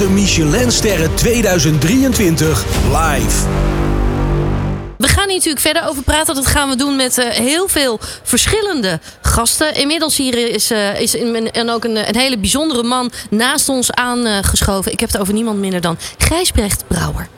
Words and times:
de 0.00 0.08
Michelinsterren 0.08 1.14
2023 1.14 2.64
live. 2.84 3.46
We 4.98 5.08
gaan 5.08 5.26
hier 5.26 5.36
natuurlijk 5.36 5.60
verder 5.60 5.88
over 5.88 6.02
praten. 6.02 6.34
Dat 6.34 6.46
gaan 6.46 6.68
we 6.68 6.76
doen 6.76 6.96
met 6.96 7.18
uh, 7.18 7.28
heel 7.28 7.68
veel 7.68 8.00
verschillende 8.22 9.00
gasten. 9.20 9.74
Inmiddels 9.74 10.16
hier 10.16 10.54
is, 10.54 10.70
uh, 10.70 11.00
is 11.00 11.14
in, 11.14 11.50
en 11.50 11.70
ook 11.70 11.84
een, 11.84 12.08
een, 12.08 12.16
hele 12.16 12.38
bijzondere 12.38 12.82
man 12.82 13.10
naast 13.30 13.68
ons 13.68 13.92
aangeschoven. 13.92 14.92
Ik 14.92 15.00
heb 15.00 15.12
het 15.12 15.20
over 15.20 15.34
niemand 15.34 15.58
minder 15.58 15.80
dan 15.80 15.98
Gijsbrecht 16.18 16.84
Brouwer. 16.86 17.28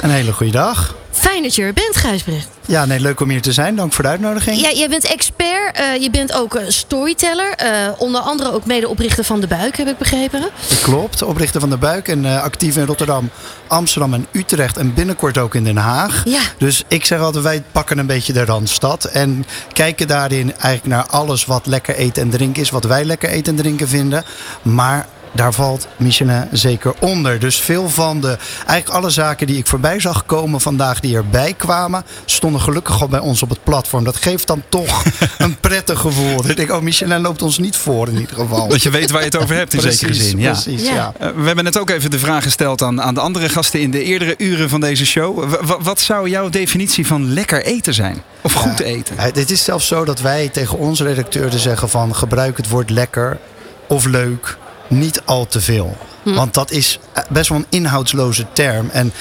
Een 0.00 0.10
hele 0.10 0.32
goede 0.32 0.52
dag. 0.52 0.94
Fijn 1.10 1.42
dat 1.42 1.54
je 1.54 1.62
er 1.62 1.72
bent, 1.72 1.96
Gijsbrecht. 1.96 2.57
Ja, 2.68 2.84
nee, 2.84 3.00
leuk 3.00 3.20
om 3.20 3.28
hier 3.28 3.42
te 3.42 3.52
zijn. 3.52 3.76
Dank 3.76 3.92
voor 3.92 4.04
de 4.04 4.10
uitnodiging. 4.10 4.60
Ja, 4.60 4.72
jij 4.72 4.88
bent 4.88 5.04
expert. 5.04 5.80
Uh, 5.80 6.02
je 6.02 6.10
bent 6.10 6.32
ook 6.32 6.60
storyteller. 6.66 7.54
Uh, 7.62 7.88
onder 7.98 8.20
andere 8.20 8.52
ook 8.52 8.66
medeoprichter 8.66 9.24
van 9.24 9.40
De 9.40 9.46
Buik, 9.46 9.76
heb 9.76 9.88
ik 9.88 9.98
begrepen. 9.98 10.40
Dat 10.40 10.80
klopt, 10.82 11.22
oprichter 11.22 11.60
van 11.60 11.70
De 11.70 11.76
Buik. 11.76 12.08
En 12.08 12.24
uh, 12.24 12.42
actief 12.42 12.76
in 12.76 12.86
Rotterdam, 12.86 13.30
Amsterdam 13.66 14.14
en 14.14 14.26
Utrecht. 14.32 14.76
En 14.76 14.94
binnenkort 14.94 15.38
ook 15.38 15.54
in 15.54 15.64
Den 15.64 15.76
Haag. 15.76 16.22
Ja. 16.24 16.40
Dus 16.58 16.84
ik 16.88 17.04
zeg 17.04 17.20
altijd, 17.20 17.44
wij 17.44 17.62
pakken 17.72 17.98
een 17.98 18.06
beetje 18.06 18.32
de 18.32 18.44
Randstad. 18.44 19.04
En 19.04 19.46
kijken 19.72 20.06
daarin 20.06 20.52
eigenlijk 20.52 20.86
naar 20.86 21.06
alles 21.06 21.44
wat 21.44 21.66
lekker 21.66 21.94
eten 21.94 22.22
en 22.22 22.30
drinken 22.30 22.62
is. 22.62 22.70
Wat 22.70 22.84
wij 22.84 23.04
lekker 23.04 23.28
eten 23.28 23.56
en 23.56 23.62
drinken 23.62 23.88
vinden. 23.88 24.24
Maar 24.62 25.06
daar 25.32 25.52
valt 25.52 25.88
Michelin 25.96 26.48
zeker 26.52 26.94
onder. 27.00 27.38
Dus 27.38 27.60
veel 27.60 27.88
van 27.88 28.20
de, 28.20 28.38
eigenlijk 28.66 28.88
alle 28.88 29.10
zaken 29.10 29.46
die 29.46 29.56
ik 29.56 29.66
voorbij 29.66 30.00
zag 30.00 30.26
komen 30.26 30.60
vandaag 30.60 31.00
die 31.00 31.16
erbij 31.16 31.54
kwamen, 31.56 32.04
stonden 32.24 32.60
gelukkig 32.60 33.00
al 33.00 33.08
bij 33.08 33.20
ons 33.20 33.42
op 33.42 33.48
het 33.48 33.64
platform. 33.64 34.04
Dat 34.04 34.16
geeft 34.16 34.46
dan 34.46 34.62
toch 34.68 35.02
een 35.38 35.56
prettig 35.60 36.00
gevoel. 36.00 36.48
Ik 36.48 36.56
denk, 36.56 36.72
oh, 36.72 36.80
Michelin 36.80 37.20
loopt 37.20 37.42
ons 37.42 37.58
niet 37.58 37.76
voor 37.76 38.08
in 38.08 38.18
ieder 38.18 38.36
geval. 38.36 38.68
Dat 38.68 38.82
je 38.82 38.90
weet 38.90 39.10
waar 39.10 39.20
je 39.20 39.26
het 39.26 39.36
over 39.36 39.54
hebt 39.54 39.74
in 39.74 39.80
precies, 39.80 39.98
zekere 40.00 40.18
zin. 40.18 40.38
Ja. 40.38 40.52
Precies, 40.52 40.82
ja. 40.82 40.94
ja. 40.94 41.12
Uh, 41.20 41.28
we 41.36 41.46
hebben 41.46 41.64
net 41.64 41.78
ook 41.78 41.90
even 41.90 42.10
de 42.10 42.18
vraag 42.18 42.42
gesteld 42.42 42.82
aan, 42.82 43.02
aan 43.02 43.14
de 43.14 43.20
andere 43.20 43.48
gasten 43.48 43.80
in 43.80 43.90
de 43.90 44.02
eerdere 44.02 44.34
uren 44.38 44.68
van 44.68 44.80
deze 44.80 45.06
show. 45.06 45.50
W 45.64 45.72
wat 45.82 46.00
zou 46.00 46.28
jouw 46.28 46.48
definitie 46.48 47.06
van 47.06 47.32
lekker 47.32 47.64
eten 47.64 47.94
zijn? 47.94 48.22
Of 48.40 48.52
goed 48.52 48.80
eten? 48.80 49.16
Uh, 49.16 49.22
het 49.22 49.50
is 49.50 49.64
zelfs 49.64 49.86
zo 49.86 50.04
dat 50.04 50.20
wij 50.20 50.48
tegen 50.48 50.78
onze 50.78 51.04
redacteuren 51.04 51.58
zeggen 51.58 51.88
van 51.88 52.14
gebruik 52.14 52.56
het 52.56 52.68
woord 52.68 52.90
lekker 52.90 53.38
of 53.86 54.04
leuk 54.04 54.56
niet 54.88 55.22
al 55.24 55.46
te 55.46 55.60
veel. 55.60 55.96
Hm. 56.22 56.34
Want 56.34 56.54
dat 56.54 56.70
is 56.70 56.98
best 57.30 57.48
wel 57.48 57.58
een 57.58 57.66
inhoudsloze 57.68 58.46
term. 58.52 58.90
En, 58.90 59.12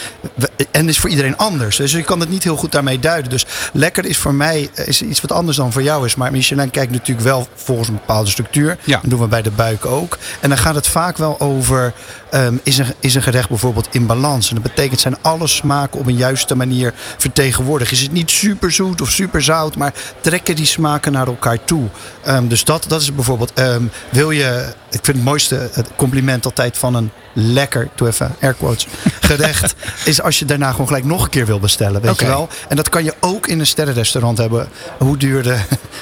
en 0.71 0.89
is 0.89 0.99
voor 0.99 1.09
iedereen 1.09 1.37
anders. 1.37 1.75
Dus 1.75 1.91
je 1.91 2.03
kan 2.03 2.19
het 2.19 2.29
niet 2.29 2.43
heel 2.43 2.55
goed 2.55 2.71
daarmee 2.71 2.99
duiden. 2.99 3.29
Dus 3.29 3.45
lekker 3.73 4.05
is 4.05 4.17
voor 4.17 4.33
mij 4.33 4.69
is 4.85 5.01
iets 5.01 5.21
wat 5.21 5.31
anders 5.31 5.57
dan 5.57 5.71
voor 5.71 5.83
jou 5.83 6.05
is. 6.05 6.15
Maar 6.15 6.31
Michelin 6.31 6.71
kijkt 6.71 6.91
natuurlijk 6.91 7.27
wel 7.27 7.47
volgens 7.55 7.87
een 7.87 7.93
bepaalde 7.93 8.29
structuur. 8.29 8.77
Ja. 8.83 8.99
Dat 9.01 9.09
doen 9.09 9.19
we 9.19 9.27
bij 9.27 9.41
de 9.41 9.51
buik 9.51 9.85
ook. 9.85 10.17
En 10.39 10.49
dan 10.49 10.57
gaat 10.57 10.75
het 10.75 10.87
vaak 10.87 11.17
wel 11.17 11.39
over... 11.39 11.93
Um, 12.33 12.59
is, 12.63 12.77
een, 12.77 12.93
is 12.99 13.15
een 13.15 13.21
gerecht 13.21 13.49
bijvoorbeeld 13.49 13.87
in 13.91 14.05
balans? 14.05 14.49
En 14.49 14.55
dat 14.55 14.63
betekent 14.63 14.99
zijn 14.99 15.17
alle 15.21 15.47
smaken 15.47 15.99
op 15.99 16.07
een 16.07 16.15
juiste 16.15 16.55
manier 16.55 16.93
vertegenwoordigd. 17.17 17.91
Is 17.91 18.01
het 18.01 18.11
niet 18.11 18.31
super 18.31 18.71
zoet 18.71 19.01
of 19.01 19.09
super 19.09 19.41
zout, 19.41 19.75
maar 19.75 19.93
trekken 20.21 20.55
die 20.55 20.65
smaken 20.65 21.11
naar 21.11 21.27
elkaar 21.27 21.63
toe. 21.63 21.87
Um, 22.27 22.47
dus 22.47 22.63
dat, 22.63 22.85
dat 22.87 23.01
is 23.01 23.15
bijvoorbeeld... 23.15 23.59
Um, 23.59 23.91
wil 24.09 24.31
je... 24.31 24.73
Ik 24.89 24.99
vind 25.05 25.17
het 25.17 25.25
mooiste 25.25 25.69
compliment 25.95 26.45
altijd 26.45 26.77
van 26.77 26.95
een 26.95 27.11
lekker, 27.39 27.89
doe 27.95 28.07
even 28.07 28.35
air 28.41 28.53
quotes, 28.53 28.87
gerecht, 29.19 29.75
is 30.05 30.21
als 30.21 30.39
je 30.39 30.45
daarna 30.45 30.71
gewoon 30.71 30.87
gelijk 30.87 31.05
nog 31.05 31.23
een 31.23 31.29
keer 31.29 31.45
wil 31.45 31.59
bestellen, 31.59 32.01
weet 32.01 32.11
okay. 32.11 32.27
je 32.27 32.33
wel. 32.33 32.49
En 32.69 32.75
dat 32.75 32.89
kan 32.89 33.03
je 33.03 33.13
ook 33.19 33.47
in 33.47 33.59
een 33.59 33.67
sterrenrestaurant 33.67 34.37
hebben, 34.37 34.67
hoe 34.97 35.17
duur 35.17 35.43
de, 35.43 35.57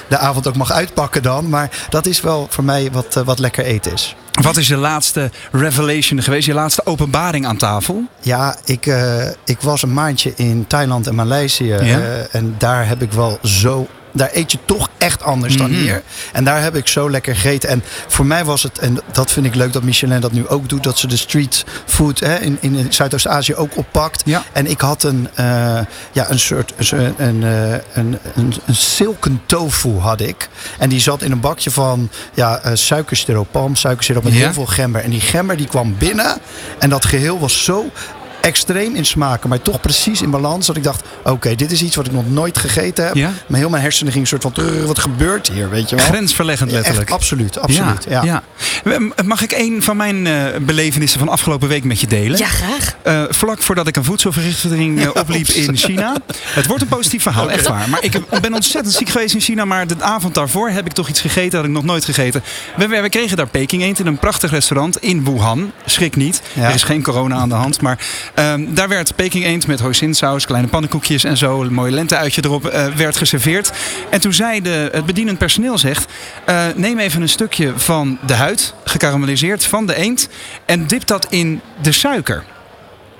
de 0.07 0.17
avond 0.17 0.47
ook 0.47 0.55
mag 0.55 0.71
uitpakken 0.71 1.23
dan. 1.23 1.49
Maar 1.49 1.69
dat 1.89 2.05
is 2.05 2.21
wel 2.21 2.47
voor 2.49 2.63
mij 2.63 2.91
wat, 2.91 3.13
wat 3.13 3.39
lekker 3.39 3.65
eten 3.65 3.93
is. 3.93 4.15
Wat 4.41 4.57
is 4.57 4.67
je 4.67 4.75
laatste 4.75 5.31
revelation 5.51 6.21
geweest, 6.21 6.45
je 6.45 6.53
laatste 6.53 6.85
openbaring 6.85 7.45
aan 7.45 7.57
tafel? 7.57 8.03
Ja, 8.21 8.55
ik, 8.65 8.85
uh, 8.85 9.27
ik 9.45 9.61
was 9.61 9.81
een 9.81 9.93
maandje 9.93 10.33
in 10.35 10.67
Thailand 10.67 11.07
en 11.07 11.15
Maleisië 11.15 11.65
Ja? 11.65 11.81
uh, 11.81 12.35
en 12.35 12.55
daar 12.57 12.87
heb 12.87 13.01
ik 13.01 13.11
wel 13.11 13.39
zo 13.43 13.87
daar 14.15 14.29
eet 14.33 14.51
je 14.51 14.57
toch 14.65 14.89
echt 14.97 15.23
anders 15.23 15.57
dan 15.57 15.71
Mhm. 15.71 15.79
hier. 15.79 16.03
En 16.33 16.43
daar 16.43 16.61
heb 16.61 16.75
ik 16.75 16.87
zo 16.87 17.09
lekker 17.09 17.35
gegeten. 17.35 17.69
En 17.69 17.83
voor 18.07 18.25
mij 18.25 18.45
was 18.45 18.63
het, 18.63 18.79
en 18.79 18.97
dat 19.11 19.31
vind 19.31 19.45
ik 19.45 19.55
leuk 19.55 19.73
dat 19.73 19.83
Michelin 19.83 20.19
dat 20.21 20.31
nu 20.31 20.47
ook 20.47 20.69
doet, 20.69 20.83
dat 20.83 20.97
ze 20.97 21.07
de 21.07 21.17
street 21.17 21.65
food 21.85 22.19
hè, 22.19 22.35
in, 22.35 22.57
in 22.61 22.93
Zuidoost-Azië 22.93 23.55
ook 23.55 23.77
oppakt. 23.77 24.21
Ja. 24.25 24.43
En 24.51 24.67
ik 24.67 24.81
had 24.81 25.03
een, 25.03 25.27
uh, 25.39 25.45
ja, 26.11 26.29
een 26.29 26.39
soort, 26.39 26.73
een, 26.77 27.13
een, 27.17 27.41
een, 27.93 28.19
een, 28.35 28.53
een 28.65 28.75
silken 28.75 29.41
tofu 29.45 29.97
had 29.99 30.21
ik. 30.21 30.49
En 30.79 30.89
die 30.89 30.99
zat 30.99 31.21
in 31.21 31.31
een 31.31 31.39
bakje 31.39 31.71
van 31.71 32.09
ja, 32.33 32.61
uh, 32.65 32.71
suikersiroop, 32.73 33.47
palmsuikersiroop 33.51 34.23
met 34.23 34.33
Ja. 34.33 34.39
heel 34.39 34.53
veel 34.53 34.65
gember. 34.65 35.01
En 35.03 35.09
die 35.09 35.21
gember 35.21 35.57
die 35.57 35.67
kwam 35.67 35.95
binnen 35.97 36.37
en 36.79 36.89
dat 36.89 37.05
geheel 37.05 37.39
was 37.39 37.63
zo 37.63 37.85
extreem 38.45 38.95
in 38.95 39.05
smaken, 39.05 39.49
maar 39.49 39.61
toch 39.61 39.81
precies 39.81 40.21
in 40.21 40.29
balans. 40.29 40.67
Dat 40.67 40.75
ik 40.75 40.83
dacht, 40.83 41.03
oké, 41.19 41.31
okay, 41.31 41.55
dit 41.55 41.71
is 41.71 41.81
iets 41.81 41.95
wat 41.95 42.05
ik 42.05 42.11
nog 42.11 42.29
nooit 42.29 42.57
gegeten 42.57 43.05
heb. 43.05 43.15
Ja? 43.15 43.31
Maar 43.47 43.59
heel 43.59 43.69
mijn 43.69 43.81
hersenen 43.81 44.13
gingen 44.13 44.31
een 44.31 44.39
soort 44.39 44.55
van, 44.55 44.85
wat 44.85 44.99
gebeurt 44.99 45.47
hier, 45.47 45.69
weet 45.69 45.89
je 45.89 45.95
wel? 45.95 46.05
Grensverleggend 46.05 46.71
letterlijk. 46.71 47.09
Echt, 47.09 47.17
absoluut, 47.17 47.59
absoluut. 47.59 48.03
Ja, 48.03 48.23
ja. 48.23 48.23
ja. 48.23 48.43
Mag 49.25 49.41
ik 49.41 49.51
een 49.51 49.83
van 49.83 49.97
mijn 49.97 50.25
uh, 50.25 50.45
belevenissen 50.61 51.19
van 51.19 51.29
afgelopen 51.29 51.67
week 51.67 51.83
met 51.83 51.99
je 51.99 52.07
delen? 52.07 52.37
Ja, 52.37 52.47
graag. 52.47 52.95
Uh, 53.07 53.23
vlak 53.29 53.61
voordat 53.61 53.87
ik 53.87 53.95
een 53.95 54.03
voedselvergiftiging 54.03 55.01
uh, 55.01 55.09
opliep 55.13 55.47
in 55.47 55.77
China. 55.77 56.17
Het 56.43 56.65
wordt 56.65 56.81
een 56.81 56.87
positief 56.87 57.21
verhaal, 57.21 57.43
okay. 57.43 57.55
echt 57.55 57.67
waar. 57.67 57.89
Maar 57.89 58.03
ik 58.03 58.41
ben 58.41 58.53
ontzettend 58.53 58.95
ziek 58.95 59.09
geweest 59.09 59.33
in 59.33 59.39
China. 59.39 59.65
Maar 59.65 59.87
de 59.87 59.95
avond 59.99 60.33
daarvoor 60.33 60.69
heb 60.69 60.85
ik 60.85 60.91
toch 60.91 61.09
iets 61.09 61.21
gegeten 61.21 61.51
dat 61.51 61.63
ik 61.63 61.69
nog 61.69 61.83
nooit 61.83 62.05
gegeten. 62.05 62.43
We, 62.77 62.87
we 62.87 63.09
kregen 63.09 63.37
daar 63.37 63.47
Peking 63.47 63.81
eend 63.81 63.99
in 63.99 64.07
een 64.07 64.17
prachtig 64.17 64.51
restaurant 64.51 65.01
in 65.01 65.23
Wuhan. 65.23 65.71
Schrik 65.85 66.15
niet, 66.15 66.41
ja. 66.53 66.67
er 66.67 66.73
is 66.73 66.83
geen 66.83 67.03
corona 67.03 67.35
aan 67.35 67.49
de 67.49 67.55
hand. 67.55 67.81
Maar 67.81 67.99
um, 68.35 68.73
daar 68.73 68.87
werd 68.87 69.15
Peking 69.15 69.45
eend 69.45 69.67
met 69.67 69.79
hoisinsaus, 69.79 70.45
kleine 70.45 70.67
pannenkoekjes 70.67 71.23
en 71.23 71.37
zo. 71.37 71.61
Een 71.61 71.73
mooi 71.73 71.91
lenteuitje 71.91 72.43
erop 72.43 72.73
uh, 72.73 72.85
werd 72.87 73.17
geserveerd. 73.17 73.71
En 74.09 74.21
toen 74.21 74.33
zei 74.33 74.61
de, 74.61 74.89
het 74.91 75.05
bedienend 75.05 75.37
personeel 75.37 75.77
zegt... 75.77 76.11
Uh, 76.49 76.65
neem 76.75 76.99
even 76.99 77.21
een 77.21 77.29
stukje 77.29 77.73
van 77.75 78.17
de 78.25 78.33
huid, 78.33 78.73
gekarameliseerd, 78.83 79.65
van 79.65 79.85
de 79.85 79.95
eend... 79.95 80.29
en 80.65 80.87
dip 80.87 81.07
dat 81.07 81.27
in 81.29 81.61
de 81.81 81.91
suiker. 81.91 82.43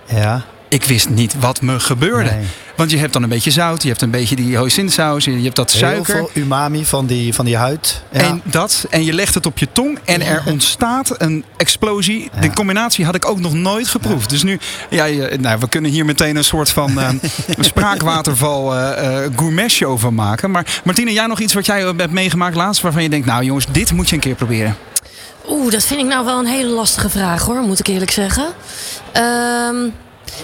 Ja. 0.06 0.46
Ik 0.68 0.84
wist 0.84 1.10
niet 1.10 1.40
wat 1.40 1.62
me 1.62 1.80
gebeurde. 1.80 2.30
Nee. 2.30 2.46
Want 2.76 2.92
je 2.92 2.98
hebt 2.98 3.14
dan 3.14 3.24
een 3.24 3.30
beetje 3.30 3.52
zout, 3.52 3.82
je 3.82 3.88
hebt 3.88 4.02
een 4.02 4.10
beetje 4.10 4.36
die 4.36 4.58
hoisinsaus, 4.58 5.26
je 5.26 5.32
hebt 5.32 5.56
dat 5.56 5.72
suiker. 5.72 6.16
Heel 6.16 6.30
veel 6.34 6.44
umami 6.44 6.86
van 6.86 7.06
die, 7.06 7.34
van 7.34 7.46
die 7.46 7.58
huid. 7.58 8.02
Ja. 8.12 8.20
En 8.20 8.42
dat, 8.44 8.86
en 8.90 9.04
je 9.04 9.14
legt 9.14 9.34
het 9.34 9.46
op 9.46 9.58
je 9.58 9.68
tong 9.72 10.00
en 10.06 10.22
er 10.22 10.44
ontstaat 10.46 11.22
een 11.22 11.44
explosie. 11.58 12.30
Ja. 12.34 12.42
De 12.42 12.54
combinatie 12.54 13.06
had 13.06 13.16
ik 13.16 13.30
ook 13.30 13.40
nog 13.40 13.54
nooit 13.54 13.88
geproefd. 13.88 14.30
Dus 14.30 14.44
nu, 14.44 14.60
ja, 14.90 15.08
nou, 15.40 15.60
we 15.60 15.70
kunnen 15.70 15.92
hier 15.92 16.06
meteen 16.06 16.36
een 16.36 16.44
soort 16.44 16.70
van 16.70 16.92
uh, 17.00 17.10
spraakwaterval 17.60 18.76
uh, 18.76 18.90
uh, 19.04 19.18
gourmet 19.36 19.72
show 19.72 20.00
van 20.00 20.14
maken. 20.14 20.52
Maar 20.52 20.82
Martine, 20.84 21.14
jij 21.14 21.26
nog 21.26 21.40
iets 21.40 21.54
wat 21.54 21.66
jij 21.66 21.82
hebt 21.82 22.12
meegemaakt 22.12 22.56
laatst 22.56 22.82
waarvan 22.82 23.04
je 23.04 23.10
denkt, 23.10 23.26
nou 23.26 23.44
jongens, 23.44 23.66
dit 23.72 23.92
moet 23.92 24.10
je 24.10 24.16
een 24.16 24.22
keer 24.22 24.36
proberen. 24.36 24.76
Oeh, 25.50 25.72
dat 25.72 25.84
vind 25.84 26.00
ik 26.00 26.06
nou 26.06 26.26
wel 26.26 26.40
een 26.40 26.46
hele 26.46 26.70
lastige 26.70 27.10
vraag 27.10 27.44
hoor, 27.44 27.62
moet 27.62 27.80
ik 27.80 27.88
eerlijk 27.88 28.12
zeggen. 28.12 28.46
Um, 29.14 29.94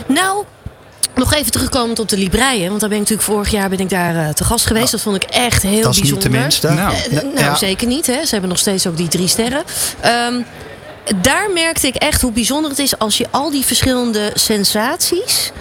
nou, 0.08 0.44
nog 1.16 1.34
even 1.34 1.52
terugkomend 1.52 2.00
op 2.00 2.10
de 2.10 2.18
Libreien. 2.18 2.68
Want 2.70 2.80
daar 2.80 2.90
ben 2.90 2.98
ik 2.98 3.10
natuurlijk 3.10 3.30
vorig 3.30 3.52
jaar 3.52 3.70
ben 3.70 3.80
ik 3.80 3.90
daar 3.90 4.16
uh, 4.16 4.30
te 4.30 4.44
gast 4.44 4.66
geweest. 4.66 4.92
Dat 4.92 5.02
vond 5.02 5.16
ik 5.16 5.24
echt 5.24 5.62
heel 5.62 5.82
dat 5.82 5.94
is 5.94 6.00
bijzonder. 6.00 6.30
Niet 6.30 6.34
tenminste. 6.34 6.70
Nou, 6.70 6.96
uh, 7.12 7.22
nou 7.22 7.40
ja. 7.40 7.56
zeker 7.56 7.88
niet. 7.88 8.08
Hè. 8.08 8.26
Ze 8.26 8.30
hebben 8.32 8.50
nog 8.50 8.60
steeds 8.60 8.88
ook 8.88 8.98
die 8.98 9.08
drie 9.08 9.28
sterren. 9.28 9.64
Um, 10.06 10.46
daar 11.22 11.50
merkte 11.54 11.88
ik 11.88 11.96
echt 11.96 12.22
hoe 12.22 12.32
bijzonder 12.32 12.70
het 12.70 12.80
is 12.80 12.98
als 13.00 13.18
je 13.18 13.26
al 13.32 13.52
die 13.52 13.66
verschillende 13.66 14.32
sensaties 14.34 15.52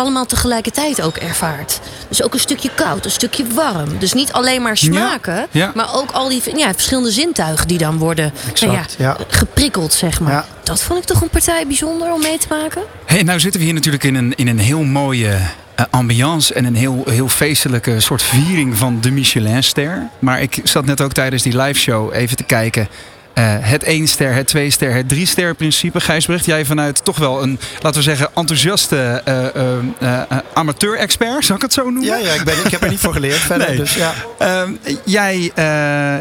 allemaal 0.00 0.26
tegelijkertijd 0.26 1.02
ook 1.02 1.16
ervaart. 1.16 1.80
Dus 2.08 2.22
ook 2.22 2.34
een 2.34 2.40
stukje 2.40 2.70
koud, 2.74 3.04
een 3.04 3.10
stukje 3.10 3.44
warm. 3.54 3.98
Dus 3.98 4.12
niet 4.12 4.32
alleen 4.32 4.62
maar 4.62 4.76
smaken, 4.76 5.34
ja, 5.34 5.46
ja. 5.50 5.72
maar 5.74 5.94
ook 5.94 6.10
al 6.10 6.28
die 6.28 6.42
ja, 6.56 6.72
verschillende 6.72 7.10
zintuigen 7.10 7.68
die 7.68 7.78
dan 7.78 7.98
worden 7.98 8.32
exact, 8.48 8.98
nou 8.98 9.18
ja, 9.18 9.24
geprikkeld, 9.28 9.92
zeg 9.92 10.20
maar. 10.20 10.44
Dat 10.62 10.82
vond 10.82 10.98
ik 10.98 11.04
toch 11.04 11.20
een 11.20 11.28
partij 11.28 11.66
bijzonder 11.66 12.12
om 12.12 12.20
mee 12.20 12.38
te 12.38 12.46
maken. 12.48 12.82
Hey, 13.06 13.22
nou 13.22 13.40
zitten 13.40 13.60
we 13.60 13.66
hier 13.66 13.74
natuurlijk 13.74 14.04
in 14.04 14.14
een, 14.14 14.34
in 14.34 14.48
een 14.48 14.58
heel 14.58 14.82
mooie 14.82 15.28
uh, 15.80 15.86
ambiance 15.90 16.54
en 16.54 16.64
een 16.64 16.74
heel, 16.74 17.04
heel 17.08 17.28
feestelijke 17.28 18.00
soort 18.00 18.22
viering 18.22 18.76
van 18.76 19.00
de 19.00 19.10
Michelinster. 19.10 20.08
Maar 20.18 20.42
ik 20.42 20.60
zat 20.64 20.84
net 20.84 21.00
ook 21.00 21.12
tijdens 21.12 21.42
die 21.42 21.56
live 21.56 21.80
show 21.80 22.14
even 22.14 22.36
te 22.36 22.44
kijken. 22.44 22.88
Uh, 23.34 23.44
het 23.60 23.82
1 23.82 24.08
ster, 24.08 24.34
het 24.34 24.46
2 24.46 24.70
ster, 24.70 24.94
het 24.94 25.08
3 25.08 25.26
ster 25.26 25.54
principe. 25.54 26.00
Gijsbrecht, 26.00 26.44
jij 26.44 26.64
vanuit 26.64 27.04
toch 27.04 27.18
wel 27.18 27.42
een, 27.42 27.58
laten 27.80 27.98
we 27.98 28.04
zeggen, 28.04 28.28
enthousiaste 28.34 29.22
uh, 29.28 30.08
uh, 30.08 30.38
amateur-expert, 30.52 31.44
zou 31.44 31.58
ik 31.58 31.64
het 31.64 31.72
zo 31.72 31.82
noemen? 31.82 32.04
Ja, 32.04 32.16
ja 32.16 32.32
ik, 32.32 32.44
ben, 32.44 32.54
ik 32.64 32.70
heb 32.70 32.82
er 32.82 32.88
niet 32.88 33.00
voor 33.00 33.12
geleerd 33.12 33.38
verder. 33.50 33.68
Nee. 33.68 33.76
Dus, 33.76 33.94
ja. 33.94 34.14
jij, 35.04 35.52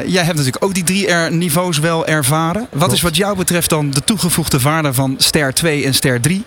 jij 0.06 0.24
hebt 0.24 0.38
natuurlijk 0.38 0.64
ook 0.64 0.74
die 0.74 0.84
3 0.84 1.14
niveaus 1.30 1.80
wel 1.80 2.08
ervaren. 2.08 2.62
Wat 2.62 2.80
Klopt. 2.80 2.94
is 2.94 3.02
wat 3.02 3.16
jou 3.16 3.38
betreft 3.38 3.70
dan 3.70 3.90
de 3.90 4.04
toegevoegde 4.04 4.60
waarde 4.60 4.94
van 4.94 5.16
ster 5.18 5.54
2 5.54 5.86
en 5.86 5.94
ster 5.94 6.22
3? 6.22 6.44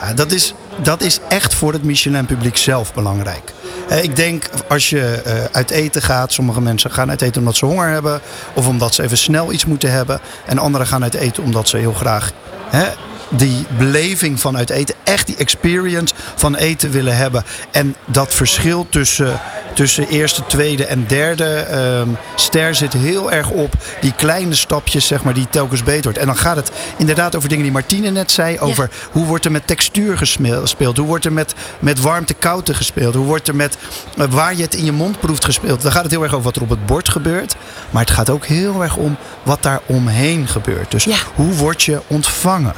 Ja, 0.00 0.14
dat, 0.14 0.32
is, 0.32 0.54
dat 0.82 1.00
is 1.00 1.20
echt 1.28 1.54
voor 1.54 1.72
het 1.72 1.84
Michelin-publiek 1.84 2.56
zelf 2.56 2.94
belangrijk. 2.94 3.52
Uh, 3.90 4.02
ik 4.02 4.16
denk 4.16 4.44
als 4.68 4.90
je 4.90 5.22
uh, 5.26 5.32
uit 5.52 5.70
eten 5.70 6.02
gaat, 6.02 6.32
sommige 6.32 6.60
mensen 6.60 6.90
gaan 6.90 7.10
uit 7.10 7.22
eten 7.22 7.40
omdat 7.40 7.56
ze 7.56 7.66
honger 7.66 7.88
hebben 7.88 8.20
of 8.54 8.66
omdat 8.66 8.94
ze 8.94 9.02
even 9.02 9.18
snel 9.18 9.52
iets 9.52 9.64
moeten 9.64 9.90
hebben. 9.90 10.20
En 10.46 10.58
anderen 10.58 10.86
gaan 10.86 11.02
uit 11.02 11.14
eten 11.14 11.42
omdat 11.42 11.68
ze 11.68 11.76
heel 11.76 11.92
graag 11.92 12.32
hè, 12.68 12.86
die 13.28 13.66
beleving 13.78 14.40
van 14.40 14.56
uit 14.56 14.70
eten, 14.70 14.94
echt 15.04 15.26
die 15.26 15.36
experience 15.36 16.14
van 16.34 16.54
eten 16.54 16.90
willen 16.90 17.16
hebben. 17.16 17.44
En 17.70 17.94
dat 18.04 18.34
verschil 18.34 18.86
tussen, 18.90 19.40
tussen 19.74 20.08
eerste, 20.08 20.46
tweede 20.46 20.84
en 20.86 21.04
derde 21.06 21.54
ehm, 21.54 22.08
ster 22.34 22.74
zit 22.74 22.92
heel 22.92 23.32
erg 23.32 23.50
op 23.50 23.74
die 24.00 24.12
kleine 24.12 24.54
stapjes, 24.54 25.06
zeg 25.06 25.22
maar, 25.22 25.34
die 25.34 25.46
telkens 25.50 25.82
beter 25.82 26.02
wordt. 26.02 26.18
En 26.18 26.26
dan 26.26 26.36
gaat 26.36 26.56
het 26.56 26.70
inderdaad 26.96 27.36
over 27.36 27.48
dingen 27.48 27.64
die 27.64 27.72
Martine 27.72 28.10
net 28.10 28.30
zei, 28.30 28.58
over 28.58 28.90
hoe 29.12 29.26
wordt 29.26 29.44
er 29.44 29.50
met 29.50 29.66
textuur 29.66 30.18
gespeeld, 30.18 30.96
hoe 30.96 31.06
wordt 31.06 31.24
er 31.24 31.32
met, 31.32 31.54
met 31.78 32.00
warmte-koude 32.00 32.74
gespeeld, 32.74 33.14
hoe 33.14 33.26
wordt 33.26 33.48
er 33.48 33.56
met 33.56 33.76
eh, 34.16 34.26
waar 34.30 34.54
je 34.56 34.62
het 34.62 34.74
in 34.74 34.84
je 34.84 34.92
mond 34.92 35.20
proeft 35.20 35.44
gespeeld. 35.44 35.82
Dan 35.82 35.92
gaat 35.92 36.02
het 36.02 36.12
heel 36.12 36.22
erg 36.22 36.32
over 36.32 36.44
wat 36.44 36.56
er 36.56 36.62
op 36.62 36.68
het 36.70 36.86
bord 36.86 37.08
gebeurt, 37.08 37.54
maar 37.90 38.02
het 38.02 38.10
gaat 38.10 38.30
ook 38.30 38.46
heel 38.46 38.82
erg 38.82 38.96
om 38.96 39.16
wat 39.42 39.62
daar 39.62 39.80
omheen 39.86 40.48
gebeurt. 40.48 40.90
Dus 40.90 41.04
Ja. 41.04 41.16
hoe 41.34 41.54
word 41.54 41.82
je 41.82 42.00
ontvangen? 42.06 42.74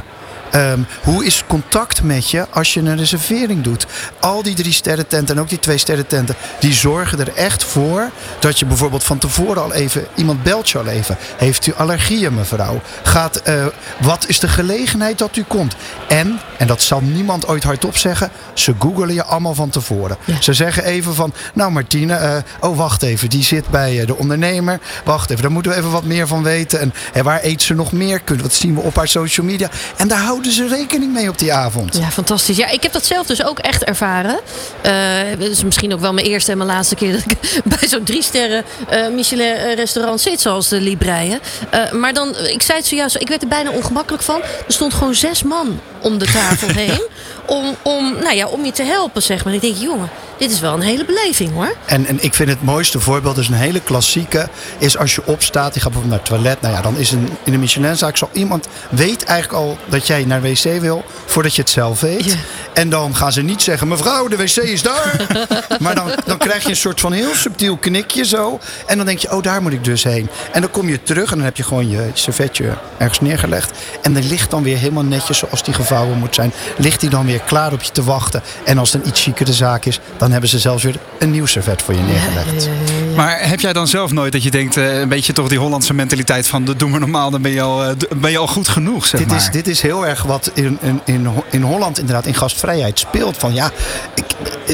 Ehm, 0.50 0.80
hoe 1.02 1.24
is 1.24 1.44
contact 1.46 2.02
met 2.02 2.30
je 2.30 2.46
als 2.50 2.74
je 2.74 2.80
een 2.80 2.96
reservering 2.96 3.62
doet? 3.62 3.86
Al 4.20 4.42
die 4.42 4.54
drie 4.54 4.72
sterrententen 4.72 5.36
en 5.36 5.42
ook 5.42 5.48
die 5.48 5.58
twee 5.58 5.78
sterrententen, 5.78 6.34
die 6.60 6.72
zorgen 6.72 7.20
er 7.20 7.34
echt 7.34 7.64
voor 7.64 8.10
dat 8.40 8.58
je 8.58 8.66
bijvoorbeeld 8.66 9.04
van 9.04 9.18
tevoren 9.18 9.62
al 9.62 9.72
even, 9.72 10.06
iemand 10.14 10.42
belt 10.42 10.70
je 10.70 10.78
al 10.78 10.86
even. 10.86 11.16
Heeft 11.36 11.66
u 11.66 11.72
allergieën, 11.74 12.34
mevrouw? 12.34 12.80
Gaat, 13.02 13.36
eh, 13.36 13.66
wat 14.00 14.24
is 14.28 14.38
de 14.40 14.48
gelegenheid 14.48 15.18
dat 15.18 15.36
u 15.36 15.42
komt? 15.48 15.76
En, 16.08 16.40
en 16.58 16.66
dat 16.66 16.82
zal 16.82 17.00
niemand 17.00 17.46
ooit 17.46 17.62
hardop 17.64 17.96
zeggen, 17.96 18.30
ze 18.52 18.74
googelen 18.78 19.14
je 19.14 19.24
allemaal 19.24 19.54
van 19.54 19.70
tevoren. 19.70 20.16
Ze 20.40 20.52
zeggen 20.52 20.84
even 20.84 21.14
van, 21.14 21.32
nou 21.54 21.70
Martine, 21.72 22.14
eh, 22.14 22.36
oh 22.60 22.76
wacht 22.76 23.02
even, 23.02 23.28
die 23.30 23.42
zit 23.44 23.68
bij 23.68 24.00
eh, 24.00 24.06
de 24.06 24.16
ondernemer. 24.16 24.80
Wacht 25.04 25.30
even, 25.30 25.42
daar 25.42 25.52
moeten 25.52 25.72
we 25.72 25.78
even 25.78 25.90
wat 25.90 26.04
meer 26.04 26.26
van 26.26 26.42
weten. 26.42 26.80
En, 26.80 26.94
en 27.12 27.24
waar 27.24 27.40
eet 27.42 27.62
ze 27.62 27.74
nog 27.74 27.92
meer? 27.92 28.20
Kunnen- 28.20 28.44
Wat 28.44 28.54
zien 28.54 28.74
we 28.74 28.80
op 28.80 28.96
haar 28.96 29.08
social 29.08 29.46
media? 29.46 29.68
En 29.96 30.08
daar 30.08 30.18
houden 30.22 30.38
ze 30.44 30.69
rekening 30.69 31.12
mee 31.12 31.29
op 31.29 31.38
die 31.38 31.52
avond. 31.52 31.96
Ja, 31.96 32.11
fantastisch. 32.11 32.56
Ja, 32.56 32.69
ik 32.69 32.82
heb 32.82 32.93
dat 32.93 33.06
zelf 33.06 33.26
dus 33.26 33.44
ook 33.44 33.58
echt 33.58 33.85
ervaren. 33.85 34.40
Eh, 34.81 34.93
Het 35.29 35.40
is 35.40 35.64
misschien 35.64 35.93
ook 35.94 36.00
wel 36.00 36.12
mijn 36.12 36.26
eerste 36.26 36.50
en 36.50 36.58
mijn 36.58 36.70
laatste 36.70 36.94
keer 36.94 37.12
dat 37.12 37.23
ik 37.26 37.62
bij 37.79 37.88
zo'n 37.88 38.05
drie 38.05 38.23
sterren 38.23 38.64
eh, 38.88 39.08
Michelin 39.08 39.55
eh, 39.55 39.75
restaurant 39.75 40.20
zit, 40.20 40.40
zoals 40.40 40.69
de 40.69 40.81
Libreien. 40.81 41.40
Eh, 41.70 41.93
maar 41.93 42.12
dan, 42.14 42.37
ik 42.37 42.62
zei 42.62 42.79
het 42.79 42.87
zojuist, 42.87 43.17
ik 43.17 43.29
werd 43.29 43.43
er 43.43 43.49
bijna 43.49 43.70
ongemakkelijk 43.70 44.23
van. 44.23 44.40
Er 44.43 44.73
stond 44.73 44.94
gewoon 44.94 45.14
zes 45.14 45.43
man 45.43 45.81
om 46.00 46.19
de 46.19 46.26
tafel 46.26 46.69
heen. 46.84 47.02
Om, 47.46 47.76
om, 47.82 48.12
nou 48.23 48.34
ja, 48.37 48.46
om 48.46 48.64
je 48.64 48.73
te 48.73 48.82
helpen, 48.82 49.23
zeg 49.23 49.44
maar. 49.44 49.55
Ik 49.55 49.61
denk, 49.61 49.76
jongen, 49.76 50.11
dit 50.38 50.50
is 50.50 50.61
wel 50.61 50.75
een 50.75 50.81
hele 50.81 51.05
beleving 51.05 51.52
hoor. 51.52 51.76
En, 51.85 52.06
en 52.06 52.19
ik 52.20 52.35
vind 52.35 52.49
het 52.49 52.62
mooiste 52.62 53.00
voorbeeld, 53.00 53.35
dus 53.35 53.49
een 53.49 53.55
hele 53.55 53.81
klassieke, 53.81 54.49
is 54.79 54.99
als 54.99 55.14
je 55.14 55.23
opstaat, 55.25 55.75
je 55.75 55.81
gaat 55.81 55.93
bijvoorbeeld 55.93 56.23
naar 56.23 56.31
het 56.31 56.43
toilet. 56.43 56.61
Nou 56.61 56.75
ja, 56.75 56.82
dan 56.82 56.96
is 56.96 57.11
een, 57.11 57.29
in 57.44 57.52
een 57.52 57.61
Michelinzaak 57.61 58.17
zal 58.17 58.31
iemand 58.32 58.69
weet 58.90 59.25
eigenlijk 59.25 59.64
al 59.64 59.79
dat 59.88 60.06
jij 60.06 60.25
naar 60.25 60.43
wc 60.43 60.81
wil 60.81 61.05
voordat 61.26 61.55
je 61.55 61.61
het 61.61 61.70
zelf 61.70 62.00
weet. 62.00 62.25
Ja. 62.25 62.35
En 62.73 62.90
dan 62.90 63.17
gaan 63.17 63.32
ze 63.32 63.43
niet 63.43 63.62
zeggen, 63.62 63.88
mevrouw, 63.88 64.29
de 64.29 64.37
wc 64.37 64.56
is 64.56 64.82
daar. 64.82 65.26
maar 65.81 65.94
dan, 65.94 66.11
dan 66.26 66.38
krijg 66.38 66.62
je 66.62 66.69
een 66.69 66.76
soort 66.76 67.00
van 67.00 67.12
heel 67.12 67.34
subtiel 67.34 67.76
knikje 67.76 68.25
zo. 68.25 68.61
En 68.87 68.96
dan 68.96 69.06
denk 69.06 69.19
je, 69.19 69.32
oh, 69.32 69.43
daar 69.43 69.62
moet 69.62 69.73
ik 69.73 69.84
dus 69.84 70.05
heen. 70.05 70.29
En 70.52 70.61
dan 70.61 70.70
kom 70.70 70.88
je 70.88 71.02
terug 71.02 71.31
en 71.31 71.37
dan 71.37 71.44
heb 71.44 71.56
je 71.56 71.62
gewoon 71.62 71.91
je 71.91 72.11
servetje 72.12 72.76
ergens 72.99 73.20
neergelegd. 73.20 73.73
En 74.02 74.17
er 74.17 74.23
ligt 74.23 74.50
dan 74.50 74.62
weer 74.62 74.76
helemaal 74.76 75.05
netjes 75.05 75.38
zoals 75.38 75.62
die 75.62 75.75
gevouwen 75.75 76.19
moet 76.19 76.34
zijn. 76.34 76.52
Ligt 76.76 77.00
die 77.00 77.11
dan 77.11 77.26
weer 77.26 77.41
klaar 77.41 77.73
op 77.73 77.82
je 77.82 77.93
te 77.93 78.05
wachten. 78.05 78.43
En 78.64 78.79
als 78.79 78.93
het 78.93 79.02
een 79.02 79.08
iets 79.08 79.23
chicere 79.23 79.52
zaak 79.52 79.84
is, 79.84 80.00
dan 80.17 80.27
hebben 80.30 80.50
ze 80.50 80.58
zelfs 80.58 80.82
weer 80.82 80.96
een 81.19 81.30
nieuw 81.30 81.46
servet 81.46 81.82
voor 81.82 81.94
je 81.94 82.00
neergelegd. 82.00 82.69
Maar 83.16 83.48
heb 83.48 83.60
jij 83.60 83.72
dan 83.72 83.88
zelf 83.88 84.12
nooit 84.12 84.32
dat 84.32 84.42
je 84.42 84.50
denkt, 84.50 84.76
eh, 84.76 85.00
een 85.00 85.08
beetje 85.08 85.32
toch 85.32 85.48
die 85.48 85.58
Hollandse 85.58 85.94
mentaliteit 85.94 86.46
van 86.46 86.64
"Dat 86.64 86.78
doe 86.78 86.88
maar 86.88 87.00
normaal, 87.00 87.30
dan 87.30 87.42
ben 87.42 87.50
je 87.52 87.60
al, 87.62 87.84
eh, 87.84 87.90
ben 88.16 88.30
je 88.30 88.38
al 88.38 88.46
goed 88.46 88.69
genoeg, 88.69 89.06
zeg 89.06 89.20
Dit 89.20 89.28
maar. 89.28 89.36
is, 89.38 89.48
dit 89.50 89.69
is 89.69 89.80
heel 89.80 90.06
erg 90.06 90.22
wat 90.22 90.50
in, 90.54 90.78
in, 90.80 91.00
in, 91.04 91.25
Ho- 91.26 91.44
in 91.50 91.62
Holland 91.62 91.98
inderdaad 91.98 92.26
in 92.26 92.34
gastvrijheid 92.34 92.98
speelt. 92.98 93.36
Van 93.36 93.54
ja, 93.54 93.70
ik, 94.14 94.25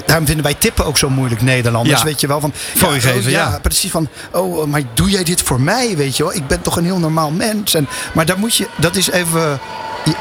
daarom 0.06 0.26
vinden 0.26 0.44
wij 0.44 0.54
tippen 0.54 0.84
ook 0.84 0.98
zo 0.98 1.10
moeilijk 1.10 1.42
Nederlanders. 1.42 1.98
Ja. 1.98 2.04
Weet 2.04 2.20
je 2.20 2.26
wel 2.26 2.40
van. 2.40 2.52
Ja, 2.80 2.88
geven, 2.88 3.20
oh, 3.24 3.30
ja. 3.30 3.58
precies 3.62 3.90
van. 3.90 4.08
Oh, 4.32 4.66
maar 4.66 4.82
doe 4.94 5.10
jij 5.10 5.24
dit 5.24 5.42
voor 5.42 5.60
mij? 5.60 5.96
Weet 5.96 6.16
je 6.16 6.22
wel, 6.22 6.34
ik 6.34 6.46
ben 6.46 6.62
toch 6.62 6.76
een 6.76 6.84
heel 6.84 6.98
normaal 6.98 7.30
mens. 7.30 7.74
En, 7.74 7.88
maar 8.14 8.26
daar 8.26 8.38
moet 8.38 8.54
je, 8.56 8.66
dat 8.76 8.96
is 8.96 9.10
even. 9.10 9.58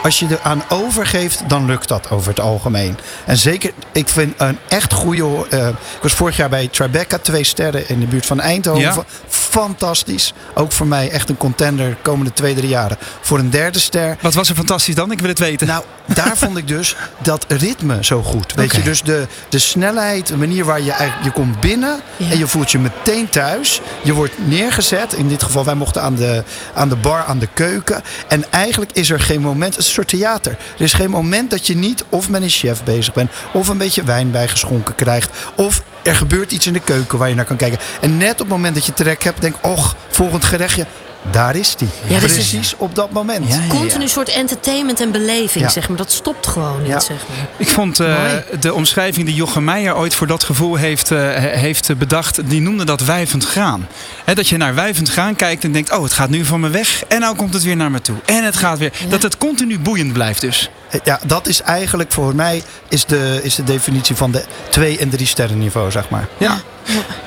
Als 0.04 0.20
je 0.20 0.26
eraan 0.30 0.64
overgeeft, 0.70 1.42
dan 1.48 1.66
lukt 1.66 1.88
dat 1.88 2.10
over 2.10 2.30
het 2.30 2.40
algemeen. 2.40 2.98
En 3.26 3.38
zeker, 3.38 3.72
ik 3.92 4.08
vind 4.10 4.34
een 4.38 4.58
echt 4.68 4.94
goede. 4.94 5.46
eh, 5.50 5.68
ik 5.68 6.02
was 6.02 6.14
vorig 6.14 6.38
jaar 6.38 6.50
bij 6.50 6.68
Tribeca, 6.68 7.18
twee 7.18 7.44
sterren 7.44 7.90
in 7.90 8.00
de 8.00 8.06
buurt 8.06 8.26
van 8.26 8.40
Eindhoven. 8.40 8.82
Ja. 8.82 9.04
Fantastisch. 9.28 10.34
Ook 10.54 10.72
voor 10.72 10.88
mij 10.88 11.10
echt 11.10 11.30
een 11.30 11.38
contender 11.38 11.90
de 11.90 11.96
komende 12.02 12.34
twee, 12.34 12.56
drie 12.56 12.70
jaren. 12.70 12.98
Voor 13.22 13.40
een 13.40 13.50
derde 13.50 13.80
ster. 13.80 14.18
Wat 14.22 14.34
was 14.34 14.50
er 14.50 14.56
fantastisch 14.56 14.96
dan? 14.96 15.12
Ik 15.12 15.20
wil 15.20 15.30
het 15.30 15.40
weten. 15.40 15.68
Nou, 15.68 15.84
daar 16.14 16.38
vond 16.38 16.58
ik 16.58 16.68
dus 16.68 16.96
dat 17.22 17.46
ritme 17.48 18.04
zo 18.04 18.24
goed. 18.24 18.54
Weet 18.54 18.76
je, 18.76 18.82
dus 18.82 19.02
de, 19.02 19.28
de 19.50 19.60
snelheid, 19.60 20.28
de 20.28 20.38
manier 20.38 20.66
waar 20.66 20.82
je 20.82 20.92
eigenlijk, 20.92 21.24
je 21.24 21.32
komt 21.42 21.60
binnen 21.60 22.00
Ja. 22.18 22.30
en 22.32 22.38
je 22.38 22.48
voelt 22.48 22.72
je 22.72 22.80
meteen 22.80 23.30
thuis. 23.30 23.82
Je 24.04 24.14
wordt 24.14 24.34
neergezet. 24.48 25.14
In 25.14 25.28
dit 25.28 25.44
geval, 25.44 25.66
wij 25.66 25.76
mochten 25.76 26.02
aan 26.02 26.16
de, 26.16 26.44
aan 26.74 26.90
de 26.90 26.96
bar, 26.96 27.24
aan 27.24 27.40
de 27.40 27.48
keuken. 27.54 28.02
En 28.28 28.52
eigenlijk 28.52 28.92
is 28.92 29.10
er 29.10 29.20
geen 29.20 29.42
moment, 29.42 29.73
het 29.76 29.82
is 29.82 29.88
een 29.88 29.94
soort 29.94 30.08
theater. 30.08 30.52
Er 30.52 30.84
is 30.84 30.94
geen 30.94 31.10
moment 31.10 31.50
dat 31.50 31.68
je 31.68 31.76
niet 31.76 32.04
of 32.10 32.30
met 32.30 32.42
een 32.42 32.50
chef 32.50 32.84
bezig 32.84 33.14
bent, 33.14 33.32
of 33.54 33.68
een 33.68 33.78
beetje 33.78 34.04
wijn 34.04 34.32
bijgeschonken 34.32 34.96
krijgt, 34.96 35.30
of 35.56 35.84
er 36.04 36.16
gebeurt 36.16 36.52
iets 36.52 36.68
in 36.68 36.74
de 36.74 36.80
keuken 36.80 37.18
waar 37.18 37.30
je 37.30 37.36
naar 37.36 37.46
kan 37.46 37.58
kijken. 37.58 37.80
En 38.02 38.18
net 38.18 38.32
op 38.32 38.38
het 38.38 38.48
moment 38.48 38.76
dat 38.76 38.86
je 38.86 38.94
trek 38.94 39.24
hebt, 39.24 39.42
denk 39.42 39.56
och, 39.62 39.96
volgend 40.10 40.44
gerechtje. 40.46 40.86
Daar 41.32 41.56
is 41.56 41.76
die. 41.76 41.88
Ja, 42.08 42.20
dus- 42.20 42.34
Precies 42.34 42.74
op 42.78 42.96
dat 42.96 43.12
moment. 43.12 43.48
Ja, 43.50 43.56
ja. 43.56 43.68
Continu 43.68 44.08
soort 44.08 44.30
entertainment 44.30 45.02
en 45.02 45.12
beleving, 45.12 45.64
Ja. 45.66 45.70
zeg 45.70 45.88
maar. 45.88 45.98
Dat 45.98 46.12
stopt 46.12 46.48
gewoon 46.48 46.80
niet, 46.82 46.88
Ja. 46.92 47.00
zeg 47.00 47.18
maar. 47.28 47.48
Ik 47.58 47.68
vond 47.68 48.00
eh, 48.00 48.16
de 48.60 48.74
omschrijving 48.74 49.26
die 49.26 49.36
Jochem 49.36 49.64
Meijer 49.64 49.96
ooit 49.96 50.16
voor 50.16 50.28
dat 50.28 50.44
gevoel 50.44 50.76
heeft, 50.76 51.12
eh, 51.12 51.18
he- 51.18 51.58
heeft 51.58 51.98
bedacht, 51.98 52.50
die 52.50 52.62
noemde 52.62 52.86
dat 52.86 53.02
wijvend 53.02 53.46
graan. 53.46 53.88
Hè, 54.26 54.34
dat 54.36 54.48
je 54.48 54.58
naar 54.58 54.76
wijvend 54.76 55.10
graan 55.10 55.36
kijkt 55.36 55.64
en 55.64 55.72
denkt, 55.72 55.92
oh 55.92 56.04
het 56.04 56.14
gaat 56.14 56.30
nu 56.30 56.46
van 56.46 56.60
me 56.60 56.70
weg 56.70 57.04
en 57.08 57.20
nou 57.20 57.36
komt 57.36 57.54
het 57.54 57.64
weer 57.64 57.76
naar 57.76 57.92
me 57.92 58.02
toe. 58.02 58.16
En 58.26 58.44
het 58.44 58.56
gaat 58.56 58.78
weer, 58.78 58.92
dat 59.10 59.22
het 59.22 59.38
continu 59.38 59.80
boeiend 59.80 60.14
blijft 60.14 60.42
dus. 60.42 60.70
Ja, 61.04 61.20
dat 61.26 61.48
is 61.48 61.62
eigenlijk 61.62 62.12
voor 62.12 62.36
mij 62.36 62.64
is 62.90 63.06
de, 63.06 63.40
is 63.44 63.56
de 63.56 63.64
definitie 63.64 64.16
van 64.16 64.32
de 64.32 64.44
twee- 64.70 64.98
en 64.98 65.10
drie 65.10 65.28
sterren 65.28 65.58
niveau, 65.60 65.92
zeg 65.94 66.10
maar. 66.10 66.28
Ja. 66.38 66.58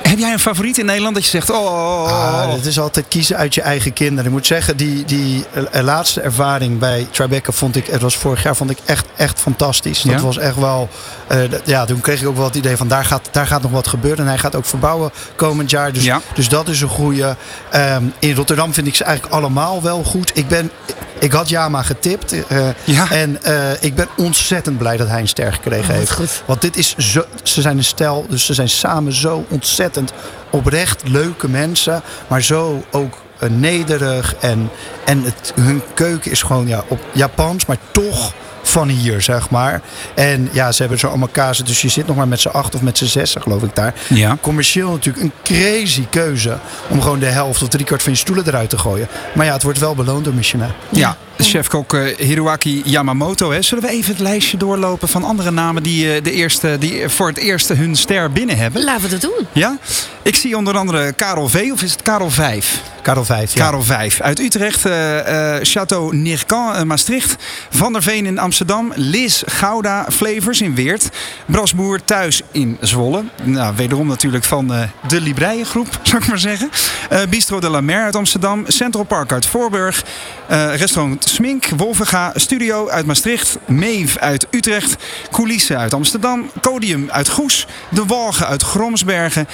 Heb 0.03 0.19
jij 0.19 0.33
een 0.33 0.39
favoriet 0.39 0.79
in 0.79 0.87
Nederland 0.87 1.15
dat 1.15 1.25
je 1.25 1.31
zegt, 1.31 1.51
oh, 1.51 1.57
oh, 1.65 2.03
oh, 2.03 2.13
Ah, 2.41 2.49
oh. 2.49 2.55
het 2.55 2.67
is 2.67 2.79
altijd 2.79 3.07
kiezen 3.09 3.37
uit 3.37 3.55
je 3.55 3.61
eigen 3.61 3.93
kinderen. 3.93 4.25
Ik 4.25 4.31
moet 4.31 4.47
zeggen, 4.47 4.77
die, 4.77 5.05
die 5.05 5.45
eh, 5.73 5.83
laatste 5.83 6.21
ervaring 6.21 6.79
bij 6.79 7.07
Tribeca 7.11 7.53
vond 7.53 7.77
ik, 7.77 7.87
het 7.87 8.01
was 8.03 8.17
vorig 8.17 8.43
jaar, 8.43 8.57
vond 8.57 8.71
ik 8.71 8.79
echt, 8.85 9.07
echt 9.17 9.41
fantastisch. 9.41 10.03
Dat 10.03 10.13
Ja? 10.13 10.21
was 10.21 10.37
echt 10.39 10.57
wel, 10.57 10.89
eh, 11.27 11.39
ja, 11.65 11.85
toen 11.85 12.01
kreeg 12.01 12.21
ik 12.21 12.29
ook 12.29 12.37
wel 12.37 12.45
het 12.45 12.55
idee 12.55 12.77
van 12.77 12.89
daar 12.89 13.05
gaat, 13.05 13.29
daar 13.31 13.47
gaat 13.47 13.63
nog 13.63 13.71
wat 13.71 13.87
gebeuren. 13.87 14.19
En 14.25 14.27
hij 14.31 14.39
gaat 14.39 14.55
ook 14.55 14.65
verbouwen 14.67 15.11
komend 15.37 15.71
jaar. 15.71 15.93
Dus, 15.93 16.05
Ja. 16.05 16.21
dus 16.35 16.49
dat 16.49 16.69
is 16.69 16.81
een 16.81 16.89
goede. 16.89 17.37
Ehm, 17.71 18.05
in 18.19 18.35
Rotterdam 18.35 18.73
vind 18.75 18.87
ik 18.87 18.95
ze 18.95 19.05
eigenlijk 19.05 19.35
allemaal 19.35 19.83
wel 19.83 20.05
goed. 20.05 20.31
Ik 20.35 20.49
ben, 20.49 20.71
ik 21.19 21.33
had 21.33 21.49
Jama 21.49 21.83
getipt. 21.83 22.47
eh, 22.49 22.69
Ja. 22.85 23.11
En 23.11 23.43
eh, 23.43 23.83
ik 23.83 23.95
ben 23.95 24.09
ontzettend 24.17 24.79
blij 24.79 24.97
dat 24.97 25.09
hij 25.09 25.21
een 25.21 25.29
ster 25.29 25.53
gekregen 25.53 25.91
Oh, 25.91 25.97
heeft. 25.99 26.13
goed. 26.13 26.43
Want 26.47 26.61
dit 26.61 26.77
is 26.77 26.95
zo, 26.97 27.25
ze 27.43 27.61
zijn 27.61 27.77
een 27.79 27.85
stel, 27.85 28.27
dus 28.29 28.47
ze 28.47 28.55
zijn 28.55 28.69
samen 28.69 29.13
zo 29.13 29.45
ontzettend 29.49 30.13
oprecht 30.51 31.09
leuke 31.09 31.49
mensen, 31.49 32.03
maar 32.29 32.43
zo 32.43 32.85
ook 32.91 33.19
eh, 33.39 33.49
nederig 33.49 34.35
en, 34.41 34.71
en 35.05 35.23
het, 35.23 35.53
hun 35.61 35.83
keuken 35.95 36.31
is 36.31 36.43
gewoon 36.43 36.67
ja, 36.67 36.85
op 36.89 37.01
Japans, 37.13 37.67
maar 37.67 37.77
toch 37.91 38.33
van 38.69 38.89
hier, 38.89 39.23
zeg 39.23 39.51
maar. 39.51 39.81
En 40.15 40.49
ja, 40.53 40.73
ze 40.73 40.81
hebben 40.81 40.99
zo 40.99 41.07
allemaal 41.07 41.29
kazen, 41.29 41.65
dus 41.65 41.83
je 41.83 41.89
zit 41.89 42.07
nog 42.07 42.17
maar 42.17 42.29
met 42.29 42.41
z'n 42.41 42.49
acht 42.49 42.75
of 42.75 42.83
met 42.83 42.99
z'n 42.99 43.05
zessen, 43.05 43.43
geloof 43.43 43.63
ik 43.63 43.75
daar. 43.75 43.95
Ja. 44.09 44.39
Commercieel 44.41 44.91
natuurlijk 44.91 45.25
een 45.25 45.33
crazy 45.43 46.07
keuze 46.11 46.59
om 46.89 47.03
gewoon 47.03 47.19
de 47.19 47.27
helft 47.27 47.63
of 47.63 47.69
driekwart 47.69 48.03
van 48.03 48.13
je 48.13 48.19
stoelen 48.19 48.47
eruit 48.47 48.71
te 48.71 48.79
gooien. 48.79 49.09
Maar 49.35 49.47
ja, 49.47 49.53
het 49.53 49.63
wordt 49.63 49.79
wel 49.79 49.95
beloond 49.95 50.25
door 50.25 50.35
Michelin. 50.35 50.71
Ja, 50.89 51.17
chefkok 51.39 51.95
eh, 51.95 52.17
Hiroaki 52.17 52.83
Yamamoto. 52.85 53.51
Hè. 53.51 53.63
Zullen 53.63 53.85
we 53.85 53.91
even 53.91 54.11
het 54.11 54.21
lijstje 54.21 54.57
doorlopen 54.57 55.09
van 55.09 55.25
andere 55.25 55.51
namen 55.51 55.83
die, 55.83 56.15
eh, 56.15 56.23
de 56.23 56.33
eerste, 56.33 56.77
die 56.79 57.09
voor 57.09 57.29
het 57.29 57.39
eerst 57.39 57.69
hun 57.69 57.97
ster 57.97 58.33
binnen 58.33 58.57
hebben? 58.57 58.85
Laten 58.85 59.03
we 59.03 59.09
dat 59.09 59.21
doen. 59.21 59.47
Ja? 59.53 59.79
Ik 60.23 60.37
zie 60.37 60.57
onder 60.57 60.77
andere 60.77 61.13
Karel 61.13 61.49
V. 61.49 61.69
Of 61.73 61.83
is 61.83 61.93
het 61.93 62.03
Karel 62.03 62.31
5? 62.31 62.83
Karel 63.07 63.25
5, 63.25 63.55
ja. 63.55 63.65
Karel 63.65 63.83
5. 63.83 64.21
Uit 64.21 64.41
Utrecht. 64.41 64.85
eh 64.85 65.55
eh 65.57 65.63
Château 65.63 66.15
Nircan 66.15 66.77
in 66.77 66.87
Maastricht. 66.87 67.37
Van 67.71 67.93
der 67.93 68.03
Veen 68.03 68.27
in 68.27 68.39
Amsterdam. 68.39 68.93
Liz 68.95 69.43
Gouda 69.47 70.07
Flavors 70.11 70.61
in 70.61 70.75
Weert. 70.75 71.09
Brasboer 71.47 72.05
thuis 72.05 72.43
in 72.53 72.77
Zwolle. 72.81 73.25
Nou, 73.43 73.77
wederom 73.77 74.07
natuurlijk 74.07 74.45
van 74.45 74.75
eh, 74.75 74.83
de 75.09 75.21
Libreiengroep, 75.21 75.89
zou 76.03 76.23
ik 76.23 76.29
maar 76.29 76.39
zeggen. 76.39 76.71
Eh, 77.09 77.21
Bistro 77.29 77.61
de 77.61 77.71
la 77.71 77.81
Mer 77.81 78.03
uit 78.03 78.17
Amsterdam. 78.17 78.65
Central 78.69 79.05
Park 79.05 79.33
uit 79.33 79.47
Voorburg. 79.47 80.05
Eh, 80.47 80.75
restaurant 80.75 81.29
Smink, 81.29 81.69
Wolvenga, 81.77 82.33
Studio 82.35 82.89
uit 82.89 83.07
Maastricht. 83.07 83.59
Meef 83.67 84.17
uit 84.17 84.47
Utrecht. 84.51 84.97
Coulisse 85.31 85.77
uit 85.77 85.95
Amsterdam. 85.95 86.51
Codium 86.61 87.11
uit 87.11 87.29
Goes. 87.29 87.67
De 87.89 88.05
Walgen 88.07 88.47
uit 88.47 88.63
Gromsbergen. 88.63 89.49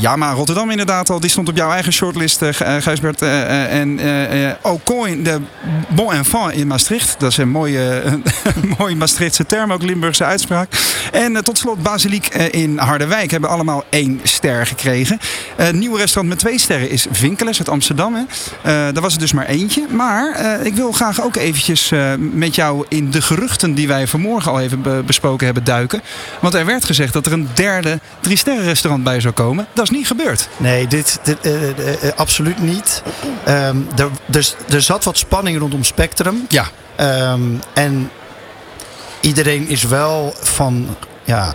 Jama 0.00 0.32
Rotterdam 0.32 0.70
inderdaad 0.70 1.10
al. 1.10 1.20
Die 1.20 1.30
stond 1.30 1.48
op 1.48 1.56
jouw 1.56 1.70
eigen 1.70 1.92
shortlist, 1.92 2.42
eh, 2.42 2.76
eh, 2.76 2.91
Gijsbert. 2.92 3.22
eh, 3.22 3.42
eh, 3.42 3.80
en 3.80 3.98
eh 3.98 4.48
eh, 4.48 4.54
Au 4.62 4.80
Coin 4.84 5.22
de 5.22 5.40
Bon 5.88 6.12
Enfant 6.12 6.52
in 6.52 6.66
Maastricht. 6.66 7.14
Dat 7.18 7.30
is 7.30 7.36
een 7.36 7.48
mooie, 7.48 8.02
een 8.54 8.74
mooie 8.78 8.96
Maastrichtse 8.96 9.46
term, 9.46 9.72
ook 9.72 9.82
Limburgse 9.82 10.24
uitspraak. 10.24 10.72
En 11.12 11.44
tot 11.44 11.58
slot 11.58 11.82
Basiliek 11.82 12.26
in 12.34 12.78
Harderwijk 12.78 13.30
hebben 13.30 13.50
allemaal 13.50 13.84
één 13.88 14.20
ster 14.22 14.66
gekregen. 14.66 15.18
Het 15.56 15.74
nieuwe 15.76 15.98
restaurant 15.98 16.28
met 16.28 16.38
twee 16.38 16.58
sterren 16.58 16.90
is 16.90 17.06
Vinkeles 17.10 17.58
uit 17.58 17.68
Amsterdam. 17.68 18.14
Hè. 18.14 18.22
Daar 18.92 19.02
was 19.02 19.12
er 19.14 19.18
dus 19.20 19.32
maar 19.32 19.46
eentje. 19.46 19.86
Maar 19.90 20.60
ik 20.66 20.74
wil 20.74 20.92
graag 20.92 21.22
ook 21.22 21.36
eventjes 21.36 21.90
met 22.18 22.54
jou 22.54 22.84
in 22.88 23.10
de 23.10 23.22
geruchten 23.22 23.74
die 23.74 23.88
wij 23.88 24.06
vanmorgen 24.06 24.50
al 24.50 24.60
even 24.60 24.82
be- 24.82 25.02
besproken 25.06 25.44
hebben 25.44 25.64
duiken. 25.64 26.02
Want 26.40 26.54
er 26.54 26.66
werd 26.66 26.84
gezegd 26.84 27.12
dat 27.12 27.26
er 27.26 27.32
een 27.32 27.48
derde 27.54 27.98
drie 28.20 28.36
sterren 28.36 28.64
restaurant 28.64 29.04
bij 29.04 29.20
zou 29.20 29.34
komen. 29.34 29.66
Dat 29.72 29.84
is 29.84 29.90
niet 29.90 30.06
gebeurd. 30.06 30.48
Nee, 30.56 30.86
dit, 30.86 31.18
dit 31.22 31.38
absoluut 32.16 32.58
niet. 32.62 32.81
Ehm, 33.44 33.76
er, 33.96 34.08
er, 34.30 34.54
er 34.68 34.82
zat 34.82 35.04
wat 35.04 35.18
spanning 35.18 35.58
rondom 35.58 35.84
Spectrum. 35.84 36.44
Ja. 36.48 36.64
Ehm, 36.96 37.42
en 37.72 38.10
iedereen 39.20 39.68
is 39.68 39.82
wel 39.82 40.34
van, 40.40 40.96
ja, 41.24 41.54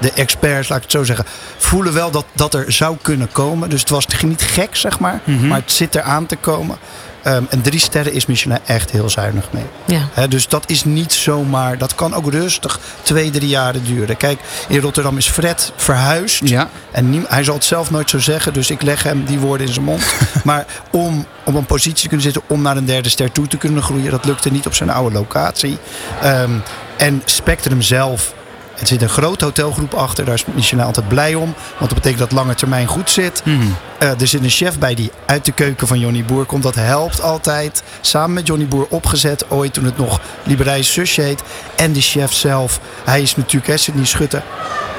de 0.00 0.12
experts, 0.12 0.68
laat 0.68 0.76
ik 0.78 0.82
het 0.84 0.92
zo 0.92 1.04
zeggen, 1.04 1.24
voelen 1.58 1.92
wel 1.92 2.10
dat 2.10 2.24
dat 2.32 2.54
er 2.54 2.72
zou 2.72 2.96
kunnen 3.02 3.32
komen. 3.32 3.70
Dus 3.70 3.80
het 3.80 3.90
was 3.90 4.06
niet 4.22 4.42
gek, 4.42 4.76
zeg 4.76 4.98
maar, 4.98 5.20
Mhm. 5.24 5.46
maar 5.48 5.58
het 5.60 5.72
zit 5.72 5.94
er 5.94 6.02
aan 6.02 6.26
te 6.26 6.36
komen. 6.36 6.78
Ehm, 7.22 7.44
en 7.48 7.60
drie 7.60 7.80
sterren 7.80 8.12
is 8.12 8.26
Michelin 8.26 8.58
echt 8.66 8.90
heel 8.90 9.10
zuinig 9.10 9.48
mee. 9.52 9.64
Ja. 9.84 10.08
Hè, 10.12 10.28
dus 10.28 10.48
dat 10.48 10.64
is 10.66 10.84
niet 10.84 11.12
zomaar, 11.12 11.78
dat 11.78 11.94
kan 11.94 12.14
ook 12.14 12.30
rustig 12.30 12.80
twee, 13.02 13.30
drie 13.30 13.48
jaren 13.48 13.84
duren. 13.84 14.16
Kijk, 14.16 14.40
in 14.68 14.80
Rotterdam 14.80 15.16
is 15.16 15.28
Fred 15.28 15.72
verhuisd. 15.76 16.48
Ja. 16.48 16.68
En 16.92 17.24
hij 17.28 17.44
zal 17.44 17.54
het 17.54 17.64
zelf 17.64 17.90
nooit 17.90 18.10
zo 18.10 18.18
zeggen, 18.18 18.52
dus 18.52 18.70
ik 18.70 18.82
leg 18.82 19.02
hem 19.02 19.24
die 19.24 19.38
woorden 19.38 19.66
in 19.66 19.72
zijn 19.72 19.84
mond. 19.84 20.02
maar 20.44 20.66
om 20.90 21.26
op 21.44 21.54
een 21.54 21.66
positie 21.66 22.02
te 22.02 22.08
kunnen 22.08 22.22
zitten 22.22 22.42
om 22.46 22.62
naar 22.62 22.76
een 22.76 22.84
derde 22.84 23.08
ster 23.08 23.32
toe 23.32 23.46
te 23.46 23.56
kunnen 23.56 23.82
groeien, 23.82 24.10
dat 24.10 24.24
lukte 24.24 24.50
niet 24.50 24.66
op 24.66 24.74
zijn 24.74 24.90
oude 24.90 25.14
locatie. 25.14 25.78
Ehm, 26.22 26.50
en 26.96 27.22
Spectrum 27.24 27.82
zelf. 27.82 28.34
Er 28.80 28.86
zit 28.86 29.02
een 29.02 29.08
grote 29.08 29.44
hotelgroep 29.44 29.94
achter, 29.94 30.24
daar 30.24 30.34
is 30.34 30.44
Michelin 30.54 30.84
altijd 30.84 31.08
blij 31.08 31.34
om. 31.34 31.54
Want 31.78 31.90
dat 31.90 31.94
betekent 31.94 32.18
dat 32.18 32.32
lange 32.32 32.54
termijn 32.54 32.86
goed 32.86 33.10
zit. 33.10 33.42
Mhm. 33.44 33.66
Eh, 33.98 34.20
er 34.20 34.26
zit 34.26 34.42
een 34.42 34.50
chef 34.50 34.78
bij 34.78 34.94
die 34.94 35.10
uit 35.26 35.44
de 35.44 35.52
keuken 35.52 35.86
van 35.86 35.98
Johnny 35.98 36.24
Boer 36.24 36.44
komt. 36.44 36.62
Dat 36.62 36.74
helpt 36.74 37.22
altijd. 37.22 37.82
Samen 38.00 38.32
met 38.32 38.46
Johnny 38.46 38.66
Boer 38.66 38.86
opgezet. 38.88 39.50
Ooit 39.50 39.72
toen 39.72 39.84
het 39.84 39.98
nog 39.98 40.20
Liberijs 40.42 40.92
Zusje 40.92 41.22
heet. 41.22 41.42
En 41.76 41.92
de 41.92 42.00
chef 42.00 42.32
zelf. 42.32 42.80
Hij 43.04 43.22
is 43.22 43.36
natuurlijk 43.36 43.66
hè, 43.66 43.76
Sidney 43.76 44.04
Schutte. 44.04 44.42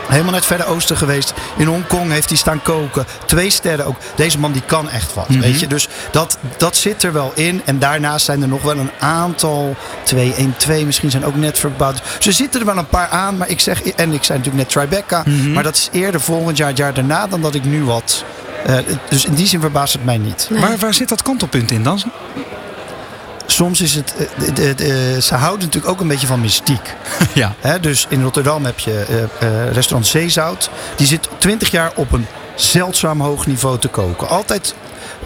Helemaal 0.08 0.32
naar 0.32 0.40
het 0.40 0.50
Verre 0.50 0.66
Oosten 0.66 0.98
geweest. 0.98 1.34
In 1.58 1.66
Hongkong 1.68 2.12
heeft 2.12 2.30
hij 2.30 2.38
staan 2.38 2.62
koken. 2.62 3.06
Twee 3.26 3.50
sterren 3.50 3.86
ook. 3.86 3.96
Deze 4.16 4.40
man 4.40 4.52
die 4.52 4.62
kan 4.66 4.90
echt 4.90 5.14
wat. 5.14 5.26
Weet 5.28 5.60
je? 5.60 5.68
Dus 5.68 5.88
dat, 6.12 6.38
dat 6.58 6.76
zit 6.76 7.04
er 7.04 7.14
wel 7.14 7.32
in. 7.36 7.62
En 7.66 7.80
daarnaast 7.80 8.26
zijn 8.26 8.42
er 8.42 8.48
nog 8.48 8.62
wel 8.62 8.78
een 8.78 8.92
aantal. 9.00 9.76
2, 10.04 10.34
1, 10.34 10.54
2 10.58 10.86
misschien 10.86 11.12
zijn 11.12 11.26
ook 11.26 11.36
net 11.36 11.60
verbouwd. 11.60 12.02
Er 12.26 12.34
zitten 12.34 12.60
er 12.60 12.66
wel 12.66 12.78
een 12.78 12.88
paar 12.88 13.08
aan. 13.08 13.38
Maar 13.38 13.50
ik 13.50 13.60
zeg, 13.60 13.82
en 13.84 14.14
ik 14.14 14.24
zei 14.24 14.38
natuurlijk 14.40 14.56
net 14.74 14.90
Tribeca. 14.90 15.24
Maar 15.54 15.64
dat 15.64 15.76
is 15.76 15.90
eerder 15.92 16.22
volgend 16.22 16.58
jaar, 16.58 16.68
het 16.68 16.78
jaar 16.78 16.94
daarna. 16.94 17.28
Dan 17.28 17.42
dat 17.42 17.56
ik 17.56 17.64
nu 17.64 17.84
wat. 17.84 18.24
eh, 18.66 18.76
dus 19.10 19.26
in 19.26 19.34
die 19.34 19.48
zin 19.48 19.60
verbaast 19.60 19.94
het 19.94 20.06
mij 20.06 20.18
niet. 20.18 20.48
Nee. 20.50 20.62
Waar, 20.62 20.78
waar 20.78 20.94
zit 20.94 21.10
dat 21.10 21.22
kantelpunt 21.22 21.72
in 21.72 21.84
dan? 21.84 22.02
Soms 23.52 23.82
is 23.82 23.96
het. 23.96 24.14
eh, 24.18 24.46
de- 24.46 24.54
de- 24.54 24.76
de- 24.76 25.18
ze 25.22 25.36
houden 25.36 25.66
natuurlijk 25.66 25.94
ook 25.94 26.00
een 26.02 26.08
beetje 26.08 26.28
van 26.28 26.42
mystiek. 26.42 26.94
ja. 27.34 27.56
Dus 27.82 28.06
in 28.10 28.24
Rotterdam 28.24 28.66
heb 28.66 28.80
je 28.80 29.06
eh, 29.10 29.24
eh, 29.24 29.72
restaurant 29.74 30.08
Zeezout. 30.08 30.70
Die 30.96 31.08
zit 31.08 31.30
20 31.38 31.72
jaar 31.72 31.92
op 31.96 32.12
een 32.12 32.26
zeldzaam 32.56 33.22
hoog 33.22 33.46
niveau 33.48 33.80
te 33.80 33.88
koken. 33.88 34.28
Altijd 34.30 34.76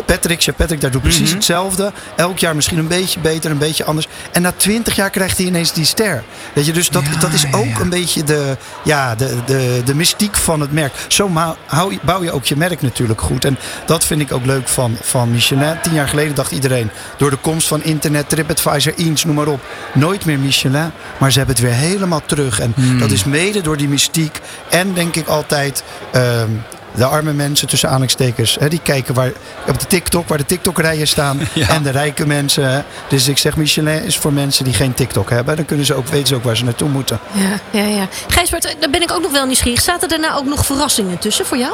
Patrick, 0.05 0.41
chef 0.41 0.55
Patrick, 0.55 0.81
daar 0.81 0.91
doet 0.91 1.01
precies 1.01 1.27
Mhm. 1.27 1.35
hetzelfde. 1.35 1.91
Elk 2.15 2.39
jaar 2.39 2.55
misschien 2.55 2.77
een 2.77 2.87
beetje 2.87 3.19
beter, 3.19 3.51
een 3.51 3.57
beetje 3.57 3.83
anders. 3.83 4.07
En 4.31 4.41
na 4.41 4.51
20 4.57 4.95
jaar 4.95 5.09
krijgt 5.09 5.37
hij 5.37 5.45
ineens 5.45 5.73
die 5.73 5.85
ster. 5.85 6.23
Weet 6.53 6.65
je, 6.65 6.71
dus 6.73 6.89
dat, 6.89 7.03
Ja, 7.13 7.19
dat 7.19 7.33
is 7.33 7.41
ja, 7.41 7.47
ook 7.57 7.65
ja. 7.65 7.79
een 7.79 7.89
beetje 7.89 8.23
de, 8.23 8.57
ja, 8.83 9.15
de, 9.15 9.35
de, 9.45 9.81
de 9.85 9.95
mystiek 9.95 10.35
van 10.35 10.59
het 10.59 10.71
merk. 10.71 10.93
Zo 11.07 11.31
hou 11.65 11.97
bouw 12.01 12.23
je 12.23 12.31
ook 12.31 12.45
je 12.45 12.55
merk 12.57 12.81
natuurlijk 12.81 13.21
goed. 13.21 13.45
En 13.45 13.57
dat 13.85 14.05
vind 14.05 14.21
ik 14.21 14.31
ook 14.31 14.45
leuk 14.45 14.67
van, 14.67 14.97
van 15.01 15.31
Michelin. 15.31 15.77
Tien 15.81 15.93
jaar 15.93 16.07
geleden 16.07 16.35
dacht 16.35 16.51
iedereen, 16.51 16.89
door 17.17 17.29
de 17.29 17.37
komst 17.37 17.67
van 17.67 17.83
internet, 17.83 18.29
TripAdvisor, 18.29 18.93
Eens, 18.95 19.23
noem 19.25 19.35
maar 19.35 19.47
op. 19.47 19.59
Nooit 19.93 20.25
meer 20.25 20.39
Michelin, 20.39 20.91
maar 21.17 21.31
ze 21.31 21.37
hebben 21.37 21.55
het 21.55 21.65
weer 21.65 21.73
helemaal 21.73 22.21
terug. 22.25 22.59
En 22.59 22.73
Hmm. 22.75 22.99
dat 22.99 23.11
is 23.11 23.23
mede 23.23 23.61
door 23.61 23.77
die 23.77 23.87
mystiek. 23.87 24.39
En 24.69 24.93
denk 24.93 25.15
ik 25.15 25.27
altijd... 25.27 25.83
ehm, 26.11 26.49
de 26.95 27.05
arme 27.05 27.33
mensen 27.33 27.67
tussen 27.67 27.87
aanhalingstekens, 27.89 28.57
hè, 28.59 28.67
die 28.67 28.79
kijken 28.83 29.13
waar, 29.13 29.31
op 29.67 29.79
de 29.79 29.87
TikTok, 29.87 30.27
waar 30.27 30.37
de 30.37 30.45
TikTok-rijen 30.45 31.07
staan. 31.07 31.39
Ja. 31.53 31.69
En 31.69 31.83
de 31.83 31.89
rijke 31.89 32.27
mensen. 32.27 32.69
hè. 32.71 32.81
Dus 33.09 33.27
ik 33.27 33.37
zeg, 33.37 33.55
Michelin 33.55 34.03
is 34.03 34.17
voor 34.17 34.33
mensen 34.33 34.63
die 34.63 34.73
geen 34.73 34.93
TikTok 34.93 35.29
hebben. 35.29 35.55
Dan 35.55 35.65
kunnen 35.65 35.85
ze 35.85 35.93
ook, 35.93 36.07
weten 36.07 36.27
ze 36.27 36.35
ook 36.35 36.43
waar 36.43 36.57
ze 36.57 36.63
naartoe 36.63 36.89
moeten. 36.89 37.19
Ja, 37.31 37.79
ja, 37.79 37.87
ja. 37.87 38.07
Gijsbert, 38.27 38.65
eh, 38.65 38.71
daar 38.79 38.89
ben 38.89 39.01
ik 39.01 39.11
ook 39.11 39.21
nog 39.21 39.31
wel 39.31 39.45
nieuwsgierig. 39.45 39.81
Zaten 39.81 40.01
er 40.01 40.19
daarna 40.19 40.35
ook 40.37 40.45
nog 40.45 40.65
verrassingen 40.65 41.17
tussen 41.17 41.45
voor 41.45 41.57
jou? 41.57 41.73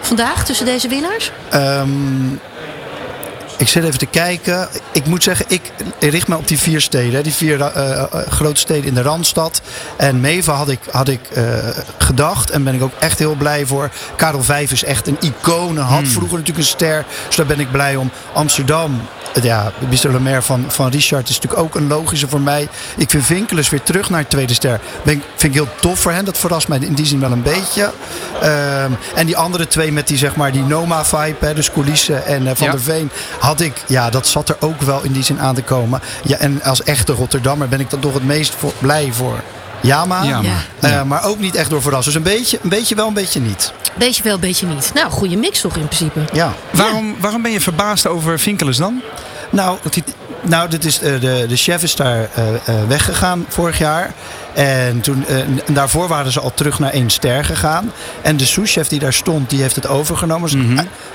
Vandaag, 0.00 0.44
tussen 0.44 0.66
deze 0.66 0.88
winnaars? 0.88 1.30
Ehm, 1.50 1.88
ik 3.56 3.68
zit 3.68 3.84
even 3.84 3.98
te 3.98 4.06
kijken. 4.06 4.68
Ik 4.92 5.06
moet 5.06 5.22
zeggen, 5.22 5.46
ik 5.48 5.72
richt 6.00 6.28
me 6.28 6.36
op 6.36 6.48
die 6.48 6.58
vier 6.58 6.80
steden. 6.80 7.22
Die 7.22 7.32
vier 7.32 7.60
eh, 7.60 8.02
eh, 8.02 8.12
grote 8.28 8.60
steden 8.60 8.84
in 8.84 8.94
de 8.94 9.02
Randstad. 9.02 9.60
En 9.96 10.20
Meva 10.20 10.52
had 10.52 10.68
ik, 10.68 10.78
had 10.90 11.08
ik 11.08 11.20
eh, 11.32 11.44
gedacht. 11.98 12.50
En 12.50 12.64
ben 12.64 12.74
ik 12.74 12.82
ook 12.82 12.92
echt 12.98 13.18
heel 13.18 13.34
blij 13.34 13.66
voor. 13.66 13.90
Karel 14.16 14.42
Vijf 14.42 14.72
is 14.72 14.84
echt 14.84 15.06
een 15.06 15.18
icoon. 15.20 15.76
Had 15.76 16.08
vroeger 16.08 16.38
natuurlijk 16.38 16.58
een 16.58 16.72
ster. 16.72 17.04
Dus 17.26 17.36
daar 17.36 17.46
ben 17.46 17.60
ik 17.60 17.70
blij 17.70 17.96
om. 17.96 18.10
Amsterdam. 18.32 19.00
Ja, 19.42 19.72
Bistro 19.88 20.10
Le 20.12 20.18
Maire 20.20 20.42
van, 20.42 20.64
van 20.68 20.90
Richard 20.90 21.28
is 21.28 21.34
natuurlijk 21.34 21.62
ook 21.62 21.74
een 21.74 21.86
logische 21.86 22.28
voor 22.28 22.40
mij. 22.40 22.68
Ik 22.96 23.10
vind 23.10 23.24
Vinkelus 23.24 23.68
weer 23.70 23.82
terug 23.82 24.10
naar 24.10 24.26
tweede 24.26 24.54
ster. 24.54 24.80
Ben, 25.02 25.22
vind 25.36 25.54
ik 25.54 25.60
heel 25.60 25.68
tof 25.80 25.98
voor 25.98 26.12
hen. 26.12 26.24
Dat 26.24 26.38
verrast 26.38 26.68
mij 26.68 26.78
in 26.78 26.94
die 26.94 27.06
zin 27.06 27.20
wel 27.20 27.32
een 27.32 27.42
beetje. 27.42 27.90
Ehm, 28.40 28.90
en 29.14 29.26
die 29.26 29.36
andere 29.36 29.66
twee 29.66 29.92
met 29.92 30.08
die, 30.08 30.18
zeg 30.18 30.36
maar, 30.36 30.52
die 30.52 30.62
Noma-vibe. 30.62 31.54
Dus 31.54 31.70
coulissen 31.72 32.26
en 32.26 32.46
eh, 32.46 32.52
Van 32.56 32.66
Ja. 32.66 32.72
der 32.72 32.80
Veen. 32.82 33.10
Had 33.38 33.60
ik, 33.60 33.82
ja, 33.86 34.10
dat 34.10 34.26
zat 34.26 34.48
er 34.48 34.56
ook 34.60 34.80
wel 34.82 35.02
in 35.02 35.12
die 35.12 35.22
zin 35.24 35.40
aan 35.40 35.54
te 35.54 35.62
komen. 35.62 36.00
Ja, 36.22 36.36
en 36.36 36.62
als 36.62 36.82
echte 36.82 37.12
Rotterdammer 37.12 37.68
ben 37.68 37.80
ik 37.80 37.90
dan 37.90 38.00
toch 38.00 38.14
het 38.14 38.24
meest 38.24 38.54
voor, 38.58 38.72
blij 38.78 39.08
voor 39.12 39.40
Jama. 39.86 40.22
Ja, 40.22 40.28
Ja. 40.28 40.40
maar- 40.80 40.90
Eh, 40.92 41.02
maar 41.02 41.24
ook 41.24 41.38
niet 41.38 41.54
echt 41.54 41.70
door 41.70 41.82
verrassen. 41.82 42.12
Dus 42.12 42.22
een 42.22 42.36
beetje, 42.36 42.58
een 42.62 42.68
beetje 42.68 42.94
wel, 42.94 43.06
een 43.06 43.14
beetje 43.14 43.40
niet. 43.40 43.72
Beetje 43.98 44.22
wel, 44.22 44.38
beetje 44.38 44.66
niet. 44.66 44.90
Nou, 44.94 45.10
goede 45.10 45.36
mix 45.36 45.60
toch 45.60 45.76
in 45.76 45.84
principe. 45.86 46.20
Ja. 46.32 46.52
Waarom, 46.72 47.16
waarom 47.20 47.42
ben 47.42 47.50
je 47.52 47.60
verbaasd 47.60 48.06
over 48.06 48.38
Vinkelus 48.38 48.76
dan? 48.76 49.00
Nou, 49.50 49.78
Dat 49.82 49.94
hij... 49.94 50.04
nou 50.42 50.68
dit 50.68 50.84
is, 50.84 51.00
eh, 51.00 51.20
de, 51.20 51.44
de 51.48 51.56
chef 51.56 51.82
is 51.82 51.94
daar 51.96 52.28
eh, 52.34 52.48
eh, 52.54 52.74
weggegaan 52.88 53.44
vorig 53.48 53.78
jaar. 53.78 54.12
En, 54.56 55.00
toen, 55.00 55.26
eh, 55.26 55.38
en 55.38 55.74
daarvoor 55.74 56.08
waren 56.08 56.32
ze 56.32 56.40
al 56.40 56.54
terug 56.54 56.78
naar 56.78 56.90
één 56.90 57.10
ster 57.10 57.44
gegaan. 57.44 57.92
En 58.22 58.36
de 58.36 58.46
souschef 58.46 58.88
die 58.88 58.98
daar 58.98 59.12
stond, 59.12 59.50
die 59.50 59.60
heeft 59.60 59.76
het 59.76 59.86
overgenomen. 59.86 60.50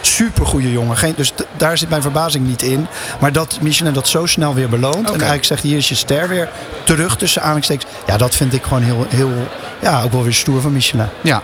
Super 0.01 0.45
goede 0.45 0.71
jongen. 0.71 0.97
Geen, 0.97 1.13
dus 1.17 1.33
daar 1.57 1.77
zit 1.77 1.89
mijn 1.89 2.01
verbazing 2.01 2.47
niet 2.47 2.61
in. 2.61 2.87
Maar 3.19 3.31
dat 3.31 3.57
Michelin 3.61 3.93
dat 3.93 4.07
zo 4.07 4.25
snel 4.25 4.53
weer 4.53 4.69
beloont. 4.69 5.05
En 5.05 5.11
eigenlijk 5.13 5.45
zegt, 5.45 5.63
hier 5.63 5.77
is 5.77 5.89
je 5.89 5.95
ster 5.95 6.27
weer 6.27 6.49
terug 6.83 7.17
tussen 7.17 7.41
aanhalingstekens. 7.41 7.91
Ja, 8.07 8.17
dat 8.17 8.35
vind 8.35 8.53
ik 8.53 8.63
gewoon 8.63 8.83
heel, 8.83 9.05
heel 9.09 9.31
ja, 9.81 10.01
ook 10.01 10.11
wel 10.11 10.23
weer 10.23 10.33
stoer 10.33 10.61
van 10.61 10.71
Michelin. 10.71 11.07
Ja. 11.21 11.41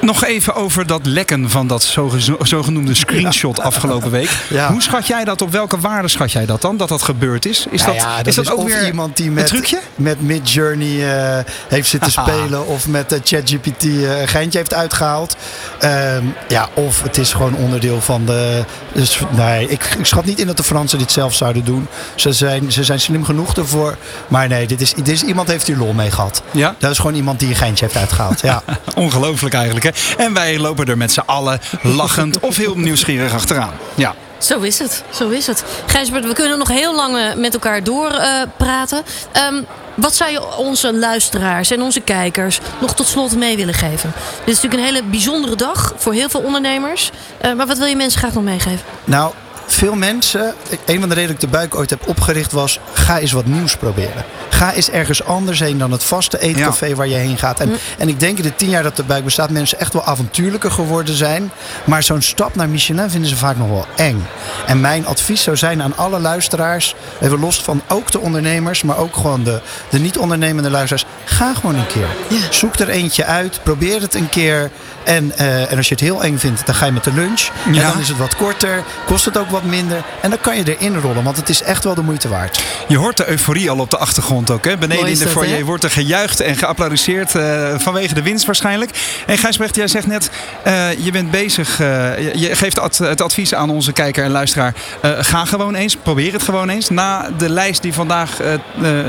Nog 0.00 0.24
even 0.24 0.54
over 0.54 0.86
dat 0.86 1.06
lekken 1.06 1.50
van 1.50 1.66
dat 1.66 1.82
zoge- 1.82 2.36
zogenoemde 2.42 2.94
screenshot 2.94 3.60
afgelopen 3.60 4.10
week. 4.10 4.26
Ja. 4.48 4.70
Hoe 4.70 4.82
schat 4.82 5.06
jij 5.06 5.24
dat? 5.24 5.42
Op 5.42 5.50
welke 5.50 5.80
waarde 5.80 6.08
schat 6.08 6.32
jij 6.32 6.46
dat 6.46 6.60
dan? 6.62 6.76
Dat 6.76 6.88
dat 6.88 7.02
gebeurd 7.02 7.46
is? 7.46 7.66
Is 7.70 7.82
Nou 7.82 7.92
dat, 7.92 8.02
ja, 8.02 8.24
is 8.24 8.34
dat 8.34 8.50
ook 8.50 8.68
weer 8.68 8.86
iemand 8.86 9.16
die 9.16 9.30
met, 9.30 9.46
trucje? 9.46 9.78
met 9.94 10.20
Midjourney 10.20 11.16
eh, 11.16 11.44
heeft 11.68 11.88
zitten 11.88 12.12
spelen 12.22 12.66
of 12.66 12.88
met 12.88 13.12
eh, 13.12 13.18
ChatGPT 13.24 13.84
eh, 13.84 14.20
een 14.20 14.28
geintje 14.28 14.58
heeft 14.58 14.74
uitgehaald. 14.74 15.36
Ehm, 15.78 16.24
ja, 16.48 16.68
of 16.74 17.02
het 17.02 17.18
is 17.18 17.32
gewoon 17.32 17.54
onderdeel 17.54 18.00
van 18.00 18.24
de. 18.24 18.64
Dus, 18.92 19.18
nee, 19.30 19.68
ik, 19.68 19.84
ik 19.98 20.06
schat 20.06 20.24
niet 20.24 20.38
in 20.38 20.46
dat 20.46 20.56
de 20.56 20.62
Fransen 20.62 20.98
dit 20.98 21.12
zelf 21.12 21.34
zouden 21.34 21.64
doen. 21.64 21.86
Ze 22.14 22.32
zijn, 22.32 22.72
ze 22.72 22.84
zijn 22.84 23.00
slim 23.00 23.24
genoeg 23.24 23.56
ervoor. 23.56 23.96
Maar 24.28 24.48
nee, 24.48 24.66
dit 24.66 24.80
is, 24.80 24.94
dit 24.94 25.08
is, 25.08 25.22
iemand 25.22 25.48
heeft 25.48 25.66
hier 25.66 25.76
lol 25.76 25.92
mee 25.92 26.10
gehad. 26.10 26.42
Ja? 26.50 26.74
Dat 26.78 26.90
is 26.90 26.98
gewoon 26.98 27.14
iemand 27.14 27.38
die 27.38 27.48
een 27.48 27.56
geintje 27.56 27.84
heeft 27.84 27.96
uitgehaald. 27.96 28.40
Ja. 28.40 28.62
Ongelooflijk 28.94 29.54
eigenlijk. 29.54 29.84
En 30.16 30.34
wij 30.34 30.58
lopen 30.58 30.86
er 30.86 30.96
met 30.96 31.12
z'n 31.12 31.22
allen 31.26 31.60
lachend 31.82 32.40
of 32.40 32.56
heel 32.56 32.74
nieuwsgierig 32.74 33.32
achteraan. 33.32 33.72
Ja. 33.94 34.14
Zo 34.38 34.60
is 34.60 34.78
het, 34.78 35.02
zo 35.10 35.28
is 35.28 35.46
het. 35.46 35.64
Gijsbert, 35.86 36.26
we 36.26 36.32
kunnen 36.32 36.58
nog 36.58 36.68
heel 36.68 36.94
lang 36.94 37.16
eh, 37.16 37.34
met 37.34 37.54
elkaar 37.54 37.84
doorpraten. 37.84 38.52
praten. 38.56 39.02
Ehm, 39.32 39.62
wat 39.94 40.14
zou 40.14 40.30
je 40.30 40.56
onze 40.56 40.94
luisteraars 40.94 41.70
en 41.70 41.82
onze 41.82 42.00
kijkers 42.00 42.60
nog 42.80 42.94
tot 42.94 43.06
slot 43.06 43.36
mee 43.36 43.56
willen 43.56 43.74
geven? 43.74 44.12
Dit 44.44 44.54
is 44.54 44.60
natuurlijk 44.62 44.82
een 44.82 44.94
hele 44.94 45.10
bijzondere 45.10 45.56
dag 45.56 45.92
voor 45.96 46.12
heel 46.12 46.28
veel 46.28 46.40
ondernemers. 46.40 47.10
Eh, 47.40 47.52
maar 47.52 47.66
wat 47.66 47.78
wil 47.78 47.86
je 47.86 47.96
mensen 47.96 48.18
graag 48.18 48.34
nog 48.34 48.42
meegeven? 48.42 48.80
Nou, 49.04 49.32
veel 49.68 49.94
mensen, 49.94 50.54
een 50.84 51.00
van 51.00 51.08
de 51.08 51.14
redenen 51.14 51.26
dat 51.26 51.30
ik 51.30 51.40
de 51.40 51.56
buik 51.56 51.74
ooit 51.74 51.90
heb 51.90 52.08
opgericht 52.08 52.52
was, 52.52 52.80
ga 52.92 53.18
eens 53.18 53.32
wat 53.32 53.46
nieuws 53.46 53.76
proberen. 53.76 54.24
Ga 54.48 54.72
eens 54.72 54.90
ergens 54.90 55.24
anders 55.24 55.60
heen 55.60 55.78
dan 55.78 55.92
het 55.92 56.04
vaste 56.04 56.40
eetcafé 56.40 56.94
waar 56.94 57.08
je 57.08 57.14
heen 57.14 57.38
gaat. 57.38 57.60
En, 57.60 57.70
en 57.98 58.08
ik 58.08 58.20
denk 58.20 58.36
in 58.36 58.42
de 58.42 58.54
tien 58.54 58.68
jaar 58.68 58.82
dat 58.82 58.96
de 58.96 59.02
buik 59.02 59.24
bestaat, 59.24 59.50
mensen 59.50 59.80
echt 59.80 59.92
wel 59.92 60.04
avontuurlijker 60.04 60.70
geworden 60.70 61.14
zijn. 61.14 61.50
Maar 61.84 62.02
zo'n 62.02 62.22
stap 62.22 62.54
naar 62.54 62.68
Michelin 62.68 63.10
vinden 63.10 63.30
ze 63.30 63.36
vaak 63.36 63.56
nog 63.56 63.68
wel 63.68 63.86
eng. 63.96 64.26
En 64.66 64.80
mijn 64.80 65.06
advies 65.06 65.42
zou 65.42 65.56
zijn 65.56 65.82
aan 65.82 65.96
alle 65.96 66.18
luisteraars, 66.18 66.94
even 67.20 67.40
los 67.40 67.62
van 67.62 67.82
ook 67.88 68.10
de 68.10 68.20
ondernemers, 68.20 68.82
maar 68.82 68.98
ook 68.98 69.16
gewoon 69.16 69.44
de, 69.44 69.60
de 69.90 69.98
niet-ondernemende 69.98 70.70
luisteraars. 70.70 71.06
Ga 71.24 71.54
gewoon 71.54 71.74
een 71.74 71.86
keer. 71.86 72.08
Zoek 72.50 72.74
er 72.74 72.88
eentje 72.88 73.24
uit, 73.24 73.60
probeer 73.62 74.00
het 74.00 74.14
een 74.14 74.28
keer. 74.28 74.70
En, 75.04 75.32
eh, 75.36 75.70
en 75.70 75.76
als 75.76 75.88
je 75.88 75.94
het 75.94 76.02
heel 76.04 76.22
eng 76.22 76.38
vindt, 76.38 76.66
dan 76.66 76.74
ga 76.74 76.86
je 76.86 76.92
met 76.92 77.04
de 77.04 77.12
lunch. 77.12 77.48
En 77.66 77.72
dan 77.72 78.00
is 78.00 78.08
het 78.08 78.18
wat 78.18 78.36
korter, 78.36 78.84
kost 79.06 79.24
het 79.24 79.36
ook 79.36 79.50
wat 79.50 79.57
minder. 79.64 80.02
En 80.22 80.30
dan 80.30 80.40
kan 80.40 80.56
je 80.56 80.76
erin 80.76 81.00
rollen, 81.00 81.22
want 81.24 81.36
het 81.36 81.48
is 81.48 81.62
echt 81.62 81.84
wel 81.84 81.94
de 81.94 82.02
moeite 82.02 82.28
waard. 82.28 82.62
Je 82.88 82.96
hoort 82.96 83.16
de 83.16 83.28
euforie 83.28 83.70
al 83.70 83.78
op 83.78 83.90
de 83.90 83.96
achtergrond 83.98 84.50
ook. 84.50 84.64
Hè? 84.64 84.76
Beneden 84.78 85.06
in 85.08 85.18
de 85.18 85.28
foyer 85.28 85.56
hè? 85.56 85.64
wordt 85.64 85.84
er 85.84 85.90
gejuicht 85.90 86.40
en 86.40 86.56
geapplaudisseerd 86.56 87.34
eh, 87.34 87.74
vanwege 87.78 88.14
de 88.14 88.22
winst 88.22 88.46
waarschijnlijk. 88.46 88.90
En 89.26 89.38
Gijsbrecht, 89.38 89.74
jij 89.76 89.88
zegt 89.88 90.06
net, 90.06 90.30
eh, 90.62 91.04
je 91.04 91.10
bent 91.10 91.30
bezig, 91.30 91.80
eh, 91.80 92.18
je- 92.34 92.56
geeft 92.56 92.78
ad- 92.78 92.98
het 92.98 93.20
advies 93.20 93.54
aan 93.54 93.70
onze 93.70 93.92
kijker 93.92 94.24
en 94.24 94.30
luisteraar. 94.30 94.74
ga 95.20 95.44
gewoon 95.44 95.74
eens, 95.74 95.96
probeer 95.96 96.32
het 96.32 96.42
gewoon 96.42 96.68
eens. 96.68 96.88
Na 96.90 97.30
de 97.38 97.48
lijst 97.48 97.82
die 97.82 97.92
vandaag 97.92 98.30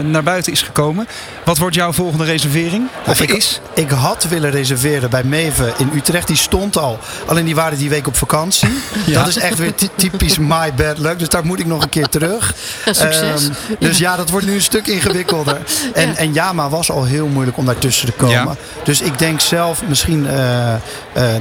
naar 0.03 0.24
buiten 0.24 0.51
is 0.51 0.62
gekomen. 0.62 1.08
Wat 1.46 1.58
wordt 1.58 1.75
jouw 1.75 1.91
volgende 1.91 2.25
reservering? 2.25 2.88
Of 3.06 3.22
ik, 3.22 3.29
is? 3.34 3.62
ik 3.74 3.89
had 3.89 4.24
willen 4.29 4.51
reserveren 4.51 5.10
bij 5.10 5.24
Meven 5.24 5.74
in 5.77 5.91
Utrecht. 5.96 6.27
Die 6.27 6.36
stond 6.38 6.77
al. 6.77 7.00
Alleen 7.25 7.46
die 7.46 7.56
waren 7.56 7.77
die 7.77 7.89
week 7.89 8.08
op 8.08 8.15
vakantie. 8.15 8.70
Dat 9.13 9.27
is 9.27 9.38
echt 9.38 9.58
weer 9.58 9.75
ty- 9.75 9.88
typisch 9.96 10.38
my 10.39 10.74
bad 10.74 10.98
luck. 10.98 11.19
Dus 11.19 11.29
daar 11.29 11.46
moet 11.46 11.60
ik 11.60 11.65
nog 11.65 11.84
een 11.84 11.89
keer 11.89 12.10
terug. 12.10 12.53
Ja, 12.86 12.93
succes. 12.93 13.50
Ehm, 13.50 13.53
dus 13.79 13.98
ja. 13.98 14.15
dat 14.15 14.29
wordt 14.29 14.46
nu 14.46 14.53
een 14.53 14.62
stuk 14.62 14.88
ingewikkelder. 14.88 15.58
En, 15.93 16.15
en 16.15 16.34
Jama 16.34 16.69
was 16.69 16.91
al 16.91 17.03
heel 17.03 17.27
moeilijk 17.27 17.58
om 17.58 17.65
daartussen 17.65 18.05
te 18.05 18.12
komen. 18.12 18.34
Ja. 18.34 18.55
Dus 18.84 19.01
ik 19.01 19.19
denk 19.19 19.39
zelf 19.39 19.81
misschien 19.88 20.27
eh, 20.27 20.74
eh, 20.74 20.79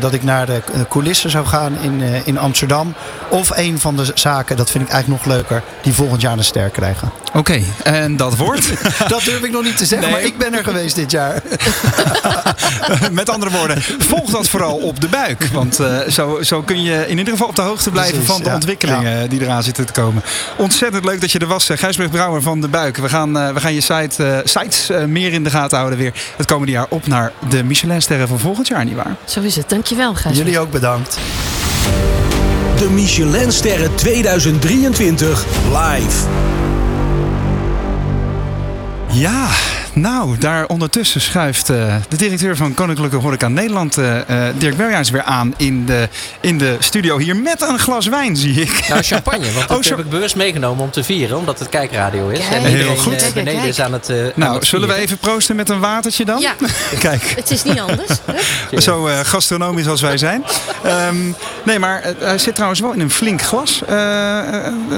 dat 0.01 0.13
ik 0.13 0.23
naar 0.23 0.47
de 0.47 0.63
coulissen 0.89 1.31
zou 1.31 1.47
gaan 1.47 1.77
in, 1.81 2.03
eh, 2.03 2.27
in 2.27 2.39
Amsterdam. 2.39 2.95
Of 3.29 3.51
een 3.57 3.79
van 3.79 3.97
de 3.97 4.11
zaken, 4.15 4.57
dat 4.57 4.71
vind 4.71 4.85
ik 4.85 4.91
eigenlijk 4.91 5.25
nog 5.25 5.35
leuker, 5.35 5.63
die 5.83 5.93
volgend 5.93 6.21
jaar 6.21 6.33
een 6.39 6.45
ster 6.45 6.69
krijgen. 6.69 7.11
Oké, 7.35 7.63
en 7.83 8.17
dat 8.17 8.37
wordt? 8.37 8.69
Dat 9.09 9.23
durf 9.25 9.43
ik 9.43 9.51
nog 9.51 9.63
niet 9.63 9.77
te 9.77 9.87
zeggen, 9.87 10.09
Nee. 10.09 10.17
maar 10.17 10.27
ik 10.27 10.39
ben 10.39 10.55
er 10.55 10.65
geweest 10.65 10.95
dit 10.95 11.11
jaar. 11.11 11.43
Met 13.13 13.31
andere 13.31 13.51
woorden, 13.51 13.83
volg 13.99 14.31
dat 14.31 14.49
vooral 14.49 14.77
op 14.77 15.01
de 15.01 15.09
buik. 15.09 15.45
Want 15.53 15.81
eh, 15.81 15.99
zo, 16.09 16.39
zo 16.43 16.63
kun 16.63 16.83
je 16.83 17.05
in 17.09 17.19
ieder 17.19 17.33
geval 17.33 17.49
op 17.49 17.57
de 17.57 17.63
hoogte 17.63 17.91
blijven 17.91 18.13
Precies, 18.13 18.31
van 18.33 18.43
de 18.43 18.49
ja. 18.49 18.55
ontwikkelingen 18.55 19.29
die 19.31 19.41
eraan 19.41 19.63
zitten 19.63 19.87
te 19.87 19.93
komen. 19.93 20.23
Ontzettend 20.57 21.05
leuk 21.05 21.21
dat 21.21 21.33
je 21.33 21.39
er 21.39 21.47
was, 21.47 21.69
eh, 21.69 21.79
Gijsbrecht 21.79 22.11
Brouwer 22.11 22.43
van 22.43 22.61
de 22.61 22.69
Buik. 22.69 22.97
We 22.97 23.09
gaan, 23.09 23.39
eh, 23.39 23.53
we 23.53 23.61
gaan 23.61 23.75
je 23.75 23.81
site, 23.81 24.25
eh, 24.25 24.39
sites 24.45 24.91
eh, 24.91 25.05
meer 25.05 25.33
in 25.33 25.45
de 25.45 25.51
gaten 25.51 25.77
houden 25.79 25.99
weer 25.99 26.13
het 26.37 26.47
komende 26.47 26.73
jaar 26.73 26.87
op 26.89 27.07
naar 27.07 27.33
de 27.49 27.65
Michelinsterren 27.65 28.29
van 28.29 28.39
volgend 28.39 28.69
jaar, 28.69 28.85
nietwaar? 28.85 29.17
Zo 29.25 29.41
is 29.41 29.57
het. 29.57 29.69
Dankjewel, 29.69 30.15
Gijs. 30.15 30.37
Jullie 30.37 30.59
ook 30.59 30.71
bedankt. 30.71 31.19
De 32.79 32.91
Michelinsterren 32.91 33.95
2023 33.95 35.45
live. 35.73 36.27
Ja, 39.13 39.49
nou, 40.01 40.39
daar 40.39 40.67
ondertussen 40.67 41.21
schuift 41.21 41.71
eh, 41.71 41.95
de 42.09 42.17
directeur 42.17 42.57
van 42.57 42.75
Koninklijke 42.75 43.17
Horeca 43.17 43.49
Nederland, 43.49 43.99
eh, 43.99 44.47
eh, 44.49 44.55
Dirk 44.59 44.77
Beljaars, 44.77 45.11
weer 45.11 45.23
aan 45.23 45.55
in 45.57 45.87
de, 45.87 46.09
in 46.41 46.59
de 46.59 46.77
studio 46.79 47.19
hier 47.19 47.37
met 47.37 47.63
een 47.63 47.79
glas 47.79 48.07
wijn, 48.07 48.37
zie 48.37 48.61
ik. 48.61 48.89
Nou, 48.89 49.03
champagne. 49.03 49.53
Want 49.53 49.69
dat 49.69 49.79
Oh, 49.79 49.85
heb 49.85 49.99
ik 49.99 50.11
bewust 50.11 50.37
meegenomen 50.37 50.85
om 50.85 50.91
te 50.91 51.05
vieren. 51.05 51.37
Omdat 51.37 51.59
het 51.59 51.69
kijkradio 51.69 52.29
is. 52.29 52.39
Kijk. 52.39 52.51
En 52.51 52.61
Heel 52.61 52.71
iedereen 52.71 52.99
goed. 52.99 53.17
kijk, 53.17 53.35
beneden 53.35 53.61
kijk. 53.61 53.73
is 53.73 53.81
aan 53.81 53.93
het 53.93 54.11
aan 54.11 54.33
Nou, 54.35 54.55
het 54.55 54.67
zullen 54.67 54.89
we 54.89 54.95
even 54.95 55.19
proosten 55.19 55.57
met 55.57 55.69
een 55.69 55.81
watertje 55.81 56.25
dan? 56.25 56.41
Ja, 56.41 56.55
Kijk. 56.99 57.33
het 57.37 57.51
is 57.51 57.63
niet 57.63 57.81
anders. 57.81 58.11
Zo 58.85 59.07
eh, 59.07 59.19
gastronomisch 59.23 59.87
als 59.87 60.01
wij 60.01 60.17
zijn. 60.19 60.45
Ehm, 60.83 61.17
nee, 61.65 61.79
maar 61.79 62.03
hij 62.19 62.39
zit 62.39 62.55
trouwens 62.55 62.81
wel 62.81 62.93
in 62.93 63.01
een 63.01 63.11
flink 63.11 63.43
glas. 63.43 63.83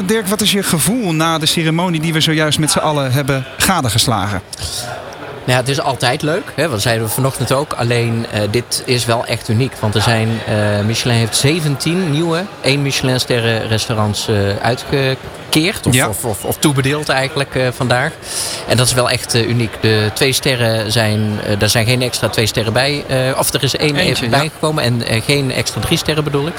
Dirk, 0.06 0.26
wat 0.26 0.40
is 0.40 0.52
je 0.52 0.62
gevoel 0.62 1.12
na 1.12 1.38
de 1.38 1.46
ceremonie 1.46 2.00
die 2.00 2.12
we 2.12 2.20
zojuist 2.20 2.58
met 2.58 2.70
z'n 2.70 2.78
allen 2.78 3.12
hebben 3.12 3.44
gadegeslagen? 3.58 4.42
Nou 5.44 5.58
het 5.58 5.68
is 5.68 5.80
altijd 5.80 6.22
leuk. 6.22 6.52
Hè? 6.54 6.68
Dat 6.68 6.82
zeiden 6.82 7.06
we 7.06 7.12
vanochtend 7.12 7.52
ook. 7.52 7.72
Alleen 7.72 8.26
eh, 8.32 8.42
dit 8.50 8.82
is 8.86 9.04
wel 9.04 9.26
echt 9.26 9.48
uniek. 9.48 9.72
Want 9.80 9.94
er 9.94 10.02
zijn, 10.02 10.28
eh, 10.46 10.80
Michelin 10.80 11.16
heeft 11.16 11.36
17 11.36 12.10
nieuwe 12.10 12.44
1 12.60 12.82
Michelin 12.82 13.20
sterren 13.20 13.68
restaurants 13.68 14.28
eh, 14.28 14.36
uitgekeerd. 15.54 15.86
Of, 15.86 15.94
Ja. 15.94 16.08
of, 16.08 16.24
of, 16.24 16.44
of 16.44 16.56
toebedeeld 16.56 17.08
eigenlijk 17.08 17.54
eh, 17.54 17.68
vandaag. 17.74 18.12
En 18.68 18.76
dat 18.76 18.86
is 18.86 18.92
wel 18.92 19.10
echt 19.10 19.34
eh, 19.34 19.48
uniek. 19.48 19.72
De 19.80 20.10
twee 20.14 20.32
sterren 20.32 20.92
zijn, 20.92 21.40
eh 21.46 21.58
daar 21.58 21.68
zijn 21.68 21.86
geen 21.86 22.02
extra 22.02 22.28
twee 22.28 22.46
sterren 22.46 22.72
bij. 22.72 23.04
of 23.38 23.52
er 23.52 23.62
is 23.62 23.76
één 23.76 23.96
Eentje, 23.96 24.10
even 24.10 24.24
ja. 24.30 24.38
bijgekomen. 24.38 24.84
En 24.84 25.22
geen 25.22 25.52
extra 25.52 25.80
drie 25.80 25.98
sterren 25.98 26.24
bedoel 26.24 26.46
ik. 26.46 26.54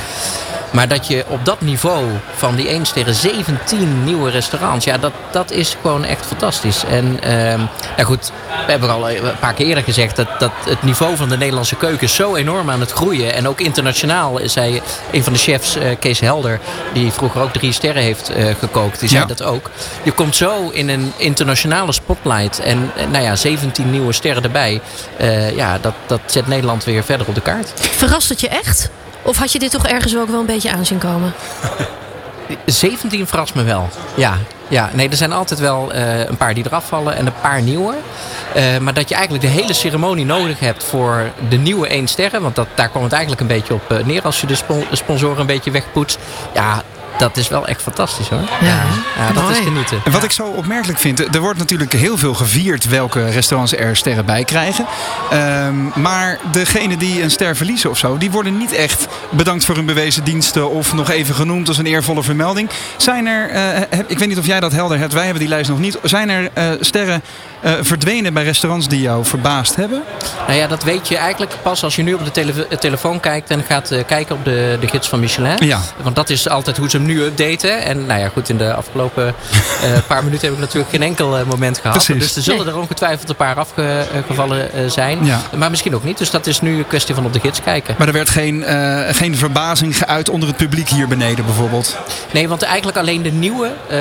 Maar 0.71 0.87
dat 0.87 1.07
je 1.07 1.23
op 1.27 1.45
dat 1.45 1.61
niveau 1.61 2.05
van 2.35 2.55
die 2.55 2.67
1 2.67 2.85
sterren 2.85 3.15
17 3.15 4.03
nieuwe 4.03 4.29
restaurants, 4.29 4.85
ja, 4.85 4.97
dat, 4.97 5.11
dat 5.31 5.51
is 5.51 5.77
gewoon 5.81 6.05
echt 6.05 6.25
fantastisch. 6.25 6.83
En 6.89 7.19
ehm 7.23 7.59
nou 7.95 8.03
goed, 8.03 8.31
we 8.65 8.71
hebben 8.71 8.89
al 8.89 9.09
een 9.09 9.39
paar 9.39 9.53
keer 9.53 9.65
eerder 9.65 9.83
gezegd 9.83 10.15
dat, 10.15 10.27
dat 10.39 10.51
het 10.65 10.83
niveau 10.83 11.15
van 11.15 11.29
de 11.29 11.37
Nederlandse 11.37 11.75
keuken 11.75 12.09
zo 12.09 12.35
enorm 12.35 12.69
aan 12.69 12.79
het 12.79 12.91
groeien. 12.91 13.33
En 13.33 13.47
ook 13.47 13.61
internationaal 13.61 14.39
zei 14.43 14.81
een 15.11 15.23
van 15.23 15.33
de 15.33 15.39
chefs, 15.39 15.77
Kees 15.99 16.19
Helder, 16.19 16.59
die 16.93 17.11
vroeger 17.11 17.41
ook 17.41 17.53
drie 17.53 17.71
sterren 17.71 18.01
heeft 18.01 18.29
eh, 18.29 18.45
gekookt, 18.81 18.99
die 18.99 19.09
zei 19.09 19.21
Ja. 19.21 19.27
dat 19.27 19.43
ook. 19.43 19.69
Je 20.03 20.11
komt 20.11 20.35
zo 20.35 20.69
in 20.69 20.89
een 20.89 21.11
internationale 21.17 21.91
spotlight 21.91 22.59
en 22.59 22.91
eh, 22.95 23.07
nou 23.07 23.23
ja, 23.23 23.35
17 23.35 23.91
nieuwe 23.91 24.13
sterren 24.13 24.43
erbij. 24.43 24.81
Eh, 25.17 25.55
ja, 25.55 25.77
dat, 25.81 25.93
dat 26.05 26.19
zet 26.25 26.47
Nederland 26.47 26.83
weer 26.83 27.03
verder 27.03 27.27
op 27.27 27.35
de 27.35 27.41
kaart. 27.41 27.71
Verrast 27.75 28.29
het 28.29 28.39
je 28.41 28.47
echt? 28.49 28.89
Of 29.21 29.37
had 29.37 29.51
je 29.51 29.59
dit 29.59 29.71
toch 29.71 29.87
ergens 29.87 30.17
ook 30.17 30.29
wel 30.29 30.39
een 30.39 30.45
beetje 30.45 30.71
aanzien 30.71 30.97
komen? 30.97 31.33
17 32.65 33.27
verrast 33.27 33.55
me 33.55 33.63
wel. 33.63 33.89
Ja, 34.15 34.37
ja. 34.67 34.89
nee, 34.93 35.09
er 35.09 35.15
zijn 35.15 35.33
altijd 35.33 35.59
wel 35.59 35.93
eh, 35.93 36.19
een 36.19 36.37
paar 36.37 36.53
die 36.53 36.65
eraf 36.65 36.87
vallen 36.87 37.15
en 37.15 37.25
een 37.25 37.33
paar 37.41 37.61
nieuwe. 37.61 37.93
Eh, 38.53 38.77
maar 38.77 38.93
dat 38.93 39.09
je 39.09 39.15
eigenlijk 39.15 39.43
de 39.45 39.49
hele 39.51 39.73
ceremonie 39.73 40.25
nodig 40.25 40.59
hebt 40.59 40.83
voor 40.83 41.31
de 41.49 41.57
nieuwe 41.57 41.87
1 41.87 42.07
sterren. 42.07 42.41
Want 42.41 42.55
dat, 42.55 42.67
daar 42.75 42.89
komt 42.89 43.03
het 43.03 43.13
eigenlijk 43.13 43.41
een 43.41 43.47
beetje 43.47 43.73
op 43.73 44.01
neer 44.05 44.21
als 44.23 44.41
je 44.41 44.47
de 44.47 44.57
sponsoren 44.91 45.39
een 45.39 45.45
beetje 45.45 45.71
wegpoetst. 45.71 46.19
Ja, 46.53 46.83
dat 47.21 47.37
is 47.37 47.47
wel 47.47 47.67
echt 47.67 47.81
fantastisch 47.81 48.27
hoor. 48.29 48.39
Ja, 48.61 48.83
ja 49.17 49.31
dat 49.33 49.49
is 49.49 49.57
genieten. 49.57 50.01
En 50.05 50.11
wat 50.11 50.23
ik 50.23 50.31
zo 50.31 50.43
opmerkelijk 50.43 50.99
vind, 50.99 51.35
er 51.35 51.41
wordt 51.41 51.59
natuurlijk 51.59 51.93
heel 51.93 52.17
veel 52.17 52.33
gevierd 52.33 52.85
welke 52.89 53.29
restaurants 53.29 53.75
er 53.75 53.95
sterren 53.95 54.25
bij 54.25 54.43
krijgen. 54.43 54.85
Ehm, 55.29 55.75
maar 56.01 56.37
degene 56.51 56.97
die 56.97 57.21
een 57.23 57.31
ster 57.31 57.55
verliezen 57.55 57.89
of 57.89 57.97
zo, 57.97 58.17
die 58.17 58.31
worden 58.31 58.57
niet 58.57 58.73
echt 58.73 59.07
bedankt 59.29 59.65
voor 59.65 59.75
hun 59.75 59.85
bewezen 59.85 60.23
diensten 60.23 60.69
of 60.69 60.93
nog 60.93 61.09
even 61.09 61.35
genoemd 61.35 61.67
als 61.67 61.77
een 61.77 61.85
eervolle 61.85 62.23
vermelding. 62.23 62.69
Zijn 62.97 63.27
er, 63.27 63.49
eh, 63.49 63.61
heb- 63.89 64.09
ik 64.09 64.19
weet 64.19 64.27
niet 64.27 64.37
of 64.39 64.45
jij 64.45 64.59
dat 64.59 64.71
helder 64.71 64.97
hebt, 64.97 65.13
wij 65.13 65.23
hebben 65.23 65.39
die 65.41 65.49
lijst 65.49 65.69
nog 65.69 65.79
niet. 65.79 65.97
Zijn 66.03 66.29
er 66.29 66.49
eh, 66.53 66.69
sterren 66.79 67.21
eh, 67.61 67.73
verdwenen 67.81 68.33
bij 68.33 68.43
restaurants 68.43 68.87
die 68.87 69.01
jou 69.01 69.25
verbaasd 69.25 69.75
hebben? 69.75 70.03
Nou 70.47 70.59
ja, 70.59 70.67
dat 70.67 70.83
weet 70.83 71.07
je 71.07 71.17
eigenlijk 71.17 71.51
pas 71.61 71.83
als 71.83 71.95
je 71.95 72.03
nu 72.03 72.13
op 72.13 72.25
de 72.25 72.31
tele- 72.31 72.67
telefoon 72.79 73.19
kijkt 73.19 73.49
en 73.49 73.63
gaat 73.63 73.91
kijken 74.07 74.35
op 74.35 74.45
de, 74.45 74.77
de 74.79 74.87
gids 74.87 75.07
van 75.09 75.19
Michelin. 75.19 75.55
Ja. 75.67 75.79
Want 76.01 76.15
dat 76.15 76.29
is 76.29 76.49
altijd 76.49 76.77
hoe 76.77 76.89
ze 76.89 76.97
hem 76.97 77.05
nu 77.05 77.10
updaten. 77.19 77.83
En 77.83 78.05
nou 78.05 78.19
ja, 78.19 78.29
goed, 78.29 78.49
in 78.49 78.57
de 78.57 78.73
afgelopen 78.73 79.35
eh, 79.83 79.97
paar 80.07 80.23
minuten 80.23 80.47
heb 80.47 80.55
ik 80.55 80.61
natuurlijk 80.61 80.91
geen 80.91 81.03
enkel 81.03 81.37
eh, 81.37 81.45
moment 81.45 81.77
gehad. 81.77 82.05
Precies. 82.05 82.23
Dus 82.23 82.35
er 82.35 82.41
zullen 82.41 82.67
er 82.67 82.77
ongetwijfeld 82.77 83.29
een 83.29 83.35
paar 83.35 83.55
afgevallen 83.55 84.73
eh, 84.73 84.89
zijn. 84.89 85.25
Ja. 85.25 85.41
Maar 85.57 85.69
misschien 85.69 85.95
ook 85.95 86.03
niet. 86.03 86.17
Dus 86.17 86.31
dat 86.31 86.47
is 86.47 86.61
nu 86.61 86.77
een 86.77 86.87
kwestie 86.87 87.15
van 87.15 87.25
op 87.25 87.33
de 87.33 87.39
gids 87.39 87.61
kijken. 87.61 87.95
Maar 87.97 88.07
er 88.07 88.13
werd 88.13 88.29
geen, 88.29 88.63
eh, 88.63 88.99
geen 89.11 89.37
verbazing 89.37 89.97
geuit 89.97 90.29
onder 90.29 90.47
het 90.47 90.57
publiek 90.57 90.89
hier 90.89 91.07
beneden 91.07 91.45
bijvoorbeeld. 91.45 91.97
Nee, 92.31 92.47
want 92.47 92.61
eigenlijk 92.61 92.97
alleen 92.97 93.21
de 93.21 93.31
nieuwe, 93.31 93.67
eh, 93.67 93.97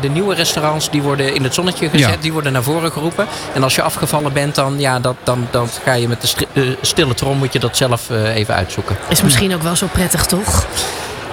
de 0.00 0.08
nieuwe 0.12 0.34
restaurants 0.34 0.90
die 0.90 1.02
worden 1.02 1.34
in 1.34 1.44
het 1.44 1.54
zonnetje 1.54 1.88
gezet. 1.88 2.08
Ja. 2.08 2.16
Die 2.20 2.32
worden 2.32 2.52
naar 2.52 2.62
voren 2.62 2.92
geroepen. 2.92 3.26
En 3.54 3.62
als 3.62 3.74
je 3.74 3.82
afgevallen 3.82 4.32
bent, 4.32 4.54
dan, 4.54 4.78
ja, 4.78 5.00
dat, 5.00 5.16
dan, 5.22 5.48
dan 5.50 5.68
ga 5.84 5.92
je 5.92 6.08
met 6.08 6.20
de 6.20 6.46
eh, 6.52 6.62
stille 6.82 7.14
trom 7.14 7.38
moet 7.38 7.52
je 7.52 7.58
dat 7.58 7.76
zelf 7.76 8.10
eh, 8.10 8.34
even 8.34 8.54
uitzoeken. 8.54 8.96
Is 9.08 9.22
misschien 9.22 9.54
ook 9.54 9.62
wel 9.62 9.76
zo 9.76 9.86
prettig, 9.92 10.26
toch? 10.26 10.66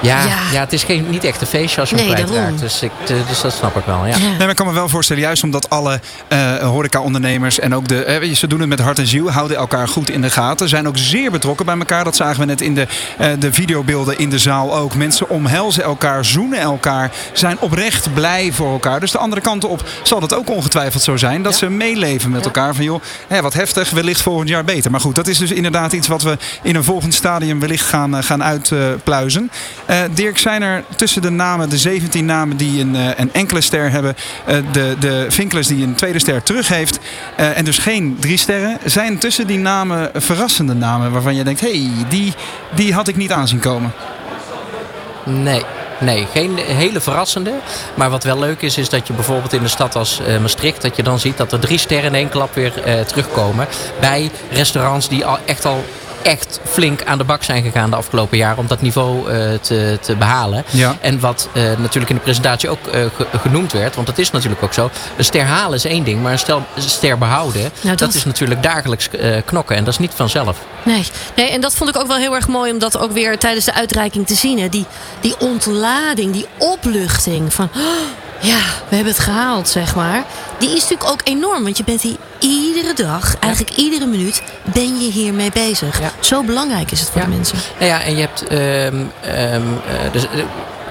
Ja, 0.06 0.24
Ja. 0.24 0.38
ja. 0.52 0.60
het 0.60 0.74
is 0.74 0.84
geen, 0.84 1.10
niet 1.10 1.24
echt 1.24 1.42
een 1.42 1.48
feestje 1.48 1.80
als 1.82 1.90
je 1.90 1.96
hem 1.96 2.06
Nee, 2.06 2.14
kwijtraakt. 2.14 2.42
daarom. 2.42 2.60
Dus, 2.60 2.82
ik, 2.82 2.92
dus 3.30 3.42
dat 3.42 3.54
snap 3.54 3.76
ik 3.78 3.86
wel, 3.86 4.06
ja. 4.06 4.18
Nee, 4.18 4.38
maar 4.38 4.50
ik 4.50 4.56
kan 4.56 4.68
me 4.68 4.74
wel 4.74 4.90
voorstellen, 4.90 5.22
juist 5.22 5.44
omdat 5.44 5.70
alle 5.70 6.00
eh 6.28 6.58
horeca-ondernemers 6.58 7.60
en 7.60 7.76
ook 7.76 7.88
de. 7.88 8.18
je, 8.22 8.34
ze 8.34 8.48
doen 8.48 8.60
het 8.60 8.70
met 8.70 8.80
hart 8.80 9.00
en 9.00 9.08
ziel, 9.08 9.32
houden 9.32 9.58
elkaar 9.58 9.88
goed 9.88 10.10
in 10.10 10.22
de 10.22 10.30
gaten. 10.30 10.70
Zijn 10.70 10.88
ook 10.88 10.98
zeer 10.98 11.32
betrokken 11.32 11.66
bij 11.66 11.78
elkaar. 11.78 12.04
Dat 12.04 12.16
zagen 12.16 12.40
we 12.40 12.46
net 12.46 12.62
in 12.62 12.76
de, 12.76 12.88
eh, 13.18 13.28
de 13.40 13.54
videobeelden 13.54 14.18
in 14.18 14.30
de 14.30 14.40
zaal 14.40 14.76
ook. 14.76 14.96
Mensen 14.96 15.30
omhelzen 15.30 15.84
elkaar, 15.84 16.26
zoenen 16.26 16.60
elkaar, 16.60 17.12
zijn 17.34 17.58
oprecht 17.60 18.14
blij 18.14 18.52
voor 18.54 18.72
elkaar. 18.72 19.00
Dus 19.00 19.12
de 19.12 19.18
andere 19.18 19.42
kant 19.42 19.64
op 19.66 19.84
zal 20.04 20.20
dat 20.20 20.34
ook 20.34 20.50
ongetwijfeld 20.50 21.04
zo 21.04 21.18
zijn. 21.18 21.44
Dat 21.44 21.52
Ja. 21.52 21.58
ze 21.58 21.70
meeleven 21.70 22.30
met 22.32 22.40
Ja. 22.40 22.46
elkaar. 22.46 22.76
Van 22.76 22.84
joh, 22.84 23.02
hè, 23.28 23.42
wat 23.42 23.54
heftig, 23.54 23.90
wellicht 23.90 24.22
volgend 24.22 24.50
jaar 24.50 24.64
beter. 24.64 24.92
Maar 24.92 25.00
goed, 25.00 25.16
dat 25.16 25.28
is 25.28 25.38
dus 25.38 25.52
inderdaad 25.52 25.94
iets 25.94 26.08
wat 26.08 26.22
we 26.22 26.38
in 26.62 26.76
een 26.76 26.84
volgend 26.84 27.14
stadium 27.14 27.60
wellicht 27.60 27.86
gaan, 27.86 28.24
gaan 28.24 28.44
uitpluizen. 28.44 29.52
Uh, 29.96 30.02
Dirk, 30.12 30.38
zijn 30.38 30.62
er 30.62 30.84
tussen 30.96 31.22
de 31.22 31.30
namen, 31.30 31.70
de 31.70 31.78
17 31.78 32.26
namen 32.26 32.58
die 32.58 32.82
een, 32.82 32.96
uh, 32.96 33.10
een 33.16 33.34
enkele 33.34 33.62
ster 33.62 33.92
hebben, 33.92 34.16
uh, 34.48 34.58
de, 34.72 34.96
de 35.00 35.26
Vinklers 35.30 35.68
die 35.68 35.84
een 35.84 35.96
tweede 35.96 36.20
ster 36.20 36.44
terug 36.44 36.68
heeft 36.68 37.00
en 37.36 37.66
dus 37.66 37.78
geen 37.78 38.18
drie 38.20 38.38
sterren, 38.38 38.78
zijn 38.86 39.18
tussen 39.18 39.48
die 39.48 39.58
namen 39.58 40.12
verrassende 40.14 40.74
namen 40.74 41.12
waarvan 41.12 41.36
je 41.36 41.44
denkt, 41.44 41.60
hé, 41.60 41.70
hey, 41.70 42.06
die, 42.10 42.34
die 42.76 42.94
had 42.94 43.08
ik 43.08 43.16
niet 43.16 43.32
aanzien 43.32 43.60
komen? 43.60 43.92
Nee, 45.24 45.64
Nee, 46.00 46.28
geen 46.34 46.58
hele 46.58 47.02
verrassende. 47.02 47.54
Maar 47.94 48.10
wat 48.10 48.24
wel 48.24 48.40
leuk 48.40 48.62
is, 48.62 48.78
is 48.78 48.90
dat 48.90 49.08
je 49.08 49.14
bijvoorbeeld 49.14 49.54
in 49.54 49.64
een 49.64 49.70
stad 49.70 49.96
als 49.96 50.22
Maastricht... 50.42 50.82
dat 50.82 50.96
je 50.96 51.04
dan 51.04 51.20
ziet 51.20 51.38
dat 51.38 51.52
er 51.52 51.60
drie 51.60 51.78
sterren 51.78 52.06
in 52.06 52.16
één 52.16 52.30
klap 52.30 52.54
weer 52.54 52.74
terugkomen. 53.08 53.68
Bij 54.00 54.32
restaurants 54.52 55.10
die 55.10 55.26
al 55.26 55.38
echt 55.46 55.66
al 55.66 55.84
echt 56.26 56.60
flink 56.64 57.04
aan 57.04 57.18
de 57.18 57.24
bak 57.24 57.44
zijn 57.44 57.64
gegaan 57.64 57.90
de 57.90 57.96
afgelopen 57.96 58.38
jaren 58.38 58.58
om 58.58 58.68
dat 58.68 58.82
niveau 58.82 59.32
uh, 59.32 59.54
te, 59.62 59.98
te 60.02 60.16
behalen. 60.16 60.64
Ja. 60.70 60.98
En 61.02 61.20
wat 61.20 61.50
uh, 61.54 61.64
natuurlijk 61.64 62.10
in 62.10 62.16
de 62.16 62.22
presentatie 62.22 62.70
ook 62.70 62.80
uh, 62.94 63.06
genoemd 63.42 63.72
werd, 63.72 63.96
want 63.96 64.08
dat 64.08 64.18
is 64.18 64.32
natuurlijk 64.32 64.64
ook 64.64 64.74
zo. 64.74 64.90
Een 65.18 65.26
ster 65.26 65.44
halen 65.44 65.78
is 65.78 65.86
één 65.86 66.04
ding, 66.04 66.22
maar 66.22 66.32
een, 66.32 66.40
stel, 66.40 66.64
een 66.76 66.82
ster 66.82 67.18
behouden, 67.18 67.62
nou, 67.62 67.72
dat... 67.82 68.00
dat... 68.00 68.14
is 68.14 68.26
natuurlijk 68.26 68.64
dagelijks 68.64 69.10
knokken 69.46 69.76
en 69.76 69.84
dat 69.84 69.94
is 69.94 70.00
niet 70.00 70.12
vanzelf. 70.16 70.58
Nee. 70.84 71.04
nee, 71.36 71.50
en 71.50 71.62
dat 71.62 71.76
vond 71.76 71.90
ik 71.90 71.98
ook 71.98 72.08
wel 72.08 72.18
heel 72.18 72.36
erg 72.36 72.48
mooi 72.48 72.72
om 72.72 72.80
dat 72.80 72.98
ook 72.98 73.12
weer 73.12 73.38
tijdens 73.38 73.66
de 73.66 73.74
uitreiking 73.74 74.28
te 74.28 74.36
zien. 74.36 74.60
Hè. 74.60 74.70
Die, 74.70 74.86
die 75.20 75.40
ontlading, 75.40 76.34
die 76.34 76.48
opluchting 76.58 77.54
van. 77.54 77.70
Oh, 77.76 77.82
ja, 78.46 78.60
we 78.90 78.96
hebben 78.96 79.14
het 79.14 79.24
gehaald, 79.24 79.68
zeg 79.68 79.96
maar. 79.96 80.24
Die 80.60 80.70
is 80.70 80.82
natuurlijk 80.82 81.10
ook 81.10 81.22
enorm, 81.24 81.64
want 81.64 81.78
je 81.78 81.84
bent 81.84 82.02
hier 82.02 82.18
iedere 82.40 82.94
dag, 82.94 83.36
eigenlijk 83.40 83.76
iedere 83.76 84.06
minuut, 84.06 84.42
ben 84.64 85.00
je 85.00 85.12
hiermee 85.12 85.52
bezig. 85.52 86.02
Zo 86.20 86.44
belangrijk 86.44 86.92
is 86.92 87.00
het 87.00 87.10
voor 87.10 87.22
de 87.22 87.28
mensen. 87.28 87.58
Nou 87.80 87.92
ja, 87.92 88.02
en 88.02 88.16
je 88.16 88.22
hebt. 88.22 88.48
ehm, 88.48 88.60
ehm, 89.22 89.62
eh, 89.88 90.12
dus, 90.12 90.24
eh, 90.24 90.30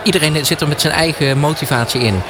iedereen 0.02 0.46
zit 0.46 0.60
er 0.60 0.68
met 0.68 0.80
zijn 0.80 0.92
eigen 0.92 1.38
motivatie 1.38 2.00
in. 2.00 2.22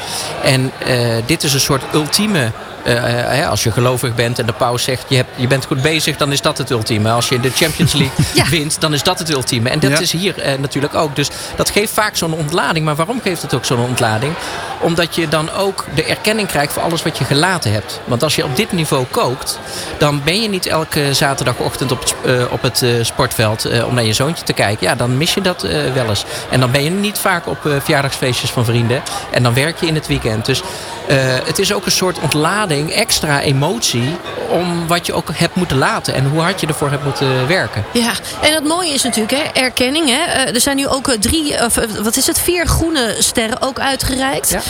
En 0.43 0.73
eh, 0.87 1.15
dit 1.27 1.43
is 1.43 1.53
een 1.53 1.61
soort 1.61 1.83
ultieme. 1.95 2.51
Eh, 2.85 2.94
hè, 3.05 3.47
als 3.47 3.62
je 3.62 3.70
gelovig 3.73 4.14
bent 4.14 4.38
en 4.38 4.47
de 4.47 4.53
paus 4.53 4.83
zegt 4.83 5.05
je, 5.09 5.16
hebt, 5.16 5.31
je 5.37 5.47
bent 5.47 5.64
goed 5.64 5.83
bezig, 5.83 6.16
dan 6.16 6.33
is 6.33 6.40
dat 6.40 6.59
het 6.59 6.70
ultieme. 6.70 7.11
Als 7.11 7.29
je 7.29 7.40
de 7.40 7.51
Champions 7.51 7.92
League 8.03 8.25
Ja. 8.35 8.49
wint, 8.49 8.81
dan 8.81 8.92
is 8.94 9.03
dat 9.03 9.18
het 9.18 9.31
ultieme. 9.31 9.70
En 9.70 9.79
dat 9.81 9.90
Ja. 9.90 9.99
is 10.01 10.12
hier 10.12 10.38
eh, 10.38 10.59
natuurlijk 10.59 10.94
ook. 10.94 11.16
Dus 11.16 11.29
dat 11.57 11.70
geeft 11.70 11.92
vaak 11.92 12.16
zo'n 12.16 12.33
ontlading. 12.35 12.85
Maar 12.85 12.94
waarom 12.97 13.20
geeft 13.23 13.42
het 13.42 13.55
ook 13.55 13.64
zo'n 13.64 13.79
ontlading? 13.81 14.33
Omdat 14.81 15.14
je 15.14 15.29
dan 15.29 15.51
ook 15.53 15.85
de 15.94 16.05
erkenning 16.05 16.49
krijgt 16.49 16.73
voor 16.73 16.83
alles 16.83 17.03
wat 17.03 17.18
je 17.18 17.25
gelaten 17.25 17.73
hebt. 17.73 18.01
Want 18.05 18.23
als 18.23 18.35
je 18.37 18.44
op 18.44 18.57
dit 18.57 18.73
niveau 18.73 19.05
kookt, 19.11 19.59
dan 19.99 20.20
ben 20.25 20.42
je 20.42 20.49
niet 20.49 20.66
elke 20.66 21.14
zaterdagochtend 21.14 21.92
op 21.92 22.01
het, 22.01 22.14
eh, 22.25 22.53
op 22.53 22.62
het 22.62 22.83
eh, 22.83 22.90
sportveld 23.03 23.64
eh, 23.64 23.87
om 23.87 23.94
naar 23.94 24.05
je 24.05 24.12
zoontje 24.12 24.44
te 24.44 24.53
kijken. 24.53 24.87
Ja, 24.87 24.94
dan 24.94 25.16
mis 25.16 25.35
je 25.35 25.40
dat 25.40 25.62
eh, 25.62 25.92
wel 25.94 26.09
eens. 26.09 26.25
En 26.51 26.61
dan 26.61 26.70
ben 26.70 26.85
je 26.85 26.90
niet 26.90 27.18
vaak 27.18 27.47
op 27.47 27.66
eh, 27.66 27.73
verjaardagsfeestjes 27.83 28.51
van 28.51 28.64
vrienden. 28.64 29.03
En 29.31 29.42
dan 29.42 29.55
werk 29.55 29.81
je 29.81 29.87
in 29.87 29.94
het 29.94 30.07
weekend. 30.07 30.44
Dus 30.47 30.62
eh, 31.09 31.16
het 31.44 31.59
is 31.59 31.73
ook 31.73 31.87
een 31.87 31.92
soort 31.92 32.18
ontlading, 32.18 32.74
extra 32.83 33.41
emotie. 33.41 34.17
Om 34.49 34.87
wat 34.87 35.07
je 35.07 35.13
ook 35.13 35.29
hebt 35.35 35.55
moeten 35.55 35.79
laten. 35.79 36.15
En 36.15 36.29
hoe 36.29 36.41
hard 36.41 36.61
je 36.61 36.67
ervoor 36.67 36.91
hebt 36.91 37.05
moeten 37.05 37.47
werken. 37.47 37.85
Ja, 37.93 38.13
en 38.43 38.55
het 38.55 38.65
mooie 38.65 38.93
is 38.93 39.03
natuurlijk, 39.03 39.43
hè, 39.43 39.61
erkenning. 39.61 40.09
Hè. 40.09 40.33
Eh, 40.33 40.55
er 40.55 40.61
zijn 40.61 40.77
nu 40.77 40.89
ook 40.89 41.09
eh, 41.09 41.19
drie, 41.19 41.65
of, 41.65 41.77
eh, 41.77 41.89
wat 42.03 42.17
is 42.17 42.27
het, 42.27 42.41
vier 42.41 42.67
groene 42.67 43.15
sterren 43.19 43.63
ook 43.63 43.81
uitgereikt. 43.81 44.51
Ja. 44.51 44.63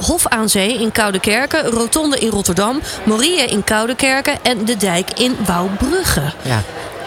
Hof 0.00 0.28
aan 0.28 0.48
Zee 0.48 0.80
in 0.80 0.92
Koudekerken, 0.92 1.64
Rotonde 1.64 2.18
in 2.18 2.28
Rotterdam, 2.28 2.80
Morie 3.04 3.46
in 3.46 3.64
Koudekerken 3.64 4.38
en 4.42 4.64
De 4.64 4.76
Dijk 4.76 5.10
in 5.14 5.36
Wouwbrugge. 5.46 6.32
Ja. 6.42 6.62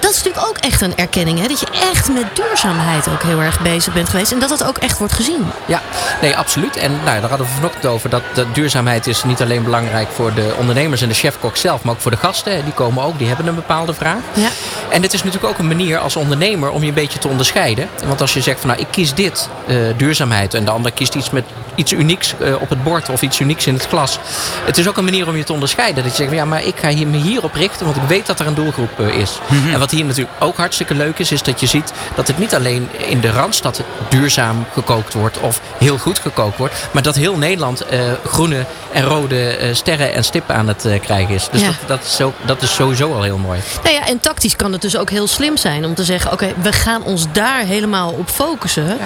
Dat 0.08 0.16
is 0.16 0.24
natuurlijk 0.24 0.50
ook 0.50 0.58
echt 0.58 0.82
een 0.82 0.98
erkenning. 0.98 1.40
Hè? 1.40 1.48
Dat 1.48 1.60
je 1.60 1.68
echt 1.92 2.14
met 2.14 2.26
duurzaamheid 2.36 3.08
ook 3.08 3.24
heel 3.24 3.42
erg 3.42 3.62
bezig 3.62 3.94
bent 3.94 4.10
geweest. 4.10 4.32
En 4.32 4.40
dat 4.40 4.50
dat 4.50 4.64
ook 4.64 4.78
echt 4.78 4.98
wordt 4.98 5.14
gezien. 5.14 5.46
Ja, 5.66 5.82
nee, 6.22 6.38
absoluut. 6.38 6.78
En 6.78 6.92
nou, 6.92 7.20
daar 7.20 7.30
hadden 7.30 7.48
we 7.48 7.54
vanochtend 7.54 7.86
over. 7.86 8.10
Dat, 8.10 8.22
dat 8.34 8.56
duurzaamheid 8.56 9.08
is 9.08 9.24
niet 9.24 9.42
alleen 9.42 9.64
belangrijk 9.64 10.08
voor 10.12 10.34
de 10.34 10.56
ondernemers 10.60 11.02
en 11.02 11.08
de 11.08 11.14
chefkok 11.14 11.58
zelf, 11.58 11.84
maar 11.84 11.94
ook 11.94 12.02
voor 12.02 12.12
de 12.12 12.18
gasten. 12.18 12.64
Die 12.64 12.74
komen 12.74 13.04
ook, 13.04 13.18
die 13.18 13.28
hebben 13.28 13.48
een 13.48 13.56
bepaalde 13.56 13.94
vraag. 13.94 14.22
Ja. 14.34 14.50
En 14.90 15.02
dit 15.02 15.14
is 15.14 15.24
natuurlijk 15.24 15.54
ook 15.54 15.60
een 15.60 15.68
manier 15.68 15.98
als 15.98 16.16
ondernemer 16.16 16.70
om 16.70 16.82
je 16.82 16.88
een 16.88 16.94
beetje 16.94 17.20
te 17.20 17.28
onderscheiden. 17.28 17.90
Want 18.06 18.22
als 18.22 18.34
je 18.34 18.42
zegt 18.42 18.60
van 18.60 18.70
nou, 18.70 18.82
ik 18.82 18.88
kies 18.92 19.14
dit, 19.14 19.50
eh, 19.68 19.76
duurzaamheid, 19.98 20.54
en 20.54 20.66
de 20.66 20.72
ander 20.72 20.92
kiest 20.92 21.16
iets 21.16 21.30
met 21.30 21.44
iets 21.78 21.92
unieks 21.92 22.34
eh, 22.40 22.62
op 22.62 22.70
het 22.70 22.84
bord 22.84 23.10
of 23.10 23.22
iets 23.22 23.40
unieks 23.40 23.68
in 23.68 23.74
het 23.74 23.88
glas. 23.88 24.20
Het 24.66 24.78
is 24.78 24.88
ook 24.88 24.98
een 24.98 25.04
manier 25.04 25.28
om 25.28 25.36
je 25.36 25.44
te 25.44 25.54
onderscheiden. 25.54 26.04
Dat 26.04 26.18
je 26.18 26.24
zegt 26.24 26.36
ja, 26.36 26.46
maar 26.46 26.64
ik 26.64 26.76
ga 26.78 26.90
hier, 26.90 27.08
me 27.08 27.18
hierop 27.18 27.54
richten, 27.54 27.86
want 27.86 27.98
ik 27.98 28.04
weet 28.08 28.26
dat 28.26 28.40
er 28.40 28.48
een 28.48 28.54
doelgroep 28.54 29.00
eh, 29.00 29.08
is. 29.08 29.40
En 29.74 29.80
wat 29.80 29.92
hier 29.98 30.06
natuurlijk 30.06 30.36
ook 30.40 30.58
hartstikke 30.58 30.94
leuk 30.94 31.20
is, 31.20 31.32
is 31.32 31.44
dat 31.44 31.60
je 31.60 31.66
ziet 31.68 31.92
dat 32.16 32.28
het 32.28 32.38
niet 32.38 32.56
alleen 32.56 32.90
in 32.98 33.20
de 33.20 33.32
Randstad 33.32 33.82
duurzaam 34.10 34.66
gekookt 34.74 35.14
wordt 35.14 35.40
of 35.40 35.62
heel 35.78 35.98
goed 35.98 36.20
gekookt 36.20 36.58
wordt, 36.58 36.74
maar 36.92 37.04
dat 37.04 37.16
heel 37.16 37.38
Nederland 37.38 37.82
eh, 37.82 38.00
groene 38.26 38.66
en 38.92 39.04
rode 39.04 39.48
eh, 39.48 39.74
sterren 39.76 40.14
en 40.14 40.24
stippen 40.24 40.56
aan 40.56 40.68
het 40.68 40.86
eh, 40.86 41.00
krijgen 41.00 41.36
is. 41.36 41.48
Dus 41.52 41.62
Ja. 41.62 41.68
dat, 41.68 41.76
dat, 41.88 42.04
is 42.04 42.16
zo, 42.16 42.34
dat 42.46 42.62
is 42.62 42.74
sowieso 42.76 43.14
al 43.14 43.22
heel 43.24 43.38
mooi. 43.38 43.60
Nou 43.84 43.96
ja, 43.96 44.08
en 44.08 44.20
tactisch 44.20 44.56
kan 44.56 44.72
het 44.72 44.82
dus 44.82 44.98
ook 44.98 45.10
heel 45.10 45.28
slim 45.28 45.58
zijn 45.58 45.86
om 45.86 45.96
te 45.96 46.04
zeggen: 46.04 46.32
oké, 46.32 46.54
we 46.62 46.72
gaan 46.72 47.04
ons 47.04 47.26
daar 47.32 47.60
helemaal 47.60 48.12
op 48.12 48.30
focussen. 48.30 48.98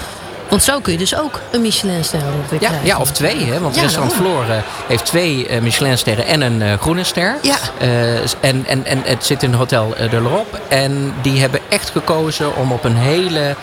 Want 0.52 0.64
zo 0.64 0.80
kun 0.80 0.92
je 0.92 0.98
dus 0.98 1.16
ook 1.16 1.40
een 1.52 1.62
Michelinster 1.62 2.20
weer 2.50 2.62
Ja, 2.62 2.68
krijgen. 2.68 2.86
ja, 2.88 2.98
of 2.98 3.12
twee. 3.12 3.46
Hè? 3.46 3.60
Want 3.60 3.76
Ja, 3.76 3.82
restaurant. 3.82 4.14
Floor 4.16 4.44
eh, 4.50 4.58
heeft 4.88 5.06
twee 5.06 5.48
eh, 5.48 5.62
Michelinsterren 5.62 6.26
en 6.26 6.42
een 6.42 6.62
eh, 6.62 6.74
groene 6.80 7.04
ster. 7.04 7.38
Ja. 7.42 7.56
Eh, 7.80 8.16
en, 8.20 8.66
en, 8.68 8.86
en 8.86 9.02
het 9.06 9.26
zit 9.26 9.44
in 9.44 9.54
Hotel 9.54 9.94
de 10.10 10.22
L'Europe. 10.22 10.58
En 10.68 11.14
die 11.22 11.40
hebben 11.42 11.60
echt 11.70 11.90
gekozen 11.90 12.56
om 12.56 12.72
op 12.72 12.84
een 12.84 12.96
hele 12.98 13.56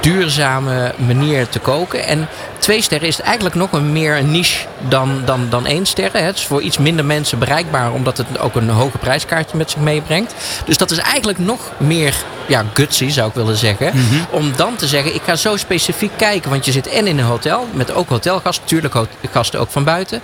duurzame 0.00 0.92
manier 1.06 1.48
te 1.48 1.58
koken. 1.58 2.04
En 2.06 2.28
twee 2.58 2.82
sterren 2.82 3.08
is 3.08 3.20
eigenlijk 3.20 3.54
nog 3.54 3.72
een 3.72 3.92
meer 3.92 4.16
een 4.16 4.30
niche 4.30 4.66
dan, 4.88 5.22
dan, 5.24 5.46
dan 5.50 5.66
één 5.66 5.86
sterren. 5.86 6.24
Het 6.24 6.36
is 6.36 6.44
voor 6.44 6.62
iets 6.62 6.78
minder 6.78 7.04
mensen 7.04 7.38
bereikbaar, 7.38 7.92
omdat 7.92 8.16
het 8.16 8.38
ook 8.38 8.54
een 8.54 8.68
hoger 8.68 8.98
prijskaartje 8.98 9.56
met 9.56 9.70
zich 9.70 9.80
meebrengt. 9.80 10.34
Dus 10.64 10.76
dat 10.76 10.90
is 10.90 10.98
eigenlijk 10.98 11.38
nog 11.38 11.60
meer 11.76 12.14
ja, 12.46 12.64
gutsy, 12.74 13.08
zou 13.08 13.28
ik 13.28 13.34
willen 13.34 13.56
zeggen. 13.56 13.92
Om 14.30 14.52
dan 14.56 14.76
te 14.76 14.86
zeggen, 14.86 15.14
ik 15.14 15.22
ga 15.22 15.36
zo 15.36 15.56
specifiek 15.56 16.10
kijken. 16.16 16.50
Want 16.50 16.64
je 16.64 16.72
zit 16.72 16.88
en 16.88 17.06
in 17.06 17.18
een 17.18 17.24
hotel, 17.24 17.66
met 17.72 17.92
ook 17.92 18.08
hotelgasten. 18.08 18.62
Natuurlijk 18.64 18.94
gasten 19.30 19.60
ook 19.60 19.70
van 19.70 19.84
buiten. 19.84 20.20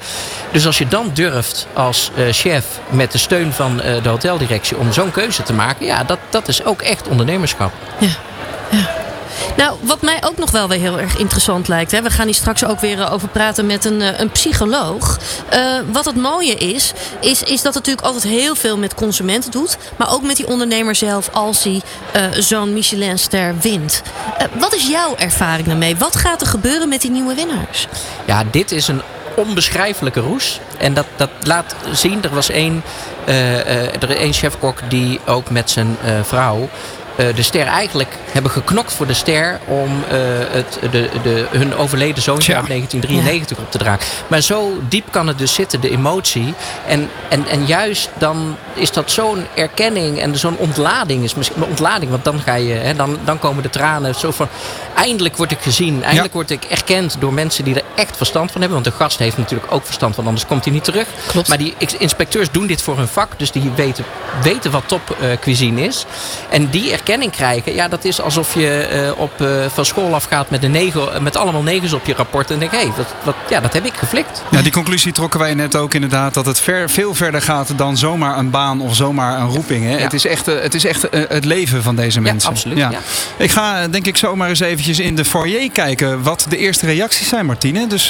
Dus 0.52 0.66
als 0.66 0.78
je 0.78 0.88
dan 0.88 1.10
durft 1.14 1.66
als 1.72 2.10
eh, 2.16 2.24
chef 2.30 2.64
met 2.90 3.12
de 3.12 3.18
steun 3.18 3.52
van 3.52 3.80
eh, 3.80 4.02
de 4.02 4.08
hoteldirectie 4.08 4.76
om 4.76 4.92
zo'n 4.92 5.10
keuze 5.10 5.42
te 5.42 5.52
maken. 5.52 5.86
Ja, 5.86 6.04
dat, 6.04 6.18
dat 6.30 6.48
is 6.48 6.64
ook 6.64 6.82
echt 6.82 7.08
ondernemerschap. 7.08 7.72
Nou, 9.56 9.76
wat 9.80 10.02
mij 10.02 10.18
ook 10.24 10.38
nog 10.38 10.50
wel 10.50 10.68
weer 10.68 10.78
heel 10.78 10.98
erg 10.98 11.16
interessant 11.16 11.68
lijkt. 11.68 11.90
Hè, 11.90 12.02
we 12.02 12.10
gaan 12.10 12.26
hier 12.26 12.34
straks 12.34 12.64
ook 12.64 12.80
weer 12.80 13.00
eh, 13.00 13.12
over 13.12 13.28
praten 13.28 13.66
met 13.66 13.84
een, 13.84 14.02
eh, 14.02 14.18
een 14.18 14.30
psycholoog. 14.30 15.18
Eh, 15.48 15.60
wat 15.92 16.04
het 16.04 16.16
mooie 16.16 16.54
is, 16.54 16.92
is, 17.20 17.42
is 17.42 17.62
dat 17.62 17.74
het 17.74 17.86
natuurlijk 17.86 18.06
altijd 18.06 18.24
heel 18.24 18.54
veel 18.54 18.78
met 18.78 18.94
consumenten 18.94 19.50
doet. 19.50 19.76
Maar 19.96 20.12
ook 20.12 20.22
met 20.22 20.36
die 20.36 20.46
ondernemer 20.46 20.94
zelf 20.94 21.28
als 21.32 21.64
hij 21.64 21.80
eh, 22.12 22.22
zo'n 22.32 22.72
Michelinster 22.72 23.54
wint. 23.60 24.02
Wat 24.58 24.74
is 24.74 24.88
jouw 24.88 25.16
ervaring 25.16 25.66
daarmee? 25.66 25.96
Wat 25.96 26.16
gaat 26.16 26.40
er 26.40 26.46
gebeuren 26.46 26.88
met 26.88 27.00
die 27.00 27.10
nieuwe 27.10 27.34
winnaars? 27.34 27.86
Ja, 28.26 28.44
dit 28.50 28.72
is 28.72 28.88
een 28.88 29.02
onbeschrijfelijke 29.36 30.20
roes. 30.20 30.60
En 30.78 30.94
dat, 30.94 31.06
dat 31.16 31.30
laat 31.42 31.74
zien, 31.92 32.22
er 32.22 32.34
was 32.34 32.50
één, 32.50 32.82
is 34.00 34.16
één 34.16 34.32
chefkok 34.32 34.78
die 34.88 35.20
ook 35.26 35.50
met 35.50 35.70
zijn 35.70 35.96
vrouw 36.22 36.68
de 37.16 37.42
ster 37.42 37.66
eigenlijk 37.66 38.16
hebben 38.32 38.50
geknokt 38.50 38.92
voor 38.92 39.06
de 39.06 39.14
ster 39.14 39.60
om 39.66 40.04
eh, 40.08 40.18
het, 40.50 40.78
de, 40.90 41.08
de, 41.22 41.46
hun 41.50 41.74
overleden 41.74 42.22
zoontje 42.22 42.54
uit 42.54 42.66
1993 42.66 43.58
op 43.58 43.70
te 43.70 43.78
dragen. 43.78 44.06
Maar 44.26 44.40
zo 44.40 44.80
diep 44.88 45.04
kan 45.10 45.26
het 45.26 45.38
dus 45.38 45.54
zitten, 45.54 45.80
de 45.80 45.90
emotie. 45.90 46.54
En, 46.86 47.10
en, 47.28 47.46
en 47.48 47.66
juist 47.66 48.10
dan 48.18 48.56
is 48.74 48.92
dat 48.92 49.10
zo'n 49.10 49.46
erkenning 49.54 50.20
en 50.20 50.38
zo'n 50.38 50.56
ontlading. 50.56 51.24
Is 51.24 51.34
misschien, 51.34 51.64
ontlading, 51.64 52.10
want 52.10 52.24
dan, 52.24 52.40
ga 52.40 52.54
je, 52.54 52.72
hè, 52.72 52.94
dan, 52.94 53.18
dan 53.24 53.38
komen 53.38 53.62
de 53.62 53.70
tranen. 53.70 54.14
Zo 54.14 54.30
van, 54.30 54.48
eindelijk 54.94 55.36
word 55.36 55.50
ik 55.50 55.60
gezien. 55.60 56.04
Eindelijk 56.04 56.32
word 56.32 56.50
ik 56.50 56.64
erkend 56.64 57.16
door 57.18 57.32
mensen 57.32 57.64
die 57.64 57.74
er 57.74 57.84
echt 57.94 58.16
verstand 58.16 58.52
van 58.52 58.60
hebben. 58.60 58.82
Want 58.82 58.96
de 58.96 59.04
gast 59.04 59.18
heeft 59.18 59.38
natuurlijk 59.38 59.72
ook 59.72 59.84
verstand 59.84 60.14
van, 60.14 60.26
anders 60.26 60.46
komt 60.46 60.64
hij 60.64 60.72
niet 60.72 60.84
terug. 60.84 61.06
Klopt. 61.26 61.48
Maar 61.48 61.58
die 61.58 61.74
inspecteurs 61.98 62.50
doen 62.50 62.66
dit 62.66 62.82
voor 62.82 62.96
hun 62.96 63.08
vak. 63.08 63.38
Dus 63.38 63.50
die 63.50 63.70
weten, 63.76 64.04
weten 64.42 64.70
wat 64.70 64.82
top 64.86 65.16
eh, 65.20 65.38
cuisine 65.40 65.80
is. 65.80 66.06
En 66.48 66.68
die 66.70 66.90
erkenning 67.02 67.32
krijgen, 67.32 67.74
ja, 67.74 67.88
dat 67.88 68.04
is 68.04 68.20
alsof 68.20 68.54
je 68.54 68.86
eh, 68.86 69.20
op, 69.20 69.40
eh, 69.40 69.48
van 69.68 69.84
school 69.84 70.14
afgaat 70.14 70.50
met, 70.50 70.64
een 70.64 70.70
negen, 70.70 71.22
met 71.22 71.36
allemaal 71.36 71.62
negens 71.62 71.92
op 71.92 72.06
je 72.06 72.14
rapport. 72.14 72.50
En 72.50 72.58
denk, 72.58 72.70
hé, 72.70 72.78
hey, 72.78 72.92
wat, 72.96 73.14
wat, 73.22 73.34
ja, 73.48 73.60
dat 73.60 73.72
heb 73.72 73.84
ik 73.84 73.94
geflikt. 73.94 74.42
Ja, 74.50 74.62
die 74.62 74.72
conclusie 74.72 75.12
trokken 75.12 75.40
wij 75.40 75.54
net 75.54 75.76
ook 75.76 75.94
inderdaad. 75.94 76.34
Dat 76.34 76.46
het 76.46 76.60
ver, 76.60 76.90
veel 76.90 77.14
verder 77.14 77.42
gaat 77.42 77.78
dan 77.78 77.96
zomaar 77.96 78.38
een 78.38 78.50
baan 78.50 78.80
of 78.80 78.96
zomaar 78.96 79.40
een 79.40 79.48
roeping. 79.48 79.84
Hè? 79.84 79.96
Het 79.96 80.12
is 80.12 80.26
echt, 80.26 80.48
eh, 80.48 80.60
het, 80.60 80.74
is 80.74 80.84
echt 80.84 81.06
het 81.10 81.44
leven 81.44 81.82
van 81.82 81.96
deze 81.96 82.20
mensen. 82.20 82.50
absoluut, 82.50 82.78
ja. 82.78 82.90
Ik 83.36 83.50
ga 83.50 83.88
denk 83.88 84.06
ik 84.06 84.16
zomaar 84.16 84.48
eens 84.48 84.60
eventjes 84.60 84.98
in 84.98 85.16
de 85.16 85.24
foyer 85.24 85.70
kijken 85.70 86.22
wat 86.22 86.46
de 86.48 86.56
eerste 86.56 86.86
reacties 86.86 87.28
zijn, 87.28 87.46
Martine. 87.46 87.86
Dus 87.86 88.08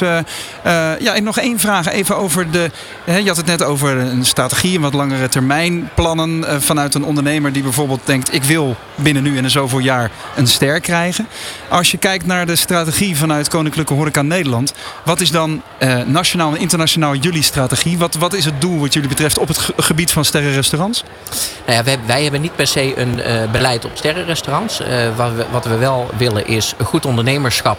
ja, 0.99 1.15
ik 1.15 1.23
nog 1.23 1.39
één 1.39 1.59
vraag 1.59 1.89
even 1.89 2.17
over 2.17 2.51
de... 2.51 2.71
Hè, 3.05 3.17
je 3.17 3.27
had 3.27 3.37
het 3.37 3.47
net 3.47 3.63
over 3.63 3.97
een 3.97 4.25
strategie, 4.25 4.77
een 4.77 4.83
wat 4.83 4.93
langere 4.93 5.29
termijn 5.29 5.91
plannen 5.95 6.63
vanuit 6.63 6.95
een 6.95 7.05
ondernemer 7.05 7.53
die 7.53 7.63
bijvoorbeeld 7.63 8.01
denkt... 8.05 8.35
ik 8.35 8.43
wil 8.43 8.77
binnen 8.95 9.23
nu 9.23 9.37
en 9.37 9.51
zoveel 9.51 9.79
jaar 9.79 10.11
een 10.35 10.47
ster 10.47 10.81
krijgen. 10.81 11.29
Als 11.69 11.91
je 11.91 11.97
kijkt 11.97 12.27
naar 12.27 12.47
de 12.47 12.57
strategie 12.57 13.17
vanuit 13.17 13.49
Koninklijke 13.49 13.95
Horeca 13.95 14.23
Nederland, 14.23 14.75
wat 15.05 15.21
is 15.21 15.31
dan 15.31 15.63
uh, 15.79 16.01
nationaal 16.07 16.55
en 16.55 16.61
internationaal 16.61 17.15
jullie 17.15 17.43
strategie? 17.43 17.99
Wat, 17.99 18.15
wat 18.15 18.33
is 18.33 18.45
het 18.45 18.61
doel 18.61 18.81
wat 18.81 18.93
jullie 18.93 19.09
betreft 19.09 19.39
op 19.39 19.49
het 19.49 19.71
gebied 19.77 20.13
van 20.13 20.25
sterrenrestaurants? 20.25 21.05
Nou 21.67 21.79
ja, 21.79 21.85
wij, 21.85 21.99
wij, 22.07 22.23
hebben 22.23 22.41
niet 22.41 22.57
per 22.57 22.67
se 22.67 22.93
een 22.97 23.19
uh, 23.19 23.51
beleid 23.51 23.85
op 23.85 23.91
sterrenrestaurants. 23.95 24.81
Uh, 24.81 24.87
wat, 25.17 25.33
we, 25.35 25.45
wat, 25.51 25.65
we, 25.65 25.77
wel 25.77 26.11
willen 26.17 26.47
is 26.47 26.75
goed 26.85 27.07
ondernemerschap 27.07 27.79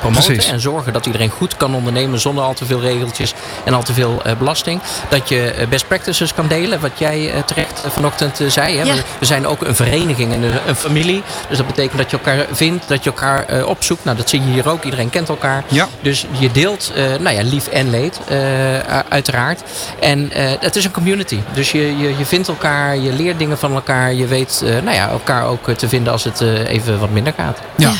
promoten 0.00 0.34
Precies. 0.34 0.50
en 0.50 0.60
zorgen 0.60 0.92
dat 0.92 1.06
iedereen 1.06 1.30
goed 1.30 1.56
kan 1.56 1.74
ondernemen 1.74 2.20
zonder 2.20 2.44
al 2.44 2.54
te 2.54 2.64
veel 2.64 2.80
regeltjes 2.80 3.34
en 3.64 3.74
al 3.74 3.82
te 3.82 3.92
veel 3.92 4.22
belasting. 4.38 4.80
Dat 5.08 5.28
je 5.28 5.66
best 5.68 5.88
practices 5.88 6.34
kan 6.34 6.48
delen, 6.48 6.80
wat 6.80 6.98
jij 6.98 7.42
terecht 7.46 7.82
vanochtend 7.88 8.40
zei. 8.46 8.76
Hè? 8.76 8.84
Ja. 8.84 8.94
We, 8.94 9.02
we 9.18 9.26
zijn 9.26 9.46
ook 9.46 9.62
een 9.62 9.74
vereniging 9.74 10.23
en 10.32 10.68
een 10.68 10.76
familie. 10.76 11.22
Dus 11.48 11.56
dat 11.56 11.66
betekent 11.66 11.98
dat 11.98 12.10
je 12.10 12.16
elkaar 12.16 12.46
vindt, 12.50 12.88
dat 12.88 13.04
je 13.04 13.10
elkaar 13.10 13.56
uh, 13.56 13.66
opzoekt. 13.66 14.04
Nou, 14.04 14.16
dat 14.16 14.28
zie 14.28 14.40
je 14.40 14.52
hier 14.52 14.68
ook. 14.68 14.84
Iedereen 14.84 15.10
kent 15.10 15.28
elkaar. 15.28 15.64
Ja. 15.68 15.88
Dus 16.00 16.26
je 16.38 16.50
deelt, 16.52 16.92
uh, 16.96 17.04
nou 17.20 17.36
ja, 17.36 17.42
lief 17.42 17.66
en 17.66 17.90
leed, 17.90 18.20
uh, 18.30 18.78
uiteraard. 19.08 19.62
En 20.00 20.30
het 20.60 20.76
is 20.76 20.84
een 20.84 20.90
community. 20.90 21.38
Dus 21.52 21.72
je, 21.72 21.98
je, 21.98 22.18
je 22.18 22.24
vindt 22.24 22.48
elkaar, 22.48 22.96
je 22.96 23.12
leert 23.12 23.38
dingen 23.38 23.58
van 23.58 23.74
elkaar. 23.74 24.14
Je 24.14 24.26
weet 24.26 24.62
nou 24.64 24.96
ja, 24.96 25.08
elkaar 25.08 25.46
ook 25.46 25.70
te 25.70 25.88
vinden 25.88 26.12
als 26.12 26.24
het 26.24 26.40
even 26.66 26.98
wat 27.00 27.10
minder 27.10 27.32
gaat. 27.36 27.58
ja. 27.76 27.88
ja. 27.88 27.94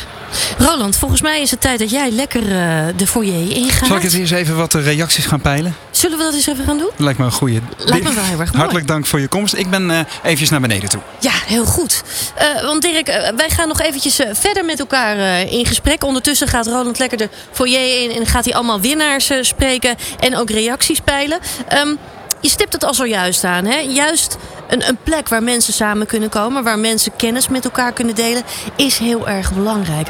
Roland, 0.59 0.97
volgens 0.97 1.23
mij 1.23 1.40
is 1.40 1.51
het 1.51 1.61
tijd 1.61 1.79
dat 1.79 1.90
jij 1.90 2.11
lekker 2.11 2.42
uh, 2.42 2.85
de 2.97 3.07
foyer 3.07 3.51
ingaat. 3.57 3.87
Zal 3.88 3.97
ik 3.97 4.03
eens 4.03 4.31
even 4.31 4.57
wat 4.57 4.75
reacties 4.75 5.27
gaan 5.27 5.40
peilen? 5.40 5.77
Zullen 5.90 6.18
we 6.18 6.25
dat 6.25 6.35
eens 6.35 6.47
even 6.47 6.64
gaan 6.64 6.79
doen? 6.79 6.90
Lijkt 6.97 7.18
me 7.18 7.25
een 7.25 7.33
goede. 7.33 7.61
Lijkt 7.77 8.05
me 8.05 8.14
wel 8.14 8.25
heel 8.25 8.40
erg 8.40 8.49
mooi. 8.49 8.59
Hartelijk 8.59 8.87
dank 8.87 9.07
voor 9.07 9.20
je 9.20 9.29
komst. 9.29 9.55
Ik 9.55 9.70
ben 9.70 9.90
uh, 9.90 9.99
eventjes 10.23 10.51
naar 10.51 10.61
beneden 10.61 10.88
toe. 10.88 11.01
Ja, 11.20 11.33
heel 11.47 11.64
goed. 11.64 12.03
Uh, 12.38 12.62
want 12.62 12.83
Dirk, 12.83 13.07
wij 13.37 13.51
gaan 13.51 13.68
nog 13.68 13.81
eventjes 13.81 14.20
verder 14.33 14.64
met 14.64 14.79
elkaar 14.79 15.40
in 15.40 15.66
gesprek. 15.66 16.05
Ondertussen 16.05 16.49
gaat 16.49 16.66
Roland 16.66 16.99
lekker 16.99 17.18
de 17.18 17.29
foyer 17.53 18.03
in 18.03 18.16
en 18.16 18.27
gaat 18.27 18.44
hij 18.44 18.55
allemaal 18.55 18.81
winnaars 18.81 19.31
spreken 19.40 19.97
en 20.20 20.37
ook 20.37 20.51
reacties 20.51 21.01
peilen. 21.01 21.38
Um, 21.87 21.99
je 22.44 22.50
stipt 22.50 22.72
het 22.72 22.85
al 22.85 22.94
zojuist 22.94 23.44
aan. 23.44 23.64
Hè? 23.64 23.78
Juist 23.78 24.37
een, 24.68 24.88
een 24.88 24.98
plek 25.02 25.28
waar 25.28 25.42
mensen 25.42 25.72
samen 25.72 26.07
kunnen 26.07 26.28
komen, 26.28 26.64
waar 26.64 26.78
mensen 26.78 27.16
kennis 27.16 27.48
met 27.48 27.64
elkaar 27.64 27.92
kunnen 27.92 28.14
delen, 28.14 28.42
is 28.76 28.98
heel 28.98 29.28
erg 29.28 29.52
belangrijk. 29.52 30.09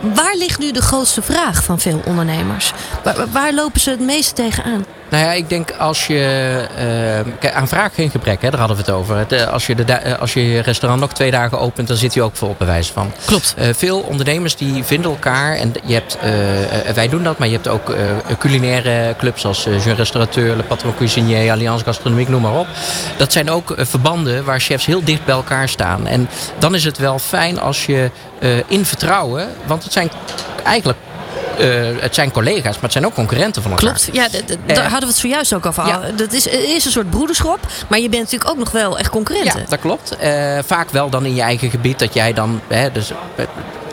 Waar 0.00 0.34
ligt 0.36 0.58
nu 0.58 0.72
de 0.72 0.82
grootste 0.82 1.22
vraag 1.22 1.64
van 1.64 1.80
veel 1.80 2.00
ondernemers? 2.04 2.72
Waar, 3.32 3.52
lopen 3.52 3.80
ze 3.80 3.90
het 3.90 4.00
meest 4.00 4.34
tegenaan? 4.34 4.84
Nou 5.08 5.24
ja, 5.24 5.32
ik 5.32 5.48
denk 5.48 5.70
als 5.70 6.06
je. 6.06 6.14
Uh, 7.26 7.32
kijk, 7.40 7.54
aan 7.54 7.68
vraag 7.68 7.94
geen 7.94 8.10
gebrek, 8.10 8.42
hè, 8.42 8.50
daar 8.50 8.58
hadden 8.58 8.76
we 8.76 8.82
het 8.82 8.92
over. 8.92 9.26
Eh, 9.28 9.48
als, 9.48 9.66
je 9.66 9.74
de, 9.74 9.92
eh, 9.92 10.18
als 10.18 10.32
je 10.32 10.48
je 10.48 10.60
restaurant 10.60 11.00
nog 11.00 11.12
twee 11.12 11.30
dagen 11.30 11.58
opent, 11.58 11.88
dan 11.88 11.96
zit 11.96 12.14
hij 12.14 12.22
ook 12.22 12.36
vol 12.36 12.48
op 12.48 12.58
bewijs 12.58 12.90
van. 12.90 13.12
Klopt. 13.24 13.54
Uh, 13.58 13.68
veel 13.74 14.00
ondernemers 14.00 14.56
die 14.56 14.84
vinden 14.84 15.10
elkaar. 15.10 15.56
En 15.56 15.72
je 15.84 15.94
hebt, 15.94 16.18
uh, 16.24 16.92
wij 16.94 17.08
doen 17.08 17.22
dat, 17.22 17.38
maar 17.38 17.48
je 17.48 17.54
hebt 17.54 17.68
ook 17.68 17.94
culinaire 18.38 19.14
clubs 19.18 19.44
als 19.44 19.64
Jean 19.64 19.96
Restaurateur, 19.96 20.56
Le 20.56 20.62
Patron 20.62 20.94
Cuisinier, 20.96 21.50
Alliance 21.50 21.84
Gastronomique, 21.84 22.30
noem 22.30 22.42
maar 22.42 22.58
op. 22.58 22.66
Dat 23.16 23.32
zijn 23.32 23.50
ook 23.50 23.74
verbanden 23.76 24.44
waar 24.44 24.60
chefs 24.60 24.86
heel 24.86 25.04
dicht 25.04 25.24
bij 25.24 25.34
elkaar 25.34 25.68
staan. 25.68 26.06
En 26.06 26.28
dan 26.58 26.74
is 26.74 26.84
het 26.84 26.98
wel 26.98 27.18
fijn 27.18 27.60
als 27.60 27.86
je 27.86 28.10
in 28.66 28.84
vertrouwen, 28.84 29.48
want 29.66 29.84
het 29.84 29.92
zijn 29.92 30.10
eigenlijk 30.64 30.98
uh, 31.60 32.02
het 32.02 32.14
zijn 32.14 32.30
collega's, 32.30 32.74
maar 32.74 32.82
het 32.82 32.92
zijn 32.92 33.06
ook 33.06 33.14
concurrenten 33.14 33.62
van 33.62 33.70
elkaar. 33.70 33.86
Klopt, 33.86 34.08
ja, 34.12 34.28
daar 34.66 34.82
hadden 34.82 35.00
we 35.00 35.06
het 35.06 35.16
zojuist 35.16 35.54
ook 35.54 35.66
over. 35.66 35.86
Ja. 35.86 36.00
Dat 36.16 36.32
is, 36.32 36.46
is 36.46 36.84
een 36.84 36.90
soort 36.90 37.10
broederschap, 37.10 37.58
maar 37.88 37.98
je 37.98 38.08
bent 38.08 38.22
natuurlijk 38.22 38.50
ook 38.50 38.58
nog 38.58 38.70
wel 38.70 38.98
echt 38.98 39.10
concurrenten. 39.10 39.60
Ja, 39.60 39.66
dat 39.68 39.80
klopt. 39.80 40.16
Uh, 40.22 40.58
vaak 40.66 40.90
wel 40.90 41.10
dan 41.10 41.24
in 41.24 41.34
je 41.34 41.42
eigen 41.42 41.70
gebied 41.70 41.98
dat 41.98 42.14
jij 42.14 42.32
dan... 42.32 42.60
Hè, 42.68 42.92
dus, 42.92 43.12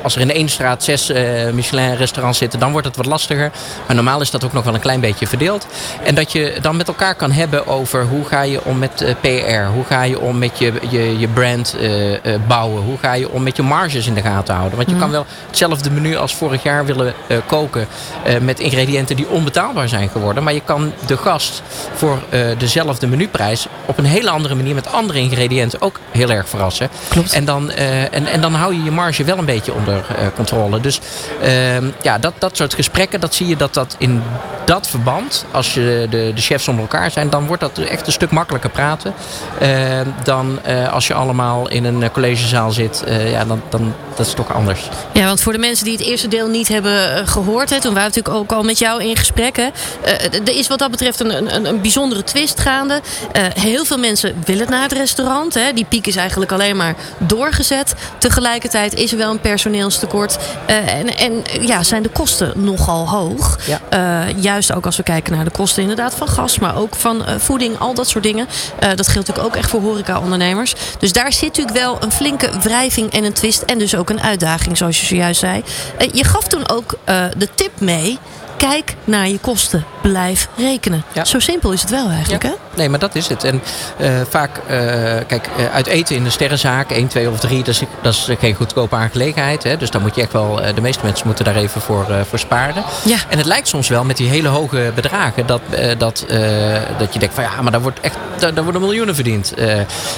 als 0.04 0.16
er 0.16 0.22
in 0.22 0.32
één 0.32 0.50
straat 0.50 0.84
zes 0.84 1.10
uh, 1.10 1.50
Michelin-restaurants 1.52 2.38
zitten, 2.38 2.60
dan 2.60 2.72
wordt 2.72 2.88
het 2.88 2.96
wat 2.96 3.06
lastiger. 3.06 3.52
Maar 3.88 3.96
normaal 3.96 4.22
is 4.22 4.32
dat 4.32 4.44
ook 4.44 4.54
nog 4.54 4.64
wel 4.64 4.74
een 4.74 4.80
klein 4.80 5.00
beetje 5.00 5.28
verdeeld. 5.28 5.68
En 6.04 6.16
dat 6.16 6.32
je 6.32 6.58
dan 6.62 6.78
met 6.78 6.88
elkaar 6.88 7.16
kan 7.16 7.32
hebben 7.32 7.68
over 7.68 8.06
hoe 8.06 8.26
ga 8.26 8.42
je 8.42 8.64
om 8.64 8.78
met 8.78 9.02
uh, 9.02 9.10
PR, 9.22 9.72
hoe 9.74 9.84
ga 9.84 10.04
je 10.04 10.20
om 10.20 10.38
met 10.38 10.60
je, 10.60 10.74
je, 10.90 11.20
je 11.20 11.28
brand 11.28 11.76
uh, 11.80 12.18
bouwen, 12.48 12.84
hoe 12.84 12.98
ga 12.98 13.14
je 13.14 13.30
om 13.30 13.44
met 13.44 13.56
je 13.56 13.64
marges 13.64 14.08
in 14.08 14.14
de 14.14 14.22
gaten 14.22 14.56
houden. 14.56 14.78
Want 14.78 14.90
je 14.90 14.98
kan 14.98 15.12
wel 15.12 15.26
hetzelfde 15.48 15.92
menu 15.92 16.16
als 16.16 16.36
vorig 16.36 16.64
jaar 16.64 16.86
willen 16.86 17.14
koken 17.46 17.88
met 18.42 18.60
ingrediënten 18.60 19.16
die 19.16 19.28
onbetaalbaar 19.28 19.90
zijn 19.90 20.10
geworden. 20.10 20.44
Maar 20.44 20.54
je 20.54 20.62
kan 20.66 20.94
de 21.06 21.18
gast 21.18 21.62
voor 21.94 22.20
dezelfde 22.58 23.08
menuprijs 23.08 23.68
op 23.86 23.98
een 23.98 24.06
hele 24.06 24.30
andere 24.30 24.56
manier 24.56 24.76
met 24.76 24.92
andere 24.92 25.20
ingrediënten 25.20 25.82
ook 25.82 26.00
heel 26.12 26.30
erg 26.30 26.50
verrassen. 26.50 26.90
Klopt. 27.10 27.34
En 27.34 27.46
dan, 27.46 27.72
en, 27.72 28.26
en 28.26 28.42
dan 28.42 28.54
hou 28.54 28.74
je 28.74 28.84
je 28.84 28.92
marge 28.92 29.24
wel 29.24 29.38
een 29.38 29.46
beetje 29.46 29.74
onder 29.74 29.93
eh, 29.98 30.28
controle. 30.36 30.80
Dus 30.80 31.00
ehm, 31.42 31.86
ja, 32.02 32.18
dat, 32.18 32.34
dat 32.38 32.58
soort 32.58 32.74
gesprekken, 32.74 33.20
dat 33.20 33.34
zie 33.34 33.48
je 33.48 33.56
dat 33.56 33.74
dat 33.74 33.96
in 33.98 34.24
dat 34.66 34.88
verband, 34.88 35.46
als 35.52 35.74
je 35.74 36.08
de, 36.10 36.32
de 36.36 36.42
chefs 36.42 36.68
onder 36.68 36.82
elkaar 36.84 37.12
zijn, 37.12 37.30
dan 37.30 37.46
wordt 37.46 37.62
dat 37.62 37.78
echt 37.78 38.08
een 38.08 38.14
stuk 38.14 38.32
makkelijker 38.32 38.70
praten. 38.70 39.14
Ehm, 39.60 40.08
dan 40.24 40.60
eh, 40.64 40.94
als 40.94 41.08
je 41.08 41.14
allemaal 41.14 41.70
in 41.70 41.86
een 41.86 42.12
collegezaal 42.12 42.72
zit, 42.72 43.04
eh, 43.04 43.32
ja, 43.32 43.46
dan, 43.46 43.62
dan 43.70 43.94
dat 44.16 44.26
is 44.26 44.34
toch 44.34 44.54
anders. 44.54 44.90
Ja, 45.14 45.26
want 45.26 45.42
voor 45.42 45.54
de 45.54 45.60
mensen 45.60 45.86
die 45.86 45.98
het 45.98 46.06
eerste 46.06 46.28
deel 46.28 46.48
niet 46.48 46.68
hebben 46.68 47.28
gehoord, 47.28 47.70
hè, 47.70 47.82
toen 47.82 47.94
waren 47.94 48.12
we 48.12 48.16
natuurlijk 48.16 48.52
ook 48.52 48.58
al 48.58 48.64
met 48.64 48.80
jou 48.80 49.04
in 49.04 49.18
gesprek. 49.18 49.56
Hè, 49.56 49.70
er 50.46 50.56
is 50.56 50.68
wat 50.68 50.80
dat 50.80 50.92
betreft 50.92 51.20
een, 51.20 51.56
een, 51.56 51.66
een 51.66 51.82
bijzondere 51.82 52.24
twist 52.24 52.60
gaande. 52.60 53.02
heel 53.54 53.86
veel 53.86 53.98
mensen 53.98 54.36
willen 54.46 54.70
naar 54.70 54.82
het 54.82 54.92
restaurant. 54.92 55.54
Hè. 55.54 55.74
Die 55.74 55.86
piek 55.86 56.08
is 56.08 56.16
eigenlijk 56.16 56.52
alleen 56.52 56.76
maar 56.76 56.96
doorgezet. 57.18 57.94
Tegelijkertijd 58.18 58.94
is 58.94 59.12
er 59.12 59.18
wel 59.18 59.32
een 59.32 59.40
personeel 59.40 59.62
personeelstekort. 59.64 60.38
En 60.66 61.18
en 61.18 61.44
ja, 61.62 61.84
zijn 61.84 62.04
de 62.04 62.10
kosten 62.10 62.54
nogal 62.56 63.10
hoog. 63.10 63.60
Ja. 63.66 63.80
Uh, 64.30 64.42
juist 64.42 64.74
ook 64.74 64.86
als 64.86 64.98
we 64.98 65.04
kijken 65.04 65.34
naar 65.34 65.44
de 65.44 65.52
kosten 65.52 65.82
inderdaad 65.82 66.14
van 66.16 66.28
gas, 66.28 66.60
maar 66.60 66.78
ook 66.78 66.96
van 66.96 67.22
uh, 67.22 67.36
voeding, 67.38 67.80
al 67.80 67.94
dat 67.94 68.08
soort 68.08 68.24
dingen. 68.24 68.48
dat 68.80 69.08
geldt 69.08 69.28
natuurlijk 69.28 69.46
ook 69.46 69.56
echt 69.56 69.70
voor 69.70 69.82
horeca-ondernemers. 69.82 70.74
Dus 71.00 71.12
daar 71.12 71.34
zit 71.34 71.48
natuurlijk 71.48 71.78
wel 71.78 71.98
een 72.00 72.12
flinke 72.12 72.50
wrijving 72.60 73.12
en 73.12 73.24
een 73.24 73.34
twist. 73.34 73.62
En 73.62 73.78
dus 73.78 73.96
ook 73.96 74.03
een 74.10 74.22
uitdaging, 74.22 74.78
zoals 74.78 75.00
je 75.00 75.06
zojuist 75.06 75.40
zei. 75.40 75.64
je 76.12 76.24
gaf 76.24 76.48
toen 76.48 76.70
ook 76.70 76.98
de 77.38 77.48
tip 77.56 77.72
mee 77.80 78.20
kijk 78.70 78.96
naar 79.04 79.28
je 79.28 79.40
kosten. 79.40 79.86
Blijf 80.02 80.48
rekenen. 80.58 81.04
Zo 81.24 81.40
simpel 81.40 81.72
is 81.72 81.82
het 81.82 81.90
wel 81.90 82.10
eigenlijk, 82.10 82.44
hè? 82.44 82.52
Nee, 82.76 82.90
maar 82.90 83.00
dat 83.00 83.16
is 83.16 83.28
het. 83.28 83.44
En 83.44 83.62
uh, 84.02 84.22
vaak, 84.30 84.58
uh, 84.58 84.64
kijk, 85.28 85.50
uh, 85.58 85.74
uit 85.74 85.88
eten 85.88 86.16
in 86.16 86.24
de 86.24 86.30
sterrenzaak, 86.30 86.92
1, 86.92 87.08
2 87.08 87.30
of 87.30 87.40
3, 87.40 87.58
dat 87.58 87.68
is, 87.68 87.82
dat 88.02 88.14
is 88.14 88.30
geen 88.40 88.56
goedkope 88.56 88.96
aangelegenheid. 88.96 89.64
Hè? 89.64 89.78
Dus 89.78 89.90
dan 89.90 90.02
moet 90.02 90.16
je 90.16 90.22
echt 90.22 90.32
wel, 90.32 90.60
de 90.76 90.82
meeste 90.82 91.04
mensen 91.04 91.28
moeten 91.28 91.46
daar 91.46 91.56
even 91.56 91.82
voor, 91.82 92.06
voor 92.30 92.40
sparen. 92.40 92.84
Ja. 93.06 93.18
En 93.30 93.38
het 93.38 93.46
lijkt 93.46 93.68
soms 93.68 93.88
wel 93.88 94.04
met 94.04 94.18
die 94.18 94.30
hele 94.30 94.48
hoge 94.48 94.92
bedragen 94.96 95.46
dat, 95.46 95.62
dat, 95.98 96.26
dat 96.98 97.14
je 97.14 97.20
denkt 97.20 97.36
van 97.36 97.44
ja, 97.44 97.62
maar 97.62 97.72
daar 97.72 97.82
wordt 97.82 98.00
echt 98.00 98.18
daar, 98.38 98.54
daar 98.54 98.64
worden 98.64 98.82
miljoenen 98.82 99.16
verdiend. 99.16 99.54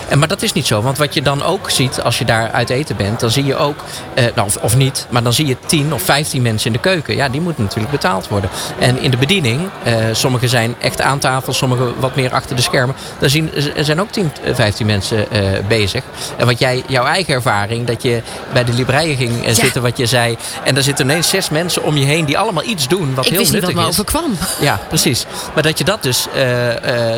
en, 0.09 0.19
maar 0.19 0.27
dat 0.27 0.41
is 0.41 0.53
niet 0.53 0.67
zo. 0.67 0.81
Want 0.81 0.97
wat 0.97 1.13
je 1.13 1.21
dan 1.21 1.43
ook 1.43 1.69
ziet 1.69 2.01
als 2.01 2.17
je 2.17 2.25
daar 2.25 2.51
uit 2.51 2.69
eten 2.69 2.95
bent, 2.95 3.19
dan 3.19 3.31
zie 3.31 3.45
je 3.45 3.55
ook, 3.55 3.83
nou, 4.15 4.47
of, 4.47 4.57
of 4.57 4.75
niet, 4.75 5.07
maar 5.09 5.23
dan 5.23 5.33
zie 5.33 5.45
je 5.45 5.57
10 5.65 5.93
of 5.93 6.01
15 6.01 6.41
mensen 6.41 6.67
in 6.67 6.73
de 6.73 6.79
keuken. 6.79 7.15
Ja, 7.15 7.29
die 7.29 7.41
moeten 7.41 7.63
natuurlijk 7.63 7.91
betaald 7.91 8.27
worden. 8.27 8.34
En 8.79 8.99
in 8.99 9.11
de 9.11 9.17
bediening, 9.17 9.61
uh, 9.87 9.95
sommige 10.11 10.47
zijn 10.47 10.75
echt 10.79 11.01
aan 11.01 11.19
tafel, 11.19 11.53
sommige 11.53 11.93
wat 11.99 12.15
meer 12.15 12.33
achter 12.33 12.55
de 12.55 12.61
schermen. 12.61 12.95
Daar 13.19 13.29
zien, 13.29 13.51
er 13.75 13.85
zijn 13.85 14.01
ook 14.01 14.11
10, 14.11 14.31
15 14.53 14.85
mensen 14.85 15.25
uh, 15.31 15.49
bezig. 15.67 16.03
En 16.37 16.45
wat 16.45 16.59
jij, 16.59 16.83
jouw 16.87 17.05
eigen 17.05 17.33
ervaring, 17.33 17.87
dat 17.87 18.01
je 18.01 18.21
bij 18.53 18.63
de 18.63 18.73
libreien 18.73 19.17
ging 19.17 19.45
ja. 19.45 19.53
zitten, 19.53 19.81
wat 19.81 19.97
je 19.97 20.05
zei. 20.05 20.37
En 20.63 20.73
daar 20.73 20.83
zitten 20.83 21.05
ineens 21.05 21.29
zes 21.29 21.49
mensen 21.49 21.83
om 21.83 21.97
je 21.97 22.05
heen 22.05 22.25
die 22.25 22.37
allemaal 22.37 22.63
iets 22.63 22.87
doen 22.87 23.15
wat 23.15 23.25
Ik 23.25 23.31
heel 23.31 23.39
wist 23.39 23.51
nuttig 23.51 23.69
niet 23.69 23.77
wat 23.77 23.87
is. 23.87 23.97
me 23.97 24.03
overkwam. 24.03 24.37
Ja, 24.59 24.79
precies. 24.87 25.25
Maar 25.53 25.63
dat 25.63 25.77
je 25.77 25.83
dat 25.83 26.03
dus, 26.03 26.27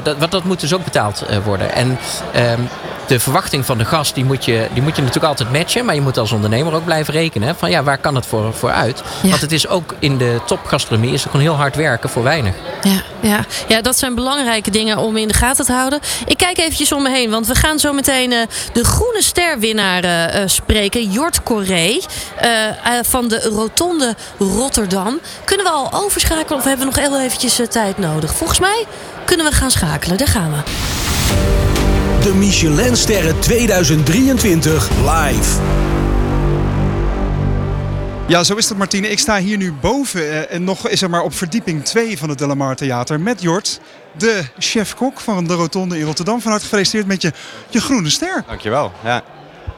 dat, 0.03 0.17
wat, 0.17 0.31
dat 0.31 0.43
moet 0.43 0.59
dus 0.59 0.73
ook 0.73 0.83
betaald 0.83 1.23
worden. 1.43 1.73
En 1.73 1.99
um, 2.35 2.69
de 3.07 3.19
verwachting 3.19 3.65
van 3.65 3.77
de 3.77 3.85
gast, 3.85 4.15
die 4.15 4.25
moet, 4.25 4.45
je, 4.45 4.67
die 4.73 4.81
moet 4.81 4.95
je 4.95 5.01
natuurlijk 5.01 5.27
altijd 5.27 5.51
matchen. 5.51 5.85
Maar 5.85 5.95
je 5.95 6.01
moet 6.01 6.17
als 6.17 6.31
ondernemer 6.31 6.73
ook 6.73 6.85
blijven 6.85 7.13
rekenen. 7.13 7.55
Van 7.55 7.69
ja, 7.69 7.83
waar 7.83 7.97
kan 7.97 8.15
het 8.15 8.25
voor, 8.25 8.53
voor 8.53 8.71
uit? 8.71 9.03
Ja. 9.21 9.29
Want 9.29 9.41
het 9.41 9.51
is 9.51 9.67
ook 9.67 9.95
in 9.99 10.17
de 10.17 10.39
topgastronomie 10.45 11.13
is 11.13 11.21
het 11.21 11.31
gewoon 11.31 11.45
heel 11.45 11.55
hard 11.55 11.75
werken 11.75 12.09
voor 12.09 12.23
weinig. 12.23 12.53
Ja, 12.83 13.01
ja. 13.19 13.45
ja, 13.67 13.81
dat 13.81 13.97
zijn 13.97 14.15
belangrijke 14.15 14.71
dingen 14.71 14.97
om 14.97 15.17
in 15.17 15.27
de 15.27 15.33
gaten 15.33 15.65
te 15.65 15.71
houden. 15.71 15.99
Ik 16.25 16.37
kijk 16.37 16.57
eventjes 16.57 16.91
om 16.91 17.01
me 17.03 17.09
heen, 17.09 17.29
want 17.29 17.47
we 17.47 17.55
gaan 17.55 17.79
zo 17.79 17.93
meteen 17.93 18.31
uh, 18.31 18.39
de 18.73 18.83
groene 18.83 19.23
sterwinnaar 19.23 20.05
uh, 20.05 20.41
spreken. 20.45 21.11
Jort 21.11 21.43
Corré 21.43 21.99
uh, 22.43 22.49
van 23.01 23.27
de 23.27 23.41
Rotonde 23.41 24.15
Rotterdam. 24.37 25.19
Kunnen 25.43 25.65
we 25.65 25.71
al 25.71 25.89
overschakelen 25.93 26.57
of 26.57 26.63
hebben 26.63 26.87
we 26.87 26.93
nog 26.95 27.09
heel 27.09 27.21
eventjes 27.21 27.59
tijd 27.69 27.97
nodig? 27.97 28.35
Volgens 28.35 28.59
mij 28.59 28.85
kunnen 29.25 29.45
we 29.45 29.51
gaan 29.51 29.71
schakelen. 29.71 30.17
Daar 30.17 30.27
gaan 30.27 30.51
we. 30.51 31.76
De 32.27 32.33
Michelinsterren 32.33 33.39
2023 33.39 34.89
live. 34.89 35.61
Ja, 38.27 38.43
zo 38.43 38.55
is 38.55 38.69
het 38.69 38.77
Martine. 38.77 39.09
Ik 39.09 39.19
sta 39.19 39.39
hier 39.39 39.57
nu 39.57 39.73
boven 39.73 40.21
eh, 40.21 40.55
en 40.55 40.63
nog 40.63 40.87
is 40.87 41.01
er 41.01 41.09
maar 41.09 41.21
op 41.21 41.33
verdieping 41.33 41.85
2 41.85 42.17
van 42.17 42.29
het 42.29 42.37
Delamar 42.37 42.75
Theater 42.75 43.19
met 43.19 43.41
Jort, 43.41 43.79
de 44.17 44.43
chef-kok 44.57 45.19
van 45.19 45.47
de 45.47 45.53
Rotonde 45.53 45.99
in 45.99 46.05
Rotterdam. 46.05 46.41
Van 46.41 46.51
harte 46.51 46.65
gefeliciteerd 46.65 47.07
met 47.07 47.21
je, 47.21 47.33
je 47.69 47.81
groene 47.81 48.09
ster. 48.09 48.43
Dankjewel. 48.47 48.91
Ja. 49.03 49.23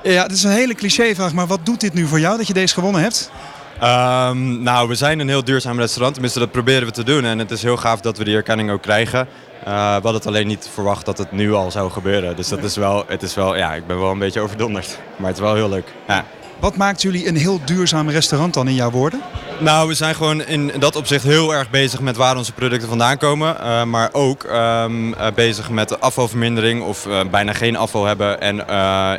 Ja, 0.03 0.23
het 0.23 0.31
is 0.31 0.43
een 0.43 0.51
hele 0.51 0.73
clichévraag, 0.75 1.33
maar 1.33 1.47
wat 1.47 1.65
doet 1.65 1.81
dit 1.81 1.93
nu 1.93 2.07
voor 2.07 2.19
jou 2.19 2.37
dat 2.37 2.47
je 2.47 2.53
deze 2.53 2.73
gewonnen 2.73 3.01
hebt? 3.01 3.31
Ehm, 3.79 4.61
nou, 4.63 4.87
we 4.87 4.95
zijn 4.95 5.19
een 5.19 5.27
heel 5.27 5.43
duurzaam 5.43 5.79
restaurant. 5.79 6.13
Tenminste, 6.13 6.39
dat 6.39 6.51
proberen 6.51 6.87
we 6.87 6.93
te 6.93 7.03
doen. 7.03 7.25
En 7.25 7.39
het 7.39 7.51
is 7.51 7.63
heel 7.63 7.77
gaaf 7.77 8.01
dat 8.01 8.17
we 8.17 8.23
die 8.23 8.35
erkenning 8.35 8.71
ook 8.71 8.81
krijgen. 8.81 9.27
Eh, 9.63 9.73
we 9.73 9.91
hadden 9.91 10.13
het 10.13 10.27
alleen 10.27 10.47
niet 10.47 10.69
verwacht 10.73 11.05
dat 11.05 11.17
het 11.17 11.31
nu 11.31 11.53
al 11.53 11.71
zou 11.71 11.91
gebeuren. 11.91 12.35
Dus 12.35 12.47
dat 12.47 12.63
is 12.63 12.75
wel, 12.75 13.03
het 13.07 13.21
is 13.23 13.35
wel, 13.35 13.55
ja, 13.57 13.73
ik 13.73 13.87
ben 13.87 13.99
wel 13.99 14.11
een 14.11 14.19
beetje 14.19 14.39
overdonderd. 14.39 14.99
Maar 15.17 15.27
het 15.27 15.37
is 15.37 15.43
wel 15.43 15.55
heel 15.55 15.69
leuk. 15.69 15.93
Ja. 16.07 16.25
Wat 16.59 16.75
maakt 16.75 17.01
jullie 17.01 17.27
een 17.27 17.35
heel 17.35 17.59
duurzaam 17.65 18.09
restaurant 18.09 18.53
dan 18.53 18.67
in 18.67 18.73
jouw 18.75 18.91
woorden? 18.91 19.21
Nou, 19.59 19.87
we 19.87 19.93
zijn 19.93 20.15
gewoon 20.15 20.43
in 20.45 20.71
dat 20.79 20.95
opzicht 20.95 21.23
heel 21.23 21.53
erg 21.53 21.69
bezig 21.69 21.99
met 21.99 22.15
waar 22.15 22.37
onze 22.37 22.53
producten 22.53 22.87
vandaan 22.89 23.17
komen. 23.17 23.59
eh, 23.59 23.83
maar 23.83 24.09
ook 24.11 24.43
ehm, 24.43 25.13
eh, 25.13 25.27
bezig 25.35 25.69
met 25.69 25.89
de 25.89 25.99
afvalvermindering 25.99 26.81
of 26.83 27.07
bijna 27.31 27.53
geen 27.53 27.75
afval 27.75 28.05
hebben. 28.05 28.41
En 28.41 28.67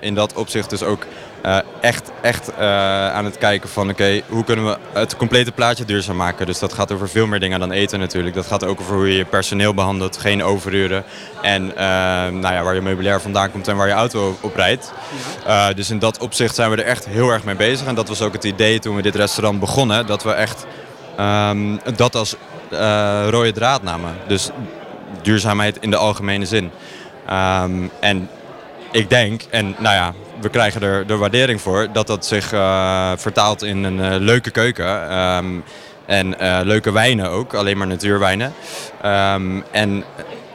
in 0.01 0.14
dat 0.14 0.33
opzicht 0.35 0.70
dus 0.70 0.83
ook 0.83 1.07
eh, 1.42 1.59
echt, 1.81 2.11
echt 2.20 2.55
eh, 2.55 3.12
aan 3.12 3.24
het 3.24 3.38
kijken 3.38 3.68
van 3.68 3.90
oké, 3.90 4.20
hoe 4.29 4.44
kunnen 4.44 4.64
we 4.64 4.76
het 4.92 5.16
complete 5.16 5.53
plaatje 5.53 5.85
duurzaam 5.85 6.16
maken. 6.16 6.46
Dus 6.46 6.59
dat 6.59 6.72
gaat 6.72 6.92
over 6.92 7.09
veel 7.09 7.26
meer 7.26 7.40
dingen 7.40 7.61
dan 7.61 7.70
eten 7.70 7.98
natuurlijk. 7.98 8.35
Dat 8.35 8.46
gaat 8.46 8.64
ook 8.64 8.81
over 8.81 8.94
hoe 8.94 9.09
je 9.09 9.16
je 9.16 9.24
personeel 9.24 9.74
behandelt, 9.74 10.16
geen 10.16 10.42
overuren. 10.42 11.05
En 11.42 11.76
eh, 11.76 11.85
nou 12.33 12.55
ja, 12.55 12.62
waar 12.62 12.74
je 12.74 12.81
meubilair 12.81 13.20
vandaan 13.20 13.50
komt 13.50 13.68
en 13.68 13.76
waar 13.76 13.87
je 13.87 13.92
auto 13.92 14.38
op 14.40 14.57
rijdt. 14.57 14.92
Dus 15.74 15.90
in 15.90 15.98
dat 15.98 16.18
opzicht 16.18 16.55
zijn 16.55 16.70
we 16.70 16.76
er 16.76 16.85
echt 16.85 17.07
heel 17.07 17.31
erg 17.31 17.44
mee 17.44 17.57
bezig. 17.57 17.87
En 17.87 17.94
dat 17.94 18.09
was 18.09 18.22
ook 18.22 18.33
het 18.33 18.44
idee 18.44 18.79
toen 18.79 18.96
we 18.96 19.03
dit 19.03 19.14
restaurant 19.14 19.61
begonnen. 19.61 20.07
Dat 20.07 20.22
we 20.22 20.33
echt 20.33 20.66
ehm, 21.16 21.76
dat 21.96 22.14
als 22.14 22.37
rode 23.31 23.53
draad 23.53 23.83
namen. 23.83 24.14
Dus 24.26 24.50
duurzaamheid 25.22 25.76
in 25.81 25.90
de 25.90 25.96
algemene 25.96 26.44
zin. 26.44 26.70
Ehm, 27.26 27.88
en 28.00 28.29
ik 28.92 29.11
denk, 29.11 29.42
en 29.50 29.74
nou 29.79 29.94
ja, 29.94 30.14
we 30.40 30.48
krijgen 30.48 30.83
er 30.83 31.07
de 31.07 31.16
waardering 31.16 31.61
voor, 31.61 31.88
dat 31.92 32.07
dat 32.07 32.26
zich 32.26 32.53
eh, 32.53 33.12
vertaalt 33.16 33.62
in 33.62 33.85
een 33.85 34.00
eh, 34.00 34.20
leuke 34.20 34.50
keuken. 34.50 35.09
Ehm, 35.11 35.61
en 36.11 36.38
eh, 36.38 36.61
leuke 36.62 36.92
wijnen 36.92 37.31
ook, 37.31 37.55
alleen 37.55 37.79
maar 37.79 37.87
natuurwijnen. 37.87 38.53
Ehm, 39.03 39.61
en 39.70 40.05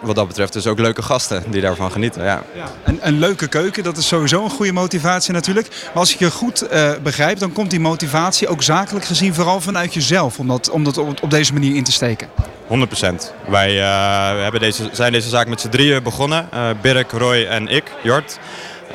wat 0.02 0.15
dat 0.15 0.28
betreft 0.28 0.54
dus 0.54 0.67
ook 0.67 0.80
leuke 0.80 1.02
gasten 1.02 1.43
die 1.48 1.62
daarvan 1.62 1.91
genieten. 1.91 2.24
Ja. 2.24 2.43
Een, 2.84 3.00
een 3.02 3.19
leuke 3.19 3.48
keuken, 3.48 3.84
dat 3.84 3.98
is 3.98 4.08
sowieso 4.08 4.43
een 4.43 4.50
goede 4.50 4.71
motivatie 4.71 5.34
natuurlijk. 5.34 5.67
Maar 5.69 5.93
als 5.93 6.13
ik 6.13 6.19
je 6.19 6.32
goed 6.32 6.62
eh, 6.62 6.91
begrijp, 7.04 7.39
dan 7.39 7.52
komt 7.52 7.69
die 7.69 7.80
motivatie 7.80 8.48
ook 8.48 8.63
zakelijk 8.63 9.06
gezien 9.06 9.34
vooral 9.34 9.62
vanuit 9.62 9.93
jezelf. 9.93 10.39
Om 10.39 10.48
dat, 10.48 10.69
om 10.69 10.84
dat 10.84 10.98
op, 10.98 11.24
op 11.24 11.30
deze 11.30 11.54
manier 11.54 11.76
in 11.76 11.84
te 11.84 11.91
steken. 11.91 12.28
100%. 12.67 12.71
Wij 13.48 13.74
hebben 14.41 14.60
deze, 14.60 14.89
zijn 14.91 15.12
deze 15.12 15.30
zaak 15.30 15.48
met 15.48 15.62
z'n 15.62 15.69
drieën 15.69 16.04
begonnen. 16.04 16.48
Eh 16.52 16.69
Birk, 16.82 17.12
Roy 17.12 17.45
en 17.45 17.67
ik, 17.67 17.91
Jort. 18.04 18.39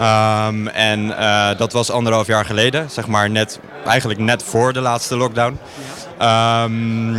Ehm, 0.00 0.66
en 0.66 1.18
eh, 1.18 1.48
dat 1.56 1.72
was 1.72 1.90
anderhalf 1.90 2.26
jaar 2.26 2.44
geleden, 2.44 2.90
zeg 2.90 3.06
maar 3.06 3.30
net, 3.30 3.60
eigenlijk 3.86 4.20
net 4.20 4.42
voor 4.42 4.72
de 4.72 4.80
laatste 4.80 5.16
lockdown. 5.16 5.58
Ehm, 6.18 7.14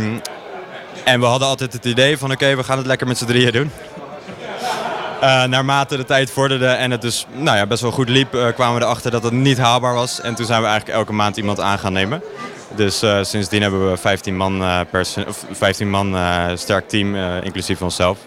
en 1.04 1.20
we 1.20 1.26
hadden 1.26 1.48
altijd 1.48 1.72
het 1.72 1.84
idee 1.84 2.18
van 2.18 2.32
oké, 2.32 2.56
we 2.56 2.64
gaan 2.64 2.78
het 2.78 2.86
lekker 2.86 3.06
met 3.06 3.18
z'n 3.18 3.24
drieën 3.24 3.52
doen. 3.52 3.70
Eh, 5.20 5.44
naarmate 5.44 5.96
de 5.96 6.04
tijd 6.04 6.30
vorderde 6.30 6.66
en 6.66 6.90
het 6.90 7.00
dus 7.00 7.26
nou 7.32 7.56
ja, 7.56 7.66
best 7.66 7.82
wel 7.82 7.90
goed 7.90 8.08
liep, 8.08 8.34
eh, 8.34 8.46
kwamen 8.54 8.78
we 8.78 8.84
erachter 8.84 9.10
dat 9.10 9.22
het 9.22 9.32
niet 9.32 9.58
haalbaar 9.58 9.94
was. 9.94 10.20
En 10.20 10.34
toen 10.34 10.46
zijn 10.46 10.60
we 10.60 10.66
eigenlijk 10.66 10.98
elke 10.98 11.12
maand 11.12 11.36
iemand 11.36 11.60
aan 11.60 11.78
gaan 11.78 11.92
nemen. 11.92 12.22
Dus 12.76 13.04
sindsdien 13.22 13.62
hebben 13.62 13.90
we 13.90 13.96
15 13.96 14.36
man, 14.36 14.64
perso- 14.90 15.24
of 15.28 15.44
15 15.50 15.90
man 15.90 16.16
sterk 16.58 16.88
team, 16.88 17.14
inclusief 17.42 17.82
onszelf. 17.82 18.18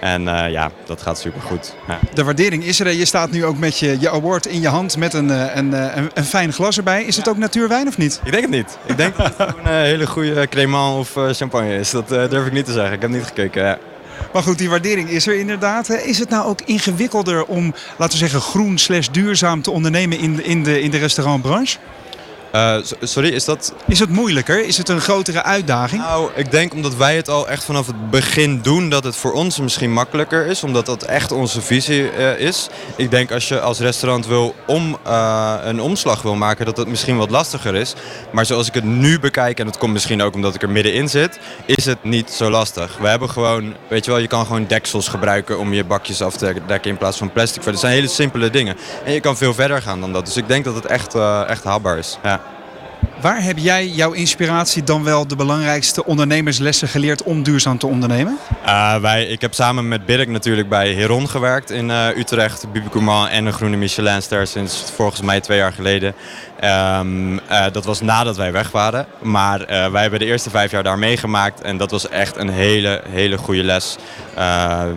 En 0.00 0.28
eh, 0.28 0.50
ja, 0.50 0.70
dat 0.86 1.02
gaat 1.02 1.18
super 1.18 1.40
goed. 1.40 1.74
Ja. 1.88 1.98
De 2.14 2.24
waardering 2.24 2.64
is 2.64 2.80
er. 2.80 2.92
Je 2.92 3.04
staat 3.04 3.30
nu 3.30 3.44
ook 3.44 3.58
met 3.58 3.78
je, 3.78 3.96
je 4.00 4.10
award 4.10 4.46
in 4.46 4.60
je 4.60 4.68
hand 4.68 4.96
met 4.96 5.14
een, 5.14 5.30
eh, 5.30 5.56
een, 5.56 5.74
eh, 5.74 5.96
een, 5.96 6.10
een 6.14 6.24
fijn 6.24 6.52
glas 6.52 6.76
erbij. 6.76 7.04
Is 7.04 7.16
het 7.16 7.28
ook 7.28 7.36
natuurwijn 7.36 7.86
of 7.86 7.98
niet? 7.98 8.20
Ik 8.24 8.30
denk 8.30 8.42
het 8.42 8.52
niet. 8.52 8.78
Ik 8.86 8.96
denk 8.96 9.16
dat 9.16 9.26
het 9.36 9.48
gewoon 9.50 9.66
een 9.66 9.82
hele 9.82 10.06
goede 10.06 10.48
cremant 10.48 10.98
of 10.98 11.36
champagne 11.36 11.78
is. 11.78 11.90
Dat 11.90 12.08
durf 12.08 12.46
ik 12.46 12.52
niet 12.52 12.64
te 12.64 12.72
zeggen. 12.72 12.92
Ik 12.92 13.00
heb 13.00 13.10
niet 13.10 13.24
gekeken. 13.24 13.62
Ja. 13.62 13.78
Maar 14.32 14.42
goed, 14.42 14.58
die 14.58 14.70
waardering 14.70 15.08
is 15.08 15.26
er 15.26 15.38
inderdaad. 15.38 15.88
Is 15.88 16.18
het 16.18 16.28
nou 16.28 16.46
ook 16.46 16.60
ingewikkelder 16.64 17.44
om, 17.44 17.74
laten 17.98 18.18
we 18.18 18.26
zeggen, 18.26 18.40
groen 18.40 18.78
slash 18.78 19.08
duurzaam 19.08 19.62
te 19.62 19.70
ondernemen 19.70 20.18
in 20.18 20.36
de, 20.36 20.42
in 20.42 20.62
de, 20.62 20.80
in 20.80 20.90
de 20.90 20.98
restaurantbranche? 20.98 21.78
Eh, 22.50 22.76
so- 22.82 22.96
sorry, 23.00 23.28
is 23.28 23.44
dat 23.44 23.74
Is 23.86 23.98
het 23.98 24.08
moeilijker? 24.10 24.66
Is 24.66 24.76
het 24.78 24.88
een 24.88 25.00
grotere 25.00 25.42
uitdaging? 25.42 26.02
Nou, 26.02 26.30
ik 26.34 26.50
denk 26.50 26.72
omdat 26.72 26.96
wij 26.96 27.16
het 27.16 27.28
al 27.28 27.48
echt 27.48 27.64
vanaf 27.64 27.86
het 27.86 28.10
begin 28.10 28.60
doen, 28.62 28.88
dat 28.88 29.04
het 29.04 29.16
voor 29.16 29.32
ons 29.32 29.58
misschien 29.58 29.92
makkelijker 29.92 30.46
is. 30.46 30.64
Omdat 30.64 30.86
dat 30.86 31.02
echt 31.02 31.32
onze 31.32 31.60
visie 31.60 32.10
eh, 32.10 32.40
is. 32.46 32.68
Ik 32.96 33.10
denk 33.10 33.32
als 33.32 33.48
je 33.48 33.60
als 33.60 33.78
restaurant 33.78 34.26
wil 34.26 34.54
om, 34.66 34.98
eh, 35.04 35.54
een 35.62 35.80
omslag 35.80 36.22
wil 36.22 36.34
maken, 36.34 36.64
dat 36.66 36.76
het 36.76 36.88
misschien 36.88 37.16
wat 37.16 37.30
lastiger 37.30 37.74
is. 37.74 37.94
Maar 38.32 38.46
zoals 38.46 38.66
ik 38.66 38.74
het 38.74 38.84
nu 38.84 39.20
bekijk, 39.20 39.58
en 39.58 39.66
dat 39.66 39.78
komt 39.78 39.92
misschien 39.92 40.22
ook 40.22 40.34
omdat 40.34 40.54
ik 40.54 40.62
er 40.62 40.70
middenin 40.70 41.08
zit, 41.08 41.38
is 41.66 41.84
het 41.84 42.04
niet 42.04 42.30
zo 42.30 42.50
lastig. 42.50 42.96
We 43.00 43.08
hebben 43.08 43.30
gewoon, 43.30 43.74
weet 43.88 44.04
je 44.04 44.10
wel, 44.10 44.20
je 44.20 44.26
kan 44.26 44.46
gewoon 44.46 44.66
deksels 44.66 45.08
gebruiken 45.08 45.58
om 45.58 45.72
je 45.72 45.84
bakjes 45.84 46.22
af 46.22 46.36
te 46.36 46.54
dekken 46.66 46.90
in 46.90 46.96
plaats 46.96 47.18
van 47.18 47.32
plastic. 47.32 47.64
Dat 47.64 47.80
zijn 47.80 47.92
hele 47.92 48.08
simpele 48.08 48.50
dingen. 48.50 48.76
En 49.04 49.12
je 49.12 49.20
kan 49.20 49.36
veel 49.36 49.54
verder 49.54 49.82
gaan 49.82 50.00
dan 50.00 50.12
dat. 50.12 50.26
Dus 50.26 50.36
ik 50.36 50.48
denk 50.48 50.64
dat 50.64 50.74
het 50.74 50.86
echt, 50.86 51.14
echt 51.46 51.64
haalbaar 51.64 51.98
is. 51.98 52.18
Ja. 52.22 52.40
Waar 53.20 53.42
heb 53.42 53.58
jij 53.58 53.86
jouw 53.86 54.12
inspiratie 54.12 54.84
dan 54.84 55.04
wel 55.04 55.26
de 55.26 55.36
belangrijkste 55.36 56.04
ondernemerslessen 56.04 56.88
geleerd 56.88 57.22
om 57.22 57.42
duurzaam 57.42 57.78
te 57.78 57.86
ondernemen? 57.86 58.38
Uh, 58.66 58.96
wij, 58.96 59.26
ik 59.26 59.40
heb 59.40 59.54
samen 59.54 59.88
met 59.88 60.06
Birk 60.06 60.28
natuurlijk 60.28 60.68
bij 60.68 60.94
Heron 60.94 61.28
gewerkt 61.28 61.70
in 61.70 61.88
uh, 61.88 62.16
Utrecht, 62.16 62.72
Bibi 62.72 62.88
en 63.30 63.46
een 63.46 63.52
groene 63.52 63.76
Michelinster 63.76 64.46
sinds 64.46 64.84
volgens 64.94 65.20
mij 65.20 65.40
twee 65.40 65.58
jaar 65.58 65.72
geleden. 65.72 66.14
Um, 66.64 67.32
uh, 67.34 67.64
dat 67.72 67.84
was 67.84 68.00
nadat 68.00 68.36
wij 68.36 68.52
weg 68.52 68.70
waren, 68.70 69.06
maar 69.22 69.66
wij 69.66 70.02
hebben 70.02 70.18
de 70.18 70.24
eerste 70.24 70.50
vijf 70.50 70.70
jaar 70.70 70.82
daar 70.82 70.98
meegemaakt 70.98 71.60
en 71.60 71.76
dat 71.76 71.90
was 71.90 72.08
echt 72.08 72.36
een 72.36 72.48
hele, 72.48 73.02
hele 73.08 73.38
goede 73.38 73.64
les. 73.64 73.96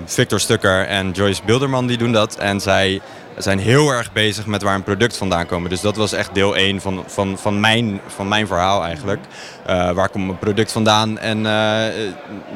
Victor 0.05 0.39
Stukker 0.39 0.86
en 0.86 1.12
Joyce 1.12 1.41
Bilderman 1.45 1.88
die 1.88 1.97
doen 1.97 2.12
dat 2.12 2.36
en 2.36 2.60
zij 2.60 3.01
zijn 3.43 3.60
heel 3.60 3.89
erg 3.89 4.12
bezig 4.12 4.45
met 4.45 4.62
waar 4.62 4.75
een 4.75 4.84
product 4.84 5.17
vandaan 5.17 5.45
komt. 5.45 5.69
Dus 5.69 5.82
dat 5.82 5.95
was 5.95 6.13
echt 6.13 6.34
deel 6.34 6.56
1 6.56 6.82
van, 6.82 7.04
van, 7.08 7.38
van, 7.38 7.60
mijn, 7.60 8.01
van 8.08 8.27
mijn 8.27 8.47
verhaal 8.47 8.84
eigenlijk. 8.84 9.19
Uh, 9.69 9.91
waar 9.91 10.10
komt 10.10 10.25
mijn 10.25 10.39
product 10.39 10.71
vandaan 10.71 11.19
en 11.19 11.38
uh, 11.38 12.06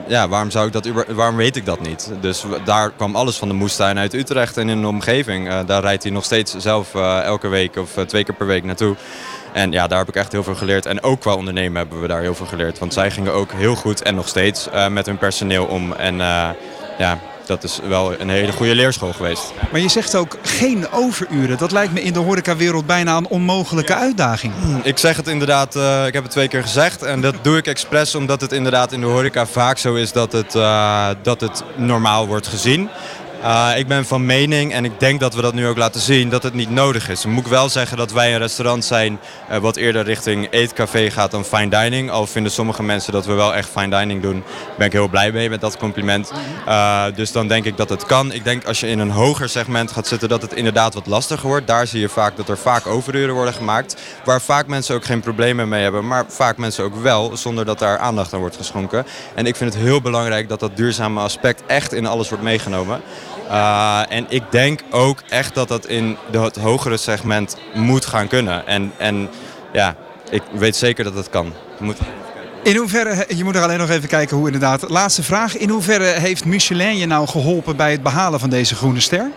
ja, 0.07 0.27
waarom, 0.27 0.51
zou 0.51 0.67
ik 0.67 0.73
dat, 0.73 0.89
waarom 1.07 1.35
weet 1.35 1.55
ik 1.55 1.65
dat 1.65 1.81
niet? 1.81 2.11
Dus 2.21 2.45
daar 2.63 2.91
kwam 2.91 3.15
alles 3.15 3.37
van 3.37 3.47
de 3.47 3.53
moestuin 3.53 3.97
uit 3.97 4.13
Utrecht 4.13 4.57
en 4.57 4.69
in 4.69 4.81
de 4.81 4.87
omgeving. 4.87 5.47
Uh, 5.47 5.59
daar 5.65 5.81
rijdt 5.81 6.03
hij 6.03 6.11
nog 6.11 6.23
steeds 6.23 6.55
zelf 6.57 6.95
elke 7.23 7.47
week 7.47 7.75
of 7.75 7.91
twee 8.05 8.23
keer 8.23 8.35
per 8.35 8.47
week 8.47 8.63
naartoe. 8.63 8.95
En 9.53 9.71
ja, 9.71 9.87
daar 9.87 9.99
heb 9.99 10.07
ik 10.07 10.15
echt 10.15 10.31
heel 10.31 10.43
veel 10.43 10.55
geleerd. 10.55 10.85
En 10.85 11.03
ook 11.03 11.19
qua 11.19 11.33
ondernemen 11.33 11.77
hebben 11.77 12.01
we 12.01 12.07
daar 12.07 12.21
heel 12.21 12.35
veel 12.35 12.45
geleerd. 12.45 12.79
Want 12.79 12.93
zij 12.93 13.11
gingen 13.11 13.33
ook 13.33 13.51
heel 13.51 13.75
goed 13.75 14.01
en 14.01 14.15
nog 14.15 14.27
steeds 14.27 14.67
met 14.89 15.05
hun 15.05 15.17
personeel 15.17 15.65
om. 15.65 15.93
En 15.93 16.15
ja, 16.97 17.19
dat 17.47 17.63
is 17.63 17.79
wel 17.87 18.19
een 18.19 18.29
hele 18.29 18.51
goede 18.51 18.75
leerschool 18.75 19.13
geweest. 19.13 19.53
Maar 19.71 19.81
je 19.81 19.89
zegt 19.89 20.15
ook 20.15 20.37
geen 20.41 20.91
overuren. 20.91 21.57
Dat 21.57 21.71
lijkt 21.71 21.93
me 21.93 22.01
in 22.01 22.13
de 22.13 22.19
horecawereld 22.19 22.85
bijna 22.85 23.17
een 23.17 23.27
onmogelijke 23.27 23.95
uitdaging. 23.95 24.53
Ik 24.83 24.97
zeg 24.97 25.17
het 25.17 25.27
inderdaad, 25.27 25.75
uh, 25.75 26.07
ik 26.07 26.13
heb 26.13 26.23
het 26.23 26.31
twee 26.31 26.47
keer 26.47 26.61
gezegd. 26.61 27.03
En 27.03 27.21
dat 27.21 27.35
doe 27.41 27.57
ik 27.57 27.67
expres 27.67 28.15
omdat 28.15 28.41
het 28.41 28.51
inderdaad 28.51 28.91
in 28.91 28.99
de 28.99 29.05
horeca 29.05 29.45
vaak 29.45 29.77
zo 29.77 29.93
is 29.93 30.11
dat 30.11 30.31
het, 30.31 30.55
uh, 30.55 31.09
dat 31.21 31.41
het 31.41 31.63
normaal 31.75 32.27
wordt 32.27 32.47
gezien. 32.47 32.89
Uh, 33.45 33.71
ik 33.77 33.87
ben 33.87 34.05
van 34.05 34.25
mening, 34.25 34.73
en 34.73 34.85
ik 34.85 34.99
denk 34.99 35.19
dat 35.19 35.33
we 35.33 35.41
dat 35.41 35.53
nu 35.53 35.67
ook 35.67 35.77
laten 35.77 36.01
zien, 36.01 36.29
dat 36.29 36.43
het 36.43 36.53
niet 36.53 36.69
nodig 36.69 37.09
is. 37.09 37.21
Dan 37.21 37.31
moet 37.31 37.45
ik 37.45 37.49
wel 37.49 37.69
zeggen 37.69 37.97
dat 37.97 38.11
wij 38.11 38.33
een 38.33 38.39
restaurant 38.39 38.85
zijn 38.85 39.19
uh, 39.51 39.57
wat 39.57 39.75
eerder 39.75 40.03
richting 40.03 40.47
eetcafé 40.49 41.11
gaat 41.11 41.31
dan 41.31 41.45
fine 41.45 41.69
dining. 41.69 42.11
Al 42.11 42.27
vinden 42.27 42.51
sommige 42.51 42.83
mensen 42.83 43.13
dat 43.13 43.25
we 43.25 43.33
wel 43.33 43.55
echt 43.55 43.69
fine 43.69 43.97
dining 43.97 44.21
doen. 44.21 44.43
Daar 44.45 44.75
ben 44.77 44.85
ik 44.85 44.93
heel 44.93 45.07
blij 45.07 45.31
mee 45.31 45.49
met 45.49 45.61
dat 45.61 45.77
compliment. 45.77 46.31
Uh, 46.67 47.03
dus 47.15 47.31
dan 47.31 47.47
denk 47.47 47.65
ik 47.65 47.77
dat 47.77 47.89
het 47.89 48.05
kan. 48.05 48.31
Ik 48.31 48.43
denk 48.43 48.65
als 48.65 48.79
je 48.79 48.87
in 48.87 48.99
een 48.99 49.11
hoger 49.11 49.49
segment 49.49 49.91
gaat 49.91 50.07
zitten 50.07 50.29
dat 50.29 50.41
het 50.41 50.53
inderdaad 50.53 50.93
wat 50.93 51.07
lastiger 51.07 51.47
wordt. 51.47 51.67
Daar 51.67 51.87
zie 51.87 51.99
je 51.99 52.09
vaak 52.09 52.37
dat 52.37 52.49
er 52.49 52.57
vaak 52.57 52.87
overuren 52.87 53.35
worden 53.35 53.53
gemaakt. 53.53 53.95
Waar 54.23 54.41
vaak 54.41 54.67
mensen 54.67 54.95
ook 54.95 55.05
geen 55.05 55.19
problemen 55.19 55.69
mee 55.69 55.83
hebben, 55.83 56.07
maar 56.07 56.25
vaak 56.27 56.57
mensen 56.57 56.83
ook 56.83 56.95
wel, 56.95 57.37
zonder 57.37 57.65
dat 57.65 57.79
daar 57.79 57.97
aandacht 57.97 58.33
aan 58.33 58.39
wordt 58.39 58.57
geschonken. 58.57 59.05
En 59.35 59.45
ik 59.45 59.55
vind 59.55 59.73
het 59.73 59.83
heel 59.83 60.01
belangrijk 60.01 60.49
dat 60.49 60.59
dat 60.59 60.77
duurzame 60.77 61.19
aspect 61.19 61.63
echt 61.67 61.93
in 61.93 62.05
alles 62.05 62.29
wordt 62.29 62.43
meegenomen. 62.43 63.01
Uh, 63.49 64.01
en 64.09 64.25
ik 64.29 64.43
denk 64.49 64.79
ook 64.89 65.19
echt 65.29 65.55
dat 65.55 65.67
dat 65.67 65.87
in 65.87 66.17
de, 66.31 66.39
het 66.39 66.55
hogere 66.55 66.97
segment 66.97 67.57
moet 67.73 68.05
gaan 68.05 68.27
kunnen. 68.27 68.67
En, 68.67 68.91
en 68.97 69.29
ja, 69.73 69.95
ik 70.29 70.41
weet 70.51 70.75
zeker 70.75 71.03
dat 71.03 71.15
dat 71.15 71.29
kan. 71.29 71.53
Moet... 71.79 71.97
In 72.63 72.75
hoeverre, 72.75 73.25
je 73.35 73.43
moet 73.43 73.55
er 73.55 73.63
alleen 73.63 73.77
nog 73.77 73.89
even 73.89 74.09
kijken 74.09 74.37
hoe 74.37 74.45
inderdaad. 74.45 74.89
Laatste 74.89 75.23
vraag. 75.23 75.57
In 75.57 75.69
hoeverre 75.69 76.05
heeft 76.05 76.45
Michelin 76.45 76.97
je 76.97 77.05
nou 77.05 77.27
geholpen 77.27 77.75
bij 77.75 77.91
het 77.91 78.03
behalen 78.03 78.39
van 78.39 78.49
deze 78.49 78.75
groene 78.75 78.99
ster? 78.99 79.31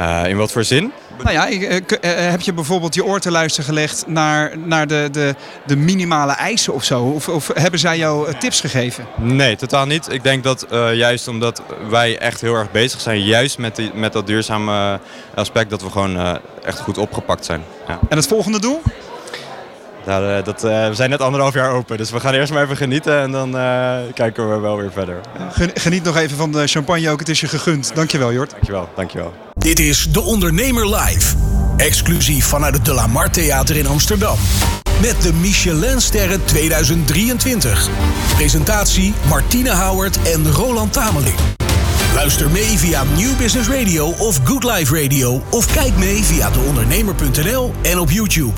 Uh, 0.00 0.22
in 0.28 0.36
wat 0.36 0.52
voor 0.52 0.64
zin? 0.64 0.92
Nou 1.22 1.32
ja, 1.34 1.48
eh, 1.50 1.80
k- 1.86 1.90
eh, 1.92 2.30
heb 2.30 2.40
je 2.40 2.52
bijvoorbeeld 2.52 2.94
je 2.94 3.04
oor 3.04 3.20
te 3.20 3.30
luisteren 3.30 3.66
gelegd 3.68 4.04
naar, 4.06 4.58
naar 4.58 4.86
de, 4.86 5.08
de, 5.12 5.34
de 5.66 5.76
minimale 5.76 6.32
eisen 6.32 6.72
of 6.74 6.84
zo? 6.84 7.02
Of, 7.02 7.28
of 7.28 7.50
hebben 7.54 7.80
zij 7.80 7.98
jou 7.98 8.28
eh, 8.28 8.34
tips 8.38 8.60
gegeven? 8.60 9.06
Nee, 9.16 9.56
totaal 9.56 9.86
niet. 9.86 10.12
Ik 10.12 10.22
denk 10.22 10.44
dat 10.44 10.62
eh, 10.62 10.94
juist 10.94 11.28
omdat 11.28 11.62
wij 11.88 12.18
echt 12.18 12.40
heel 12.40 12.54
erg 12.54 12.70
bezig 12.70 13.00
zijn, 13.00 13.22
juist 13.22 13.58
met, 13.58 13.76
die, 13.76 13.90
met 13.94 14.12
dat 14.12 14.26
duurzame 14.26 15.00
aspect, 15.34 15.70
dat 15.70 15.82
we 15.82 15.90
gewoon 15.90 16.16
eh, 16.16 16.34
echt 16.64 16.80
goed 16.80 16.98
opgepakt 16.98 17.44
zijn. 17.44 17.62
Ja. 17.88 17.98
En 18.08 18.16
het 18.16 18.26
volgende 18.26 18.60
doel? 18.60 18.82
Nou, 20.06 20.28
eh, 20.28 20.44
dat, 20.44 20.64
eh, 20.64 20.88
we 20.88 20.94
zijn 20.94 21.10
net 21.10 21.20
anderhalf 21.20 21.54
jaar 21.54 21.70
open, 21.70 21.96
dus 21.96 22.10
we 22.10 22.20
gaan 22.20 22.34
eerst 22.34 22.52
maar 22.52 22.62
even 22.62 22.76
genieten 22.76 23.20
en 23.20 23.30
dan 23.30 23.56
eh, 23.56 23.96
kijken 24.14 24.50
we 24.50 24.58
wel 24.58 24.76
weer 24.76 24.92
verder. 24.92 25.20
Ja. 25.38 25.68
Geniet 25.74 26.04
nog 26.04 26.16
even 26.16 26.36
van 26.36 26.52
de 26.52 26.66
champagne 26.66 27.10
ook. 27.10 27.18
Het 27.18 27.28
is 27.28 27.40
je 27.40 27.48
gegund. 27.48 27.90
Dankjewel, 27.94 28.32
Jort. 28.32 28.50
Dankjewel, 28.50 28.88
dankjewel. 28.96 29.34
Dit 29.54 29.78
is 29.78 30.06
De 30.12 30.20
Ondernemer 30.20 30.94
Live. 30.96 31.34
Exclusief 31.76 32.46
vanuit 32.46 32.74
het 32.74 32.84
De 32.84 32.92
La 32.92 33.06
Mar 33.06 33.30
Theater 33.30 33.76
in 33.76 33.86
Amsterdam. 33.86 34.36
Met 35.00 35.22
de 35.22 35.32
Michelinsterren 35.32 36.44
2023. 36.44 37.88
Presentatie 38.34 39.14
Martine 39.28 39.74
Howard 39.74 40.18
en 40.22 40.50
Roland 40.52 40.92
Tameling. 40.92 41.36
Luister 42.14 42.50
mee 42.50 42.78
via 42.78 43.02
New 43.16 43.36
Business 43.38 43.68
Radio 43.68 44.06
of 44.06 44.40
Good 44.44 44.64
Life 44.64 45.02
Radio. 45.02 45.42
Of 45.50 45.72
kijk 45.72 45.96
mee 45.96 46.22
via 46.22 46.50
deondernemer.nl 46.50 47.72
en 47.82 47.98
op 47.98 48.10
YouTube. 48.10 48.52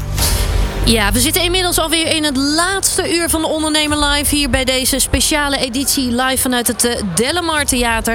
Ja, 0.88 1.12
we 1.12 1.20
zitten 1.20 1.42
inmiddels 1.42 1.78
alweer 1.78 2.14
in 2.14 2.24
het 2.24 2.36
laatste 2.36 3.16
uur 3.16 3.28
van 3.28 3.40
de 3.40 3.46
Ondernemer 3.46 3.98
Live. 4.04 4.34
Hier 4.34 4.50
bij 4.50 4.64
deze 4.64 4.98
speciale 4.98 5.58
editie 5.58 6.14
live 6.22 6.42
vanuit 6.42 6.66
het 6.66 6.84
eh, 6.84 7.02
Delamar 7.14 7.64
Theater. 7.64 8.14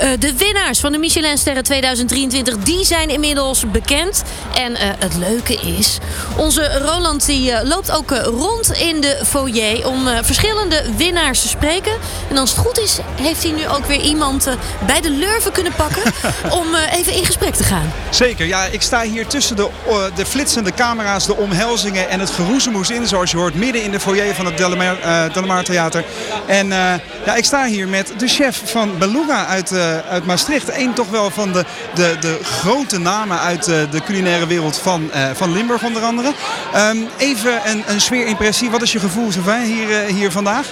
Eh, 0.00 0.08
de 0.18 0.36
winnaars 0.36 0.80
van 0.80 0.92
de 0.92 0.98
Michelinsterren 0.98 1.64
2023, 1.64 2.56
die 2.58 2.84
zijn 2.84 3.08
inmiddels 3.08 3.70
bekend. 3.70 4.22
En 4.54 4.76
eh, 4.76 4.88
het 4.98 5.14
leuke 5.14 5.54
is, 5.54 5.98
onze 6.36 6.78
Roland 6.78 7.26
die, 7.26 7.66
loopt 7.66 7.90
ook 7.90 8.10
rond 8.10 8.72
in 8.72 9.00
de 9.00 9.20
foyer... 9.26 9.88
om 9.88 10.06
verschillende 10.22 10.84
winnaars 10.96 11.40
te 11.40 11.48
spreken. 11.48 11.92
En 12.30 12.38
als 12.38 12.50
het 12.50 12.58
goed 12.58 12.78
is, 12.78 12.98
heeft 13.20 13.42
hij 13.42 13.52
nu 13.52 13.68
ook 13.68 13.86
weer 13.86 14.00
iemand 14.00 14.48
bij 14.86 15.00
de 15.00 15.10
lurven 15.10 15.52
kunnen 15.52 15.72
pakken... 15.76 16.02
om 16.60 16.74
even 16.74 17.12
in 17.12 17.24
gesprek 17.24 17.54
te 17.54 17.64
gaan. 17.64 17.92
Zeker, 18.10 18.46
ja, 18.46 18.64
ik 18.64 18.82
sta 18.82 19.02
hier 19.02 19.26
tussen 19.26 19.56
de, 19.56 19.68
de 20.14 20.26
flitsende 20.26 20.74
camera's, 20.74 21.26
de 21.26 21.36
omhelzingen 21.36 22.12
en 22.14 22.20
het 22.20 22.30
geroezemoes 22.30 22.90
in, 22.90 23.06
zoals 23.06 23.30
je 23.30 23.36
hoort, 23.36 23.54
midden 23.54 23.82
in 23.82 23.90
de 23.90 24.00
foyer 24.00 24.34
van 24.34 24.46
het 24.46 24.56
Delamar, 24.56 24.98
eh, 25.00 25.58
Theater. 25.58 26.04
En 26.46 26.72
eh, 26.72 26.94
ja, 27.26 27.34
ik 27.34 27.44
sta 27.44 27.66
hier 27.66 27.88
met 27.88 28.12
de 28.16 28.28
chef 28.28 28.62
van 28.64 28.98
Beluga 28.98 29.46
uit, 29.46 29.72
eh, 29.72 29.98
uit 29.98 30.26
Maastricht. 30.26 30.76
Eén 30.76 30.92
toch 30.92 31.10
wel 31.10 31.30
van 31.30 31.52
de, 31.52 31.64
de, 31.94 32.16
de 32.20 32.38
grote 32.42 32.98
namen 32.98 33.38
uit 33.38 33.64
de 33.64 34.00
culinaire 34.04 34.46
wereld 34.46 34.78
van, 34.78 35.10
van 35.34 35.52
Limburg 35.52 35.82
onder 35.82 36.02
andere. 36.02 36.32
Ehm, 36.72 36.96
even 37.16 37.60
een, 37.64 37.84
een 37.86 38.00
sfeerimpressie, 38.00 38.70
wat 38.70 38.82
is 38.82 38.92
je 38.92 38.98
gevoel 38.98 39.32
Sylvain, 39.32 39.64
hier, 39.64 40.00
hier 40.00 40.30
vandaag? 40.30 40.66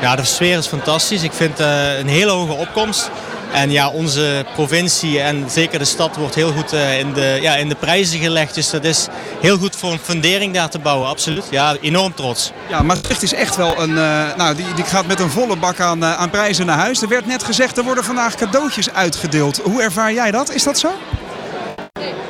Ja, 0.00 0.16
de 0.16 0.24
sfeer 0.24 0.58
is 0.58 0.66
fantastisch. 0.66 1.22
Ik 1.22 1.32
vind 1.32 1.58
een 1.58 2.08
hele 2.08 2.30
hoge 2.30 2.52
opkomst. 2.52 3.10
En 3.52 3.70
ja, 3.70 3.88
onze 3.88 4.44
provincie 4.54 5.20
en 5.20 5.44
zeker 5.50 5.78
de 5.78 5.84
stad 5.84 6.16
wordt 6.16 6.34
heel 6.34 6.52
goed 6.52 6.72
eh, 6.72 6.98
in, 6.98 7.12
de, 7.12 7.38
ja, 7.40 7.54
in 7.56 7.68
de 7.68 7.74
prijzen 7.74 8.18
gelegd. 8.20 8.54
Dus 8.54 8.70
dat 8.70 8.84
is 8.84 9.06
heel 9.40 9.58
goed 9.58 9.76
voor 9.76 9.92
een 9.92 9.98
fundering 10.02 10.54
daar 10.54 10.68
te 10.70 10.78
bouwen, 10.78 11.08
absoluut. 11.08 11.44
Ja, 11.50 11.76
enorm 11.80 12.14
trots. 12.14 12.52
Ja, 12.68 12.82
Maastricht 12.82 13.22
is 13.22 13.34
echt 13.34 13.56
wel 13.56 13.82
een. 13.82 13.98
eh, 13.98 14.36
nou, 14.36 14.54
die, 14.56 14.64
die 14.74 14.84
gaat 14.84 15.06
met 15.06 15.20
een 15.20 15.30
volle 15.30 15.56
bak 15.56 15.80
aan, 15.80 16.02
eh, 16.02 16.14
aan 16.14 16.30
prijzen 16.30 16.66
naar 16.66 16.78
huis. 16.78 17.02
Er 17.02 17.08
werd 17.08 17.26
net 17.26 17.42
gezegd, 17.44 17.76
er 17.76 17.84
worden 17.84 18.04
vandaag 18.04 18.34
cadeautjes 18.34 18.92
uitgedeeld. 18.92 19.60
Hoe 19.64 19.82
ervaar 19.82 20.12
jij 20.12 20.30
dat? 20.30 20.50
Is 20.50 20.62
dat 20.62 20.78
zo? 20.78 20.90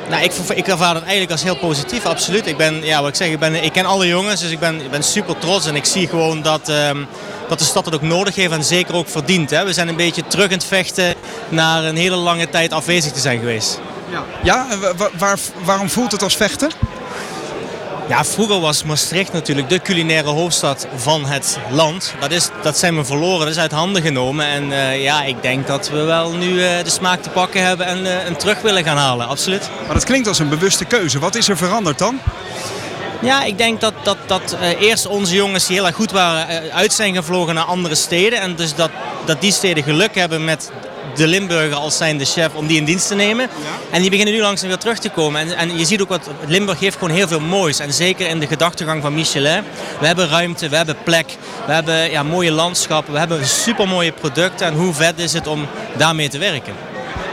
Nou, 0.09 0.23
ik, 0.23 0.31
ik 0.55 0.67
ervaar 0.67 0.93
dat 0.93 1.01
eigenlijk 1.03 1.31
als 1.31 1.43
heel 1.43 1.55
positief, 1.57 2.05
absoluut. 2.05 2.47
Ik 2.47 2.57
ben, 2.57 2.83
ja, 2.85 2.99
wat 2.99 3.09
ik 3.09 3.15
zeg, 3.15 3.27
ik, 3.27 3.39
ben, 3.39 3.63
ik 3.63 3.71
ken 3.71 3.85
alle 3.85 4.07
jongens, 4.07 4.41
dus 4.41 4.51
ik 4.51 4.59
ben, 4.59 4.81
ik 4.81 4.91
ben 4.91 5.03
super 5.03 5.37
trots. 5.37 5.65
En 5.67 5.75
ik 5.75 5.85
zie 5.85 6.07
gewoon 6.07 6.41
dat, 6.41 6.69
ehm, 6.69 7.03
dat 7.47 7.59
de 7.59 7.65
stad 7.65 7.85
het 7.85 7.95
ook 7.95 8.01
nodig 8.01 8.35
heeft 8.35 8.51
en 8.51 8.63
zeker 8.63 8.95
ook 8.95 9.09
verdient. 9.09 9.49
Hè. 9.49 9.65
We 9.65 9.73
zijn 9.73 9.87
een 9.87 9.95
beetje 9.95 10.27
terug 10.27 10.45
aan 10.45 10.51
het 10.51 10.65
vechten 10.65 11.13
naar 11.49 11.83
een 11.83 11.95
hele 11.97 12.15
lange 12.15 12.49
tijd 12.49 12.73
afwezig 12.73 13.11
te 13.11 13.19
zijn 13.19 13.39
geweest. 13.39 13.79
Ja, 14.43 14.67
wa- 14.97 15.09
waar, 15.17 15.37
waarom 15.63 15.89
voelt 15.89 16.11
het 16.11 16.23
als 16.23 16.35
vechten? 16.35 16.71
Ja, 18.07 18.23
vroeger 18.25 18.59
was 18.59 18.83
Maastricht 18.83 19.33
natuurlijk 19.33 19.69
de 19.69 19.81
culinaire 19.81 20.29
hoofdstad 20.29 20.87
van 20.95 21.25
het 21.25 21.59
land. 21.71 22.13
Dat, 22.19 22.31
is, 22.31 22.49
dat 22.61 22.77
zijn 22.77 22.95
we 22.95 23.05
verloren, 23.05 23.39
dat 23.39 23.55
is 23.55 23.57
uit 23.57 23.71
handen 23.71 24.01
genomen. 24.01 24.45
En 24.45 24.71
eh, 24.71 25.03
ja, 25.03 25.23
ik 25.23 25.41
denk 25.41 25.67
dat 25.67 25.89
we 25.89 26.01
wel 26.01 26.31
nu 26.31 26.63
eh, 26.63 26.83
de 26.83 26.89
smaak 26.89 27.21
te 27.21 27.29
pakken 27.29 27.65
hebben 27.65 27.85
en 27.85 28.05
eh, 28.05 28.23
hem 28.23 28.37
terug 28.37 28.61
willen 28.61 28.83
gaan 28.83 28.97
halen, 28.97 29.27
absoluut. 29.27 29.69
Maar 29.85 29.93
dat 29.93 30.03
klinkt 30.03 30.27
als 30.27 30.39
een 30.39 30.49
bewuste 30.49 30.85
keuze. 30.85 31.19
Wat 31.19 31.35
is 31.35 31.49
er 31.49 31.57
veranderd 31.57 31.97
dan? 31.97 32.19
Ja, 33.21 33.43
ik 33.43 33.57
denk 33.57 33.81
dat, 33.81 33.93
dat, 34.03 34.17
dat 34.25 34.57
eerst 34.79 35.05
onze 35.05 35.35
jongens 35.35 35.67
die 35.67 35.75
heel 35.75 35.85
erg 35.85 35.95
goed 35.95 36.11
waren 36.11 36.71
uit 36.71 36.93
zijn 36.93 37.15
gevlogen 37.15 37.55
naar 37.55 37.63
andere 37.63 37.95
steden. 37.95 38.39
En 38.41 38.55
dus 38.55 38.75
dat, 38.75 38.89
dat 39.25 39.41
die 39.41 39.51
steden 39.51 39.83
geluk 39.83 40.15
hebben 40.15 40.43
met 40.43 40.71
de 41.15 41.27
Limburger 41.27 41.75
als 41.75 41.97
zijn 41.97 42.17
de 42.17 42.25
chef 42.25 42.53
om 42.53 42.67
die 42.67 42.77
in 42.77 42.85
dienst 42.85 43.07
te 43.07 43.15
nemen. 43.15 43.49
En 43.91 44.01
die 44.01 44.09
beginnen 44.09 44.33
nu 44.33 44.41
langzaam 44.41 44.67
weer 44.67 44.77
terug 44.77 44.99
te 44.99 45.09
komen. 45.09 45.41
En, 45.41 45.57
en 45.57 45.77
je 45.77 45.85
ziet 45.85 46.01
ook 46.01 46.09
wat 46.09 46.29
Limburg 46.47 46.79
heeft 46.79 46.97
gewoon 46.97 47.15
heel 47.15 47.27
veel 47.27 47.39
moois. 47.39 47.79
En 47.79 47.93
zeker 47.93 48.27
in 48.27 48.39
de 48.39 48.47
gedachtegang 48.47 49.01
van 49.01 49.13
Michelin. 49.13 49.63
We 49.99 50.05
hebben 50.05 50.29
ruimte, 50.29 50.69
we 50.69 50.75
hebben 50.75 50.97
plek, 51.03 51.37
we 51.65 51.73
hebben 51.73 52.11
ja, 52.11 52.23
mooie 52.23 52.51
landschappen, 52.51 53.13
we 53.13 53.19
hebben 53.19 53.45
supermooie 53.45 54.11
producten. 54.11 54.67
En 54.67 54.73
hoe 54.73 54.93
vet 54.93 55.19
is 55.19 55.33
het 55.33 55.47
om 55.47 55.67
daarmee 55.97 56.29
te 56.29 56.37
werken? 56.37 56.73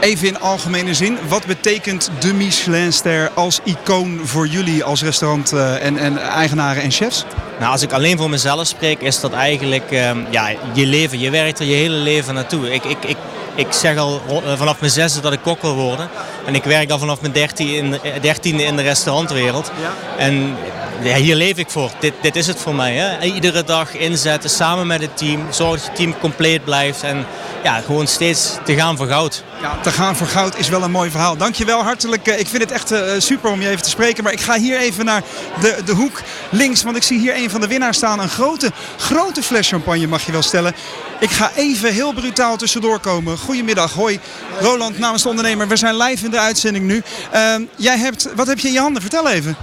Even 0.01 0.27
in 0.27 0.39
algemene 0.39 0.93
zin, 0.93 1.17
wat 1.27 1.45
betekent 1.45 2.09
de 2.19 2.33
Michelinster 2.33 3.31
als 3.33 3.59
icoon 3.63 4.19
voor 4.23 4.47
jullie 4.47 4.83
als 4.83 5.03
restaurant 5.03 5.51
eh, 5.53 5.85
en, 5.85 5.97
en 5.97 6.17
eigenaren 6.17 6.83
en 6.83 6.91
chefs? 6.91 7.25
Nou, 7.59 7.71
als 7.71 7.81
ik 7.81 7.91
alleen 7.91 8.17
voor 8.17 8.29
mezelf 8.29 8.67
spreek, 8.67 9.01
is 9.01 9.19
dat 9.19 9.33
eigenlijk 9.33 9.91
ehm, 9.91 10.17
ja, 10.29 10.49
je 10.73 10.85
leven. 10.85 11.19
Je 11.19 11.29
werkt 11.29 11.59
er 11.59 11.65
je 11.65 11.75
hele 11.75 11.95
leven 11.95 12.33
naartoe. 12.33 12.73
Ik, 12.73 12.83
ik, 12.83 12.97
ik, 13.05 13.17
ik 13.55 13.67
zeg 13.69 13.97
al 13.97 14.21
eh, 14.27 14.57
vanaf 14.57 14.79
mijn 14.79 14.91
zesde 14.91 15.19
dat 15.19 15.33
ik 15.33 15.41
kok 15.41 15.61
wil 15.61 15.75
worden. 15.75 16.09
En 16.45 16.55
ik 16.55 16.63
werk 16.63 16.91
al 16.91 16.99
vanaf 16.99 17.21
mijn 17.21 17.33
dertiende 17.33 17.75
in, 17.75 17.93
eh, 18.13 18.21
dertiende 18.21 18.63
in 18.63 18.75
de 18.75 18.81
restaurantwereld. 18.81 19.71
En 20.17 20.55
ja, 21.03 21.15
hier 21.15 21.35
leef 21.35 21.57
ik 21.57 21.69
voor. 21.69 21.89
Dit, 21.99 22.13
dit 22.21 22.35
is 22.35 22.47
het 22.47 22.59
voor 22.59 22.75
mij. 22.75 22.93
Hè? 22.95 23.25
Iedere 23.25 23.63
dag 23.63 23.93
inzetten, 23.97 24.49
samen 24.49 24.87
met 24.87 25.01
het 25.01 25.17
team. 25.17 25.45
Zorg 25.49 25.71
dat 25.81 25.85
je 25.85 25.91
team 25.93 26.19
compleet 26.19 26.63
blijft. 26.63 27.03
En 27.03 27.25
ja, 27.63 27.81
gewoon 27.85 28.07
steeds 28.07 28.57
te 28.65 28.73
gaan 28.75 28.97
voor 28.97 29.07
goud. 29.07 29.43
Ja, 29.61 29.77
te 29.83 29.91
gaan 29.91 30.15
voor 30.15 30.27
goud 30.27 30.57
is 30.57 30.69
wel 30.69 30.83
een 30.83 30.91
mooi 30.91 31.09
verhaal. 31.09 31.37
Dankjewel, 31.37 31.81
hartelijk. 31.83 32.27
eh, 32.27 32.39
Ik 32.39 32.47
vind 32.47 32.61
het 32.63 32.71
echt 32.71 32.93
super 33.23 33.51
om 33.51 33.61
je 33.61 33.69
even 33.69 33.81
te 33.83 33.89
spreken. 33.89 34.23
Maar 34.23 34.33
ik 34.33 34.41
ga 34.41 34.57
hier 34.57 34.77
even 34.79 35.05
naar 35.05 35.21
de, 35.61 35.77
de 35.85 35.91
hoek 35.93 36.21
links. 36.49 36.83
Want 36.83 36.95
ik 36.95 37.03
zie 37.03 37.19
hier 37.19 37.35
een 37.35 37.49
van 37.49 37.61
de 37.61 37.67
winnaars 37.67 37.97
staan. 37.97 38.19
Een 38.19 38.29
grote, 38.29 38.71
grote 38.97 39.43
fles 39.43 39.67
champagne 39.67 40.07
mag 40.07 40.25
je 40.25 40.31
wel 40.31 40.41
stellen. 40.41 40.75
Ik 41.21 41.29
ga 41.29 41.51
even 41.55 41.93
heel 41.93 42.13
brutaal 42.13 42.57
tussendoor 42.57 42.99
komen. 42.99 43.37
Goedemiddag, 43.37 43.93
hoi. 43.93 44.19
Roland 44.59 44.99
namens 44.99 45.23
de 45.23 45.29
ondernemer. 45.29 45.67
We 45.67 45.75
zijn 45.75 45.97
live 45.97 46.25
in 46.25 46.31
de 46.31 46.39
uitzending 46.39 46.85
nu. 46.85 47.03
Ehm, 47.31 47.61
jij 47.75 47.97
hebt, 47.97 48.27
wat 48.35 48.47
heb 48.47 48.59
je 48.59 48.67
in 48.67 48.73
je 48.73 48.79
handen? 48.79 49.01
Vertel 49.01 49.29
even. 49.29 49.55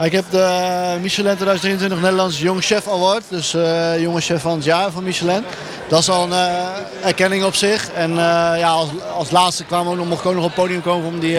Ik 0.00 0.12
heb 0.12 0.24
de 0.30 0.98
Michelin 1.00 1.34
2023 1.34 2.00
Nederlands 2.00 2.40
Jong 2.40 2.64
Chef 2.64 2.88
Award. 2.88 3.22
Dus 3.28 3.54
eh 3.54 4.00
jonge 4.00 4.20
chef 4.20 4.42
van 4.42 4.54
het 4.54 4.64
jaar 4.64 4.90
van 4.90 5.04
Michelin. 5.04 5.44
Dat 5.88 6.00
is 6.00 6.08
al 6.08 6.22
een 6.24 6.32
eh, 6.32 7.06
erkenning 7.06 7.44
op 7.44 7.54
zich. 7.54 7.90
En 7.90 8.10
eh, 8.10 8.58
ja, 8.58 8.68
als, 8.68 8.88
als 9.16 9.30
laatste 9.30 9.64
kwamen 9.64 9.86
we 9.86 9.92
ook 9.92 9.98
nog, 9.98 10.08
mocht 10.08 10.20
ik 10.20 10.26
ook 10.26 10.34
nog 10.34 10.44
op 10.44 10.50
het 10.50 10.60
podium 10.60 10.82
komen 10.82 11.08
om 11.08 11.20
die 11.20 11.38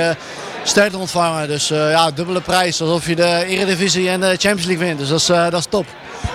ster 0.63 0.91
te 0.91 0.97
ontvangen. 0.97 1.47
Dus 1.47 1.67
ja, 1.67 2.11
dubbele 2.11 2.41
prijs. 2.41 2.81
Alsof 2.81 3.07
je 3.07 3.15
de 3.15 3.45
Eredivisie 3.45 4.09
en 4.09 4.19
de 4.19 4.27
Champions 4.27 4.65
League 4.65 4.85
wint. 4.85 4.99
Dus 4.99 5.09
dat 5.09 5.19
is, 5.19 5.25
dat 5.25 5.53
is 5.53 5.65
top. 5.69 5.85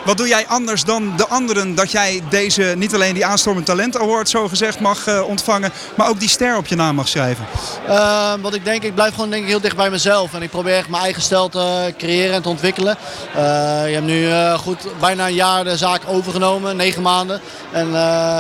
Wat 0.08 0.16
doe 0.16 0.28
jij 0.28 0.46
anders 0.46 0.84
dan 0.84 1.16
de 1.16 1.26
anderen 1.26 1.74
dat 1.74 1.90
jij 1.90 2.22
deze, 2.28 2.74
niet 2.76 2.94
alleen 2.94 3.14
die 3.14 3.26
aanstormend 3.26 3.66
talent 3.66 3.98
award 3.98 4.28
zo 4.28 4.48
gezegd 4.48 4.80
mag 4.80 5.06
eh, 5.06 5.28
ontvangen, 5.28 5.72
maar 5.94 6.08
ook 6.08 6.20
die 6.20 6.28
ster 6.28 6.56
op 6.56 6.66
je 6.66 6.76
naam 6.76 6.94
mag 6.94 7.08
schrijven? 7.08 7.46
Eh, 7.86 8.32
wat 8.40 8.54
ik 8.54 8.64
denk, 8.64 8.82
ik 8.82 8.94
blijf 8.94 9.14
gewoon 9.14 9.30
denk 9.30 9.42
ik, 9.42 9.48
heel 9.48 9.60
dicht 9.60 9.76
bij 9.76 9.90
mezelf. 9.90 10.34
En 10.34 10.42
ik 10.42 10.50
probeer 10.50 10.76
echt 10.76 10.88
mijn 10.88 11.02
eigen 11.02 11.22
stijl 11.22 11.48
te 11.48 11.94
creëren 11.98 12.34
en 12.34 12.42
te 12.42 12.48
ontwikkelen. 12.48 12.96
Eh, 13.34 13.42
je 13.86 13.94
hebt 13.94 14.06
nu 14.06 14.30
eh, 14.30 14.58
goed 14.58 14.86
bijna 15.00 15.26
een 15.26 15.34
jaar 15.34 15.64
de 15.64 15.76
zaak 15.76 16.02
overgenomen, 16.06 16.76
negen 16.76 17.02
maanden. 17.02 17.40
En 17.72 17.90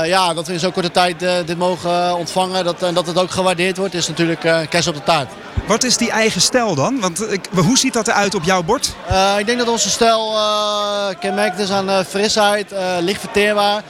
ja, 0.04 0.34
dat 0.34 0.46
we 0.46 0.52
in 0.52 0.60
zo'n 0.60 0.72
korte 0.72 0.90
tijd 0.90 1.18
dit 1.46 1.58
mogen 1.58 2.16
ontvangen 2.16 2.64
dat, 2.64 2.82
en 2.82 2.94
dat 2.94 3.06
het 3.06 3.18
ook 3.18 3.30
gewaardeerd 3.30 3.76
wordt, 3.76 3.94
is 3.94 4.08
natuurlijk 4.08 4.68
kerst 4.68 4.88
op 4.88 4.94
de 4.94 5.02
taart. 5.02 5.32
Wat 5.68 5.82
is 5.84 5.96
die 5.96 6.10
eigen 6.10 6.40
stijl 6.40 6.74
dan? 6.74 7.00
Want 7.00 7.32
ik, 7.32 7.44
hoe 7.54 7.78
ziet 7.78 7.92
dat 7.92 8.08
eruit 8.08 8.34
op 8.34 8.42
jouw 8.44 8.62
bord? 8.62 8.94
Eh, 9.08 9.34
ik 9.38 9.46
denk 9.46 9.58
dat 9.58 9.68
onze 9.68 9.90
stijl 9.90 10.34
eh 10.36 11.06
kenmerkt 11.20 11.58
is 11.58 11.70
aan 11.70 11.90
eh, 11.90 11.98
frisheid, 12.08 12.72
licht 13.00 13.20
verteerbaar. 13.20 13.82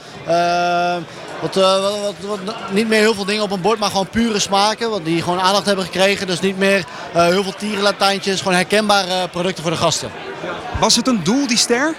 Wat, 1.41 1.55
wat, 1.55 1.81
wat, 2.01 2.13
wat- 2.45 2.55
niet 2.71 2.87
meer 2.87 2.99
heel 2.99 3.13
veel 3.13 3.25
dingen 3.25 3.43
op 3.43 3.51
een 3.51 3.61
bord, 3.61 3.79
maar 3.79 3.89
gewoon 3.89 4.07
pure 4.07 4.39
smaken. 4.39 4.89
Wat 4.89 5.05
die 5.05 5.21
gewoon 5.21 5.39
aandacht 5.41 5.65
hebben 5.65 5.85
gekregen. 5.85 6.27
Dus 6.27 6.39
niet 6.39 6.57
meer 6.57 6.83
heel 7.13 7.43
veel 7.43 7.53
tierenlatijntjes. 7.57 8.37
Gewoon 8.39 8.53
herkenbare 8.53 9.27
producten 9.27 9.63
voor 9.63 9.71
de 9.71 9.77
gasten. 9.77 10.11
Was 10.79 10.95
het 10.95 11.07
een 11.07 11.23
doel, 11.23 11.47
die 11.47 11.57
ster? 11.57 11.95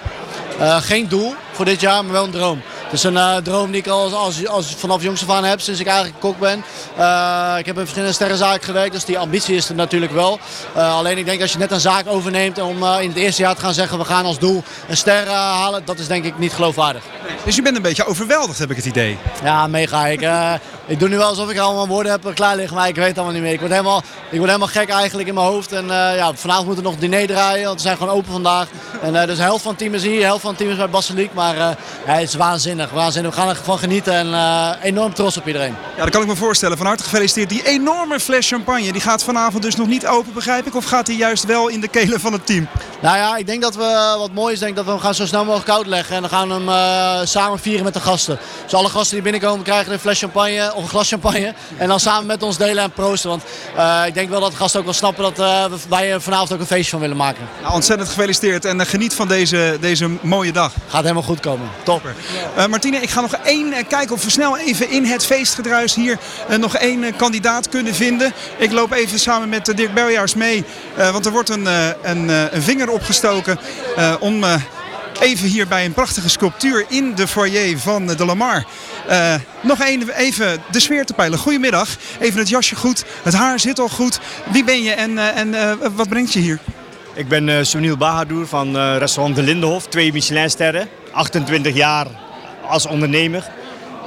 Geen 0.81 1.09
doel. 1.09 1.35
Voor 1.61 1.69
dit 1.69 1.81
jaar, 1.81 2.05
maar 2.05 2.13
wel 2.13 2.25
een 2.25 2.31
droom. 2.31 2.63
Het 2.85 2.93
is 2.93 3.03
een 3.03 3.17
eh, 3.17 3.37
droom 3.37 3.71
die 3.71 3.81
ik 3.81 3.87
al 3.87 4.15
als, 4.15 4.47
als, 4.47 4.75
vanaf 4.75 5.03
jongs 5.03 5.23
af 5.23 5.37
aan 5.37 5.45
heb, 5.45 5.61
sinds 5.61 5.81
ik 5.81 5.87
eigenlijk 5.87 6.21
kok 6.21 6.39
ben. 6.39 6.65
Uh, 6.99 7.55
ik 7.59 7.67
heb 7.67 7.75
in 7.75 7.81
verschillende 7.81 8.15
sterrenzaken 8.15 8.65
gewerkt, 8.65 8.93
dus 8.93 9.05
die 9.05 9.19
ambitie 9.19 9.57
is 9.57 9.69
er 9.69 9.75
natuurlijk 9.75 10.13
wel. 10.13 10.39
Uh, 10.77 10.95
alleen 10.97 11.19
ik 11.19 11.25
denk 11.25 11.41
als 11.41 11.53
je 11.53 11.59
net 11.59 11.71
een 11.71 11.81
zaak 11.81 12.07
overneemt 12.07 12.61
om 12.61 12.85
in 12.85 13.09
het 13.09 13.17
eerste 13.17 13.43
jaar 13.43 13.55
te 13.55 13.61
gaan 13.61 13.75
zeggen 13.75 13.99
we 13.99 14.05
gaan 14.05 14.25
als 14.25 14.39
doel 14.39 14.63
een 14.89 14.97
ster 14.97 15.29
halen, 15.29 15.83
dat 15.85 15.99
is 15.99 16.07
denk 16.07 16.25
ik 16.25 16.39
niet 16.39 16.53
geloofwaardig. 16.53 17.03
Dus 17.45 17.57
je 17.57 17.63
bent 17.63 17.77
een 17.77 17.83
beetje 17.83 18.05
overweldigd 18.05 18.59
heb 18.59 18.71
ik 18.71 18.77
het 18.77 18.87
idee. 18.87 19.19
Ja, 19.45 19.67
mega. 19.67 20.07
Ik, 20.07 20.29
ik 20.87 20.99
doe 20.99 21.09
nu 21.09 21.17
wel 21.17 21.29
alsof 21.29 21.51
ik 21.51 21.59
allemaal 21.59 21.87
woorden 21.87 22.13
heb 22.13 22.35
klaar 22.35 22.57
liggen, 22.57 22.77
maar 22.77 22.89
ik 22.89 22.95
weet 22.95 23.07
het 23.07 23.17
allemaal 23.17 23.35
niet 23.35 23.43
meer. 23.43 23.53
Ik 23.53 23.61
word 23.61 23.71
helemaal, 23.71 24.03
ik 24.31 24.39
word 24.39 24.51
helemaal 24.51 24.69
gek 24.69 24.89
eigenlijk 24.89 25.29
in 25.29 25.35
mijn 25.35 25.47
hoofd. 25.47 25.73
En 25.73 25.87
ja, 25.87 26.35
vanavond 26.35 26.67
moeten 26.67 26.85
we 26.85 26.91
nog 26.91 26.99
diner 26.99 27.27
draaien, 27.27 27.65
want 27.65 27.77
we 27.77 27.87
zijn 27.87 27.97
gewoon 27.97 28.15
open 28.15 28.33
vandaag. 28.33 28.69
En 29.03 29.27
dus 29.27 29.37
de 29.37 29.43
helft 29.43 29.63
van 29.63 29.71
het 29.71 29.81
team 29.81 29.95
is 29.95 30.03
hier, 30.03 30.19
de 30.19 30.25
helft 30.25 30.41
van 30.41 30.51
het 30.51 30.59
team 30.59 30.71
is 30.71 30.77
bij 30.77 30.91
Basiliek. 30.91 31.35
Maar 31.35 31.50
ja, 31.57 31.77
het 32.05 32.29
is 32.29 32.35
waanzinnig, 32.35 32.91
waanzinnig. 32.91 33.35
We 33.35 33.41
gaan 33.41 33.49
ervan 33.49 33.79
genieten 33.79 34.13
en 34.13 34.27
uh, 34.27 34.71
enorm 34.83 35.15
trots 35.15 35.37
op 35.37 35.47
iedereen. 35.47 35.77
Ja, 35.97 36.03
dat 36.03 36.11
kan 36.11 36.23
ik 36.23 36.29
me 36.29 36.37
voorstellen. 36.37 36.77
Van 36.77 36.87
harte 36.87 37.03
gefeliciteerd. 37.03 37.49
Die 37.49 37.67
enorme 37.67 38.21
fles 38.21 38.49
champagne, 38.49 38.93
die 38.93 39.01
gaat 39.01 39.23
vanavond 39.23 39.63
dus 39.63 39.77
nog 39.77 39.87
niet 39.87 40.07
open, 40.07 40.33
begrijp 40.33 40.67
ik? 40.67 40.75
Of 40.75 40.85
gaat 40.85 41.07
die 41.07 41.17
juist 41.17 41.45
wel 41.45 41.69
in 41.69 41.81
de 41.81 41.89
kelen 41.89 42.21
van 42.21 42.33
het 42.33 42.47
team? 42.47 42.69
Nou 43.01 43.17
ja, 43.17 43.37
ik 43.37 43.47
denk 43.47 43.63
dat 43.63 43.75
we, 43.75 44.15
wat 44.19 44.33
mooi 44.33 44.53
is, 44.53 44.59
denk 44.59 44.77
dat 44.77 44.85
we 44.85 44.91
hem 44.91 45.01
gaan 45.01 45.15
zo 45.15 45.27
snel 45.27 45.45
mogelijk 45.45 45.69
koud 45.69 45.87
leggen. 45.87 46.15
En 46.15 46.21
dan 46.21 46.31
gaan 46.31 46.49
we 46.49 46.55
hem 46.55 46.69
uh, 46.69 47.27
samen 47.27 47.59
vieren 47.59 47.85
met 47.85 47.95
de 47.95 48.01
gasten. 48.01 48.39
Dus 48.63 48.75
alle 48.75 48.89
gasten 48.89 49.15
die 49.15 49.23
binnenkomen 49.23 49.65
krijgen 49.65 49.93
een 49.93 49.99
fles 49.99 50.19
champagne 50.19 50.75
of 50.75 50.83
een 50.83 50.89
glas 50.89 51.09
champagne. 51.09 51.55
En 51.77 51.89
dan 51.89 52.01
samen 52.01 52.27
met 52.27 52.43
ons 52.43 52.57
delen 52.57 52.85
en 52.85 52.91
proosten. 52.91 53.31
Want 53.31 53.43
uh, 53.77 54.03
ik 54.07 54.15
denk 54.15 54.31
wel 54.31 54.41
dat 54.41 54.51
de 54.51 54.57
gasten 54.57 54.79
ook 54.79 54.87
wel 54.87 54.95
snappen 54.95 55.23
dat 55.23 55.37
wij 55.89 56.21
vanavond 56.21 56.53
ook 56.53 56.61
een 56.61 56.67
feestje 56.67 56.91
van 56.91 57.01
willen 57.01 57.17
maken. 57.17 57.49
Nou, 57.63 57.75
ontzettend 57.75 58.09
gefeliciteerd 58.09 58.65
en 58.65 58.87
geniet 58.87 59.15
van 59.15 59.29
deze, 59.29 59.77
deze 59.81 60.09
mooie 60.21 60.53
dag. 60.53 60.73
Gaat 60.89 61.03
helemaal 61.03 61.23
goed 61.23 61.40
komen. 61.41 61.69
Top. 61.83 62.03
Martine, 62.69 62.97
ik 62.97 63.11
ga 63.11 63.21
nog 63.21 63.35
één 63.35 63.87
kijken 63.89 64.15
of 64.15 64.25
we 64.25 64.31
snel 64.31 64.59
even 64.59 64.91
in 64.91 65.05
het 65.05 65.27
feestgedruis 65.27 65.95
hier 65.95 66.19
nog 66.59 66.77
één 66.77 67.17
kandidaat 67.17 67.69
kunnen 67.69 67.95
vinden. 67.95 68.33
Ik 68.57 68.73
loop 68.73 68.93
even 68.93 69.19
samen 69.19 69.49
met 69.49 69.77
Dirk 69.77 69.95
Beljaars 69.95 70.35
mee. 70.35 70.65
want 71.13 71.27
er 71.27 71.33
wordt 71.33 71.49
een, 71.49 71.67
een, 72.03 72.29
een 72.29 72.63
vinger 72.63 72.91
opgestoken 72.91 73.59
om 74.21 74.45
even 75.21 75.49
hier 75.49 75.69
bij 75.69 75.85
een 75.85 75.93
prachtige 75.93 76.29
sculptuur 76.29 76.85
in 76.89 77.15
de 77.15 77.29
foyer 77.29 77.79
van 77.79 78.07
de 78.07 78.25
Lamar. 78.25 78.65
Uh, 79.11 79.35
nog 79.61 79.81
even, 79.81 80.17
even 80.17 80.63
de 80.71 80.81
sfeer 80.81 81.05
te 81.05 81.13
peilen. 81.13 81.39
Goedemiddag. 81.39 81.89
Even 82.21 82.39
het 82.39 82.49
jasje 82.49 82.77
goed. 82.77 83.05
Het 83.23 83.35
haar 83.35 83.61
zit 83.61 83.79
al 83.79 83.89
goed. 83.89 84.21
Wie 84.53 84.65
ben 84.65 84.83
je 84.83 84.93
en, 84.93 85.11
uh, 85.11 85.37
en 85.37 85.49
uh, 85.49 85.73
wat 85.95 86.09
brengt 86.09 86.33
je 86.33 86.41
hier? 86.41 86.59
Ik 87.15 87.29
ben 87.29 87.49
uh, 87.49 87.57
Sunil 87.63 87.97
Bahadur 87.97 88.47
van 88.47 88.77
restaurant 88.77 89.37
De 89.37 89.43
Lindenhof. 89.43 89.87
Twee 89.87 90.13
Michelinsterren. 90.13 90.89
28 91.13 91.75
jaar 91.75 92.07
als 92.67 92.87
ondernemer. 92.87 93.51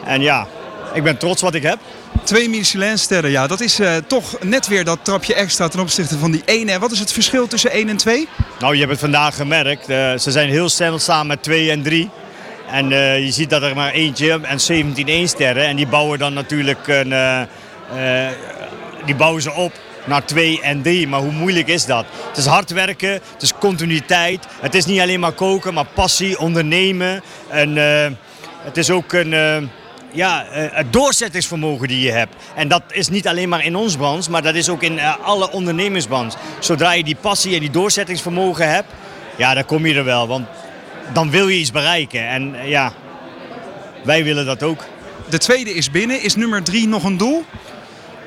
En 0.05 0.21
ja, 0.21 0.47
ik 0.93 1.03
ben 1.03 1.17
trots 1.17 1.41
wat 1.41 1.53
ik 1.53 1.63
heb. 1.63 1.79
Twee 2.23 2.49
Michelinsterren, 2.49 3.31
ja, 3.31 3.47
dat 3.47 3.61
is 3.61 3.79
uh, 3.79 3.95
toch 4.07 4.43
net 4.43 4.67
weer 4.67 4.83
dat 4.83 4.99
trapje 5.01 5.33
extra 5.33 5.67
ten 5.67 5.79
opzichte 5.79 6.17
van 6.17 6.31
die 6.31 6.41
ene. 6.45 6.79
Wat 6.79 6.91
is 6.91 6.99
het 6.99 7.11
verschil 7.11 7.47
tussen 7.47 7.71
1 7.71 7.89
en 7.89 7.97
2? 7.97 8.27
Nou, 8.59 8.73
je 8.73 8.79
hebt 8.79 8.91
het 8.91 8.99
vandaag 8.99 9.35
gemerkt. 9.35 9.89
Uh, 9.89 10.17
ze 10.17 10.31
zijn 10.31 10.49
heel 10.49 10.69
snel 10.69 10.99
samen 10.99 11.27
met 11.27 11.43
2 11.43 11.71
en 11.71 11.81
3. 11.81 12.09
En 12.71 12.91
uh, 12.91 13.25
je 13.25 13.31
ziet 13.31 13.49
dat 13.49 13.61
er 13.61 13.75
maar 13.75 13.91
eentje 13.91 14.39
en 14.41 14.59
17 14.59 15.07
1 15.07 15.27
sterren. 15.27 15.65
En 15.65 15.75
die 15.75 15.87
bouwen 15.87 16.19
dan 16.19 16.33
natuurlijk 16.33 16.87
een, 16.87 17.13
die 19.05 19.15
bouwen 19.15 19.41
ze 19.41 19.51
op 19.53 19.71
naar 20.05 20.25
2 20.25 20.61
en 20.61 20.81
3. 20.81 21.07
Maar 21.07 21.19
hoe 21.19 21.31
moeilijk 21.31 21.67
is 21.67 21.85
dat? 21.85 22.05
Het 22.27 22.37
is 22.37 22.45
hard 22.45 22.71
werken, 22.71 23.11
het 23.11 23.41
is 23.41 23.53
continuïteit. 23.59 24.45
Het 24.61 24.75
is 24.75 24.85
niet 24.85 24.99
alleen 24.99 25.19
maar 25.19 25.31
koken, 25.31 25.73
maar 25.73 25.85
passie, 25.93 26.39
ondernemen. 26.39 27.23
En 27.47 27.77
het 28.63 28.77
is 28.77 28.89
ook 28.89 29.13
een 29.13 29.33
ja, 30.13 30.45
uh, 30.45 30.65
het 30.71 30.93
doorzettingsvermogen 30.93 31.87
die 31.87 32.01
je 32.01 32.11
hebt. 32.11 32.35
En 32.55 32.67
dat 32.67 32.83
is 32.87 33.09
niet 33.09 33.27
alleen 33.27 33.49
maar 33.49 33.65
in 33.65 33.75
ons 33.75 33.95
branche, 33.95 34.31
maar 34.31 34.41
dat 34.41 34.55
is 34.55 34.69
ook 34.69 34.83
in 34.83 34.99
alle 35.21 35.51
ondernemersbranches. 35.51 36.35
Zodra 36.59 36.91
je 36.91 37.03
die 37.03 37.17
passie 37.21 37.53
en 37.53 37.59
die 37.59 37.69
doorzettingsvermogen 37.69 38.69
hebt, 38.69 38.87
ja, 39.37 39.53
dan 39.53 39.65
kom 39.65 39.85
je 39.85 39.95
er 39.95 40.03
wel. 40.03 40.27
Want 40.27 40.47
dan 41.13 41.29
wil 41.29 41.47
je 41.47 41.59
iets 41.59 41.71
bereiken. 41.71 42.27
En 42.27 42.55
ja, 42.65 42.93
wij 44.03 44.23
willen 44.23 44.45
dat 44.45 44.63
ook. 44.63 44.83
De 45.29 45.37
tweede 45.37 45.73
is 45.73 45.91
binnen. 45.91 46.21
Is 46.21 46.35
nummer 46.35 46.63
drie 46.63 46.87
nog 46.87 47.03
een 47.03 47.17
doel? 47.17 47.45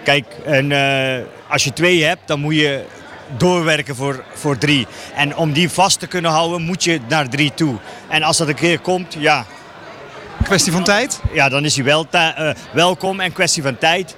Kijk, 0.07 0.27
en, 0.45 0.73
als 1.49 1.65
je 1.65 1.73
twee 1.73 2.05
hebt, 2.05 2.21
dan 2.27 2.41
moet 2.41 2.55
je 2.55 2.85
doorwerken 3.37 3.97
voor, 3.97 4.25
voor 4.35 4.59
drie. 4.59 4.87
En 5.15 5.37
om 5.37 5.53
die 5.53 5.71
vast 5.71 6.01
te 6.01 6.07
kunnen 6.07 6.31
houden, 6.31 6.63
moet 6.63 6.85
je 6.85 7.01
naar 7.09 7.29
drie 7.29 7.55
toe. 7.55 7.77
En 8.09 8.23
als 8.23 8.37
dat 8.37 8.49
een 8.49 8.55
keer 8.55 8.79
komt, 8.79 9.17
ja, 9.19 9.47
Kwestie 10.43 10.73
van 10.73 10.85
tijd? 10.85 11.21
Ja, 11.33 11.49
dan 11.49 11.65
is 11.65 11.75
hij 11.75 11.85
wel 11.85 12.07
uh, 12.13 12.51
welkom 12.73 13.21
en 13.21 13.33
kwestie 13.33 13.63
van 13.63 13.79
tijd. 13.79 14.15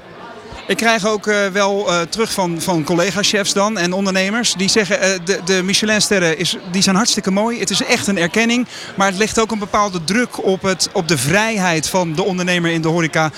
Ik 0.66 0.76
krijg 0.76 1.06
ook 1.06 1.26
uh, 1.26 1.46
wel 1.46 1.88
uh, 1.88 2.00
terug 2.00 2.32
van, 2.32 2.60
van 2.60 2.84
collega-chefs 2.84 3.52
dan 3.52 3.78
en 3.78 3.92
ondernemers. 3.92 4.54
Die 4.54 4.68
zeggen 4.68 4.98
uh, 4.98 5.18
de, 5.24 5.40
de 5.44 5.62
Michelinsterren 5.62 6.38
is, 6.38 6.56
die 6.70 6.82
zijn 6.82 6.96
hartstikke 6.96 7.30
mooi. 7.30 7.60
Het 7.60 7.70
is 7.70 7.82
echt 7.82 8.06
een 8.06 8.18
erkenning. 8.18 8.66
Maar 8.96 9.06
het 9.06 9.16
legt 9.16 9.40
ook 9.40 9.50
een 9.50 9.58
bepaalde 9.58 10.04
druk 10.04 10.44
op, 10.44 10.62
het, 10.62 10.88
op 10.92 11.08
de 11.08 11.18
vrijheid 11.18 11.88
van 11.88 12.14
de 12.14 12.24
ondernemer 12.24 12.70
in 12.70 12.82
de 12.82 12.88
horeca. 12.88 13.30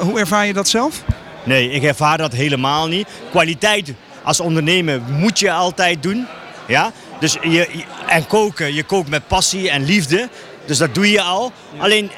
hoe 0.00 0.18
ervaar 0.18 0.46
je 0.46 0.52
dat 0.52 0.68
zelf? 0.68 1.02
Nee, 1.44 1.70
ik 1.70 1.82
ervaar 1.82 2.18
dat 2.18 2.32
helemaal 2.32 2.88
niet. 2.88 3.08
Kwaliteit 3.30 3.92
als 4.22 4.40
ondernemer 4.40 5.00
moet 5.00 5.38
je 5.38 5.52
altijd 5.52 6.02
doen. 6.02 6.26
Ja? 6.66 6.92
Dus 7.20 7.36
je, 7.42 7.68
en 8.06 8.26
koken, 8.26 8.74
je 8.74 8.82
kookt 8.82 9.08
met 9.08 9.26
passie 9.26 9.70
en 9.70 9.84
liefde. 9.84 10.28
Dus 10.66 10.78
dat 10.78 10.94
doe 10.94 11.10
je 11.10 11.20
al. 11.20 11.52
Alleen 11.78 12.10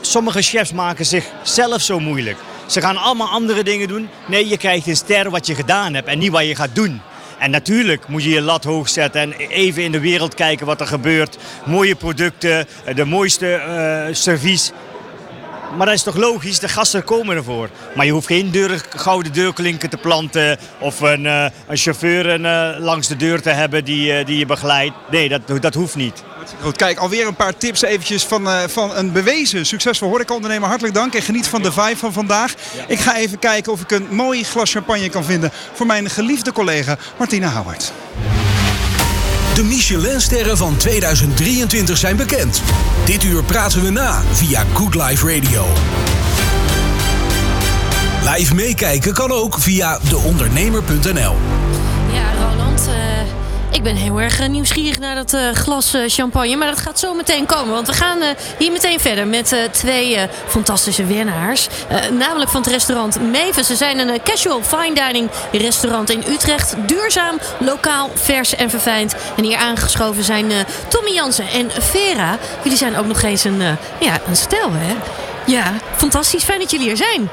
sommige 0.00 0.42
chefs 0.42 0.72
maken 0.72 1.06
zichzelf 1.06 1.80
zo 1.80 2.00
moeilijk. 2.00 2.38
Ze 2.66 2.80
gaan 2.80 2.96
allemaal 2.96 3.28
andere 3.28 3.62
dingen 3.62 3.88
doen. 3.88 4.08
Nee, 4.26 4.48
je 4.48 4.56
krijgt 4.56 4.86
een 4.86 4.96
ster 4.96 5.30
wat 5.30 5.46
je 5.46 5.54
gedaan 5.54 5.94
hebt 5.94 6.08
en 6.08 6.18
niet 6.18 6.30
wat 6.30 6.46
je 6.46 6.54
gaat 6.54 6.74
doen. 6.74 7.00
En 7.38 7.50
natuurlijk 7.50 8.08
moet 8.08 8.22
je 8.22 8.30
je 8.30 8.40
lat 8.40 8.64
hoog 8.64 8.88
zetten 8.88 9.20
en 9.20 9.32
even 9.32 9.82
in 9.82 9.92
de 9.92 10.00
wereld 10.00 10.34
kijken 10.34 10.66
wat 10.66 10.80
er 10.80 10.86
gebeurt. 10.86 11.38
Mooie 11.64 11.94
producten, 11.94 12.66
de 12.94 13.04
mooiste 13.04 13.62
uh, 13.68 14.14
servies. 14.14 14.72
Maar 15.76 15.86
dat 15.86 15.94
is 15.94 16.02
toch 16.02 16.16
logisch, 16.16 16.58
de 16.58 16.68
gasten 16.68 17.04
komen 17.04 17.36
ervoor. 17.36 17.68
Maar 17.94 18.06
je 18.06 18.12
hoeft 18.12 18.26
geen 18.26 18.50
deur, 18.50 18.84
gouden 18.96 19.32
deurklinken 19.32 19.90
te 19.90 19.96
planten 19.96 20.58
of 20.78 21.00
een, 21.00 21.24
uh, 21.24 21.44
een 21.66 21.76
chauffeur 21.76 22.40
uh, 22.40 22.68
langs 22.78 23.08
de 23.08 23.16
deur 23.16 23.42
te 23.42 23.50
hebben 23.50 23.84
die, 23.84 24.24
die 24.24 24.38
je 24.38 24.46
begeleidt. 24.46 24.94
Nee, 25.10 25.28
dat, 25.28 25.62
dat 25.62 25.74
hoeft 25.74 25.94
niet. 25.94 26.22
Goed, 26.62 26.76
kijk, 26.76 26.98
alweer 26.98 27.26
een 27.26 27.34
paar 27.34 27.56
tips 27.56 27.82
eventjes 27.82 28.24
van, 28.24 28.48
van 28.68 28.96
een 28.96 29.12
bewezen 29.12 29.66
succesvol 29.66 30.08
horecaondernemer. 30.08 30.68
Hartelijk 30.68 30.94
dank 30.94 31.14
en 31.14 31.22
geniet 31.22 31.48
van 31.48 31.62
de 31.62 31.72
vibe 31.72 31.96
van 31.96 32.12
vandaag. 32.12 32.54
Ik 32.86 32.98
ga 32.98 33.16
even 33.16 33.38
kijken 33.38 33.72
of 33.72 33.80
ik 33.80 33.90
een 33.90 34.06
mooi 34.10 34.44
glas 34.44 34.72
champagne 34.72 35.08
kan 35.08 35.24
vinden 35.24 35.50
voor 35.72 35.86
mijn 35.86 36.10
geliefde 36.10 36.52
collega 36.52 36.96
Martina 37.18 37.52
Howard. 37.52 37.92
De 39.54 39.62
Michelinsterren 39.64 40.56
van 40.56 40.76
2023 40.76 41.96
zijn 41.96 42.16
bekend. 42.16 42.62
Dit 43.04 43.24
uur 43.24 43.44
praten 43.44 43.82
we 43.82 43.90
na 43.90 44.22
via 44.32 44.64
Good 44.72 44.94
Life 44.94 45.34
Radio. 45.34 45.66
Live 48.34 48.54
meekijken 48.54 49.14
kan 49.14 49.30
ook 49.32 49.58
via 49.58 49.98
deondernemer.nl. 50.08 51.36
Ja, 52.12 52.32
ik 53.70 53.82
ben 53.82 53.96
heel 53.96 54.20
erg 54.20 54.48
nieuwsgierig 54.48 54.98
naar 54.98 55.14
dat 55.14 55.32
uh, 55.32 55.50
glas 55.52 55.94
uh, 55.94 56.02
champagne. 56.06 56.56
Maar 56.56 56.70
dat 56.70 56.78
gaat 56.78 56.98
zo 56.98 57.14
meteen 57.14 57.46
komen. 57.46 57.74
Want 57.74 57.86
we 57.86 57.92
gaan 57.92 58.18
hier 58.58 58.72
meteen 58.72 59.00
verder 59.00 59.26
met 59.26 59.54
twee 59.70 60.18
fantastische 60.46 61.04
winnaars. 61.04 61.68
namelijk 62.18 62.50
van 62.50 62.60
het 62.60 62.70
restaurant 62.70 63.20
Meven. 63.20 63.64
Ze 63.64 63.76
zijn 63.76 63.98
een 63.98 64.22
casual 64.22 64.62
fine 64.62 64.94
dining 64.94 65.30
restaurant 65.52 66.10
in 66.10 66.24
Utrecht. 66.28 66.74
Duurzaam, 66.86 67.38
lokaal, 67.58 68.10
vers 68.14 68.54
en 68.54 68.70
verfijnd. 68.70 69.14
En 69.36 69.44
hier 69.44 69.56
aangeschoven 69.56 70.24
zijn 70.24 70.46
Tommy 70.88 71.10
Jansen 71.10 71.48
en 71.48 71.70
Vera. 71.70 72.38
Jullie 72.62 72.78
zijn 72.78 72.96
ook 72.96 73.06
nog 73.06 73.22
eens 73.22 73.44
een, 73.44 73.60
ja, 74.00 74.20
een 74.26 74.36
stel, 74.36 74.70
hè? 74.72 74.96
Ja, 75.46 75.72
fantastisch. 75.96 76.44
Fijn 76.44 76.58
dat 76.58 76.70
jullie 76.70 76.86
hier 76.86 76.96
zijn. 76.96 77.30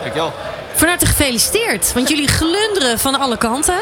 Dankjewel. 0.00 0.32
Van 0.74 0.88
harte 0.88 1.06
gefeliciteerd. 1.06 1.92
Want 1.92 2.08
jullie 2.08 2.28
glunderen 2.28 2.98
van 2.98 3.20
alle 3.20 3.36
kanten. 3.36 3.78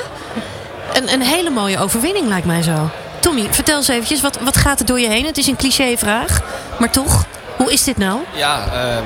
Een, 0.93 1.12
een 1.12 1.22
hele 1.22 1.51
mooie 1.51 1.78
overwinning 1.78 2.28
lijkt 2.28 2.47
mij 2.47 2.62
zo. 2.62 2.90
Tommy, 3.20 3.47
vertel 3.51 3.76
eens 3.76 3.88
eventjes, 3.88 4.20
wat, 4.20 4.38
wat 4.40 4.57
gaat 4.57 4.80
er 4.80 4.86
door 4.86 5.01
je 5.01 5.09
heen? 5.09 5.26
Het 5.26 5.38
is 5.38 5.47
een 5.47 5.57
clichévraag, 5.57 6.40
maar 6.78 6.90
toch, 6.90 7.24
hoe 7.57 7.72
is 7.72 7.84
dit 7.84 7.97
nou? 7.97 8.20
Ja, 8.32 8.64
uh, 8.66 8.99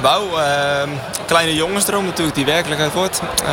wauw. 0.00 0.38
Uh, 0.38 0.82
kleine 1.26 1.54
jongensdroom 1.54 2.04
natuurlijk 2.04 2.36
die 2.36 2.44
werkelijkheid 2.44 2.92
wordt. 2.92 3.20
Uh, 3.42 3.50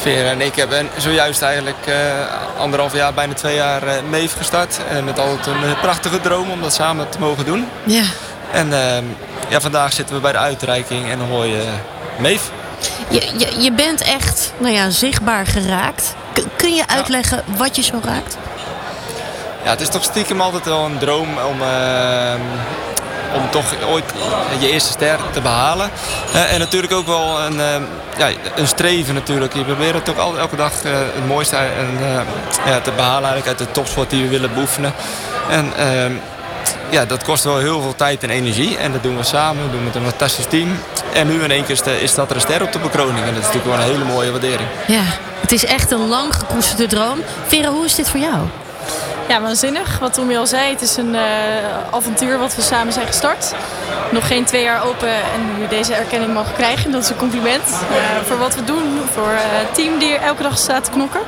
Vera 0.00 0.30
en 0.30 0.40
ik 0.40 0.54
hebben 0.54 0.88
zojuist 0.96 1.42
eigenlijk 1.42 1.86
uh, 1.88 1.94
anderhalf 2.58 2.94
jaar, 2.94 3.14
bijna 3.14 3.32
twee 3.32 3.54
jaar 3.54 3.82
uh, 3.84 3.92
Meef 4.10 4.36
gestart. 4.36 4.80
En 4.88 5.04
met 5.04 5.18
altijd 5.18 5.46
een 5.46 5.80
prachtige 5.80 6.20
droom 6.20 6.50
om 6.50 6.60
dat 6.62 6.74
samen 6.74 7.08
te 7.08 7.18
mogen 7.18 7.44
doen. 7.44 7.66
Ja. 7.84 8.02
En 8.52 8.72
ehm, 8.72 9.04
ja, 9.48 9.60
vandaag 9.60 9.92
zitten 9.92 10.14
we 10.14 10.20
bij 10.20 10.32
de 10.32 10.38
uitreiking 10.38 11.10
en 11.10 11.18
dan 11.18 11.28
hoor 11.28 11.46
je 11.46 11.62
Meef. 12.18 12.50
Je, 13.08 13.30
je, 13.36 13.60
je 13.60 13.72
bent 13.72 14.02
echt 14.02 14.52
nou 14.58 14.74
ja, 14.74 14.90
zichtbaar 14.90 15.46
geraakt. 15.46 16.14
Kun 16.56 16.74
je 16.74 16.86
uitleggen 16.86 17.42
ja. 17.46 17.56
wat 17.56 17.76
je 17.76 17.82
zo 17.82 18.00
raakt? 18.04 18.36
ja, 19.64 19.70
het 19.70 19.80
is 19.80 19.88
toch 19.88 20.02
stiekem 20.02 20.40
altijd 20.40 20.64
wel 20.64 20.84
een 20.84 20.98
droom 20.98 21.28
om, 21.48 21.62
ehm, 21.62 22.40
om 23.34 23.50
toch 23.50 23.64
ooit 23.90 24.04
je 24.58 24.70
eerste 24.70 24.92
ster 24.92 25.18
te 25.32 25.40
behalen. 25.40 25.90
Eh, 26.32 26.52
en 26.52 26.58
natuurlijk 26.58 26.92
ook 26.92 27.06
wel 27.06 27.40
een, 27.40 27.60
ehm, 27.60 27.82
ja, 28.18 28.28
een 28.56 28.66
streven 28.66 29.14
natuurlijk. 29.14 29.54
Je 29.54 29.64
probeert 29.64 29.94
het 29.94 30.08
ook 30.10 30.16
al- 30.18 30.38
elke 30.38 30.56
dag 30.56 30.72
eh, 30.82 30.92
het 30.92 31.26
mooiste 31.26 31.56
en, 31.56 31.98
eh, 32.00 32.20
ja, 32.66 32.80
te 32.80 32.90
behalen 32.96 33.28
eigenlijk 33.30 33.46
uit 33.46 33.58
de 33.58 33.70
topsport 33.70 34.10
die 34.10 34.22
we 34.22 34.28
willen 34.28 34.54
beoefenen. 34.54 34.92
En 35.50 35.72
ehm, 35.76 36.12
ja, 36.90 37.04
dat 37.04 37.24
kost 37.24 37.44
wel 37.44 37.58
heel 37.58 37.80
veel 37.80 37.94
tijd 37.94 38.22
en 38.22 38.30
energie. 38.30 38.76
En 38.76 38.92
dat 38.92 39.02
doen 39.02 39.16
we 39.16 39.22
samen, 39.22 39.64
we 39.64 39.70
doen 39.70 39.84
het 39.84 39.94
met 39.94 39.94
een 39.94 40.08
fantastisch 40.08 40.46
team. 40.48 40.78
En 41.12 41.26
nu 41.26 41.42
in 41.42 41.50
één 41.50 41.64
keer 41.64 42.02
is 42.02 42.14
dat 42.14 42.30
er 42.30 42.36
een 42.36 42.42
ster 42.42 42.62
op 42.62 42.72
de 42.72 42.78
bekroning. 42.78 43.24
En 43.26 43.34
dat 43.34 43.42
is 43.42 43.46
natuurlijk 43.46 43.76
wel 43.76 43.84
een 43.84 43.92
hele 43.92 44.04
mooie 44.04 44.30
waardering. 44.30 44.68
Ja, 44.86 45.02
het 45.40 45.52
is 45.52 45.64
echt 45.64 45.90
een 45.90 46.08
lang 46.08 46.34
gekoesterde 46.34 46.86
droom. 46.86 47.18
Vera, 47.46 47.70
hoe 47.70 47.84
is 47.84 47.94
dit 47.94 48.10
voor 48.10 48.20
jou? 48.20 48.38
Ja, 49.28 49.40
waanzinnig. 49.40 49.98
Wat 49.98 50.14
Tommy 50.14 50.36
al 50.36 50.46
zei, 50.46 50.70
het 50.70 50.80
is 50.80 50.96
een 50.96 51.14
eh, 51.14 51.22
avontuur 51.90 52.38
wat 52.38 52.54
we 52.54 52.62
samen 52.62 52.92
zijn 52.92 53.06
gestart. 53.06 53.54
Nog 54.12 54.26
geen 54.26 54.44
twee 54.44 54.62
jaar 54.62 54.84
open 54.84 55.08
en 55.08 55.58
nu 55.58 55.66
deze 55.68 55.94
erkenning 55.94 56.34
mogen 56.34 56.54
krijgen. 56.54 56.90
Dat 56.90 57.02
is 57.02 57.08
een 57.08 57.16
compliment 57.16 57.62
eh, 57.62 58.26
voor 58.26 58.38
wat 58.38 58.54
we 58.54 58.64
doen, 58.64 59.00
voor 59.12 59.30
eh, 59.30 59.38
het 59.40 59.74
team 59.74 59.98
die 59.98 60.14
er 60.14 60.20
elke 60.20 60.42
dag 60.42 60.58
staat 60.58 60.84
te 60.84 60.90
knokken. 60.90 61.20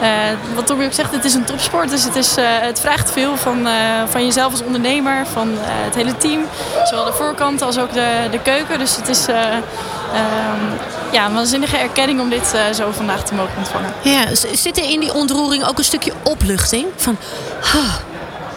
Eh, 0.00 0.08
wat 0.54 0.66
Tommy 0.66 0.84
ook 0.84 0.92
zegt, 0.92 1.12
het 1.12 1.24
is 1.24 1.34
een 1.34 1.44
topsport, 1.44 1.90
dus 1.90 2.04
het, 2.04 2.16
is, 2.16 2.36
eh, 2.36 2.44
het 2.48 2.80
vraagt 2.80 3.10
veel 3.10 3.36
van, 3.36 3.66
eh, 3.66 3.72
van 4.08 4.24
jezelf 4.24 4.50
als 4.52 4.62
ondernemer, 4.62 5.26
van 5.32 5.48
eh, 5.52 5.56
het 5.68 5.94
hele 5.94 6.16
team. 6.16 6.44
Zowel 6.84 7.04
de 7.04 7.12
voorkant 7.12 7.62
als 7.62 7.78
ook 7.78 7.92
de, 7.92 8.28
de 8.30 8.38
keuken. 8.38 8.78
Dus 8.78 8.96
het 8.96 9.08
is 9.08 9.26
eh, 9.26 9.36
ehm, 9.36 10.62
ja, 11.10 11.26
een 11.26 11.34
waanzinnige 11.34 11.76
erkenning 11.76 12.20
om 12.20 12.28
dit 12.30 12.54
eh, 12.54 12.60
zo 12.74 12.90
vandaag 12.92 13.24
te 13.24 13.34
mogen 13.34 13.52
ontvangen. 13.56 13.92
Ja, 14.02 14.24
zit 14.52 14.78
er 14.78 14.90
in 14.90 15.00
die 15.00 15.14
ontroering 15.14 15.64
ook 15.64 15.78
een 15.78 15.84
stukje 15.84 16.12
opluchting? 16.22 16.86
Van, 16.96 17.16
ah, 17.62 17.94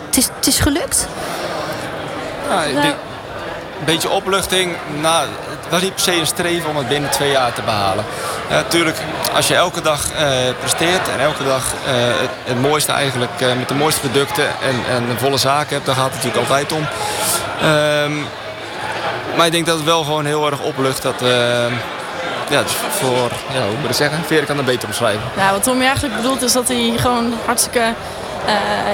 het, 0.05 0.17
is, 0.17 0.29
het 0.35 0.47
is 0.47 0.59
gelukt? 0.59 1.07
Ja, 2.49 2.63
ik 2.63 2.71
Nou. 2.73 2.81
denk, 2.85 2.95
een 3.79 3.85
beetje 3.85 4.09
opluchting. 4.09 4.75
Nou, 5.01 5.27
was 5.69 5.81
niet 5.81 5.93
per 5.93 6.03
se 6.03 6.19
een 6.19 6.27
streven 6.27 6.69
om 6.69 6.77
het 6.77 6.87
binnen 6.87 7.09
twee 7.09 7.31
jaar 7.31 7.53
te 7.53 7.61
behalen. 7.61 8.05
Ja, 8.49 8.55
natuurlijk, 8.55 8.97
als 9.35 9.47
je 9.47 9.55
elke 9.55 9.81
dag 9.81 10.11
eh, 10.11 10.27
presteert 10.59 11.09
en 11.09 11.19
elke 11.19 11.43
dag 11.43 11.73
eh, 11.85 11.93
het, 11.95 12.29
het 12.43 12.61
mooiste 12.61 12.91
eigenlijk 12.91 13.41
eh, 13.41 13.47
met 13.57 13.67
de 13.67 13.73
mooiste 13.73 13.99
producten 13.99 14.45
en, 14.45 14.95
en 14.95 15.09
een 15.09 15.17
volle 15.17 15.37
zaak 15.37 15.69
hebt, 15.69 15.85
dan 15.85 15.95
gaat 15.95 16.13
het 16.13 16.23
natuurlijk 16.23 16.43
altijd 16.43 16.71
om. 16.71 16.87
Ehm, 17.61 18.11
maar 19.35 19.45
ik 19.45 19.51
denk 19.51 19.65
dat 19.65 19.75
het 19.75 19.85
wel 19.85 20.03
gewoon 20.03 20.25
heel 20.25 20.51
erg 20.51 20.61
oplucht 20.61 21.01
dat. 21.01 21.15
ja, 22.49 22.63
voor, 22.89 23.31
ja, 23.53 23.61
hoe 23.67 23.77
moet 23.79 23.89
ik 23.89 23.95
zeggen? 23.95 24.23
Veer 24.25 24.45
kan 24.45 24.57
het 24.57 24.65
beter 24.65 24.87
omschrijven. 24.87 25.21
Nou, 25.35 25.51
wat 25.51 25.63
Tommy 25.63 25.85
eigenlijk 25.85 26.15
bedoelt 26.15 26.41
is 26.41 26.51
dat 26.51 26.67
hij 26.67 26.93
gewoon 26.97 27.33
hartstikke... 27.45 27.93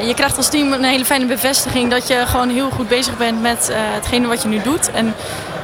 je 0.06 0.14
krijgt 0.14 0.38
als 0.38 0.50
team 0.50 0.74
een 0.74 0.84
hele 0.84 1.06
fijne 1.06 1.26
bevestiging 1.26 1.90
dat 1.92 2.08
je 2.08 2.24
gewoon 2.26 2.50
heel 2.50 2.70
goed 2.70 2.88
bezig 2.88 3.18
bent 3.18 3.42
met 3.42 3.70
eh, 3.70 3.78
hetgene 3.80 4.28
wat 4.28 4.42
je 4.42 4.48
nu 4.48 4.62
doet. 4.62 4.92
En 4.92 5.16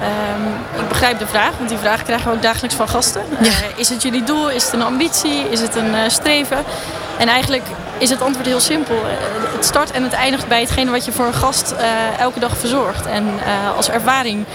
ehm, 0.02 0.82
ik 0.82 0.88
begrijp 0.88 1.20
de 1.20 1.28
vraag, 1.28 1.52
want 1.58 1.70
die 1.70 1.78
vraag 1.78 2.04
krijgen 2.04 2.30
we 2.30 2.36
ook 2.36 2.42
dagelijks 2.42 2.76
van 2.76 2.88
gasten. 2.90 3.22
Eh, 3.42 3.48
is 3.76 3.90
het 3.90 4.02
jullie 4.02 4.24
doel? 4.24 4.50
Is 4.50 4.64
het 4.64 4.74
een 4.74 4.82
ambitie? 4.82 5.50
Is 5.50 5.62
het 5.62 5.76
een 5.76 5.96
eh, 5.96 6.02
streven? 6.10 6.64
En 7.18 7.28
eigenlijk 7.28 7.64
is 7.98 8.10
het 8.10 8.22
antwoord 8.22 8.48
heel 8.48 8.60
simpel. 8.60 8.96
Eh, 8.96 9.54
Het 9.56 9.66
start 9.66 9.92
en 9.92 10.04
het 10.04 10.14
eindigt 10.14 10.48
bij 10.48 10.62
hetgene 10.62 10.92
wat 10.92 11.06
je 11.06 11.12
voor 11.12 11.26
een 11.26 11.34
gast 11.34 11.74
elke 12.20 12.40
dag 12.40 12.58
verzorgt. 12.58 13.06
En 13.06 13.26
als 13.76 13.90
ervaring 13.90 14.46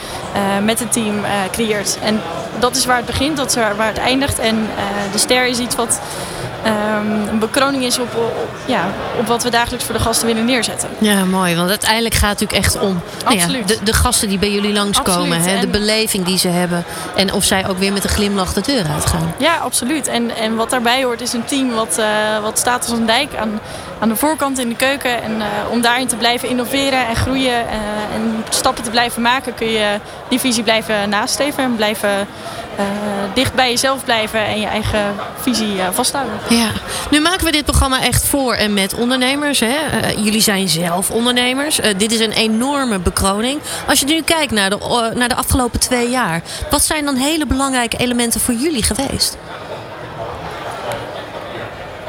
met 0.63 0.79
het 0.79 0.93
team 0.93 1.15
creëert. 1.51 1.99
En 2.03 2.21
dat 2.59 2.77
is 2.77 2.85
waar 2.85 2.97
het 2.97 3.07
begint, 3.07 3.37
dat 3.37 3.49
is 3.49 3.55
waar, 3.55 3.77
waar 3.77 3.87
het 3.87 3.99
eindigt. 3.99 4.39
En 4.39 4.69
de 5.13 5.19
ster 5.19 5.47
is 5.47 5.59
iets 5.59 5.75
wat 5.75 6.01
ehm, 6.65 7.29
een 7.29 7.39
bekroning 7.39 7.85
is 7.85 7.99
op, 7.99 8.15
op, 8.15 8.49
ja, 8.67 8.87
op 9.19 9.27
wat 9.27 9.43
we 9.43 9.51
dagelijks 9.51 9.85
voor 9.85 9.95
de 9.95 10.01
gasten 10.01 10.27
willen 10.27 10.45
neerzetten. 10.45 10.89
Ja, 10.99 11.25
mooi. 11.25 11.57
Want 11.57 11.69
uiteindelijk 11.69 12.15
gaat 12.15 12.41
het 12.41 12.41
natuurlijk 12.41 12.75
echt 12.75 12.83
om 12.83 13.03
nou 13.25 13.37
ja, 13.37 13.67
de, 13.67 13.79
de 13.83 13.93
gasten 13.93 14.29
die 14.29 14.39
bij 14.39 14.51
jullie 14.51 14.73
langskomen. 14.73 15.41
Hè, 15.41 15.61
de 15.61 15.67
beleving 15.67 16.25
die 16.25 16.39
ze 16.39 16.49
hebben. 16.49 16.85
En 17.17 17.33
of 17.33 17.45
zij 17.45 17.69
ook 17.69 17.79
weer 17.79 17.93
met 17.93 18.05
een 18.05 18.11
glimlach 18.11 18.53
de 18.53 18.61
deur 18.61 18.87
uitgaan. 18.95 19.35
Ja, 19.39 19.57
absoluut. 19.57 20.07
En, 20.07 20.37
en 20.37 20.55
wat 20.55 20.71
daarbij 20.71 21.05
hoort 21.05 21.21
is 21.21 21.33
een 21.33 21.45
team 21.45 21.71
wat, 21.71 21.99
eh, 21.99 22.07
wat 22.43 22.59
staat 22.59 22.89
als 22.91 22.99
een 22.99 23.07
dijk 23.07 23.37
aan, 23.37 23.61
aan 23.99 24.09
de 24.09 24.17
voorkant 24.17 24.59
in 24.59 24.69
de 24.69 24.77
keuken. 24.77 25.23
En 25.23 25.41
eh, 25.41 25.47
om 25.71 25.81
daarin 25.81 26.07
te 26.07 26.17
blijven 26.17 26.49
innoveren 26.49 27.07
en 27.07 27.17
groeien 27.17 27.69
eh, 27.69 28.15
en 28.15 28.45
stappen 28.49 28.85
te 28.85 28.91
blijven 28.91 29.23
maken, 29.23 29.55
kun 29.55 29.71
je 29.71 30.01
die 30.29 30.41
visie 30.41 30.63
blijven 30.63 31.09
nastreven 31.09 31.65
en 31.65 31.77
blijven 31.77 32.27
eh, 32.77 32.85
dicht 33.35 33.55
bij 33.55 33.71
jezelf 33.71 34.05
blijven 34.05 34.47
en 34.47 34.61
je 34.61 34.67
eigen 34.67 35.15
visie 35.41 35.81
eh, 35.81 35.89
vasthouden. 35.93 36.35
Ja, 36.49 36.71
nu 37.11 37.21
maken 37.21 37.45
we 37.45 37.53
dit 37.53 37.65
programma 37.65 38.03
echt 38.03 38.27
voor 38.27 38.55
en 38.55 38.75
met 38.75 38.95
ondernemers. 38.95 39.61
Hè? 39.61 39.67
Eh, 39.67 40.25
jullie 40.25 40.41
zijn 40.41 40.69
zelf 40.69 41.11
ondernemers. 41.11 41.81
Dit 41.97 42.13
is 42.13 42.21
een 42.21 42.33
enorme 42.33 42.99
bekroning. 42.99 43.61
Als 43.89 44.01
je 44.01 44.07
nu 44.07 44.23
kijkt 44.23 44.53
naar 44.53 44.71
de, 44.71 45.11
naar 45.15 45.29
de 45.29 45.35
afgelopen 45.35 45.81
twee 45.81 46.11
jaar. 46.11 46.43
Wat 46.71 46.85
zijn 46.85 47.05
dan 47.05 47.17
hele 47.17 47.47
belangrijke 47.47 47.97
elementen 47.97 48.41
voor 48.41 48.55
jullie 48.55 48.83
geweest? 48.83 49.37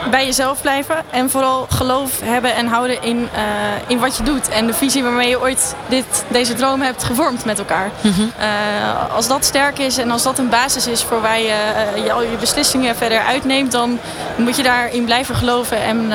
Bij 0.10 0.26
jezelf 0.26 0.62
blijven 0.62 0.96
en 1.12 1.30
vooral 1.30 1.68
geloof 1.70 2.20
hebben 2.24 2.56
en 2.56 2.68
houden 2.68 3.02
in, 3.02 3.30
eh, 3.34 3.42
in 3.88 4.00
wat 4.00 4.18
je 4.18 4.24
doet. 4.24 4.50
En 4.50 4.68
de 4.68 4.74
visie 4.74 5.04
waarmee 5.04 5.30
je 5.30 5.42
ooit 5.42 5.76
dit, 5.88 6.26
deze 6.28 6.54
droom 6.54 6.82
hebt 6.82 7.04
gevormd 7.04 7.46
met 7.46 7.60
elkaar. 7.60 7.92
Eh, 8.38 9.16
als 9.16 9.28
dat 9.28 9.46
sterk 9.46 9.80
is 9.80 9.98
en 9.98 10.12
als 10.12 10.24
dat 10.24 10.40
een 10.40 10.50
basis 10.50 10.88
is 10.88 11.04
voor 11.04 11.22
waar 11.22 11.40
je, 11.40 11.74
eh, 11.96 12.04
je 12.04 12.12
al 12.12 12.22
je 12.22 12.38
beslissingen 12.40 12.96
verder 12.96 13.20
uitneemt, 13.20 13.72
dan 13.72 14.00
moet 14.36 14.56
je 14.56 14.64
daarin 14.64 15.06
blijven 15.06 15.36
geloven 15.36 15.82
en 15.82 16.14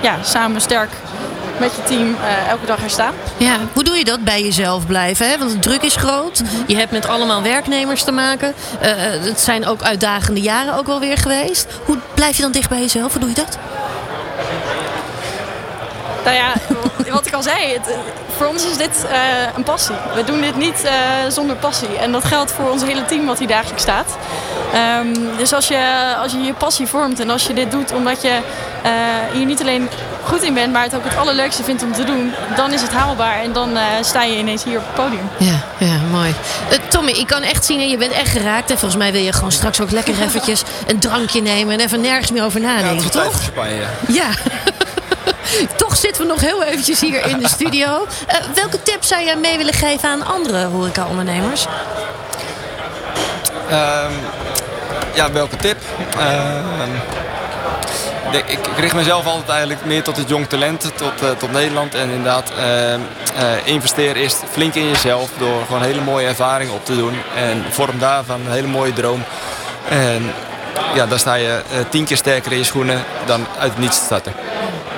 ja, 0.00 0.16
samen 0.22 0.60
sterk 0.60 0.90
met 1.62 1.74
je 1.76 1.82
team 1.82 2.16
eh, 2.22 2.48
elke 2.48 2.66
dag 2.66 2.82
er 2.82 2.90
staan. 2.90 3.14
Ja, 3.36 3.56
hoe 3.72 3.84
doe 3.84 3.96
je 3.96 4.04
dat 4.04 4.24
bij 4.24 4.42
jezelf 4.42 4.86
blijven? 4.86 5.28
Hè? 5.28 5.38
Want 5.38 5.50
de 5.50 5.58
druk 5.58 5.82
is 5.82 5.96
groot. 5.96 6.42
Je 6.66 6.76
hebt 6.76 6.90
met 6.90 7.06
allemaal 7.06 7.42
werknemers 7.42 8.04
te 8.04 8.12
maken. 8.12 8.54
Eh, 8.80 8.90
het 9.20 9.40
zijn 9.40 9.66
ook 9.66 9.82
uitdagende 9.82 10.40
jaren 10.40 10.74
ook 10.74 10.86
wel 10.86 11.00
weer 11.00 11.16
geweest. 11.16 11.66
Hoe 11.84 11.98
blijf 12.14 12.36
je 12.36 12.42
dan 12.42 12.52
dicht 12.52 12.68
bij 12.68 12.80
jezelf? 12.80 13.12
Hoe 13.12 13.20
doe 13.20 13.28
je 13.28 13.34
dat? 13.34 13.58
Nou 16.24 16.36
ja, 16.36 16.52
wat 17.12 17.26
ik 17.26 17.32
al 17.32 17.42
zei, 17.42 17.72
het, 17.72 17.96
voor 18.36 18.46
ons 18.46 18.66
is 18.66 18.76
dit 18.76 19.06
eh, 19.10 19.18
een 19.56 19.62
passie. 19.62 19.94
We 20.14 20.24
doen 20.24 20.40
dit 20.40 20.56
niet 20.56 20.84
eh, 20.84 20.92
zonder 21.28 21.56
passie. 21.56 21.98
En 21.98 22.12
dat 22.12 22.24
geldt 22.24 22.52
voor 22.52 22.70
ons 22.70 22.82
hele 22.82 23.04
team 23.04 23.26
wat 23.26 23.38
hier 23.38 23.48
dagelijks 23.48 23.82
staat. 23.82 24.16
Ehm, 24.72 25.14
dus 25.36 25.52
als 25.52 25.68
je, 25.68 26.14
als 26.22 26.32
je 26.32 26.38
je 26.38 26.54
passie 26.54 26.86
vormt 26.86 27.20
en 27.20 27.30
als 27.30 27.46
je 27.46 27.54
dit 27.54 27.70
doet 27.70 27.92
omdat 27.92 28.22
je 28.22 28.40
eh, 28.82 28.92
hier 29.32 29.46
niet 29.46 29.60
alleen 29.60 29.88
goed 30.24 30.42
in 30.42 30.54
bent, 30.54 30.72
maar 30.72 30.82
het 30.82 30.94
ook 30.94 31.04
het 31.04 31.16
allerleukste 31.16 31.64
vindt 31.64 31.82
om 31.82 31.92
te 31.92 32.04
doen, 32.04 32.32
dan 32.56 32.72
is 32.72 32.82
het 32.82 32.92
haalbaar 32.92 33.42
en 33.42 33.52
dan 33.52 33.76
eh, 33.76 33.82
sta 34.00 34.22
je 34.22 34.38
ineens 34.38 34.64
hier 34.64 34.78
op 34.78 34.84
het 34.86 34.94
podium. 34.94 35.28
Ja, 35.38 35.64
ja, 35.78 35.96
mooi. 36.10 36.34
Eh, 36.70 36.78
Tommy, 36.88 37.10
ik 37.10 37.26
kan 37.26 37.42
echt 37.42 37.64
zien, 37.64 37.80
en 37.80 37.88
je 37.88 37.96
bent 37.96 38.12
echt 38.12 38.28
geraakt. 38.28 38.70
En 38.70 38.78
volgens 38.78 39.02
mij 39.02 39.12
wil 39.12 39.22
je 39.22 39.32
gewoon 39.32 39.52
straks 39.52 39.80
ook 39.80 39.90
lekker 39.90 40.14
eventjes 40.22 40.62
een 40.86 40.98
drankje 40.98 41.42
nemen 41.42 41.74
en 41.74 41.80
even 41.80 42.00
nergens 42.00 42.30
meer 42.30 42.44
over 42.44 42.60
nadenken, 42.60 43.10
Tijd 43.10 43.24
toch? 43.24 43.42
champagne, 43.42 43.84
ja. 44.08 44.28
Toch 45.76 45.96
zitten 45.96 46.22
we 46.22 46.28
nog 46.28 46.40
heel 46.40 46.62
eventjes 46.62 47.00
hier 47.00 47.26
in 47.26 47.38
de 47.38 47.48
studio. 47.48 48.06
Eh, 48.26 48.36
welke 48.54 48.82
tips 48.82 49.08
zou 49.08 49.24
jij 49.24 49.36
mee 49.36 49.56
willen 49.56 49.74
geven 49.74 50.08
aan 50.08 50.26
andere 50.26 50.64
horeca-ondernemers? 50.64 51.66
Ehm, 53.68 54.12
ja, 55.14 55.32
welke 55.32 55.56
tip? 55.56 55.76
Ehm, 56.18 56.90
ik, 58.30 58.48
ik 58.48 58.78
richt 58.78 58.94
mezelf 58.94 59.26
altijd 59.26 59.48
eigenlijk 59.48 59.84
meer 59.84 60.02
tot 60.02 60.16
het 60.16 60.28
jong 60.28 60.46
talent, 60.46 60.80
tot, 60.80 61.22
eh, 61.22 61.30
tot 61.30 61.52
Nederland. 61.52 61.94
En 61.94 62.08
inderdaad, 62.08 62.50
ehm, 62.50 63.00
eh, 63.36 63.66
investeer 63.66 64.16
eerst 64.16 64.42
flink 64.50 64.74
in 64.74 64.88
jezelf 64.88 65.30
door 65.38 65.62
gewoon 65.66 65.82
hele 65.82 66.00
mooie 66.00 66.26
ervaringen 66.26 66.74
op 66.74 66.84
te 66.84 66.96
doen. 66.96 67.14
En 67.36 67.64
vorm 67.70 67.98
daarvan 67.98 68.40
een 68.40 68.52
hele 68.52 68.66
mooie 68.66 68.92
droom. 68.92 69.24
En 69.88 70.32
ja, 70.94 71.06
dan 71.06 71.18
sta 71.18 71.34
je 71.34 71.62
tien 71.88 72.04
keer 72.04 72.16
sterker 72.16 72.52
in 72.52 72.58
je 72.58 72.64
schoenen 72.64 73.04
dan 73.26 73.46
uit 73.58 73.70
het 73.70 73.78
niets 73.78 73.98
te 73.98 74.04
starten. 74.04 74.32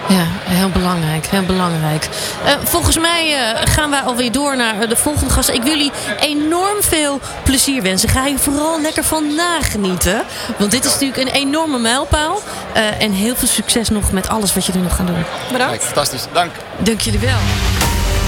Ja, 0.09 0.27
heel 0.45 0.69
belangrijk, 0.69 1.27
heel 1.27 1.43
belangrijk. 1.43 2.09
Eh, 2.45 2.53
volgens 2.65 2.99
mij 2.99 3.35
eh, 3.35 3.73
gaan 3.73 3.91
wij 3.91 4.01
alweer 4.01 4.33
door 4.33 4.57
naar 4.57 4.81
eh, 4.81 4.89
de 4.89 4.97
volgende 4.97 5.33
gast. 5.33 5.49
Ik 5.49 5.63
wil 5.63 5.73
jullie 5.77 5.93
enorm 6.21 6.77
veel 6.81 7.21
plezier 7.45 7.83
wensen. 7.83 8.09
Ga 8.09 8.27
je 8.27 8.39
vooral 8.39 8.81
lekker 8.81 9.05
van 9.05 9.35
nagenieten. 9.35 10.23
Want 10.59 10.71
dit 10.71 10.85
is 10.85 10.93
natuurlijk 10.93 11.21
een 11.21 11.35
enorme 11.35 11.79
mijlpaal. 11.79 12.43
Eh, 12.73 13.03
en 13.03 13.13
heel 13.13 13.37
veel 13.37 13.49
succes 13.49 13.89
nog 13.89 14.13
met 14.13 14.29
alles 14.29 14.55
wat 14.55 14.67
jullie 14.67 14.83
nog 14.83 14.97
gaan 14.97 15.07
doen. 15.07 15.25
Bedankt. 15.53 15.73
Kijk, 15.73 15.83
fantastisch, 15.83 16.27
dank. 16.33 16.51
Dank 16.79 17.01
jullie 17.01 17.21
wel. 17.21 17.39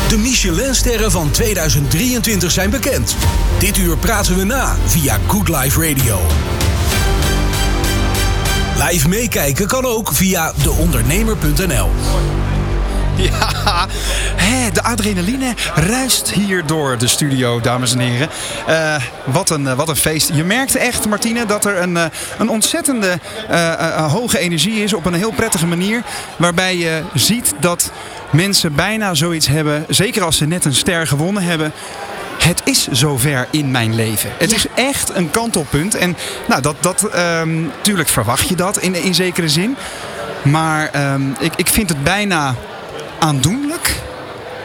De 0.09 0.19
Michelinsterren 0.19 1.11
van 1.11 1.31
2023 1.31 2.51
zijn 2.51 2.71
bekend. 2.71 3.17
Dit 3.59 3.77
uur 3.77 3.97
praten 3.97 4.37
we 4.37 4.45
na 4.45 4.77
via 4.87 5.19
Good 5.27 5.49
Life 5.49 5.89
Radio. 5.89 6.21
Live 8.85 9.09
meekijken 9.09 9.67
kan 9.67 9.85
ook 9.85 10.13
via 10.13 10.53
deondernemer.nl. 10.63 11.91
Ja, 13.17 13.87
hè, 14.37 14.71
de 14.73 14.83
adrenaline 14.83 15.55
ruist 15.75 16.31
hier 16.31 16.67
door 16.67 16.99
de 16.99 17.07
studio, 17.07 17.61
dames 17.61 17.93
en 17.93 17.99
heren. 17.99 18.29
Eh, 18.67 19.03
wat, 19.25 19.51
een, 19.51 19.67
eh, 19.67 19.77
wat 19.77 19.89
een 19.89 19.97
feest. 19.97 20.31
Je 20.35 20.45
merkt 20.45 20.75
echt, 20.75 21.09
Martine, 21.09 21.47
dat 21.47 21.65
er 21.65 21.79
een, 21.79 21.97
eh, 21.97 22.05
een 22.39 22.49
ontzettende 22.49 23.19
hoge 24.09 24.39
energie 24.39 24.83
is 24.83 24.93
op 24.93 25.05
een 25.05 25.15
heel 25.15 25.33
prettige 25.33 25.67
manier. 25.67 26.03
Waarbij 26.37 26.77
je 26.77 27.03
ziet 27.15 27.55
dat 27.61 27.91
mensen 28.31 28.75
bijna 28.75 29.15
zoiets 29.15 29.47
hebben, 29.47 29.85
zeker 29.89 30.23
als 30.23 30.37
ze 30.37 30.47
net 30.47 30.65
een 30.65 30.75
ster 30.75 31.07
gewonnen 31.07 31.43
hebben. 31.43 31.73
Het 32.47 32.61
is 32.65 32.89
zover 32.91 33.47
in 33.51 33.71
mijn 33.71 33.95
leven. 33.95 34.31
Het 34.39 34.53
is 34.53 34.67
echt 34.75 35.11
een 35.15 35.31
kantelpunt. 35.31 35.95
En 35.95 36.17
nou, 36.49 36.63
dat, 36.63 36.77
dat 36.81 37.03
ehm, 37.03 37.63
natuurlijk 37.65 38.09
verwacht 38.09 38.49
je 38.49 38.55
dat 38.57 38.79
in, 38.79 38.95
in 38.95 39.15
zekere 39.15 39.49
zin. 39.49 39.77
Maar 40.43 40.89
ehm, 40.93 41.23
ik, 41.39 41.53
ik 41.57 41.67
vind 41.69 41.89
het 41.89 42.05
bijna 42.05 42.55
aandoenlijk 43.19 43.95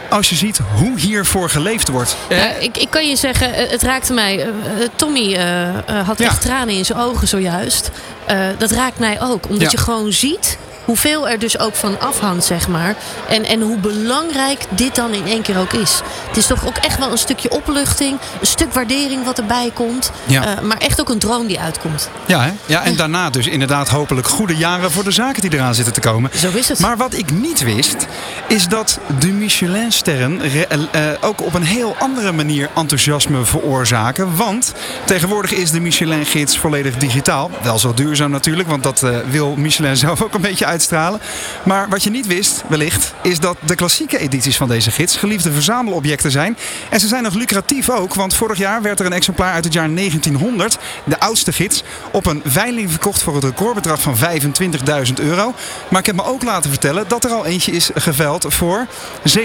als 0.09 0.29
je 0.29 0.35
ziet 0.35 0.59
hoe 0.75 0.99
hiervoor 0.99 1.49
geleefd 1.49 1.87
wordt. 1.87 2.15
Ja, 2.29 2.53
ik, 2.55 2.77
ik 2.77 2.89
kan 2.89 3.07
je 3.09 3.15
zeggen, 3.15 3.53
eh, 3.53 3.69
het 3.69 3.81
raakte 3.83 4.13
mij. 4.13 4.39
eh, 4.39 4.47
eh, 4.47 4.53
Tommy 4.95 5.33
eh, 5.35 5.67
eh, 5.77 6.07
had 6.07 6.19
echt 6.19 6.41
tranen 6.41 6.75
in 6.75 6.85
zijn 6.85 6.99
ogen 6.99 7.27
zojuist. 7.27 7.91
Eh, 8.25 8.37
dat 8.57 8.71
raakt 8.71 8.99
mij 8.99 9.21
ook. 9.21 9.45
Omdat 9.45 9.61
Ja. 9.61 9.69
je 9.71 9.77
gewoon 9.77 10.11
ziet 10.13 10.57
hoeveel 10.85 11.29
er 11.29 11.39
dus 11.39 11.59
ook 11.59 11.75
van 11.75 11.99
afhangt, 11.99 12.45
zeg 12.45 12.67
maar. 12.67 12.95
En, 13.29 13.45
en 13.45 13.61
hoe 13.61 13.77
belangrijk 13.77 14.61
dit 14.69 14.95
dan 14.95 15.13
in 15.13 15.25
één 15.27 15.41
keer 15.41 15.57
ook 15.57 15.73
is. 15.73 16.01
Het 16.27 16.37
is 16.37 16.47
toch 16.47 16.65
ook 16.67 16.77
echt 16.77 16.97
wel 16.99 17.11
een 17.11 17.17
stukje 17.17 17.51
opluchting. 17.51 18.19
Een 18.39 18.47
stuk 18.47 18.73
waardering 18.73 19.25
wat 19.25 19.37
erbij 19.37 19.71
komt. 19.73 20.11
Ja. 20.25 20.43
Eh, 20.55 20.61
maar 20.61 20.77
echt 20.77 20.99
ook 20.99 21.09
een 21.09 21.19
droom 21.19 21.47
die 21.47 21.59
uitkomt. 21.59 22.09
Ja, 22.25 22.41
hè? 22.43 22.51
ja, 22.65 22.83
en 22.83 22.95
daarna 22.95 23.29
dus 23.29 23.47
inderdaad 23.47 23.89
hopelijk 23.89 24.27
goede 24.27 24.55
jaren 24.55 24.91
voor 24.91 25.03
de 25.03 25.11
zaken 25.11 25.41
die 25.41 25.53
eraan 25.53 25.75
zitten 25.75 25.93
te 25.93 25.99
komen. 25.99 26.31
Zo 26.35 26.49
is 26.53 26.69
het. 26.69 26.79
Maar 26.79 26.97
wat 26.97 27.13
ik 27.13 27.31
niet 27.31 27.63
wist, 27.63 28.05
is 28.47 28.67
dat 28.67 28.99
de 29.19 29.27
Michelin-sterren 29.27 30.41
re- 30.41 30.87
eh, 30.91 31.01
ook 31.21 31.41
op 31.41 31.53
een 31.53 31.63
heel 31.63 31.95
andere 31.99 32.31
manier 32.31 32.69
enthousiasme 32.75 33.45
veroorzaken. 33.45 34.35
Want 34.35 34.73
tegenwoordig 35.05 35.51
is 35.53 35.71
de 35.71 35.79
Michelin-gids 35.79 36.57
volledig 36.57 36.97
digitaal. 36.97 37.51
Wel 37.61 37.79
zo 37.79 37.93
duurzaam 37.93 38.31
natuurlijk, 38.31 38.69
want 38.69 38.83
dat 38.83 39.05
wil 39.29 39.55
Michelin 39.55 39.97
zelf 39.97 40.21
ook 40.21 40.33
een 40.33 40.41
beetje 40.41 40.65
uitstralen. 40.81 41.19
Maar 41.63 41.89
wat 41.89 42.03
je 42.03 42.09
niet 42.09 42.27
wist, 42.27 42.63
wellicht, 42.67 43.13
is 43.21 43.39
dat 43.39 43.57
de 43.65 43.75
klassieke 43.75 44.17
edities 44.17 44.57
van 44.57 44.67
deze 44.67 44.91
gids 44.91 45.15
geliefde 45.15 45.51
verzamelobjecten 45.51 46.31
zijn. 46.31 46.57
En 46.89 46.99
ze 46.99 47.07
zijn 47.07 47.23
nog 47.23 47.33
lucratief 47.33 47.89
ook, 47.89 48.13
want 48.13 48.35
vorig 48.35 48.57
jaar 48.57 48.81
werd 48.81 48.99
er 48.99 49.05
een 49.05 49.13
exemplaar 49.13 49.53
uit 49.53 49.63
het 49.63 49.73
jaar 49.73 49.93
1900, 49.93 50.77
de 51.03 51.19
oudste 51.19 51.53
gids, 51.53 51.83
op 52.11 52.25
een 52.25 52.41
veiling 52.45 52.89
verkocht 52.89 53.21
voor 53.21 53.35
het 53.35 53.43
recordbedrag 53.43 54.01
van 54.01 54.15
25.000 54.17 55.13
euro. 55.15 55.53
Maar 55.87 55.99
ik 55.99 56.05
heb 56.05 56.15
me 56.15 56.23
ook 56.23 56.43
laten 56.43 56.69
vertellen 56.69 57.05
dat 57.07 57.23
er 57.23 57.31
al 57.31 57.45
eentje 57.45 57.71
is 57.71 57.89
geveild 57.95 58.45
voor 58.47 58.87
47.000 59.27 59.37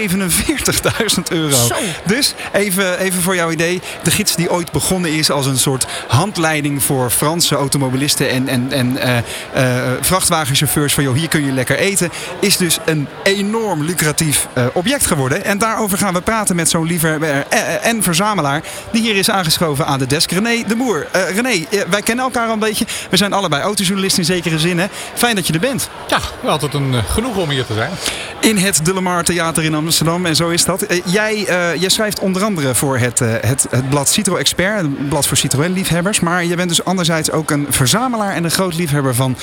euro. 1.29 1.55
Zo. 1.55 1.75
Dus 2.05 2.33
even, 2.53 2.99
even 2.99 3.21
voor 3.21 3.35
jouw 3.35 3.51
idee, 3.51 3.81
de 4.03 4.11
gids 4.11 4.35
die 4.35 4.51
ooit 4.51 4.71
begonnen 4.71 5.13
is 5.13 5.31
als 5.31 5.45
een 5.45 5.59
soort 5.59 5.85
handleiding 6.07 6.83
voor 6.83 7.09
Franse 7.09 7.55
automobilisten 7.55 8.29
en, 8.29 8.47
en, 8.47 8.71
en 8.71 8.97
eh, 8.97 9.17
eh, 9.53 9.97
vrachtwagenchauffeurs 10.01 10.93
van 10.93 11.03
joh, 11.03 11.16
hier 11.17 11.27
kun 11.27 11.45
je 11.45 11.51
lekker 11.51 11.77
eten, 11.77 12.09
is 12.39 12.57
dus 12.57 12.79
een 12.85 13.07
enorm 13.23 13.83
lucratief 13.83 14.47
eh, 14.53 14.65
object 14.73 15.05
geworden. 15.05 15.43
En 15.43 15.57
daarover 15.57 15.97
gaan 15.97 16.13
we 16.13 16.21
praten 16.21 16.55
met 16.55 16.69
zo'n 16.69 16.85
liefhebber 16.85 17.29
eh, 17.29 17.59
eh, 17.59 17.85
en 17.85 18.03
verzamelaar 18.03 18.63
die 18.91 19.01
hier 19.01 19.15
is 19.15 19.29
aangeschoven 19.29 19.85
aan 19.85 19.99
de 19.99 20.07
desk, 20.07 20.31
René 20.31 20.63
de 20.67 20.75
Boer. 20.75 21.07
Eh, 21.11 21.35
René, 21.35 21.65
wij 21.89 22.01
kennen 22.01 22.25
elkaar 22.25 22.47
al 22.47 22.53
een 22.53 22.59
beetje. 22.59 22.85
We 23.09 23.17
zijn 23.17 23.33
allebei 23.33 23.61
autojournalisten 23.61 24.19
in 24.19 24.25
zekere 24.25 24.59
zin. 24.59 24.79
Hè? 24.79 24.85
Fijn 25.13 25.35
dat 25.35 25.47
je 25.47 25.53
er 25.53 25.59
bent. 25.59 25.89
Ja, 26.07 26.19
altijd 26.49 26.73
een 26.73 26.93
eh, 26.93 27.03
genoeg 27.09 27.37
om 27.37 27.49
hier 27.49 27.65
te 27.65 27.73
zijn. 27.73 27.91
In 28.39 28.57
het 28.57 28.85
De 28.85 28.93
Lamar 28.93 29.23
Theater 29.23 29.63
in 29.63 29.75
Amsterdam. 29.75 30.25
En 30.25 30.35
zo 30.35 30.49
is 30.49 30.65
dat. 30.65 30.85
Jij, 31.05 31.45
jij 31.79 31.89
schrijft 31.89 32.19
onder 32.19 32.43
andere 32.43 32.75
voor 32.75 32.97
het, 32.97 33.19
het, 33.19 33.67
het 33.69 33.89
blad 33.89 34.09
Citro 34.09 34.35
Expert. 34.35 34.79
Een 34.79 35.07
blad 35.09 35.27
voor 35.27 35.37
Citroën-liefhebbers. 35.37 36.19
Maar 36.19 36.45
je 36.45 36.55
bent 36.55 36.69
dus 36.69 36.83
anderzijds 36.83 37.31
ook 37.31 37.51
een 37.51 37.67
verzamelaar 37.69 38.33
en 38.33 38.43
een 38.43 38.51
groot 38.51 38.75
liefhebber 38.75 39.15
van 39.15 39.37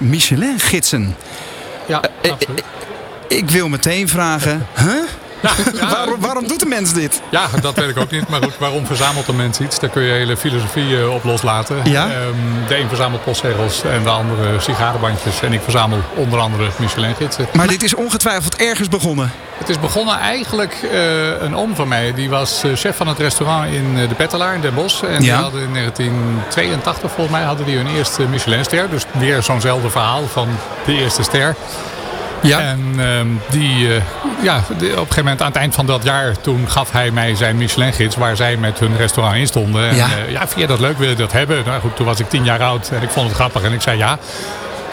Michelin-gidsen. 0.00 1.05
Ja, 1.86 2.00
Eh, 2.22 2.32
absoluut. 2.32 2.62
Ik 3.28 3.50
wil 3.50 3.68
meteen 3.68 4.08
vragen... 4.08 4.66
Huh? 4.76 5.02
waarom, 5.90 6.20
waarom 6.20 6.48
doet 6.48 6.60
de 6.60 6.66
mens 6.66 6.92
dit? 6.92 7.22
Ja, 7.30 7.46
dat 7.60 7.74
weet 7.74 7.88
ik 7.88 7.98
ook 7.98 8.10
niet. 8.10 8.28
Maar 8.28 8.42
goed, 8.42 8.58
waarom 8.58 8.86
verzamelt 8.86 9.28
een 9.28 9.36
mens 9.36 9.60
iets? 9.60 9.78
Daar 9.78 9.90
kun 9.90 10.02
je 10.02 10.12
hele 10.12 10.36
filosofie 10.36 10.98
eh, 10.98 11.14
op 11.14 11.24
loslaten. 11.24 11.76
Ja? 11.84 12.04
Ehm, 12.04 12.68
de 12.68 12.78
een 12.78 12.88
verzamelt 12.88 13.24
postzegels 13.24 13.82
en 13.82 14.02
de 14.02 14.08
andere 14.08 14.60
sigarenbandjes. 14.60 15.42
En 15.42 15.52
ik 15.52 15.60
verzamel 15.62 15.98
onder 16.14 16.38
andere 16.38 16.68
Michelin-gidsen. 16.78 17.46
Maar 17.52 17.66
dit 17.66 17.82
is 17.82 17.94
ongetwijfeld 17.94 18.56
ergens 18.56 18.88
begonnen. 18.88 19.32
Het 19.58 19.68
is 19.68 19.80
begonnen 19.80 20.18
eigenlijk, 20.18 20.74
eh, 20.92 21.40
een 21.40 21.56
oom 21.56 21.74
van 21.74 21.88
mij, 21.88 22.14
die 22.14 22.30
was 22.30 22.62
eh, 22.62 22.70
chef 22.74 22.96
van 22.96 23.08
het 23.08 23.18
restaurant 23.18 23.72
in 23.72 23.94
de 23.94 24.14
Pettelaar 24.14 24.54
in 24.54 24.60
Den 24.60 24.74
Bosch. 24.74 25.02
En 25.02 25.20
die 25.20 25.32
hadden 25.32 25.62
in 25.62 25.72
1982 25.72 27.10
volgens 27.10 27.36
mij 27.36 27.46
hadden 27.46 27.66
die 27.66 27.76
hun 27.76 27.96
eerste 27.96 28.22
Michelinster. 28.22 28.90
Dus 28.90 29.04
weer 29.12 29.42
zo'nzelfde 29.42 29.90
verhaal 29.90 30.26
van 30.26 30.48
de 30.84 30.92
eerste 30.92 31.22
ster. 31.22 31.56
Ja. 32.42 32.60
En 32.60 32.94
ehm, 32.98 33.26
die, 33.50 33.94
eh, 33.94 34.02
ja, 34.42 34.56
op 34.56 34.80
een 34.80 34.86
gegeven 34.88 35.16
moment 35.16 35.40
aan 35.40 35.46
het 35.46 35.56
eind 35.56 35.74
van 35.74 35.86
dat 35.86 36.02
jaar, 36.04 36.40
toen 36.40 36.64
gaf 36.70 36.92
hij 36.92 37.10
mij 37.10 37.34
zijn 37.34 37.56
Michelin-gids 37.56 38.16
waar 38.16 38.36
zij 38.36 38.56
met 38.56 38.78
hun 38.78 38.96
restaurant 38.96 39.36
in 39.36 39.46
stonden. 39.46 39.88
En, 39.88 39.96
Ja. 39.96 40.06
eh, 40.06 40.30
ja, 40.30 40.38
vind 40.48 40.60
je 40.60 40.66
dat 40.66 40.80
leuk? 40.80 40.98
Wil 40.98 41.08
je 41.08 41.14
dat 41.14 41.32
hebben? 41.32 41.62
Nou 41.66 41.80
goed, 41.80 41.96
toen 41.96 42.06
was 42.06 42.20
ik 42.20 42.28
tien 42.28 42.44
jaar 42.44 42.62
oud 42.62 42.88
en 42.88 43.02
ik 43.02 43.10
vond 43.10 43.26
het 43.26 43.34
grappig 43.34 43.62
en 43.62 43.72
ik 43.72 43.80
zei 43.82 43.98
ja. 43.98 44.18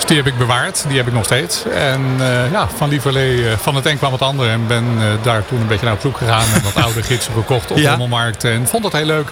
Dus 0.04 0.12
die 0.12 0.24
heb 0.24 0.34
ik 0.34 0.38
bewaard, 0.38 0.86
die 0.88 0.98
heb 0.98 1.08
ik 1.08 1.14
nog 1.14 1.26
steeds. 1.26 1.64
En 1.66 2.02
eh, 2.20 2.52
ja, 2.52 2.68
van 2.76 2.90
lieverlee, 2.90 3.50
eh, 3.50 3.58
van 3.58 3.76
het 3.76 3.86
een 3.86 3.98
kwam 3.98 4.12
het 4.12 4.22
ander. 4.22 4.50
En 4.50 4.68
ben 4.68 4.86
eh, 5.00 5.06
daar 5.22 5.46
toen 5.46 5.62
een 5.62 5.68
beetje 5.68 5.86
naar 5.86 5.94
op 5.94 6.02
zoek 6.02 6.18
gegaan. 6.18 6.46
En 6.54 6.64
wat 6.64 6.84
oude 6.84 7.04
gidsen 7.04 7.34
gekocht 7.34 7.72
op 7.72 7.78
de 7.78 7.90
rommelmarkt. 7.90 8.44
En 8.44 8.68
vond 8.68 8.84
het 8.84 8.94
heel 8.94 9.06
leuk. 9.06 9.28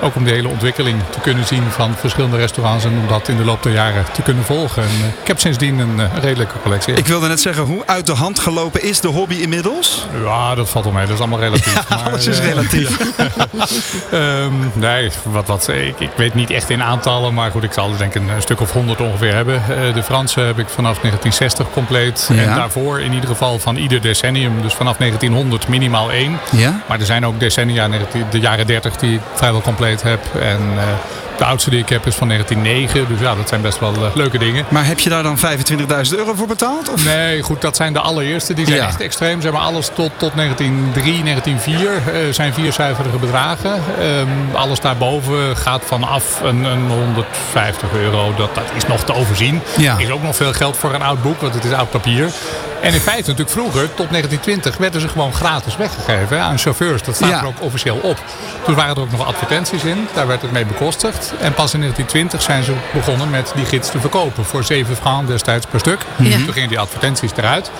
Ook 0.00 0.16
om 0.16 0.24
de 0.24 0.30
hele 0.30 0.48
ontwikkeling 0.48 1.02
te 1.10 1.20
kunnen 1.20 1.46
zien 1.46 1.62
van 1.70 1.94
verschillende 1.96 2.36
restaurants. 2.36 2.84
En 2.84 2.90
om 2.90 3.08
dat 3.08 3.28
in 3.28 3.36
de 3.36 3.44
loop 3.44 3.62
der 3.62 3.72
jaren 3.72 4.04
te 4.12 4.22
kunnen 4.22 4.44
volgen. 4.44 4.82
En, 4.82 5.14
ik 5.20 5.26
heb 5.26 5.40
sindsdien 5.40 5.78
een, 5.78 6.20
redelijke 6.20 6.54
collectie. 6.62 6.94
Ik 6.94 7.06
wilde 7.06 7.28
net 7.28 7.40
zeggen, 7.40 7.64
hoe 7.64 7.82
uit 7.86 8.06
de 8.06 8.14
hand 8.14 8.38
gelopen 8.38 8.82
is 8.82 9.00
de 9.00 9.08
hobby 9.08 9.34
inmiddels? 9.34 10.06
Ja, 10.24 10.54
dat 10.54 10.68
valt 10.68 10.84
wel 10.84 10.92
mee. 10.92 11.06
Dat 11.06 11.14
is 11.14 11.20
allemaal 11.20 11.40
relatief. 11.40 11.88
maar, 11.88 11.98
alles 11.98 12.26
is 12.26 12.38
relatief. 12.38 12.98
Ehm, 14.10 14.52
nee, 14.72 15.10
wat, 15.22 15.46
wat, 15.46 15.68
ik, 15.68 16.00
ik 16.00 16.10
weet 16.16 16.34
niet 16.34 16.50
echt 16.50 16.70
in 16.70 16.82
aantallen. 16.82 17.34
Maar 17.34 17.50
goed, 17.50 17.62
ik 17.62 17.72
zal 17.72 17.90
er 17.90 17.98
denk 17.98 18.14
ik 18.14 18.22
een, 18.22 18.28
een 18.28 18.42
stuk 18.42 18.60
of 18.60 18.72
honderd 18.72 19.00
ongeveer 19.00 19.34
hebben. 19.34 19.62
De 19.94 20.02
Franse 20.16 20.40
heb 20.40 20.58
ik 20.58 20.68
vanaf 20.68 20.98
1960 20.98 21.70
compleet. 21.70 22.28
Ja. 22.32 22.42
En 22.42 22.54
daarvoor 22.54 23.00
in 23.00 23.12
ieder 23.12 23.28
geval 23.28 23.58
van 23.58 23.76
ieder 23.76 24.00
decennium. 24.00 24.62
Dus 24.62 24.74
vanaf 24.74 24.96
1900 24.96 25.68
minimaal 25.68 26.10
één. 26.10 26.38
Ja? 26.52 26.80
Maar 26.88 27.00
er 27.00 27.06
zijn 27.06 27.26
ook 27.26 27.40
decennia, 27.40 27.86
19 27.86 28.24
de 28.30 28.40
jaren 28.40 28.66
30, 28.66 28.96
die 28.96 29.14
ik 29.14 29.20
vrijwel 29.34 29.60
compleet 29.60 30.02
heb. 30.02 30.20
En 30.34 30.60
eh, 30.76 30.84
de 31.38 31.44
oudste 31.44 31.70
die 31.70 31.78
ik 31.78 31.88
heb 31.88 32.06
is 32.06 32.14
van 32.14 32.28
1909. 32.28 33.08
Dus 33.08 33.20
ja, 33.20 33.34
dat 33.34 33.48
zijn 33.48 33.60
best 33.60 33.78
wel 33.78 33.94
eh, 33.94 34.14
leuke 34.14 34.38
dingen. 34.38 34.64
Maar 34.68 34.86
heb 34.86 34.98
je 34.98 35.08
daar 35.10 35.22
dan 35.22 35.38
25.000 35.38 36.16
euro 36.18 36.34
voor 36.34 36.46
betaald? 36.46 36.88
Of? 36.92 37.04
Nee, 37.04 37.42
goed, 37.42 37.60
dat 37.60 37.76
zijn 37.76 37.92
de 37.92 38.00
allereerste. 38.00 38.54
Die 38.54 38.66
zijn 38.66 38.78
Ja. 38.78 38.86
echt 38.86 39.00
extreem. 39.00 39.40
Zeg 39.40 39.52
maar, 39.52 39.60
alles 39.60 39.86
tot, 39.94 40.10
tot 40.16 40.32
1903, 40.34 41.22
1904 41.22 41.90
eh, 42.14 42.32
zijn 42.32 42.54
viercijferige 42.54 43.16
bedragen. 43.18 43.72
Ehm, 44.00 44.28
alles 44.56 44.80
daarboven 44.80 45.56
gaat 45.56 45.82
vanaf 45.86 46.40
een, 46.42 46.64
een 46.64 46.88
150 46.90 47.88
euro. 47.92 48.34
Dat, 48.36 48.54
dat 48.54 48.64
is 48.76 48.86
nog 48.86 49.04
te 49.04 49.14
overzien. 49.14 49.62
Ja. 49.76 49.98
Is 49.98 50.10
ook 50.10 50.22
nog 50.22 50.36
veel 50.36 50.52
geld 50.52 50.76
voor 50.76 50.94
een 50.94 51.02
oud 51.02 51.22
boek, 51.22 51.40
want 51.40 51.54
het 51.54 51.64
is 51.64 51.72
oud 51.72 51.90
papier. 51.90 52.30
En 52.80 52.94
in 52.94 53.00
feite 53.00 53.22
natuurlijk 53.30 53.50
vroeger, 53.50 53.80
tot 53.94 54.10
1920, 54.10 54.76
werden 54.76 55.00
ze 55.00 55.08
gewoon 55.08 55.32
gratis 55.34 55.76
weggegeven 55.76 56.36
hè, 56.36 56.42
aan 56.42 56.58
chauffeurs. 56.58 57.02
Dat 57.02 57.14
staat 57.16 57.28
Ja. 57.28 57.40
er 57.40 57.46
ook 57.46 57.60
officieel 57.62 57.96
op. 58.02 58.16
Toen 58.64 58.74
waren 58.74 58.94
er 58.94 59.00
ook 59.00 59.10
nog 59.10 59.26
advertenties 59.26 59.84
in. 59.84 60.08
Daar 60.14 60.26
werd 60.26 60.42
het 60.42 60.52
mee 60.52 60.64
bekostigd. 60.66 61.25
En 61.40 61.52
pas 61.54 61.74
in 61.74 61.80
1920 61.80 62.42
zijn 62.42 62.62
ze 62.62 62.72
begonnen 62.92 63.30
met 63.30 63.52
die 63.54 63.64
gids 63.64 63.90
te 63.90 64.00
verkopen. 64.00 64.44
Voor 64.44 64.64
7 64.64 64.96
francs 64.96 65.26
destijds 65.30 65.66
per 65.70 65.80
stuk. 65.80 65.98
Ja. 66.16 66.36
Toen 66.36 66.52
gingen 66.52 66.68
die 66.68 66.78
advertenties 66.78 67.30
eruit. 67.36 67.70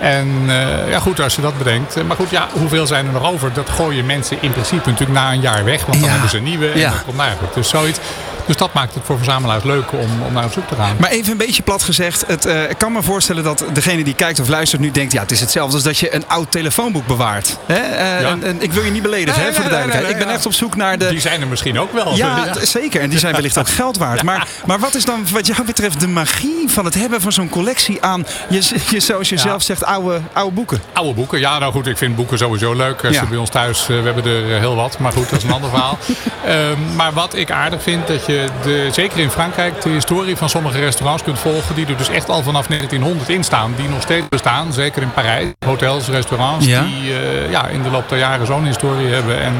En 0.00 0.28
eh, 0.48 0.90
ja 0.90 0.98
goed, 0.98 1.20
als 1.20 1.34
je 1.34 1.42
dat 1.42 1.58
bedenkt. 1.58 2.04
Maar 2.06 2.16
goed, 2.16 2.30
ja, 2.30 2.48
hoeveel 2.52 2.86
zijn 2.86 3.06
er 3.06 3.12
nog 3.12 3.24
over? 3.32 3.52
Dat 3.52 3.70
gooien 3.70 4.06
mensen 4.06 4.36
in 4.40 4.50
principe 4.52 4.90
natuurlijk 4.90 5.18
na 5.18 5.32
een 5.32 5.40
jaar 5.40 5.64
weg. 5.64 5.80
Want 5.86 5.92
dan 5.92 6.02
Ja. 6.04 6.10
hebben 6.10 6.30
ze 6.30 6.36
een 6.36 6.42
nieuwe. 6.42 6.70
En 6.70 6.78
Ja. 6.78 6.90
dat 6.90 7.04
komt 7.04 7.16
nou 7.16 7.30
goed. 7.38 7.54
Dus 7.54 7.68
zoiets. 7.68 7.98
Dus 8.46 8.56
dat 8.56 8.72
maakt 8.72 8.94
het 8.94 9.02
voor 9.06 9.16
verzamelaars 9.16 9.64
leuk 9.64 9.92
om, 9.92 10.22
om 10.26 10.32
naar 10.32 10.44
op 10.44 10.52
zoek 10.52 10.68
te 10.68 10.74
gaan. 10.74 10.96
Maar 10.98 11.10
even 11.10 11.32
een 11.32 11.36
beetje 11.38 11.62
plat 11.62 11.82
gezegd. 11.82 12.24
Het, 12.26 12.46
eh, 12.46 12.70
ik 12.70 12.78
kan 12.78 12.92
me 12.92 13.02
voorstellen 13.02 13.44
dat 13.44 13.64
degene 13.72 14.04
die 14.04 14.14
kijkt 14.14 14.40
of 14.40 14.48
luistert 14.48 14.80
nu 14.80 14.90
denkt... 14.90 15.12
ja, 15.12 15.20
het 15.20 15.30
is 15.30 15.40
hetzelfde 15.40 15.74
als 15.74 15.82
dat 15.84 15.98
je 15.98 16.14
een 16.14 16.28
oud 16.28 16.50
telefoonboek 16.50 17.06
bewaart. 17.06 17.56
Hè? 17.66 17.74
Eh, 17.74 18.20
Ja. 18.20 18.28
en, 18.28 18.42
en 18.44 18.62
ik 18.62 18.72
wil 18.72 18.82
je 18.84 18.90
niet 18.90 19.02
beledigen, 19.02 19.40
Nee, 19.40 19.48
hè, 19.50 19.54
voor 19.54 19.64
de 19.64 19.70
nee, 19.70 19.78
duidelijkheid. 19.78 20.02
nee, 20.14 20.20
ik 20.22 20.26
ben 20.26 20.34
echt 20.36 20.46
op 20.46 20.52
zoek 20.52 20.76
naar 20.76 20.98
de... 20.98 21.08
Die 21.08 21.20
zijn 21.20 21.40
er 21.40 21.46
misschien 21.46 21.78
ook 21.78 21.92
wel. 21.92 22.16
Ja, 22.16 22.46
zeker. 22.62 23.00
En 23.00 23.10
die 23.10 23.18
zijn 23.18 23.34
wellicht 23.34 23.58
ook 23.58 23.68
geld 23.68 23.96
waard. 23.98 24.22
Maar, 24.22 24.46
maar 24.66 24.78
wat 24.78 24.94
is 24.94 25.04
dan 25.04 25.26
wat 25.32 25.46
jou 25.46 25.64
betreft 25.64 26.00
de 26.00 26.08
magie 26.08 26.64
van 26.66 26.84
het 26.84 26.94
hebben 26.94 27.20
van 27.20 27.32
zo'n 27.32 27.48
collectie 27.48 28.02
aan... 28.02 28.26
Je, 28.48 28.68
je, 28.90 29.00
zoals 29.00 29.28
je 29.28 29.36
Ja. 29.36 29.42
zelf 29.42 29.62
zegt, 29.62 29.84
oude, 29.84 30.20
oude 30.32 30.54
boeken? 30.54 30.82
Oude 30.92 31.14
boeken, 31.14 31.38
ja 31.38 31.58
nou 31.58 31.72
goed, 31.72 31.86
ik 31.86 31.96
vind 31.96 32.16
boeken 32.16 32.38
sowieso 32.38 32.72
leuk. 32.74 33.04
Als 33.04 33.14
Ja. 33.14 33.20
je 33.22 33.26
bij 33.28 33.38
ons 33.38 33.50
thuis, 33.50 33.80
eh, 33.80 33.86
we 33.86 33.94
hebben 34.02 34.24
er 34.24 34.52
eh, 34.52 34.58
heel 34.58 34.74
wat, 34.76 34.98
maar 34.98 35.12
goed, 35.12 35.30
dat 35.30 35.38
is 35.38 35.44
een 35.44 35.52
ander 35.52 35.70
verhaal. 35.70 35.98
Ehm, 36.46 36.94
maar 36.96 37.12
wat 37.12 37.34
ik 37.36 37.50
aardig 37.50 37.82
vind, 37.82 38.06
dat 38.06 38.26
je, 38.26 38.41
je 38.42 38.48
de, 38.62 38.88
zeker 38.92 39.18
in 39.18 39.30
Frankrijk 39.30 39.82
de 39.82 39.88
historie 39.88 40.36
van 40.36 40.48
sommige 40.48 40.78
restaurants 40.78 41.22
kunt 41.22 41.38
volgen. 41.38 41.74
Die 41.74 41.86
er 41.86 41.96
dus 41.96 42.08
echt 42.08 42.28
al 42.28 42.42
vanaf 42.42 42.66
1900 42.66 43.28
in 43.28 43.44
staan. 43.44 43.74
Die 43.76 43.88
nog 43.88 44.02
steeds 44.02 44.28
bestaan. 44.28 44.72
Zeker 44.72 45.02
in 45.02 45.12
Parijs. 45.12 45.48
Hotels, 45.66 46.08
restaurants. 46.08 46.66
Ja. 46.66 46.82
Die 46.82 47.12
eh, 47.12 47.50
ja, 47.50 47.66
in 47.66 47.82
de 47.82 47.90
loop 47.90 48.08
der 48.08 48.18
jaren 48.18 48.46
zo'n 48.46 48.64
historie 48.64 49.06
hebben. 49.06 49.40
En 49.40 49.54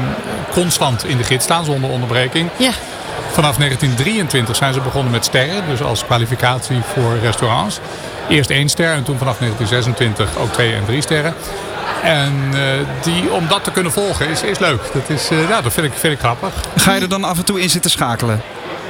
constant 0.51 1.05
in 1.05 1.17
de 1.17 1.23
gids 1.23 1.43
staan 1.43 1.65
zonder 1.65 1.89
onderbreking. 1.89 2.49
Ja. 2.57 2.71
Vanaf 3.31 3.57
1923 3.57 4.55
zijn 4.55 4.73
ze 4.73 4.79
begonnen 4.79 5.11
met 5.11 5.25
sterren. 5.25 5.63
Dus 5.69 5.81
als 5.81 6.05
kwalificatie 6.05 6.81
voor 6.93 7.17
restaurants. 7.21 7.79
Eerst 8.29 8.49
één 8.49 8.69
ster 8.69 8.93
en 8.93 9.03
toen 9.03 9.17
vanaf 9.17 9.37
1926 9.37 10.41
ook 10.41 10.53
twee 10.53 10.73
en 10.73 10.85
drie 10.85 11.01
sterren. 11.01 11.33
En 12.03 12.33
eh, 12.53 12.61
die, 13.03 13.31
om 13.31 13.47
dat 13.47 13.63
te 13.63 13.71
kunnen 13.71 13.91
volgen 13.91 14.29
is, 14.29 14.43
is 14.43 14.59
leuk. 14.59 14.81
Dat, 14.93 15.09
is, 15.09 15.29
eh, 15.29 15.49
ja, 15.49 15.61
dat 15.61 15.73
vind, 15.73 15.85
ik, 15.85 15.93
vind 15.93 16.13
ik 16.13 16.19
grappig. 16.19 16.53
Ga 16.75 16.93
je 16.93 17.01
er 17.01 17.09
dan 17.09 17.23
af 17.23 17.37
en 17.37 17.45
toe 17.45 17.61
in 17.61 17.69
zitten 17.69 17.91
schakelen? 17.91 18.41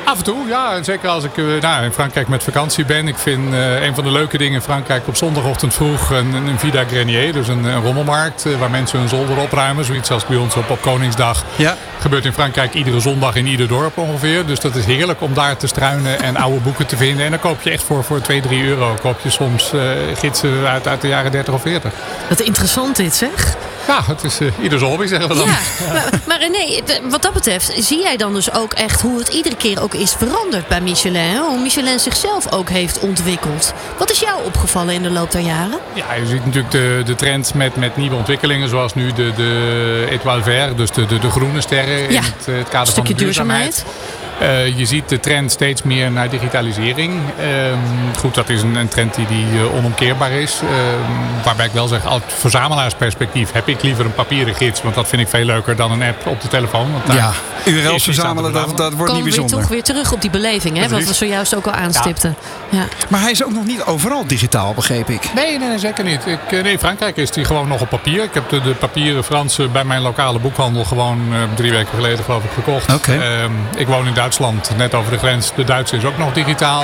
Af 0.06 0.18
en 0.18 0.24
toe, 0.24 0.47
ja. 0.47 0.74
En 0.74 0.84
zeker 0.84 1.10
als 1.10 1.24
ik 1.24 1.38
eh, 1.38 1.45
nou, 1.62 1.84
in 1.84 1.91
Frankrijk 1.91 2.28
met 2.28 2.43
vakantie 2.43 2.86
ben. 2.86 3.08
Ik 3.08 3.18
vind 3.18 3.54
eh, 3.54 3.84
een 3.84 3.95
van 3.95 4.04
de 4.04 4.12
leuke 4.12 4.38
dingen 4.38 4.54
in 4.54 4.62
Frankrijk 4.62 5.08
op 5.08 5.16
zondagochtend 5.16 5.74
vroeg 5.74 6.10
een, 6.10 6.34
een 6.34 6.60
Vida 6.60 6.84
Grenier. 6.84 7.34
Dus 7.34 7.47
een, 7.47 7.64
een 7.64 7.82
rommelmarkt 7.82 8.45
eh, 8.45 8.60
waar 8.60 8.70
mensen 8.70 8.99
hun 8.99 9.10
zolder 9.10 9.38
opruimen. 9.38 9.86
Zoiets 9.86 10.12
als 10.12 10.26
bij 10.26 10.38
ons 10.38 10.56
op, 10.56 10.70
op 10.70 10.82
Koningsdag. 10.82 11.43
Ja. 11.56 11.78
Gebeurt 11.99 12.26
in 12.26 12.34
Frankrijk 12.34 12.74
iedere 12.74 12.99
zondag 12.99 13.36
in 13.36 13.47
ieder 13.47 13.68
dorp 13.68 13.97
ongeveer. 13.97 14.45
Dus 14.45 14.60
dat 14.60 14.76
is 14.76 14.86
heerlijk 14.86 15.22
om 15.22 15.34
daar 15.34 15.58
te 15.58 15.68
struinen 15.68 16.22
en 16.22 16.38
oude 16.38 16.60
boeken 16.60 16.86
te 16.86 16.97
vinden. 16.97 17.26
En 17.26 17.32
dan 17.32 17.39
koop 17.39 17.62
je 17.62 17.70
echt 17.70 17.84
voor, 17.84 18.04
voor 18.04 18.22
2, 18.22 18.41
3 18.41 18.66
euro 18.66 18.95
koop 19.01 19.20
je 19.20 19.30
soms 19.30 19.74
eh, 19.74 19.82
gidsen 20.16 20.68
uit, 20.68 20.88
uit 20.88 21.01
de 21.01 21.08
jaren 21.08 21.32
30 21.32 21.54
of 21.54 21.62
40. 21.62 21.91
Wat 22.30 22.39
interessant 22.39 22.95
dit 22.95 23.16
zeg. 23.16 23.56
Ja, 23.88 24.01
het 24.05 24.23
is 24.23 24.41
uh, 24.41 24.51
ieder 24.61 24.79
zijn 24.79 24.91
hobby 24.91 25.05
zeggen 25.07 25.27
we 25.29 25.36
dan. 25.36 25.45
Ja, 25.45 25.57
maar, 25.93 26.09
maar 26.27 26.39
René, 26.39 26.81
wat 27.09 27.21
dat 27.21 27.34
betreft 27.34 27.73
zie 27.77 28.01
jij 28.01 28.17
dan 28.17 28.34
dus 28.34 28.53
ook 28.53 28.73
echt 28.73 29.01
hoe 29.01 29.19
het 29.19 29.27
iedere 29.27 29.55
keer 29.55 29.81
ook 29.81 29.93
is 29.93 30.13
veranderd 30.13 30.67
bij 30.67 30.81
Michelin. 30.81 31.21
hè? 31.21 31.39
Hoe 31.39 31.59
Michelin 31.59 31.99
zichzelf 31.99 32.51
ook 32.51 32.69
heeft 32.69 32.99
ontwikkeld. 32.99 33.73
Wat 33.97 34.11
is 34.11 34.19
jou 34.19 34.43
opgevallen 34.45 34.93
in 34.93 35.03
de 35.03 35.11
loop 35.11 35.31
der 35.31 35.41
jaren? 35.41 35.79
Ja, 35.93 36.13
je 36.13 36.25
ziet 36.25 36.45
natuurlijk 36.45 36.71
de, 36.71 37.01
de 37.05 37.15
trend 37.15 37.53
met, 37.53 37.75
met 37.75 37.97
nieuwe 37.97 38.15
ontwikkelingen, 38.15 38.69
zoals 38.69 38.93
nu 38.93 39.13
de, 39.13 39.31
de 39.36 40.07
Étoile 40.09 40.43
Vert, 40.43 40.77
dus 40.77 40.91
de, 40.91 41.05
de, 41.05 41.19
de 41.19 41.29
groene 41.29 41.61
sterren 41.61 41.99
Ja, 42.01 42.07
in 42.07 42.15
het, 42.15 42.47
eh, 42.47 42.55
het 42.55 42.69
kader 42.69 42.69
van 42.69 42.84
de 42.84 42.91
stukje 42.91 43.13
duurzaamheid. 43.15 43.86
Eh, 44.39 44.77
je 44.77 44.86
ziet 44.86 45.09
de 45.09 45.19
trend 45.19 45.51
steeds 45.51 45.81
meer 45.84 46.11
naar 46.11 46.29
digitalisering. 46.29 47.13
Ehm, 47.39 47.77
goed, 48.19 48.36
dat 48.36 48.49
is 48.49 48.61
een, 48.61 48.75
een 48.75 48.88
trend 48.88 49.15
die, 49.15 49.27
die 49.27 49.45
eh, 49.59 49.75
onomkeerbaar 49.75 50.31
is. 50.31 50.59
Ehm, 50.61 51.43
waarbij 51.43 51.65
ik 51.65 51.71
wel 51.71 51.88
zeg, 51.88 52.05
uit 52.11 52.23
verzamelaarsperspectief 52.27 53.51
heb 53.51 53.67
ik 53.67 53.81
liever 53.81 54.05
een 54.05 54.13
papieren 54.13 54.55
gids. 54.55 54.81
Want 54.81 54.95
dat 54.95 55.07
vind 55.07 55.21
ik 55.21 55.27
veel 55.27 55.45
leuker 55.45 55.75
dan 55.75 55.91
een 55.91 56.01
app 56.01 56.27
op 56.27 56.41
de 56.41 56.47
telefoon. 56.47 56.91
Want 56.91 57.05
daar 57.07 57.15
Ja, 57.15 57.31
URL's 57.65 58.03
verzamelen, 58.03 58.53
dat, 58.53 58.77
dat 58.77 58.93
wordt 58.93 59.11
Komen 59.11 59.13
niet 59.13 59.15
we 59.15 59.21
weer 59.23 59.23
bijzonder. 59.23 59.59
toch 59.59 59.67
weer 59.67 59.84
terug 59.84 60.11
op 60.11 60.21
die 60.21 60.29
beleving, 60.29 60.77
hè? 60.77 60.89
wat 60.89 61.03
we 61.03 61.13
zojuist 61.13 61.55
ook 61.55 61.65
al 61.65 61.73
aanstipten. 61.73 62.36
Ja. 62.69 62.86
Maar 63.09 63.21
hij 63.21 63.31
is 63.31 63.43
ook 63.43 63.51
nog 63.53 63.65
niet 63.65 63.84
overal 63.84 64.27
digitaal, 64.27 64.73
begreep 64.73 65.09
ik. 65.09 65.29
Nee, 65.36 65.57
nee, 65.57 65.67
nee, 65.67 65.79
zeker 65.79 66.03
niet. 66.03 66.25
Ik, 66.25 66.39
eh, 66.51 66.63
nee, 66.63 66.71
in 66.71 66.79
Frankrijk 66.79 67.17
is 67.17 67.31
die 67.31 67.45
gewoon 67.45 67.67
nog 67.67 67.81
op 67.81 67.89
papier. 67.89 68.23
Ik 68.23 68.34
heb 68.34 68.49
de, 68.49 68.61
de 68.61 68.73
papieren 68.73 69.23
Franse 69.23 69.67
bij 69.67 69.84
mijn 69.84 70.01
lokale 70.01 70.39
boekhandel 70.39 70.84
gewoon 70.84 71.19
eh, 71.34 71.39
drie 71.55 71.71
weken 71.71 71.93
geleden 71.95 72.23
geloof 72.23 72.43
ik 72.43 72.51
gekocht. 72.53 72.93
Oké. 72.93 73.13
Ehm, 73.13 73.51
ik 73.75 73.88
woon 73.88 74.07
in 74.07 74.13
Duitsland, 74.24 74.71
net 74.78 74.93
over 74.93 75.11
de 75.11 75.17
grens. 75.17 75.51
De 75.55 75.63
Duitse 75.63 75.95
is 75.95 76.05
ook 76.05 76.17
nog 76.17 76.34
digitaal. 76.34 76.84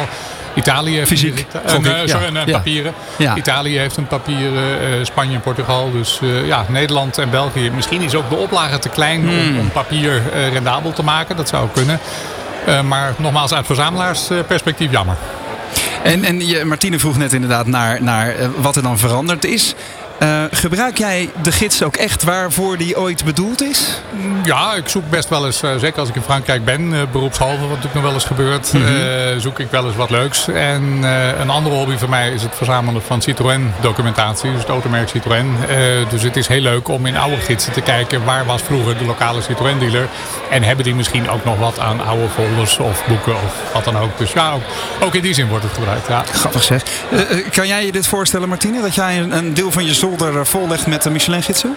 Italië 0.56 0.96
heeft 0.96 1.08
Fysiek, 1.08 1.46
een, 1.64 1.86
eh, 1.86 1.92
ja. 2.06 2.08
sorry, 2.08 2.28
een, 2.28 2.34
Ja. 2.46 2.58
papieren. 2.58 2.94
Ja. 3.18 3.36
Italië 3.36 3.78
heeft 3.78 3.98
een 3.98 4.08
papieren, 4.08 4.80
eh, 4.82 4.88
Spanje 5.04 5.36
en 5.36 5.42
Portugal. 5.42 5.92
Dus 5.92 6.20
eh, 6.22 6.48
ja, 6.48 6.66
Nederland 6.68 7.18
en 7.18 7.30
België. 7.30 7.72
Misschien 7.76 8.02
is 8.02 8.16
ook 8.16 8.30
de 8.30 8.36
oplage 8.36 8.80
te 8.80 8.90
klein 8.90 9.22
Hmm. 9.22 9.50
om, 9.50 9.60
om 9.60 9.72
papier 9.72 10.22
rendabel 10.52 10.92
te 10.94 11.04
maken. 11.04 11.36
Dat 11.36 11.50
zou 11.50 11.68
kunnen. 11.74 12.00
Maar 12.88 13.14
nogmaals, 13.18 13.54
uit 13.54 13.66
verzamelaarsperspectief 13.66 14.92
jammer. 14.92 15.16
En, 16.04 16.24
en 16.24 16.48
je, 16.48 16.66
Martine 16.66 17.00
vroeg 17.00 17.18
net 17.18 17.34
inderdaad 17.34 17.68
naar, 17.68 18.04
naar 18.04 18.34
wat 18.58 18.76
er 18.76 18.82
dan 18.82 18.98
veranderd 18.98 19.46
is. 19.46 19.76
Eh, 20.20 20.44
gebruik 20.52 20.98
jij 20.98 21.30
de 21.42 21.52
gids 21.52 21.84
ook 21.84 21.96
echt 21.96 22.24
waarvoor 22.24 22.78
die 22.78 22.98
ooit 22.98 23.24
bedoeld 23.24 23.62
is? 23.62 24.02
Ja, 24.44 24.74
ik 24.76 24.88
zoek 24.88 25.10
best 25.10 25.30
wel 25.30 25.46
eens, 25.46 25.62
eh, 25.62 25.72
zeker 25.78 26.00
als 26.00 26.10
ik 26.10 26.16
in 26.16 26.22
Frankrijk 26.22 26.66
ben, 26.66 26.94
eh, 26.94 27.00
beroepshalve, 27.12 27.60
wat 27.60 27.68
natuurlijk 27.70 27.94
nog 27.94 28.04
wel 28.04 28.14
eens 28.14 28.24
gebeurt, 28.24 28.74
Mhm. 28.74 29.40
zoek 29.40 29.60
ik 29.60 29.68
wel 29.72 29.86
eens 29.86 29.96
wat 29.96 30.10
leuks. 30.10 30.48
En 30.48 31.04
een 31.40 31.50
andere 31.50 31.76
hobby 31.76 31.98
van 31.98 32.10
mij 32.10 32.32
is 32.32 32.42
het 32.42 32.56
verzamelen 32.56 33.02
van 33.02 33.22
Citroën 33.22 33.74
documentatie, 33.82 34.52
dus 34.52 34.60
het 34.60 34.70
automerk 34.70 35.10
Citroën. 35.10 35.56
Dus 36.10 36.22
het 36.22 36.36
is 36.36 36.48
heel 36.48 36.62
leuk 36.62 36.88
om 36.88 37.06
in 37.06 37.18
oude 37.18 37.38
gidsen 37.38 37.74
te 37.74 37.82
kijken 37.82 38.26
waar 38.26 38.46
was 38.46 38.62
vroeger 38.62 38.98
de 38.98 39.06
lokale 39.06 39.42
Citroën 39.42 39.80
dealer. 39.80 40.08
En 40.50 40.64
hebben 40.64 40.86
die 40.86 40.96
misschien 40.96 41.30
ook 41.30 41.46
nog 41.46 41.58
wat 41.58 41.80
aan 41.80 42.06
oude 42.06 42.30
folders 42.30 42.78
of 42.78 43.04
boeken 43.08 43.34
of 43.34 43.54
wat 43.74 43.84
dan 43.84 43.98
ook. 43.98 44.18
Dus 44.18 44.32
ja, 44.32 44.52
ook, 44.52 44.62
ook 45.00 45.16
in 45.16 45.22
die 45.22 45.34
zin 45.34 45.48
wordt 45.48 45.64
het 45.64 45.74
gebruikt. 45.74 46.08
Ja. 46.08 46.24
Grappig 46.32 46.64
zeg. 46.64 46.84
Kan 47.52 47.68
jij 47.68 47.86
je 47.86 47.92
dit 47.92 48.08
voorstellen, 48.08 48.50
Martine? 48.50 48.82
Dat 48.82 48.96
jij 48.96 49.20
een, 49.20 49.32
een 49.38 49.54
deel 49.54 49.72
van 49.72 49.86
je 49.86 49.94
zolder 50.10 50.40
eh, 50.40 50.46
vollegt 50.46 50.88
met 50.88 51.04
de 51.04 51.10
Michelin-gidsen? 51.10 51.76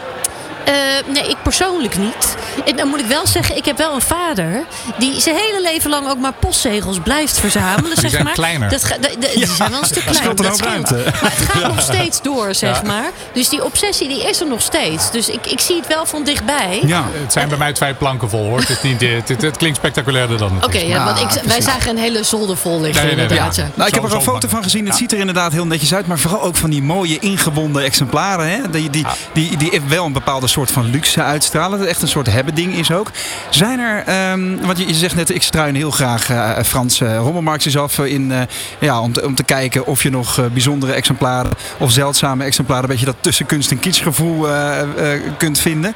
Eh, 0.65 0.73
nee, 1.13 1.29
ik 1.29 1.37
persoonlijk 1.43 1.97
niet. 1.99 2.37
En 2.65 2.77
dan 2.77 2.89
moet 2.89 3.01
ik 3.01 3.07
wel 3.07 3.27
zeggen, 3.27 3.57
ik 3.57 3.65
heb 3.65 3.79
wel 3.79 3.95
een 3.95 4.01
vader 4.01 4.65
die 4.99 5.21
zijn 5.21 5.37
hele 5.37 5.61
leven 5.63 5.91
lang 5.91 6.09
ook 6.09 6.19
maar 6.19 6.33
postzegels 6.33 6.99
blijft 7.03 7.39
verzamelen. 7.41 7.97
zeg 7.97 8.11
zijn 8.11 8.25
maar. 8.25 8.33
kleiner. 8.33 8.69
Dat 8.69 8.85
ga- 8.85 8.97
de- 9.01 9.17
de- 9.19 9.31
die 9.35 9.47
zijn 9.47 9.71
wel 9.71 9.81
een 9.81 9.85
stuk 9.87 10.03
kleiner. 10.03 10.55
scheelt. 10.55 10.91
Maar 11.23 11.31
het 11.35 11.49
gaat 11.49 11.67
nog 11.69 11.81
steeds 11.81 12.23
door, 12.23 12.55
zeg 12.55 12.77
Ja. 12.83 12.87
maar. 12.87 13.11
Dus 13.33 13.49
die 13.49 13.65
obsessie 13.65 14.09
die 14.09 14.29
is 14.29 14.41
er 14.41 14.47
nog 14.47 14.63
steeds. 14.63 15.11
Dus 15.11 15.29
ik, 15.29 15.47
ik 15.47 15.61
zie 15.61 15.77
het 15.77 15.87
wel 15.87 16.07
van 16.07 16.25
dichtbij. 16.25 16.81
Ja. 16.87 17.05
Het 17.13 17.33
zijn 17.33 17.49
bij 17.49 17.59
mij 17.59 17.73
twee 17.73 17.95
planken 17.95 18.31
vol 18.31 18.45
hoor. 18.49 18.59
Het, 18.59 18.69
is 18.71 18.83
niet, 18.83 19.01
het, 19.01 19.29
het, 19.29 19.43
het 19.43 19.57
klinkt 19.57 19.77
spectaculairder 19.77 20.39
dan 20.39 20.55
het 20.55 20.65
Oké, 20.65 20.79
ja, 20.79 21.05
want 21.05 21.21
ik, 21.21 21.43
wij 21.45 21.61
zagen 21.61 21.91
een 21.91 21.99
hele 21.99 22.23
zolder 22.23 22.57
vol 22.57 22.81
liggen 22.81 23.07
Nee, 23.07 23.15
nee, 23.15 23.15
nee. 23.15 23.23
inderdaad. 23.39 23.57
Ja. 23.57 23.69
Nou, 23.75 23.89
ik 23.89 23.95
heb 23.95 24.05
er 24.05 24.13
een 24.15 24.23
foto 24.23 24.41
van- 24.41 24.51
van 24.51 24.63
gezien. 24.63 24.87
Het 24.87 24.97
ziet 24.97 25.13
er 25.13 25.19
inderdaad 25.19 25.53
heel 25.53 25.67
netjes 25.67 25.95
uit. 25.95 26.07
Maar 26.07 26.19
vooral 26.19 26.43
ook 26.43 26.57
van 26.57 26.71
die 26.71 26.83
mooie 26.83 27.19
ingebonden 27.19 27.83
exemplaren. 27.83 28.49
Hè? 28.51 28.71
Die, 28.71 28.91
die, 28.91 29.07
die, 29.33 29.57
die 29.57 29.81
wel 29.89 30.05
een 30.05 30.13
bepaalde 30.13 30.47
soort 30.53 30.71
van 30.71 30.91
luxe 30.91 31.23
uitstralen. 31.23 31.71
Dat 31.71 31.81
het 31.81 31.89
echt 31.89 32.03
een 32.03 32.09
soort 32.09 32.27
hebben 32.33 32.55
ding 32.55 32.75
is 32.75 32.93
ook. 32.93 33.11
Zijn 33.51 33.79
er, 33.79 34.03
ehm, 34.07 34.57
want 34.61 34.79
je, 34.79 34.95
zegt 34.95 35.15
net, 35.15 35.35
ik 35.35 35.43
struin 35.43 35.75
heel 35.75 35.91
graag 35.91 36.31
eh 36.31 36.65
Franse 36.65 37.17
rommelmarktjes 37.17 37.77
af. 37.77 37.99
eh, 37.99 38.13
In, 38.13 38.33
eh, 38.33 38.41
ja, 38.79 39.01
om, 39.01 39.13
te, 39.13 39.27
om 39.27 39.35
te 39.35 39.43
kijken 39.45 39.87
of 39.87 40.03
je 40.03 40.11
nog 40.11 40.39
eh, 40.39 40.45
bijzondere 40.47 40.93
exemplaren 40.93 41.51
of 41.79 41.91
zeldzame 41.91 42.45
exemplaren. 42.45 42.85
Een 42.85 42.91
beetje 42.91 43.05
dat 43.05 43.17
tussen 43.21 43.47
kunst 43.47 43.71
en 43.71 43.79
kitschgevoel 43.79 44.49
eh, 44.49 44.81
eh, 45.15 45.21
kunt 45.39 45.59
vinden. 45.59 45.95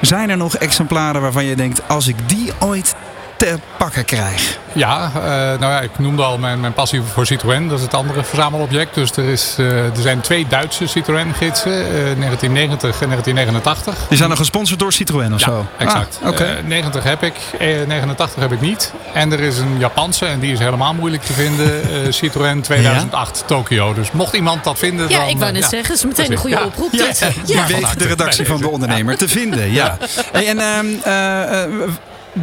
Zijn 0.00 0.30
er 0.30 0.36
nog 0.36 0.56
exemplaren 0.56 1.20
waarvan 1.20 1.44
je 1.44 1.56
denkt, 1.56 1.88
als 1.88 2.06
ik 2.06 2.16
die 2.26 2.52
ooit 2.58 2.94
te 3.42 3.58
pakken 3.76 4.04
krijg? 4.04 4.58
Ja, 4.72 5.10
eh, 5.14 5.22
nou 5.60 5.60
ja, 5.60 5.80
ik 5.80 5.98
noemde 5.98 6.22
al 6.22 6.38
mijn, 6.38 6.60
mijn 6.60 6.72
passie 6.72 7.02
voor 7.02 7.26
Citroën. 7.26 7.68
Dat 7.68 7.78
is 7.78 7.84
het 7.84 7.94
andere 7.94 8.24
verzamelobject. 8.24 8.94
Dus 8.94 9.10
er, 9.16 9.24
is, 9.24 9.54
eh, 9.58 9.84
er 9.84 9.90
zijn 10.00 10.20
twee 10.20 10.46
Duitse 10.48 10.86
Citroën-gidsen. 10.86 11.72
eh, 11.72 11.92
1990 11.92 13.00
en 13.02 13.08
1989. 13.08 14.06
Die 14.08 14.16
zijn 14.16 14.28
nog 14.28 14.38
gesponsord 14.38 14.78
door 14.80 14.92
Citroën 14.92 15.34
of 15.34 15.40
Ja, 15.40 15.46
zo? 15.46 15.66
exact. 15.78 16.18
Ah, 16.22 16.28
Oké. 16.28 16.44
Eh, 16.44 16.64
90 16.64 17.04
heb 17.04 17.22
ik, 17.22 17.34
eh, 17.58 17.66
89 17.86 18.40
heb 18.42 18.52
ik 18.52 18.60
niet. 18.60 18.92
En 19.14 19.32
er 19.32 19.40
is 19.40 19.58
een 19.58 19.78
Japanse, 19.78 20.26
en 20.26 20.40
die 20.40 20.52
is 20.52 20.58
helemaal 20.58 20.94
moeilijk 20.94 21.22
te 21.22 21.32
vinden. 21.32 21.82
eh, 21.82 22.12
Citroën 22.12 22.60
2008 22.62 23.42
Tokio. 23.46 23.94
Dus 23.94 24.10
mocht 24.12 24.34
iemand 24.34 24.64
dat 24.64 24.78
vinden, 24.78 25.08
Ja, 25.08 25.18
dan... 25.18 25.28
ik 25.28 25.38
wou 25.38 25.52
net 25.52 25.62
ja. 25.62 25.68
zeggen, 25.68 25.88
dat 25.88 25.96
is 25.98 26.04
meteen 26.04 26.32
een 26.32 26.38
goede 26.38 26.56
Ja. 26.56 26.64
oproep. 26.64 26.92
Ja, 26.92 27.04
dit. 27.06 27.26
die 27.44 27.56
Ja. 27.56 27.66
weet 27.66 27.98
de 27.98 28.06
redactie 28.06 28.46
van 28.46 28.60
de 28.60 28.68
ondernemer 28.68 29.16
te 29.16 29.28
vinden. 29.28 29.72
Ja. 29.72 29.96
Hey, 30.32 30.48
en 30.48 30.58
ehm, 30.58 30.86
eh, 31.04 31.62
eh, 31.64 31.70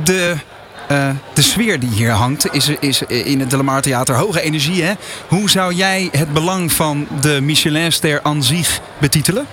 de, 0.03 0.35
eh, 0.89 1.09
de 1.33 1.41
sfeer 1.41 1.79
die 1.79 1.89
hier 1.89 2.11
hangt 2.11 2.53
is, 2.53 2.69
is 2.79 3.01
in 3.01 3.39
het 3.39 3.49
De 3.49 3.57
Lamar 3.57 3.81
Theater 3.81 4.15
hoge 4.15 4.41
energie. 4.41 4.83
Hè? 4.83 4.93
Hoe 5.27 5.49
zou 5.49 5.73
jij 5.73 6.09
het 6.11 6.33
belang 6.33 6.71
van 6.71 7.07
de 7.21 7.39
Michelinster 7.41 8.19
aan 8.23 8.43
zich 8.43 8.79
betitelen? 8.97 9.45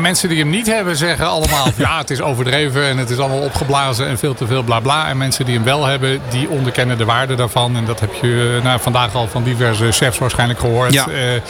Mensen 0.00 0.28
die 0.28 0.38
hem 0.38 0.50
niet 0.50 0.66
hebben 0.66 0.96
zeggen 0.96 1.26
allemaal... 1.26 1.66
ja, 1.76 1.98
het 1.98 2.10
is 2.10 2.20
overdreven 2.20 2.84
en 2.84 2.98
het 2.98 3.10
is 3.10 3.18
allemaal 3.18 3.40
opgeblazen 3.40 4.06
en 4.06 4.18
veel 4.18 4.34
te 4.34 4.46
veel 4.46 4.62
bla 4.62 4.80
bla. 4.80 5.08
En 5.08 5.16
mensen 5.16 5.44
die 5.44 5.54
hem 5.54 5.64
wel 5.64 5.84
hebben, 5.84 6.20
die 6.30 6.48
onderkennen 6.48 6.98
de 6.98 7.04
waarde 7.04 7.34
daarvan. 7.34 7.76
En 7.76 7.84
dat 7.84 8.00
heb 8.00 8.14
je 8.14 8.54
eh, 8.56 8.64
nou, 8.64 8.80
vandaag 8.80 9.14
al 9.14 9.28
van 9.28 9.44
diverse 9.44 9.92
chefs 9.92 10.18
waarschijnlijk 10.18 10.60
gehoord. 10.60 10.92
Ja. 10.92 11.08
eh, 11.08 11.42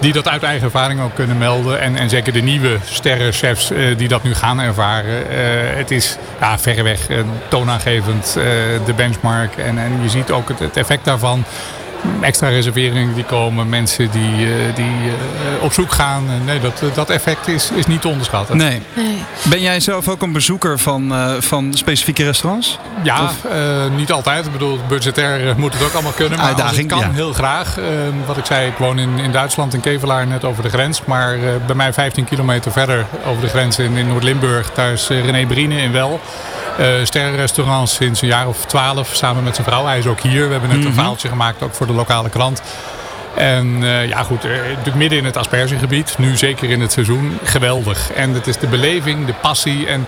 die 0.00 0.12
dat 0.12 0.28
uit 0.28 0.42
eigen 0.42 0.64
ervaring 0.64 1.00
ook 1.00 1.14
kunnen 1.14 1.38
melden. 1.38 1.80
En, 1.80 1.96
en 1.96 2.08
zeker 2.08 2.32
de 2.32 2.42
nieuwe 2.42 2.78
sterrenchefs 2.84 3.70
eh, 3.70 3.96
die 3.96 4.08
dat 4.08 4.22
nu 4.22 4.34
gaan 4.34 4.60
ervaren. 4.60 5.30
Eh, 5.30 5.36
het 5.76 5.90
is 5.90 6.16
ja, 6.40 6.58
verreweg 6.58 7.08
eh, 7.08 7.18
toonaangevend, 7.48 8.32
de 8.84 8.92
benchmark. 8.96 9.56
En, 9.56 9.78
en 9.78 10.02
je 10.02 10.08
ziet 10.08 10.30
ook 10.30 10.48
het 10.58 10.76
effect 10.76 11.04
daarvan. 11.04 11.44
Extra 12.20 12.48
reserveringen 12.48 13.14
die 13.14 13.24
komen, 13.24 13.68
mensen 13.68 14.10
die, 14.10 14.46
eh, 14.46 14.74
die 14.74 14.84
eh, 14.84 15.64
op 15.64 15.72
zoek 15.72 15.92
gaan. 15.92 16.30
En 16.30 16.44
nee, 16.44 16.60
dat, 16.60 16.82
dat 16.94 17.10
effect 17.10 17.48
is, 17.48 17.70
is 17.74 17.86
niet 17.86 18.00
te 18.00 18.08
onderschatten. 18.08 18.56
Nee. 18.56 18.82
Nee. 18.94 19.18
Ben 19.42 19.60
jij 19.60 19.80
zelf 19.80 20.08
ook 20.08 20.22
een 20.22 20.32
bezoeker 20.32 20.78
van, 20.78 21.12
eh, 21.14 21.32
van 21.38 21.74
specifieke 21.74 22.24
restaurants? 22.24 22.78
Ja, 23.02 23.30
eh, 23.50 23.60
niet 23.96 24.12
altijd. 24.12 24.46
Ik 24.46 24.52
bedoel, 24.52 24.78
budgetair 24.88 25.48
eh, 25.48 25.54
moet 25.54 25.72
het 25.72 25.82
ook 25.82 25.92
allemaal 25.92 26.12
kunnen. 26.12 26.38
Maar 26.38 26.46
Uitdaging, 26.46 26.92
als 26.92 26.98
het 26.98 27.02
kan, 27.04 27.10
ja. 27.10 27.16
heel 27.16 27.32
graag. 27.32 27.78
Eh, 27.78 27.84
wat 28.26 28.36
ik 28.36 28.44
zei, 28.44 28.68
ik 28.68 28.76
woon 28.76 28.98
in, 28.98 29.18
in 29.18 29.32
Duitsland, 29.32 29.74
in 29.74 29.80
Kevelaar, 29.80 30.26
net 30.26 30.44
over 30.44 30.62
de 30.62 30.68
grens. 30.68 31.04
Maar 31.04 31.34
eh, 31.34 31.40
bij 31.66 31.74
mij 31.74 31.92
15 31.92 32.24
kilometer 32.24 32.72
verder 32.72 33.06
over 33.26 33.42
de 33.42 33.48
grens 33.48 33.78
in, 33.78 33.96
in 33.96 34.06
Noord-Limburg, 34.08 34.70
daar 34.74 34.92
is 34.92 35.08
eh, 35.10 35.24
René 35.24 35.46
Brine 35.46 35.80
in 35.82 35.92
Wel. 35.92 36.20
Eh 36.78 36.86
sterrenrestaurant 37.04 37.88
sinds 37.88 38.22
een 38.22 38.28
jaar 38.28 38.48
of 38.48 38.64
twaalf 38.64 39.14
samen 39.14 39.44
met 39.44 39.54
zijn 39.54 39.66
vrouw. 39.66 39.86
Hij 39.86 39.98
is 39.98 40.06
ook 40.06 40.20
hier. 40.20 40.44
We 40.46 40.52
hebben 40.52 40.68
net 40.68 40.78
een 40.78 40.84
Mhm. 40.84 40.94
verhaaltje 40.94 41.28
gemaakt 41.28 41.62
ook 41.62 41.74
voor 41.74 41.86
de 41.86 41.92
lokale 41.92 42.28
krant. 42.28 42.62
En 43.34 43.78
eh, 43.82 44.08
ja 44.08 44.22
goed, 44.22 44.44
eh, 44.44 44.94
midden 44.94 45.18
in 45.18 45.24
het 45.24 45.36
aspergegebied, 45.36 46.14
nu 46.18 46.36
zeker 46.36 46.70
in 46.70 46.80
het 46.80 46.92
seizoen, 46.92 47.38
geweldig. 47.44 48.12
En 48.12 48.30
het 48.34 48.46
is 48.46 48.56
de 48.58 48.66
beleving, 48.66 49.26
de 49.26 49.34
passie 49.40 49.86
en 49.86 50.06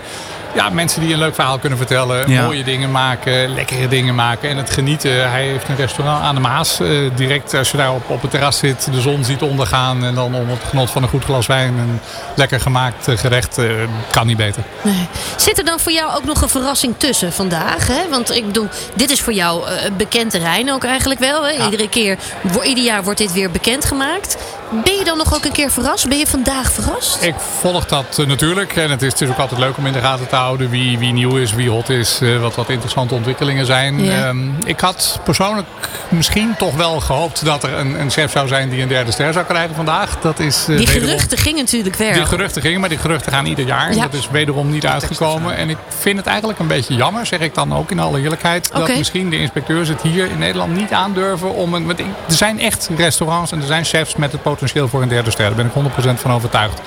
ja, 0.55 0.69
mensen 0.69 1.01
die 1.01 1.13
een 1.13 1.19
leuk 1.19 1.35
verhaal 1.35 1.57
kunnen 1.59 1.77
vertellen, 1.77 2.29
Ja. 2.31 2.43
mooie 2.43 2.63
dingen 2.63 2.91
maken, 2.91 3.53
lekkere 3.53 3.87
dingen 3.87 4.15
maken 4.15 4.49
en 4.49 4.57
het 4.57 4.69
genieten. 4.69 5.31
Hij 5.31 5.43
heeft 5.43 5.69
een 5.69 5.75
restaurant 5.75 6.23
aan 6.23 6.35
de 6.35 6.41
Maas, 6.41 6.79
eh, 6.79 6.87
direct 7.15 7.53
als 7.53 7.71
je 7.71 7.77
daar 7.77 7.93
op, 7.93 8.09
op 8.09 8.21
het 8.21 8.31
terras 8.31 8.57
zit, 8.57 8.87
de 8.91 9.01
zon 9.01 9.23
ziet 9.23 9.41
ondergaan 9.41 10.03
en 10.05 10.15
dan 10.15 10.35
onder 10.35 10.49
het 10.55 10.63
genot 10.69 10.89
van 10.91 11.03
een 11.03 11.09
goed 11.09 11.23
glas 11.23 11.47
wijn 11.47 11.77
en 11.77 12.01
lekker 12.35 12.59
gemaakt 12.59 13.07
eh, 13.07 13.17
gerecht, 13.17 13.57
eh, 13.57 13.65
kan 14.11 14.27
niet 14.27 14.37
beter. 14.37 14.63
Nee. 14.81 15.07
Zit 15.35 15.57
er 15.57 15.65
dan 15.65 15.79
voor 15.79 15.91
jou 15.91 16.15
ook 16.15 16.23
nog 16.25 16.41
een 16.41 16.49
verrassing 16.49 16.93
tussen 16.97 17.33
vandaag? 17.33 17.87
Hè? 17.87 18.09
Want 18.09 18.35
ik 18.35 18.45
bedoel, 18.45 18.67
dit 18.95 19.09
is 19.09 19.21
voor 19.21 19.33
jou 19.33 19.67
eh, 19.67 19.83
een 19.85 19.97
bekend 19.97 20.31
terrein 20.31 20.71
ook 20.71 20.83
eigenlijk 20.83 21.19
wel. 21.19 21.43
Hè? 21.47 21.63
Iedere 21.65 21.89
keer, 21.89 22.17
ieder 22.63 22.83
jaar 22.83 23.03
wordt 23.03 23.19
dit 23.19 23.33
weer 23.33 23.51
bekendgemaakt. 23.51 24.37
Ben 24.71 24.95
je 24.97 25.03
dan 25.03 25.17
nog 25.17 25.35
ook 25.35 25.45
een 25.45 25.51
keer 25.51 25.71
verrast? 25.71 26.07
Ben 26.07 26.17
je 26.17 26.27
vandaag 26.27 26.71
verrast? 26.71 27.23
Ik 27.23 27.35
volg 27.59 27.85
dat 27.85 28.19
eh, 28.19 28.25
natuurlijk. 28.27 28.75
En 28.75 28.89
het 28.91 29.01
is, 29.01 29.11
het 29.11 29.21
is 29.21 29.29
ook 29.29 29.37
altijd 29.37 29.59
leuk 29.59 29.77
om 29.77 29.85
in 29.85 29.93
de 29.93 29.99
gaten 29.99 30.27
te 30.27 30.35
houden 30.35 30.69
wie, 30.69 30.97
wie 30.99 31.13
nieuw 31.13 31.35
is, 31.37 31.53
wie 31.53 31.69
hot 31.69 31.89
is, 31.89 32.19
eh, 32.21 32.41
wat, 32.41 32.55
wat 32.55 32.69
interessante 32.69 33.13
ontwikkelingen 33.13 33.65
zijn. 33.65 34.03
Ja. 34.03 34.25
Ehm, 34.27 34.39
ik 34.65 34.79
had 34.79 35.19
persoonlijk 35.23 35.67
misschien 36.09 36.53
toch 36.57 36.75
wel 36.75 36.99
gehoopt 36.99 37.45
dat 37.45 37.63
er 37.63 37.73
een, 37.73 37.99
een 37.99 38.11
chef 38.11 38.31
zou 38.31 38.47
zijn 38.47 38.69
die 38.69 38.81
een 38.81 38.87
derde 38.87 39.11
ster 39.11 39.33
zou 39.33 39.45
krijgen 39.45 39.75
vandaag. 39.75 40.17
Dat 40.21 40.39
is, 40.39 40.59
eh, 40.61 40.65
Die 40.67 40.77
wederom- 40.77 41.01
geruchten 41.01 41.37
gingen 41.37 41.63
natuurlijk 41.63 41.95
weer. 41.95 42.13
Die 42.13 42.25
geruchten 42.25 42.61
gingen, 42.61 42.79
maar 42.79 42.89
die 42.89 42.97
geruchten 42.97 43.31
gaan 43.31 43.45
ieder 43.45 43.65
jaar. 43.65 43.93
Ja. 43.95 44.01
Dat 44.01 44.13
is 44.13 44.29
wederom 44.31 44.69
niet 44.71 44.85
uitgekomen. 44.85 45.55
En 45.55 45.69
ik 45.69 45.77
vind 45.99 46.17
het 46.17 46.27
eigenlijk 46.27 46.59
een 46.59 46.67
beetje 46.67 46.95
jammer, 46.95 47.25
zeg 47.25 47.39
ik 47.39 47.53
dan 47.55 47.75
ook 47.75 47.91
in 47.91 47.99
alle 47.99 48.21
eerlijkheid. 48.21 48.71
Dat 48.73 48.87
misschien 48.97 49.29
de 49.29 49.37
inspecteurs 49.39 49.87
het 49.87 50.01
hier 50.01 50.25
in 50.31 50.37
Nederland 50.37 50.75
niet 50.75 50.91
aandurven 50.91 51.53
om 51.53 51.73
een. 51.73 51.85
Want 51.85 51.99
er 51.99 52.05
zijn 52.27 52.59
echt 52.59 52.89
restaurants 52.97 53.51
en 53.51 53.59
er 53.59 53.67
zijn 53.67 53.85
chefs 53.85 54.15
met 54.15 54.31
het 54.31 54.41
potentieel 54.41 54.59
voor 54.89 55.01
een 55.01 55.09
derde 55.09 55.31
ster. 55.31 55.45
Daar 55.45 55.55
ben 55.55 55.65
ik 55.65 56.17
100% 56.17 56.19
van 56.19 56.31
overtuigd. 56.31 56.81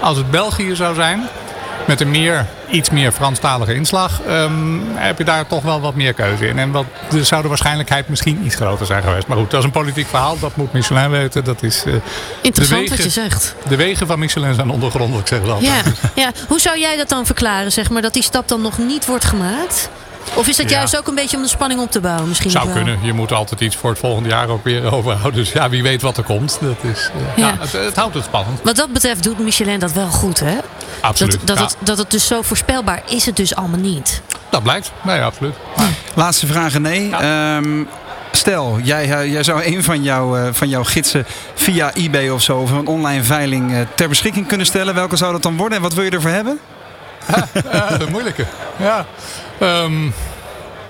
Als 0.00 0.16
het 0.16 0.30
België 0.30 0.74
zou 0.74 0.94
zijn, 0.94 1.28
met 1.86 2.00
een 2.00 2.10
meer, 2.10 2.46
iets 2.70 2.90
meer 2.90 3.12
Franstalige 3.12 3.74
inslag, 3.74 4.20
ehm, 4.26 4.78
heb 4.94 5.18
je 5.18 5.24
daar 5.24 5.46
toch 5.46 5.62
wel 5.62 5.80
wat 5.80 5.94
meer 5.94 6.12
keuze 6.12 6.46
in. 6.46 6.58
En 6.58 6.70
wat, 6.70 6.84
er 7.12 7.24
zou 7.24 7.42
de 7.42 7.48
waarschijnlijkheid 7.48 8.08
misschien 8.08 8.44
iets 8.44 8.54
groter 8.54 8.86
zijn 8.86 9.02
geweest. 9.02 9.26
Maar 9.26 9.36
goed, 9.36 9.50
dat 9.50 9.58
is 9.60 9.66
een 9.66 9.72
politiek 9.72 10.06
verhaal. 10.06 10.38
Dat 10.38 10.56
moet 10.56 10.72
Michelin 10.72 11.10
weten. 11.10 11.44
Dat 11.44 11.62
is, 11.62 11.84
eh, 11.86 11.92
Interessant 12.40 12.88
wat 12.88 13.02
je 13.02 13.10
zegt. 13.10 13.54
De 13.68 13.76
wegen 13.76 14.06
van 14.06 14.18
Michelin 14.18 14.54
zijn 14.54 14.70
ondergrondelijk, 14.70 15.28
zeggen 15.28 15.46
ze 15.46 15.52
altijd. 15.54 15.84
Ja, 16.14 16.22
ja, 16.22 16.30
hoe 16.48 16.60
zou 16.60 16.78
jij 16.78 16.96
dat 16.96 17.08
dan 17.08 17.26
verklaren, 17.26 17.72
zeg 17.72 17.90
maar, 17.90 18.02
dat 18.02 18.12
die 18.12 18.22
stap 18.22 18.48
dan 18.48 18.60
nog 18.60 18.78
niet 18.78 19.06
wordt 19.06 19.24
gemaakt? 19.24 19.90
Of 20.34 20.48
is 20.48 20.56
dat 20.56 20.70
Ja. 20.70 20.76
juist 20.76 20.96
ook 20.98 21.06
een 21.08 21.14
beetje 21.14 21.36
om 21.36 21.42
de 21.42 21.48
spanning 21.48 21.80
op 21.80 21.90
te 21.90 22.00
bouwen? 22.00 22.28
Misschien 22.28 22.50
Zou 22.50 22.70
kunnen. 22.72 22.98
Je 23.02 23.12
moet 23.12 23.32
altijd 23.32 23.60
iets 23.60 23.76
voor 23.76 23.90
het 23.90 23.98
volgende 23.98 24.28
jaar 24.28 24.48
ook 24.48 24.64
weer 24.64 24.92
overhouden. 24.94 25.32
Dus 25.34 25.52
ja, 25.52 25.68
wie 25.68 25.82
weet 25.82 26.02
wat 26.02 26.16
er 26.16 26.24
komt. 26.24 26.58
Dat 26.60 26.76
is, 26.92 27.10
eh, 27.14 27.36
ja. 27.36 27.46
Ja. 27.46 27.56
het, 27.60 27.72
het 27.72 27.96
houdt 27.96 28.14
het 28.14 28.24
spannend. 28.24 28.60
Wat 28.62 28.76
dat 28.76 28.92
betreft 28.92 29.22
doet 29.22 29.38
Michelin 29.38 29.78
dat 29.78 29.92
wel 29.92 30.06
goed, 30.08 30.40
hè? 30.40 30.56
Absoluut. 31.00 31.32
Dat, 31.38 31.46
dat, 31.46 31.56
Ja. 31.58 31.62
het, 31.64 31.76
dat 31.78 31.98
het 31.98 32.10
dus 32.10 32.26
zo 32.26 32.42
voorspelbaar 32.42 33.02
is 33.06 33.26
het 33.26 33.36
dus 33.36 33.54
allemaal 33.54 33.80
niet. 33.80 34.22
Dat 34.50 34.62
blijkt. 34.62 34.92
Nee, 35.02 35.22
absoluut. 35.22 35.54
Laatste 36.14 36.46
vraag, 36.46 36.72
René. 36.72 37.16
Ehm, 37.16 37.82
stel, 38.32 38.78
jij, 38.82 39.10
eh, 39.10 39.32
jij 39.32 39.42
zou 39.42 39.64
een 39.64 39.82
van, 39.84 40.02
jouw 40.02 40.36
eh, 40.36 40.48
van 40.52 40.68
jouw 40.68 40.84
gidsen 40.84 41.26
via 41.54 41.94
eBay 41.94 42.28
of 42.28 42.42
zo... 42.42 42.58
of 42.58 42.70
een 42.70 42.86
online 42.86 43.22
veiling 43.22 43.86
ter 43.94 44.08
beschikking 44.08 44.46
kunnen 44.46 44.66
stellen. 44.66 44.94
Welke 44.94 45.16
zou 45.16 45.32
dat 45.32 45.42
dan 45.42 45.56
worden 45.56 45.76
en 45.76 45.82
wat 45.82 45.94
wil 45.94 46.04
je 46.04 46.10
ervoor 46.10 46.30
hebben? 46.30 46.58
Ja, 47.72 47.96
de 47.98 48.06
moeilijke. 48.10 48.44
Ja. 48.76 49.06
Ehm, 49.58 50.06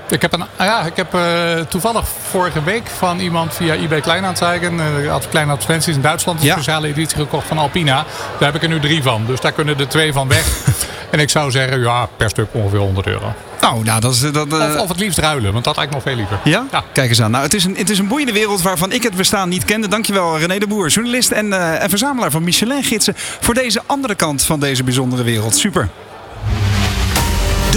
ik 0.08 0.22
heb, 0.22 0.32
een, 0.32 0.42
ah 0.42 0.66
ja, 0.66 0.82
ik 0.82 0.96
heb 0.96 1.14
eh, 1.14 1.60
toevallig 1.68 2.04
vorige 2.30 2.62
week 2.62 2.86
van 2.86 3.18
iemand 3.18 3.54
via 3.54 3.74
eBay 3.74 4.00
Kleinaanzeigen, 4.00 4.80
eh 5.04 5.12
ad- 5.12 5.28
kleine 5.28 5.52
advertenties 5.52 5.94
in 5.94 6.00
Duitsland, 6.00 6.40
een 6.40 6.46
Ja. 6.46 6.52
speciale 6.52 6.88
editie 6.88 7.16
gekocht 7.18 7.46
van 7.46 7.58
Alpina. 7.58 7.94
Daar 8.38 8.52
heb 8.52 8.54
ik 8.54 8.62
er 8.62 8.68
nu 8.68 8.80
drie 8.80 9.02
van. 9.02 9.24
Dus 9.26 9.40
daar 9.40 9.52
kunnen 9.52 9.78
er 9.78 9.88
twee 9.88 10.12
van 10.12 10.28
weg. 10.28 10.46
en 11.10 11.20
ik 11.20 11.30
zou 11.30 11.50
zeggen, 11.50 11.80
ja, 11.80 12.08
per 12.16 12.28
stuk 12.30 12.46
ongeveer 12.52 12.78
100 12.78 13.06
euro. 13.06 13.34
Oh, 13.62 13.84
nou, 13.84 14.00
dat 14.00 14.12
is... 14.14 14.20
Dat, 14.20 14.52
eh, 14.52 14.58
Of, 14.74 14.80
of 14.80 14.88
het 14.88 14.98
liefst 14.98 15.18
ruilen, 15.18 15.52
want 15.52 15.64
dat 15.64 15.76
me 15.76 15.86
nog 15.90 16.02
veel 16.02 16.14
liever. 16.14 16.38
Ja? 16.44 16.64
Kijk 16.92 17.08
eens 17.08 17.22
aan. 17.22 17.30
Nou, 17.30 17.44
het 17.44 17.54
is, 17.54 17.64
een, 17.64 17.76
het 17.76 17.90
is 17.90 17.98
een 17.98 18.08
boeiende 18.08 18.32
wereld 18.32 18.62
waarvan 18.62 18.92
ik 18.92 19.02
het 19.02 19.14
bestaan 19.14 19.48
niet 19.48 19.64
kende. 19.64 19.88
Dankjewel 19.88 20.38
René 20.38 20.58
de 20.58 20.66
Boer, 20.66 20.88
journalist 20.88 21.30
en, 21.30 21.52
eh, 21.52 21.82
en 21.82 21.88
verzamelaar 21.88 22.30
van 22.30 22.44
Michelin-gidsen... 22.44 23.14
voor 23.16 23.54
deze 23.54 23.80
andere 23.86 24.14
kant 24.14 24.42
van 24.42 24.60
deze 24.60 24.84
bijzondere 24.84 25.22
wereld. 25.22 25.56
Super. 25.56 25.88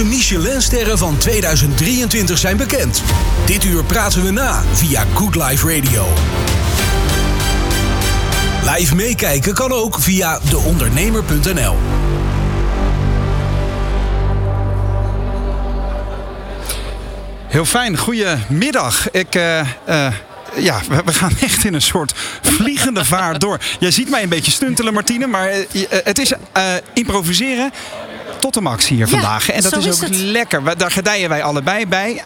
De 0.00 0.06
Michelinsterren 0.06 0.98
van 0.98 1.18
2023 1.18 2.38
zijn 2.38 2.56
bekend. 2.56 3.02
Dit 3.46 3.64
uur 3.64 3.84
praten 3.84 4.22
we 4.22 4.30
na 4.30 4.62
via 4.72 5.04
Good 5.14 5.34
Life 5.34 5.74
Radio. 5.74 6.06
Live 8.74 8.94
meekijken 8.94 9.54
kan 9.54 9.72
ook 9.72 10.00
via 10.00 10.38
deondernemer.nl. 10.50 11.76
Heel 17.46 17.64
fijn. 17.64 17.96
Goedemiddag. 17.96 19.10
Ik... 19.10 19.34
eh, 19.34 19.60
eh, 19.60 20.14
ja, 20.56 20.80
we, 21.04 21.12
gaan 21.12 21.32
echt 21.40 21.64
in 21.64 21.74
een 21.74 21.82
soort 21.82 22.14
vliegende 22.42 23.04
vaart 23.04 23.40
door. 23.40 23.58
Jij 23.80 23.90
ziet 23.90 24.10
mij 24.10 24.22
een 24.22 24.28
beetje 24.28 24.50
stuntelen, 24.50 24.92
Martine, 24.92 25.26
maar 25.26 25.48
eh, 25.48 25.64
het 26.04 26.18
is 26.18 26.32
improviseren 26.92 27.72
tot 28.40 28.54
de 28.54 28.60
max 28.60 28.88
hier 28.88 28.98
Ja, 28.98 29.06
vandaag. 29.06 29.50
En 29.50 29.62
dat 29.62 29.72
zo 29.72 29.78
is 29.78 29.86
is 29.86 29.94
ook 29.94 30.00
het. 30.08 30.16
lekker. 30.16 30.76
Daar 30.78 30.90
gedijen 30.90 31.28
wij 31.28 31.42
allebei 31.42 31.86
bij. 31.86 32.22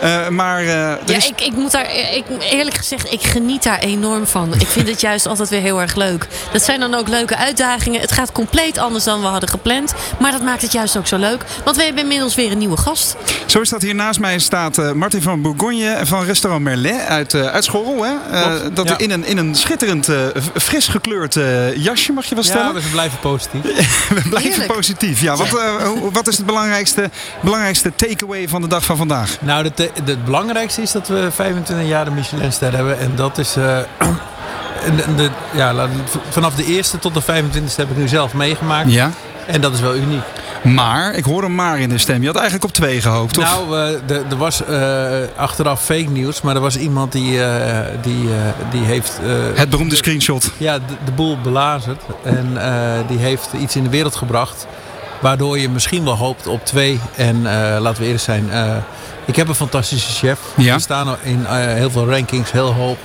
Eh, 0.00 0.28
maar 0.28 0.60
eh, 0.60 0.66
Ja, 0.66 0.98
is- 1.06 1.28
ik, 1.28 1.40
ik 1.40 1.52
moet 1.52 1.70
daar, 1.70 1.94
ik, 2.14 2.24
eerlijk 2.40 2.76
gezegd, 2.76 3.12
ik 3.12 3.22
geniet 3.22 3.62
daar 3.62 3.78
enorm 3.78 4.26
van. 4.26 4.54
Ik 4.58 4.66
vind 4.66 4.88
het 4.88 5.00
juist 5.00 5.26
altijd 5.26 5.48
weer 5.48 5.60
heel 5.60 5.80
erg 5.80 5.94
leuk. 5.94 6.26
Dat 6.52 6.62
zijn 6.62 6.80
dan 6.80 6.94
ook 6.94 7.08
leuke 7.08 7.36
uitdagingen. 7.36 8.00
Het 8.00 8.12
gaat 8.12 8.32
compleet 8.32 8.78
anders 8.78 9.04
dan 9.04 9.20
we 9.20 9.26
hadden 9.26 9.48
gepland. 9.48 9.94
Maar 10.18 10.32
dat 10.32 10.42
maakt 10.42 10.62
het 10.62 10.72
juist 10.72 10.96
ook 10.96 11.06
zo 11.06 11.16
leuk. 11.16 11.44
Want 11.64 11.76
we 11.76 11.82
hebben 11.82 12.02
inmiddels 12.02 12.34
weer 12.34 12.50
een 12.52 12.58
nieuwe 12.58 12.76
gast. 12.76 13.16
Zo 13.46 13.60
is 13.60 13.68
dat 13.68 13.82
hier 13.82 13.94
naast 13.94 14.20
mij 14.20 14.38
staat 14.38 14.78
eh, 14.78 14.92
Martin 14.92 15.22
van 15.22 15.42
Bourgogne 15.42 15.98
van 16.02 16.24
restaurant 16.24 16.64
Merlet 16.64 17.00
uit, 17.06 17.34
eh, 17.34 17.46
uit 17.46 17.64
Schorrel. 17.64 18.04
Hè? 18.04 18.12
Eh, 18.30 18.54
dat 18.72 18.88
ja. 18.88 18.98
in, 18.98 19.10
een, 19.10 19.24
in 19.26 19.36
een 19.38 19.54
schitterend, 19.54 20.08
eh, 20.08 20.16
fris 20.54 20.86
gekleurd 20.88 21.36
eh, 21.36 21.76
jasje 21.76 22.12
mag 22.12 22.24
je 22.26 22.34
wel 22.34 22.44
stellen. 22.44 22.66
Ja, 22.66 22.72
we 22.80 22.88
blijven 22.90 23.18
positief. 23.18 23.62
We 24.08 24.22
blijven 24.28 24.50
Heerlijk. 24.50 24.72
positief. 24.72 25.20
Ja, 25.20 25.36
wat, 25.36 25.46
eh, 25.46 25.52
hoe- 25.52 25.55
wat 26.12 26.28
is 26.28 26.36
het 26.36 26.46
belangrijkste, 26.46 27.10
belangrijkste 27.40 27.92
takeaway 27.94 28.48
van 28.48 28.60
de 28.62 28.68
dag 28.68 28.84
van 28.84 28.96
vandaag? 28.96 29.36
Nou, 29.40 29.70
het 30.04 30.24
belangrijkste 30.24 30.82
is 30.82 30.92
dat 30.92 31.08
we 31.08 31.28
25 31.34 31.86
jaar 31.88 32.04
de 32.04 32.10
Michelinster 32.10 32.74
hebben. 32.74 32.98
En 32.98 33.12
dat 33.14 33.38
is... 33.38 33.56
eh, 33.56 33.78
de, 34.96 35.14
de- 35.16 35.30
ja, 35.52 35.88
vanaf 36.30 36.54
de 36.54 36.64
eerste 36.64 36.98
tot 36.98 37.14
de 37.14 37.22
25e 37.22 37.76
heb 37.76 37.90
ik 37.90 37.96
nu 37.96 38.08
zelf 38.08 38.34
meegemaakt. 38.34 38.92
Ja. 38.92 39.10
En 39.46 39.60
dat 39.60 39.72
is 39.74 39.80
wel 39.80 39.94
uniek. 39.96 40.22
Maar, 40.62 41.14
ik 41.14 41.24
hoor 41.24 41.44
een 41.44 41.54
maar 41.54 41.78
in 41.80 41.88
de 41.88 41.98
stem. 41.98 42.20
Je 42.20 42.26
had 42.26 42.34
eigenlijk 42.36 42.64
op 42.64 42.72
twee 42.72 43.00
gehoopt, 43.00 43.38
of? 43.38 43.44
Nou, 43.44 43.78
eh, 43.94 43.98
de- 44.06 44.24
er 44.30 44.36
was 44.36 44.64
eh, 44.64 45.08
achteraf 45.36 45.84
fake 45.84 46.10
nieuws, 46.10 46.40
maar 46.40 46.54
er 46.54 46.60
was 46.60 46.76
iemand 46.76 47.12
die, 47.12 47.44
eh, 47.44 47.86
die, 48.02 48.28
eh, 48.28 48.70
die 48.70 48.84
heeft... 48.84 49.18
eh, 49.26 49.30
het 49.54 49.70
beroemde 49.70 49.96
screenshot. 49.96 50.50
Ja, 50.56 50.78
de, 51.04 51.12
boel 51.14 51.38
belazerd. 51.40 52.02
En 52.24 52.52
eh, 52.56 52.72
die 53.08 53.18
heeft 53.18 53.48
iets 53.60 53.76
in 53.76 53.82
de 53.82 53.88
wereld 53.90 54.16
gebracht. 54.16 54.66
Waardoor 55.20 55.58
je 55.58 55.68
misschien 55.68 56.04
wel 56.04 56.16
hoopt 56.16 56.46
op 56.46 56.64
twee. 56.64 57.00
En 57.16 57.36
eh, 57.36 57.80
laten 57.80 57.98
we 57.98 58.04
eerlijk 58.04 58.22
zijn. 58.22 58.50
eh, 58.50 58.76
ik 59.24 59.36
heb 59.36 59.48
een 59.48 59.54
fantastische 59.54 60.12
chef. 60.26 60.40
Ja. 60.56 60.74
We 60.74 60.80
staan 60.80 61.16
in 61.22 61.46
eh, 61.46 61.54
heel 61.56 61.90
veel 61.90 62.08
rankings 62.10 62.52
heel 62.52 62.72
hoog. 62.72 62.96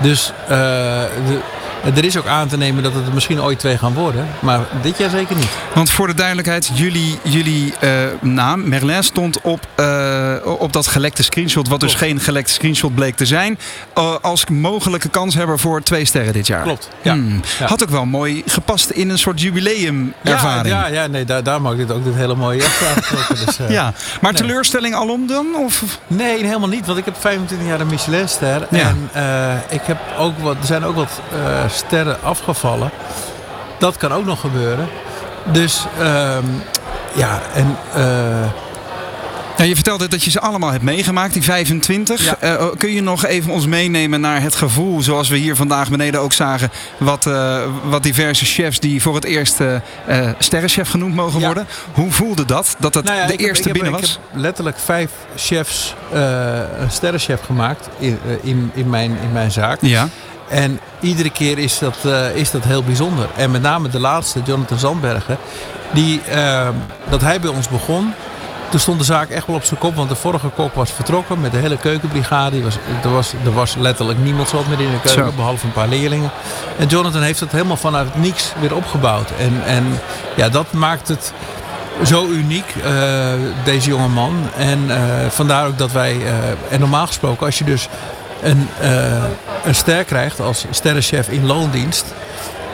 Dus 0.00 0.32
de, 0.48 1.50
er 1.94 2.04
is 2.04 2.16
ook 2.18 2.26
aan 2.26 2.48
te 2.48 2.56
nemen 2.56 2.82
dat 2.82 2.94
het 2.94 3.06
er 3.06 3.14
misschien 3.14 3.42
ooit 3.42 3.58
twee 3.58 3.78
gaan 3.78 3.94
worden. 3.94 4.26
Maar 4.40 4.60
dit 4.82 4.98
jaar 4.98 5.10
zeker 5.10 5.36
niet. 5.36 5.48
Want 5.74 5.90
voor 5.90 6.06
de 6.06 6.14
duidelijkheid, 6.14 6.70
jullie, 6.74 7.18
jullie 7.22 7.74
naam, 8.20 8.68
Merlin, 8.68 9.02
stond 9.04 9.40
op, 9.40 9.66
op 10.64 10.72
dat 10.72 10.86
gelekte 10.86 11.22
screenshot. 11.22 11.68
Wat 11.68 11.80
dus 11.80 11.94
geen 11.94 12.20
gelekte 12.20 12.52
screenshot 12.52 12.94
bleek 12.94 13.16
te 13.16 13.26
zijn. 13.26 13.58
eh, 13.94 14.14
als 14.20 14.46
mogelijke 14.46 15.08
kanshebber 15.08 15.58
voor 15.58 15.82
twee 15.82 16.04
sterren 16.04 16.32
dit 16.32 16.46
jaar. 16.46 16.62
Klopt, 16.62 16.88
ja. 17.02 17.12
Hmm. 17.12 17.40
Ja. 17.58 17.66
Had 17.66 17.82
ook 17.82 17.88
wel 17.88 18.04
mooi 18.04 18.42
gepast 18.46 18.90
in 18.90 19.10
een 19.10 19.18
soort 19.18 19.40
jubileumervaring. 19.40 20.66
Ja, 20.74 20.86
ja, 20.86 21.02
ja 21.02 21.06
nee, 21.06 21.24
daar, 21.24 21.42
heb 21.44 21.70
ik 21.70 21.76
dit 21.76 21.92
ook 21.92 22.04
dit 22.04 22.14
hele 22.14 22.34
mooie 22.34 22.64
aangetrokken. 22.88 23.46
Dus, 23.46 23.58
eh, 23.58 23.70
Ja, 23.78 23.92
maar 24.20 24.32
nee. 24.32 24.40
teleurstelling 24.40 24.94
alom 24.94 25.26
dan? 25.26 25.46
Of? 25.56 25.82
Nee, 26.06 26.44
helemaal 26.44 26.68
niet. 26.68 26.86
Want 26.86 26.98
ik 26.98 27.04
heb 27.04 27.16
25 27.20 27.68
jaar 27.68 27.80
een 27.80 27.86
Michelinster. 27.86 28.66
Ja. 28.70 28.88
En 28.88 29.08
eh, 29.12 29.74
ik 29.74 29.82
heb 29.82 29.98
ook 30.18 30.38
wat, 30.38 30.56
er 30.60 30.66
zijn 30.66 30.84
ook 30.84 30.96
wat 30.96 31.20
sterren 31.68 32.22
afgevallen. 32.22 32.90
Dat 33.78 33.96
kan 33.96 34.12
ook 34.12 34.24
nog 34.24 34.40
gebeuren. 34.40 34.88
Dus 35.52 35.84
ehm, 35.98 36.44
ja, 37.14 37.40
en 37.54 37.76
Ja, 39.56 39.64
je 39.64 39.74
vertelde 39.74 40.08
dat 40.08 40.22
je 40.24 40.30
ze 40.30 40.40
allemaal 40.40 40.70
hebt 40.70 40.82
meegemaakt, 40.82 41.32
die 41.32 41.42
25. 41.42 42.24
Ja. 42.24 42.36
Eh, 42.40 42.66
kun 42.78 42.92
je 42.92 43.00
nog 43.02 43.24
even 43.24 43.52
ons 43.52 43.66
meenemen 43.66 44.20
naar 44.20 44.42
het 44.42 44.54
gevoel, 44.54 45.02
zoals 45.02 45.28
we 45.28 45.36
hier 45.36 45.56
vandaag 45.56 45.90
beneden 45.90 46.20
ook 46.20 46.32
zagen, 46.32 46.70
wat, 46.98 47.26
eh, 47.26 47.62
wat 47.84 48.02
diverse 48.02 48.44
chefs 48.44 48.80
die 48.80 49.02
voor 49.02 49.14
het 49.14 49.24
eerst 49.24 49.60
eh, 49.60 50.28
sterrenchef 50.38 50.88
genoemd 50.90 51.14
mogen 51.14 51.40
Ja. 51.40 51.46
worden. 51.46 51.66
Hoe 51.92 52.12
voelde 52.12 52.44
dat, 52.44 52.76
dat 52.78 52.94
het 52.94 53.04
Nou 53.04 53.16
ja, 53.18 53.26
de 53.26 53.32
ik 53.32 53.38
heb- 53.40 53.48
eerste 53.48 53.68
ik 53.68 53.74
heb, 53.74 53.82
binnen 53.82 54.00
ik 54.00 54.06
was? 54.06 54.18
heb 54.30 54.40
letterlijk 54.40 54.78
vijf 54.78 55.10
chefs, 55.36 55.94
een 56.12 56.90
sterrenchef 56.90 57.40
gemaakt 57.40 57.88
in, 57.98 58.18
in, 58.42 58.70
in, 58.74 58.90
mijn, 58.90 59.10
in 59.22 59.32
mijn 59.32 59.50
zaak. 59.50 59.78
Ja. 59.80 60.08
En 60.48 60.80
iedere 61.00 61.30
keer 61.30 61.58
is 61.58 61.78
dat, 61.78 61.96
is 62.34 62.50
dat 62.50 62.64
heel 62.64 62.82
bijzonder. 62.82 63.28
En 63.36 63.50
met 63.50 63.62
name 63.62 63.88
de 63.88 64.00
laatste, 64.00 64.40
Jonathan 64.44 64.78
Zandbergen, 64.78 65.36
die, 65.92 66.20
dat 67.10 67.20
hij 67.20 67.40
bij 67.40 67.50
ons 67.50 67.68
begon. 67.68 68.12
Toen 68.70 68.80
stond 68.80 68.98
de 68.98 69.04
zaak 69.04 69.28
echt 69.28 69.46
wel 69.46 69.56
op 69.56 69.64
zijn 69.64 69.80
kop, 69.80 69.94
want 69.94 70.08
de 70.08 70.14
vorige 70.14 70.48
kok 70.48 70.74
was 70.74 70.90
vertrokken 70.90 71.40
met 71.40 71.52
de 71.52 71.58
hele 71.58 71.76
keukenbrigade. 71.76 72.62
Was, 72.62 72.76
er, 73.02 73.12
was, 73.12 73.32
er 73.44 73.52
was 73.52 73.74
letterlijk 73.74 74.18
niemand 74.18 74.48
zat 74.48 74.66
meer 74.66 74.80
in 74.80 74.90
de 74.90 75.00
keuken, 75.00 75.24
Zo. 75.24 75.36
behalve 75.36 75.66
een 75.66 75.72
paar 75.72 75.88
leerlingen. 75.88 76.30
En 76.78 76.86
Jonathan 76.86 77.22
heeft 77.22 77.40
het 77.40 77.52
helemaal 77.52 77.76
vanuit 77.76 78.16
niks 78.16 78.52
weer 78.60 78.74
opgebouwd. 78.74 79.30
En, 79.38 79.62
en 79.66 80.00
ja, 80.36 80.48
dat 80.48 80.72
maakt 80.72 81.08
het 81.08 81.32
zo 82.02 82.26
uniek, 82.26 82.74
eh, 82.84 83.32
deze 83.64 83.88
jonge 83.88 84.08
man. 84.08 84.48
En 84.56 84.90
eh, 84.90 85.28
vandaar 85.28 85.66
ook 85.66 85.78
dat 85.78 85.92
wij, 85.92 86.12
eh, 86.12 86.32
en 86.70 86.80
normaal 86.80 87.06
gesproken, 87.06 87.46
als 87.46 87.58
je 87.58 87.64
dus 87.64 87.88
een, 88.42 88.68
een 89.64 89.74
ster 89.74 90.04
krijgt 90.04 90.40
als 90.40 90.64
sterrenchef 90.70 91.28
in 91.28 91.46
loondienst, 91.46 92.04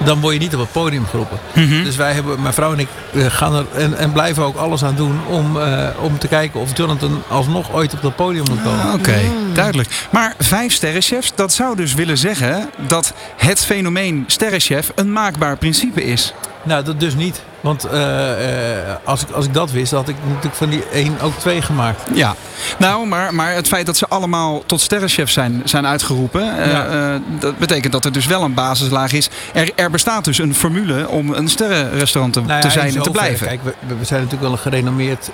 dan 0.04 0.20
word 0.20 0.34
je 0.34 0.40
niet 0.40 0.54
op 0.54 0.60
het 0.60 0.72
podium 0.72 1.06
geroepen. 1.06 1.38
Mhm. 1.54 1.84
Dus 1.84 1.96
wij 1.96 2.12
hebben, 2.12 2.42
mijn 2.42 2.54
vrouw 2.54 2.72
en 2.72 2.78
ik, 2.78 2.88
eh, 3.14 3.24
gaan 3.28 3.54
er 3.54 3.64
en, 3.74 3.98
en 3.98 4.12
blijven 4.12 4.42
ook 4.42 4.56
alles 4.56 4.84
aan 4.84 4.94
doen 4.94 5.20
om, 5.28 5.60
eh, 5.60 5.88
om 6.00 6.18
te 6.18 6.28
kijken 6.28 6.60
of 6.60 6.76
Jonathan 6.76 7.22
alsnog 7.28 7.72
ooit 7.72 7.92
op 7.92 8.02
dat 8.02 8.16
podium 8.16 8.44
moet 8.48 8.62
komen. 8.62 8.84
Ah, 8.84 8.94
Oké, 8.94 9.20
duidelijk. 9.52 9.88
Maar 10.10 10.34
vijf 10.38 10.72
sterrenchefs, 10.72 11.32
dat 11.34 11.52
zou 11.52 11.76
dus 11.76 11.94
willen 11.94 12.18
zeggen 12.18 12.70
dat 12.86 13.12
het 13.36 13.64
fenomeen 13.64 14.24
sterrenchef 14.26 14.92
een 14.94 15.12
maakbaar 15.12 15.56
principe 15.56 16.04
is. 16.04 16.34
Nou, 16.62 16.84
dat 16.84 17.00
dus 17.00 17.14
niet. 17.14 17.42
Want 17.60 17.84
eh, 17.84 18.88
eh, 18.88 18.96
als, 19.04 19.22
ik, 19.22 19.30
als 19.30 19.46
ik 19.46 19.54
dat 19.54 19.70
wist, 19.70 19.92
had 19.92 20.08
ik 20.08 20.16
natuurlijk 20.26 20.54
van 20.54 20.68
die 20.68 20.82
één 20.92 21.20
ook 21.20 21.38
twee 21.38 21.62
gemaakt. 21.62 22.02
Ja, 22.14 22.34
nou, 22.78 23.06
maar, 23.06 23.34
maar 23.34 23.54
het 23.54 23.68
feit 23.68 23.86
dat 23.86 23.96
ze 23.96 24.06
allemaal 24.08 24.62
tot 24.66 24.80
sterrenchef 24.80 25.30
zijn, 25.30 25.62
zijn 25.64 25.86
uitgeroepen, 25.86 26.58
eh, 26.58 26.70
Ja. 26.70 27.20
dat 27.38 27.58
betekent 27.58 27.92
dat 27.92 28.04
er 28.04 28.12
dus 28.12 28.26
wel 28.26 28.42
een 28.42 28.54
basislaag 28.54 29.12
is. 29.12 29.28
Er, 29.52 29.70
er 29.74 29.90
bestaat 29.90 30.24
dus 30.24 30.38
een 30.38 30.54
formule 30.54 31.08
om 31.08 31.32
een 31.32 31.48
sterrenrestaurant 31.48 32.32
te, 32.32 32.40
Nou 32.40 32.52
ja, 32.52 32.60
te 32.60 32.70
zijn 32.70 32.96
en 32.96 33.02
te 33.02 33.10
blijven. 33.10 33.46
Kijk, 33.46 33.60
we, 33.62 33.74
we 33.98 34.04
zijn 34.04 34.22
natuurlijk 34.22 34.42
wel 34.42 34.52
een 34.52 34.58
gerenommeerd 34.58 35.30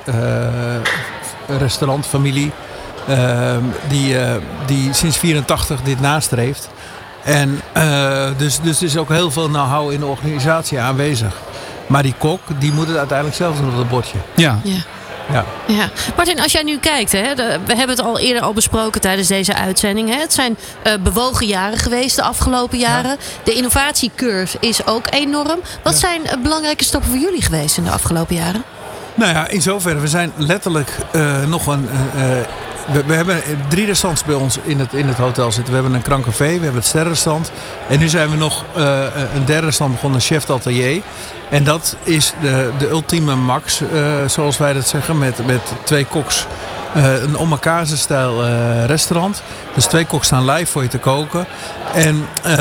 restaurantfamilie. 1.58 2.52
die, 3.88 4.16
die 4.66 4.92
sinds 4.92 5.16
84 5.18 5.82
dit 5.82 6.00
nastreeft. 6.00 6.68
En 7.26 7.60
eh, 7.72 8.28
dus, 8.36 8.60
dus 8.60 8.78
er 8.78 8.86
is 8.86 8.96
ook 8.96 9.08
heel 9.08 9.30
veel 9.30 9.48
know-how 9.48 9.90
in 9.92 10.00
de 10.00 10.06
organisatie 10.06 10.80
aanwezig. 10.80 11.34
Maar 11.86 12.02
die 12.02 12.14
kok, 12.18 12.40
die 12.58 12.72
moet 12.72 12.88
het 12.88 12.96
uiteindelijk 12.96 13.36
zelf 13.36 13.56
doen 13.56 13.70
op 13.72 13.78
het 13.78 13.88
bordje. 13.88 14.18
Ja. 14.34 14.58
Ja. 14.64 14.74
Ja. 15.32 15.44
Ja. 15.66 15.88
Martin, 16.16 16.40
als 16.40 16.52
jij 16.52 16.62
nu 16.62 16.78
kijkt, 16.78 17.12
hè, 17.12 17.34
de- 17.34 17.58
we 17.66 17.76
hebben 17.76 17.96
het 17.96 18.04
al 18.06 18.18
eerder 18.18 18.42
al 18.42 18.52
besproken 18.52 19.00
tijdens 19.00 19.28
deze 19.28 19.54
uitzending. 19.54 20.08
Hè. 20.14 20.20
Het 20.20 20.32
zijn 20.32 20.56
eh, 20.82 20.92
bewogen 21.02 21.46
jaren 21.46 21.78
geweest 21.78 22.16
de 22.16 22.22
afgelopen 22.22 22.78
jaren. 22.78 23.16
De 23.44 23.52
innovatiecurve 23.52 24.56
is 24.60 24.86
ook 24.86 25.06
enorm. 25.10 25.58
Wat 25.82 25.98
zijn 25.98 26.26
eh, 26.26 26.36
belangrijke 26.42 26.84
stappen 26.84 27.10
voor 27.10 27.18
jullie 27.18 27.42
geweest 27.42 27.76
in 27.76 27.84
de 27.84 27.90
afgelopen 27.90 28.36
jaren? 28.36 28.62
Nou 29.14 29.32
ja, 29.32 29.48
in 29.48 29.62
zoverre. 29.62 30.00
We 30.00 30.08
zijn 30.08 30.32
letterlijk 30.36 30.88
eh, 31.12 31.44
nog 31.46 31.66
een... 31.66 31.88
eh, 32.16 32.38
eh, 32.40 32.46
we, 33.06 33.14
hebben 33.14 33.42
drie 33.68 33.86
restaurants 33.86 34.24
bij 34.24 34.34
ons 34.34 34.58
in 34.62 34.78
het, 34.78 34.92
in 34.92 35.08
het 35.08 35.16
hotel 35.16 35.52
zitten. 35.52 35.74
We 35.74 35.80
hebben 35.80 35.94
een 35.94 36.02
Krank 36.02 36.24
Café, 36.24 36.44
we 36.44 36.50
hebben 36.50 36.74
het 36.74 36.84
Sterrenrestaurant. 36.84 37.50
En 37.88 37.98
nu 37.98 38.08
zijn 38.08 38.30
we 38.30 38.36
nog 38.36 38.64
eh, 38.74 39.04
een 39.34 39.44
derde 39.44 39.66
restaurant 39.66 40.00
begonnen, 40.00 40.20
Chef 40.20 40.44
d'Atelier. 40.44 41.02
En 41.50 41.64
dat 41.64 41.96
is 42.02 42.32
de, 42.40 42.70
de 42.78 42.88
ultieme 42.88 43.34
max, 43.34 43.80
eh, 43.80 43.88
zoals 44.26 44.58
wij 44.58 44.72
dat 44.72 44.88
zeggen, 44.88 45.18
met, 45.18 45.46
met 45.46 45.60
twee 45.84 46.04
koks. 46.04 46.46
Eh, 46.96 47.22
een 47.22 47.38
omakase 47.38 47.96
stijl 47.96 48.44
eh, 48.44 48.84
restaurant. 48.84 49.42
Dus 49.74 49.84
twee 49.84 50.06
koks 50.06 50.26
staan 50.26 50.44
live 50.44 50.72
voor 50.72 50.82
je 50.82 50.88
te 50.88 50.98
koken. 50.98 51.46
En 51.94 52.28
eh, 52.42 52.56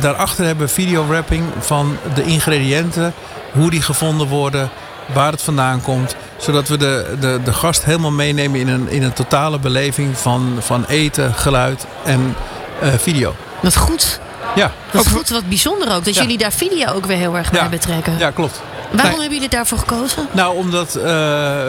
daarachter 0.00 0.44
hebben 0.44 0.66
we 0.66 0.72
video-wrapping 0.72 1.44
van 1.58 1.96
de 2.14 2.24
ingrediënten. 2.24 3.14
Hoe 3.52 3.70
die 3.70 3.82
gevonden 3.82 4.26
worden 4.26 4.70
waar 5.12 5.32
het 5.32 5.42
vandaan 5.42 5.82
komt. 5.82 6.16
Zodat 6.36 6.68
we 6.68 6.76
de, 6.76 7.16
de, 7.20 7.40
de 7.44 7.52
gast 7.52 7.84
helemaal 7.84 8.10
meenemen 8.10 8.60
in 8.60 8.68
een, 8.68 8.88
in 8.88 9.02
een 9.02 9.12
totale 9.12 9.58
beleving 9.58 10.18
van, 10.18 10.56
van 10.60 10.84
eten, 10.88 11.34
geluid 11.34 11.86
en 12.04 12.36
eh, 12.80 12.88
video. 12.98 13.34
Wat 13.60 13.76
goed. 13.76 14.20
Ja, 14.54 14.72
Wat 14.90 15.08
goed, 15.08 15.28
wat 15.28 15.48
bijzonder 15.48 15.94
ook. 15.94 16.04
Dat 16.04 16.14
Ja. 16.14 16.20
jullie 16.22 16.38
daar 16.38 16.52
video 16.52 16.92
ook 16.92 17.06
weer 17.06 17.16
heel 17.16 17.36
erg 17.36 17.50
bij 17.50 17.68
betrekken. 17.68 18.18
ja 18.18 18.30
klopt. 18.30 18.60
Waarom 18.90 19.10
Nee. 19.10 19.20
hebben 19.20 19.34
jullie 19.34 19.48
daarvoor 19.48 19.78
gekozen? 19.78 20.26
Nou, 20.32 20.56
omdat 20.56 20.94
eh, 20.94 21.02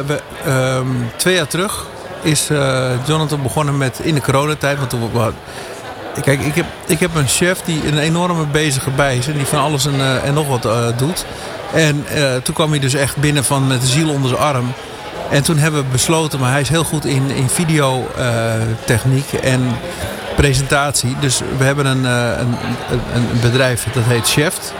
we 0.05 0.19
ehm, 0.45 0.87
twee 1.15 1.35
jaar 1.35 1.47
terug 1.47 1.85
is 2.21 2.49
eh, 2.49 2.89
Jonathan 3.07 3.41
begonnen 3.41 3.77
met 3.77 3.99
in 4.03 4.13
de 4.15 4.21
coronatijd. 4.21 4.77
Want 4.77 4.89
toen, 4.89 5.11
we- 5.13 5.31
kijk, 6.21 6.41
ik 6.41 6.55
heb, 6.55 6.65
ik 6.85 6.99
heb 6.99 7.15
een 7.15 7.27
chef 7.27 7.61
die 7.61 7.87
een 7.87 7.97
enorme 7.97 8.45
bezige 8.45 8.89
bij 8.89 9.17
is. 9.17 9.27
En 9.27 9.33
die 9.33 9.45
van 9.45 9.59
alles 9.59 9.85
en, 9.85 10.23
en 10.23 10.33
nog 10.33 10.47
wat 10.47 10.67
doet. 10.97 11.25
En 11.73 12.05
eh, 12.07 12.35
toen 12.43 12.53
kwam 12.53 12.69
hij 12.69 12.79
dus 12.79 12.93
echt 12.93 13.17
binnen 13.17 13.43
van 13.43 13.67
met 13.67 13.81
de 13.81 13.87
ziel 13.87 14.09
onder 14.09 14.29
zijn 14.29 14.41
arm. 14.41 14.73
En 15.29 15.43
toen 15.43 15.57
hebben 15.57 15.83
we 15.83 15.91
besloten, 15.91 16.39
maar 16.39 16.51
hij 16.51 16.61
is 16.61 16.69
heel 16.69 16.83
goed 16.83 17.05
in, 17.05 17.29
in 17.29 17.49
videotechniek 17.49 19.33
en 19.33 19.61
presentatie. 20.35 21.15
Dus 21.19 21.41
we 21.57 21.63
hebben 21.63 21.85
een, 21.85 22.05
eh, 22.05 22.39
een, 22.39 22.55
een, 23.13 23.39
bedrijf 23.41 23.87
dat 23.93 24.03
heet 24.03 24.29
Chef. 24.29 24.73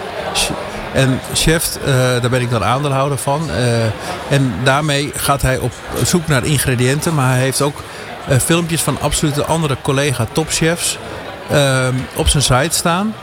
En 0.93 1.19
Chef, 1.33 1.77
eh, 1.85 1.93
daar 1.93 2.29
ben 2.29 2.41
ik 2.41 2.49
dan 2.49 2.63
aandeelhouder 2.63 3.17
van. 3.17 3.49
Eh, 3.51 3.83
en 4.29 4.53
daarmee 4.63 5.11
gaat 5.15 5.41
hij 5.41 5.57
op 5.57 5.71
zoek 6.03 6.27
naar 6.27 6.45
ingrediënten. 6.45 7.15
Maar 7.15 7.29
hij 7.29 7.39
heeft 7.39 7.61
ook 7.61 7.83
eh, 8.27 8.37
filmpjes 8.37 8.81
van 8.81 8.97
absolute 9.01 9.45
andere 9.45 9.77
collega 9.81 10.25
topchefs 10.31 10.97
eh, 11.49 11.87
op 12.15 12.27
zijn 12.27 12.43
site 12.43 12.77
staan. 12.77 13.13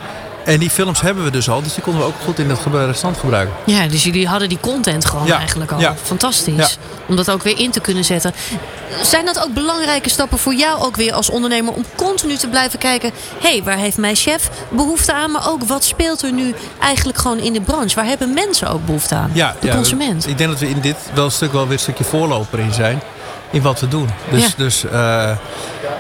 En 0.49 0.59
die 0.59 0.71
films 0.71 1.01
hebben 1.01 1.25
we 1.25 1.31
dus 1.31 1.49
al. 1.49 1.63
Dus 1.63 1.75
die 1.75 1.83
konden 1.83 2.03
we 2.03 2.09
ook 2.09 2.15
goed 2.25 2.39
in 2.39 2.51
het 2.51 2.59
ge- 2.59 2.87
restaurant 2.87 3.21
gebruiken. 3.21 3.55
Ja, 3.67 3.87
dus 3.87 4.05
jullie 4.05 4.27
hadden 4.29 4.49
die 4.49 4.59
content 4.61 5.05
gewoon 5.05 5.27
Ja. 5.27 5.39
eigenlijk 5.39 5.73
al. 5.73 5.81
Ja. 5.81 5.95
Fantastisch. 6.03 6.55
Ja. 6.57 6.67
Om 7.09 7.17
dat 7.17 7.31
ook 7.31 7.43
weer 7.43 7.59
in 7.59 7.71
te 7.71 7.81
kunnen 7.81 8.05
zetten. 8.05 8.33
Zijn 9.03 9.25
dat 9.25 9.41
ook 9.43 9.55
belangrijke 9.55 10.09
stappen 10.09 10.39
voor 10.39 10.55
jou 10.55 10.81
ook 10.83 10.97
weer 10.97 11.13
als 11.13 11.31
ondernemer 11.31 11.73
om 11.73 11.85
continu 11.97 12.37
te 12.37 12.49
blijven 12.49 12.79
kijken, 12.79 13.11
hé, 13.41 13.49
hey, 13.51 13.63
waar 13.63 13.77
heeft 13.77 13.97
mijn 13.97 14.17
chef 14.17 14.51
behoefte 14.69 15.13
aan, 15.13 15.31
maar 15.31 15.49
ook 15.49 15.63
wat 15.65 15.85
speelt 15.85 16.23
er 16.23 16.33
nu 16.33 16.55
eigenlijk 16.81 17.19
gewoon 17.19 17.39
in 17.39 17.53
de 17.53 17.61
branche? 17.61 17.95
Waar 17.95 18.05
hebben 18.07 18.33
mensen 18.35 18.69
ook 18.71 18.87
behoefte 18.87 19.15
aan? 19.15 19.31
Ja, 19.33 19.55
de 19.61 19.69
consument. 19.69 20.27
Ik 20.29 20.39
denk 20.39 20.51
dat 20.51 20.59
we 20.59 20.69
in 20.69 20.81
dit 20.81 20.97
wel 21.15 21.25
een 21.25 21.31
stuk 21.31 21.53
wel 21.53 21.63
weer 21.65 21.73
een 21.73 21.79
stukje 21.79 22.05
voorloper 22.05 22.59
in 22.59 22.73
zijn. 22.73 23.01
In 23.51 23.63
wat 23.63 23.81
we 23.81 23.89
doen. 23.89 24.09
Dus, 24.31 24.43
Ja. 24.43 24.49
dus, 24.57 24.85
eh, 24.85 25.31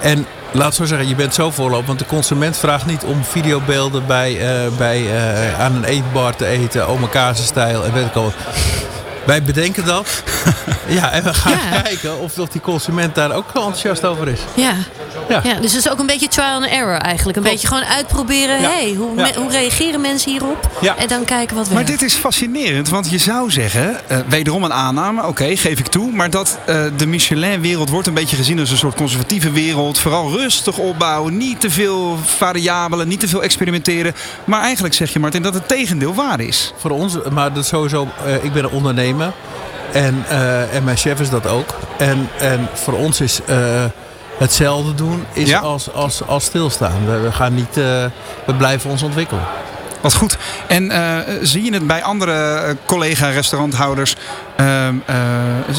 en 0.01 0.27
laat 0.53 0.75
zo 0.75 0.85
zeggen, 0.85 1.09
je 1.09 1.15
bent 1.15 1.35
zo 1.35 1.51
voorloper. 1.51 1.87
Want 1.87 1.99
de 1.99 2.07
consument 2.07 2.57
vraagt 2.57 2.87
niet 2.87 3.05
om 3.05 3.25
videobeelden 3.25 4.07
bij, 4.07 4.39
eh, 4.41 4.77
bij, 4.77 5.17
eh, 5.17 5.61
aan 5.61 5.75
een 5.75 5.85
eetbar 5.85 6.37
te 6.37 6.47
eten. 6.47 6.89
Omakase 6.89 7.43
stijl 7.43 7.85
en 7.85 7.93
weet 7.93 8.07
ik 8.07 8.15
al 8.15 8.23
wat. 8.23 8.35
Wij 9.29 9.43
bedenken 9.43 9.85
dat. 9.85 10.23
ja, 10.99 11.11
en 11.11 11.23
we 11.25 11.35
gaan 11.35 11.53
Ja. 11.73 11.81
kijken 11.81 12.19
of, 12.21 12.39
of 12.39 12.49
die 12.49 12.61
consument 12.61 13.15
daar 13.15 13.33
ook 13.33 13.47
enthousiast 13.55 14.05
over 14.05 14.29
is. 14.29 14.41
Ja. 14.55 14.73
Ja. 15.29 15.41
Ja. 15.45 15.55
dus 15.55 15.73
het 15.73 15.85
is 15.85 15.91
ook 15.91 15.99
een 15.99 16.07
beetje 16.07 16.29
trial 16.29 16.55
and 16.55 16.67
error 16.67 16.97
eigenlijk. 16.97 17.37
Een 17.37 17.43
beetje 17.43 17.67
gewoon 17.69 17.85
uitproberen. 17.85 18.61
Ja. 18.61 18.69
Hey, 18.71 18.95
hoe, 18.99 19.15
me- 19.15 19.35
hoe 19.37 19.51
reageren 19.51 20.01
mensen 20.01 20.31
hierop? 20.31 20.71
Ja. 20.81 20.97
En 20.97 21.09
dan 21.09 21.25
kijken 21.25 21.57
wat 21.57 21.69
we 21.69 21.75
Maar 21.75 21.85
dit 21.85 22.03
is 22.03 22.15
fascinerend, 22.15 22.89
want 22.89 23.11
je 23.11 23.19
zou 23.19 23.51
zeggen, 23.51 24.09
eh, 24.09 24.19
wederom 24.29 24.65
een 24.65 24.73
aanname, 24.73 25.27
oké, 25.27 25.57
geef 25.57 25.79
ik 25.79 25.87
toe, 25.87 26.13
maar 26.13 26.31
dat 26.31 26.59
eh, 26.67 26.85
de 26.97 27.07
Michelin-wereld 27.07 27.89
wordt 27.89 28.07
een 28.07 28.15
beetje 28.15 28.37
gezien 28.37 28.61
als 28.61 28.71
een 28.71 28.77
soort 28.79 28.95
conservatieve 28.97 29.51
wereld. 29.51 29.99
Vooral 29.99 30.31
rustig 30.31 30.79
opbouwen, 30.79 31.37
niet 31.37 31.61
te 31.61 31.71
veel 31.71 32.19
variabelen, 32.25 33.09
niet 33.09 33.21
te 33.21 33.29
veel 33.29 33.43
experimenteren. 33.43 34.15
Maar 34.45 34.61
eigenlijk 34.61 34.95
zeg 34.95 35.13
je, 35.13 35.19
Martin, 35.19 35.43
dat 35.43 35.55
het 35.55 35.69
tegendeel 35.69 36.15
waar 36.15 36.41
is. 36.41 36.73
Voor 36.77 36.91
ons, 36.91 37.17
maar 37.33 37.53
dat 37.53 37.67
sowieso, 37.67 38.09
eh, 38.27 38.45
ik 38.45 38.53
ben 38.53 38.65
een 38.65 38.71
ondernemer. 38.71 39.17
En, 39.93 40.25
eh, 40.29 40.75
en 40.75 40.85
mijn 40.85 40.97
chef 40.97 41.21
is 41.21 41.31
dat 41.31 41.47
ook. 41.47 41.75
En, 41.99 42.29
en 42.39 42.69
voor 42.73 42.95
ons 42.95 43.21
is 43.21 43.41
eh, 43.47 43.57
hetzelfde 44.39 44.95
doen 44.95 45.25
is 45.33 45.49
Ja. 45.49 45.59
als, 45.59 45.93
als, 45.93 46.27
als 46.27 46.45
stilstaan. 46.45 47.07
We, 47.07 47.19
we 47.19 47.33
gaan 47.33 47.55
niet, 47.55 47.77
eh, 47.77 48.05
we 48.45 48.55
blijven 48.57 48.91
ons 48.91 49.03
ontwikkelen. 49.03 49.43
Wat 50.01 50.15
goed. 50.15 50.37
En 50.67 50.93
zie 51.43 51.65
je 51.65 51.73
het 51.73 51.87
bij 51.87 52.03
andere 52.03 52.77
collega-restauranthouders? 52.87 54.17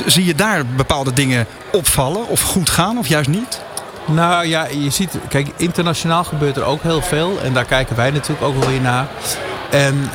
zie 0.06 0.26
je 0.26 0.36
daar 0.36 0.66
bepaalde 0.66 1.14
dingen 1.14 1.46
opvallen 1.72 2.28
of 2.28 2.42
goed 2.42 2.70
gaan 2.70 2.98
of 2.98 3.08
juist 3.08 3.30
niet? 3.30 3.62
Nou 4.06 4.46
ja, 4.46 4.68
je 4.68 4.90
ziet, 4.90 5.18
kijk, 5.30 5.48
internationaal 5.56 6.24
gebeurt 6.24 6.58
er 6.58 6.64
ook 6.64 6.82
heel 6.82 7.02
veel. 7.02 7.40
En 7.44 7.54
daar 7.54 7.66
kijken 7.66 7.96
wij 7.96 8.12
natuurlijk 8.12 8.42
ook 8.42 8.60
wel 8.60 8.70
weer 8.70 8.82
naar. 8.82 9.08
En 9.70 10.10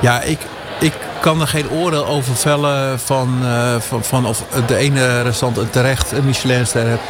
ja, 0.00 0.20
ik, 0.20 0.38
ik 0.84 0.92
kan 1.20 1.40
er 1.40 1.46
geen 1.48 1.70
oordeel 1.70 2.06
over 2.06 2.36
vellen 2.36 3.00
van, 3.00 3.38
eh, 3.42 3.80
van, 3.80 4.04
van 4.04 4.26
of 4.26 4.44
de 4.66 4.76
ene 4.76 5.22
restaurant 5.22 5.72
terecht 5.72 6.12
een 6.12 6.24
Michelinster 6.24 6.86
heeft. 6.86 7.02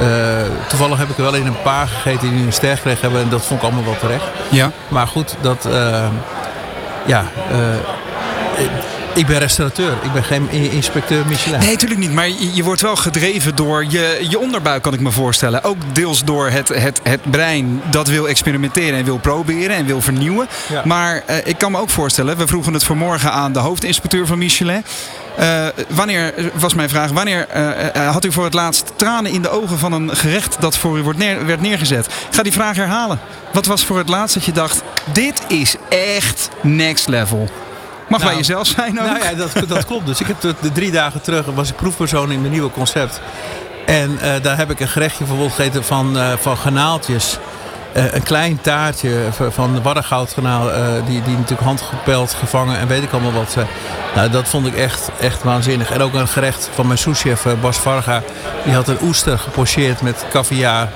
Eh, 0.00 0.68
toevallig 0.68 0.98
heb 0.98 1.08
ik 1.08 1.16
er 1.16 1.22
wel 1.22 1.34
in 1.34 1.46
een 1.46 1.62
paar 1.62 1.88
gegeten 1.88 2.30
die 2.30 2.46
een 2.46 2.52
ster 2.52 2.76
gekregen 2.76 3.00
hebben. 3.00 3.20
En 3.20 3.28
dat 3.28 3.44
vond 3.44 3.60
ik 3.60 3.66
allemaal 3.66 3.84
wel 3.84 3.98
terecht. 3.98 4.24
Ja. 4.50 4.70
Maar 4.88 5.06
goed, 5.06 5.36
dat... 5.40 5.64
eh, 5.64 6.06
ja, 7.06 7.24
eh, 7.50 7.56
ik- 9.16 9.26
ben 9.26 9.38
restaurateur. 9.38 9.92
Ik 10.02 10.12
ben 10.12 10.24
geen 10.24 10.50
inspecteur 10.50 11.26
Michelin. 11.26 11.58
Nee, 11.60 11.70
natuurlijk 11.70 12.00
niet. 12.00 12.12
Maar 12.12 12.28
je, 12.28 12.54
je 12.54 12.62
wordt 12.64 12.80
wel 12.80 12.96
gedreven 12.96 13.54
door 13.56 13.84
je, 13.88 14.26
je 14.28 14.38
onderbuik, 14.38 14.82
kan 14.82 14.94
ik 14.94 15.00
me 15.00 15.10
voorstellen. 15.10 15.64
Ook 15.64 15.76
deels 15.92 16.24
door 16.24 16.48
het, 16.50 16.68
het, 16.68 17.00
het 17.02 17.20
brein 17.30 17.82
dat 17.90 18.08
wil 18.08 18.28
experimenteren 18.28 18.98
en 18.98 19.04
wil 19.04 19.18
proberen 19.18 19.76
en 19.76 19.86
wil 19.86 20.00
vernieuwen. 20.00 20.48
Ja. 20.68 20.82
Maar 20.84 21.22
eh, 21.26 21.36
ik 21.44 21.58
kan 21.58 21.72
me 21.72 21.78
ook 21.78 21.90
voorstellen, 21.90 22.36
we 22.36 22.46
vroegen 22.46 22.72
het 22.72 22.84
vanmorgen 22.84 23.32
aan 23.32 23.52
de 23.52 23.58
hoofdinspecteur 23.58 24.26
van 24.26 24.38
Michelin. 24.38 24.84
Eh, 25.36 25.66
wanneer, 25.88 26.34
was 26.54 26.74
mijn 26.74 26.88
vraag, 26.88 27.10
wanneer 27.10 27.48
eh, 27.48 28.12
had 28.12 28.24
u 28.24 28.32
voor 28.32 28.44
het 28.44 28.54
laatst 28.54 28.92
tranen 28.96 29.30
in 29.30 29.42
de 29.42 29.48
ogen 29.50 29.78
van 29.78 29.92
een 29.92 30.16
gerecht 30.16 30.56
dat 30.60 30.76
voor 30.76 30.98
u 30.98 31.02
wordt 31.02 31.18
neer, 31.18 31.46
werd 31.46 31.60
neergezet? 31.60 32.06
Ik 32.06 32.12
ga 32.34 32.42
die 32.42 32.52
vraag 32.52 32.76
herhalen. 32.76 33.20
Wat 33.52 33.66
was 33.66 33.84
voor 33.84 33.98
het 33.98 34.08
laatst 34.08 34.34
dat 34.34 34.44
je 34.44 34.52
dacht, 34.52 34.82
dit 35.12 35.40
is 35.48 35.76
echt 35.88 36.48
next 36.62 37.08
level? 37.08 37.48
Mag 38.08 38.20
Nou, 38.20 38.30
bij 38.30 38.40
jezelf 38.40 38.66
zijn 38.66 39.00
ook? 39.00 39.06
Nou 39.06 39.24
ja, 39.24 39.34
dat, 39.34 39.68
dat 39.68 39.84
klopt. 39.84 40.06
Dus 40.06 40.20
ik 40.20 40.26
heb 40.26 40.40
de, 40.40 40.54
de 40.60 40.72
drie 40.72 40.90
dagen 40.90 41.20
terug 41.20 41.46
was 41.54 41.68
ik 41.68 41.76
proefpersoon 41.76 42.32
in 42.32 42.40
mijn 42.40 42.52
nieuwe 42.52 42.70
concept. 42.70 43.20
En 43.86 44.18
eh, 44.20 44.42
daar 44.42 44.56
heb 44.56 44.70
ik 44.70 44.80
een 44.80 44.88
gerechtje 44.88 45.18
bijvoorbeeld 45.18 45.52
gegeten 45.52 45.84
van, 45.84 46.18
eh 46.18 46.32
van. 46.40 46.58
Eh, 47.92 48.12
een 48.12 48.22
klein 48.22 48.60
taartje 48.60 49.18
van 49.50 49.74
de 49.74 49.82
waddengoudgarnaal. 49.82 50.72
eh 50.72 50.92
die, 51.06 51.22
die 51.22 51.32
natuurlijk 51.32 51.60
handgepeld, 51.60 52.34
gevangen 52.34 52.78
en 52.78 52.88
weet 52.88 53.02
ik 53.02 53.12
allemaal 53.12 53.32
wat. 53.32 53.56
nou, 54.14 54.30
dat 54.30 54.48
vond 54.48 54.66
ik 54.66 54.74
echt, 54.74 55.08
echt 55.20 55.42
waanzinnig. 55.42 55.90
En 55.90 56.02
ook 56.02 56.14
een 56.14 56.28
gerecht 56.28 56.70
van 56.74 56.86
mijn 56.86 56.98
souschef 56.98 57.46
Bas 57.60 57.78
Varga. 57.78 58.22
Die 58.64 58.74
had 58.74 58.88
een 58.88 58.98
oester 59.02 59.38
gepocheerd 59.38 60.00
met 60.00 60.24
caviar. 60.30 60.88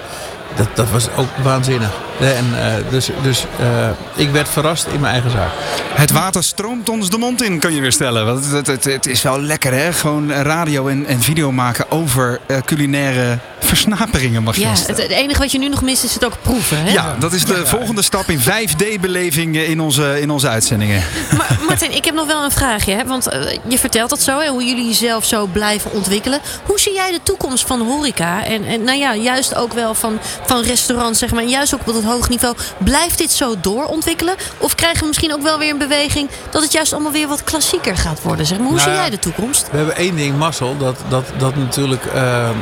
Dat, 0.54 0.68
dat 0.74 0.90
was 0.90 1.08
ook 1.16 1.28
waanzinnig. 1.42 1.90
En, 2.20 2.46
eh, 2.54 2.74
dus 2.90 3.10
dus 3.22 3.44
eh, 3.60 3.88
ik 4.14 4.30
werd 4.30 4.48
verrast 4.48 4.86
in 4.86 5.00
mijn 5.00 5.12
eigen 5.12 5.30
zaak. 5.30 5.50
Het 5.94 6.10
water 6.10 6.44
stroomt 6.44 6.88
ons 6.88 7.10
de 7.10 7.18
mond 7.18 7.42
in, 7.42 7.58
kan 7.58 7.74
je 7.74 7.80
weer 7.80 7.92
stellen. 7.92 8.26
Want 8.26 8.50
het, 8.50 8.66
het, 8.66 8.84
het 8.84 9.06
is 9.06 9.22
wel 9.22 9.40
lekker, 9.40 9.72
hè? 9.72 9.92
Gewoon 9.92 10.32
radio 10.32 10.88
en, 10.88 11.06
en 11.06 11.20
video 11.20 11.52
maken 11.52 11.90
over 11.90 12.40
eh, 12.46 12.56
culinaire 12.64 13.38
versnaperingen, 13.58 14.42
mag 14.42 14.54
je 14.54 14.60
Ja, 14.60 14.70
het, 14.70 14.86
het 14.86 15.10
enige 15.10 15.40
wat 15.40 15.52
je 15.52 15.58
nu 15.58 15.68
nog 15.68 15.82
mist 15.82 16.04
is 16.04 16.14
het 16.14 16.24
ook 16.24 16.36
proeven. 16.42 16.84
Hè? 16.84 16.92
Ja, 16.92 17.16
dat 17.18 17.32
is 17.32 17.44
de 17.44 17.66
volgende 17.66 18.02
stap 18.02 18.28
in 18.28 18.40
5D-beleving 18.40 19.56
in 19.56 19.80
onze, 19.80 20.20
in 20.20 20.30
onze 20.30 20.48
uitzendingen. 20.48 21.02
Maar 21.36 21.58
Martin, 21.68 21.94
ik 21.94 22.04
heb 22.04 22.14
nog 22.14 22.26
wel 22.26 22.44
een 22.44 22.50
vraagje. 22.50 22.94
Hè? 22.94 23.04
Want 23.04 23.28
je 23.68 23.78
vertelt 23.78 24.10
dat 24.10 24.22
zo, 24.22 24.38
hè? 24.38 24.48
hoe 24.48 24.64
jullie 24.64 24.86
jezelf 24.86 25.24
zo 25.24 25.46
blijven 25.46 25.92
ontwikkelen. 25.92 26.40
Hoe 26.64 26.80
zie 26.80 26.94
jij 26.94 27.10
de 27.10 27.20
toekomst 27.22 27.66
van 27.66 27.80
horeca? 27.80 28.44
En, 28.44 28.64
en 28.64 28.84
nou 28.84 28.98
ja, 28.98 29.14
juist 29.14 29.54
ook 29.54 29.72
wel 29.72 29.94
van, 29.94 30.18
van 30.46 30.62
restaurants, 30.62 31.18
zeg 31.18 31.30
maar. 31.30 31.42
En 31.42 31.48
juist 31.48 31.74
ook 31.74 31.80
op 31.86 31.94
dat 31.94 32.04
hoog 32.10 32.28
niveau. 32.28 32.54
Blijft 32.78 33.18
dit 33.18 33.30
zo 33.32 33.54
doorontwikkelen? 33.60 34.34
Of 34.58 34.74
krijgen 34.74 35.00
we 35.00 35.06
misschien 35.06 35.32
ook 35.32 35.42
wel 35.42 35.58
weer 35.58 35.70
een 35.70 35.78
beweging... 35.78 36.28
dat 36.50 36.62
het 36.62 36.72
juist 36.72 36.92
allemaal 36.92 37.12
weer 37.12 37.28
wat 37.28 37.44
klassieker 37.44 37.96
gaat 37.96 38.22
worden? 38.22 38.46
Zeg 38.46 38.58
maar. 38.58 38.66
Hoe 38.66 38.76
Nou 38.76 38.88
zie 38.90 38.98
jij 38.98 39.10
de 39.10 39.18
toekomst? 39.18 39.68
We 39.70 39.76
hebben 39.76 39.96
één 39.96 40.16
ding, 40.16 40.38
mazzel, 40.38 40.76
dat, 40.78 40.96
dat, 41.08 41.24
dat 41.38 41.56
natuurlijk 41.56 42.04
eh, 42.04 42.48
eh, 42.48 42.54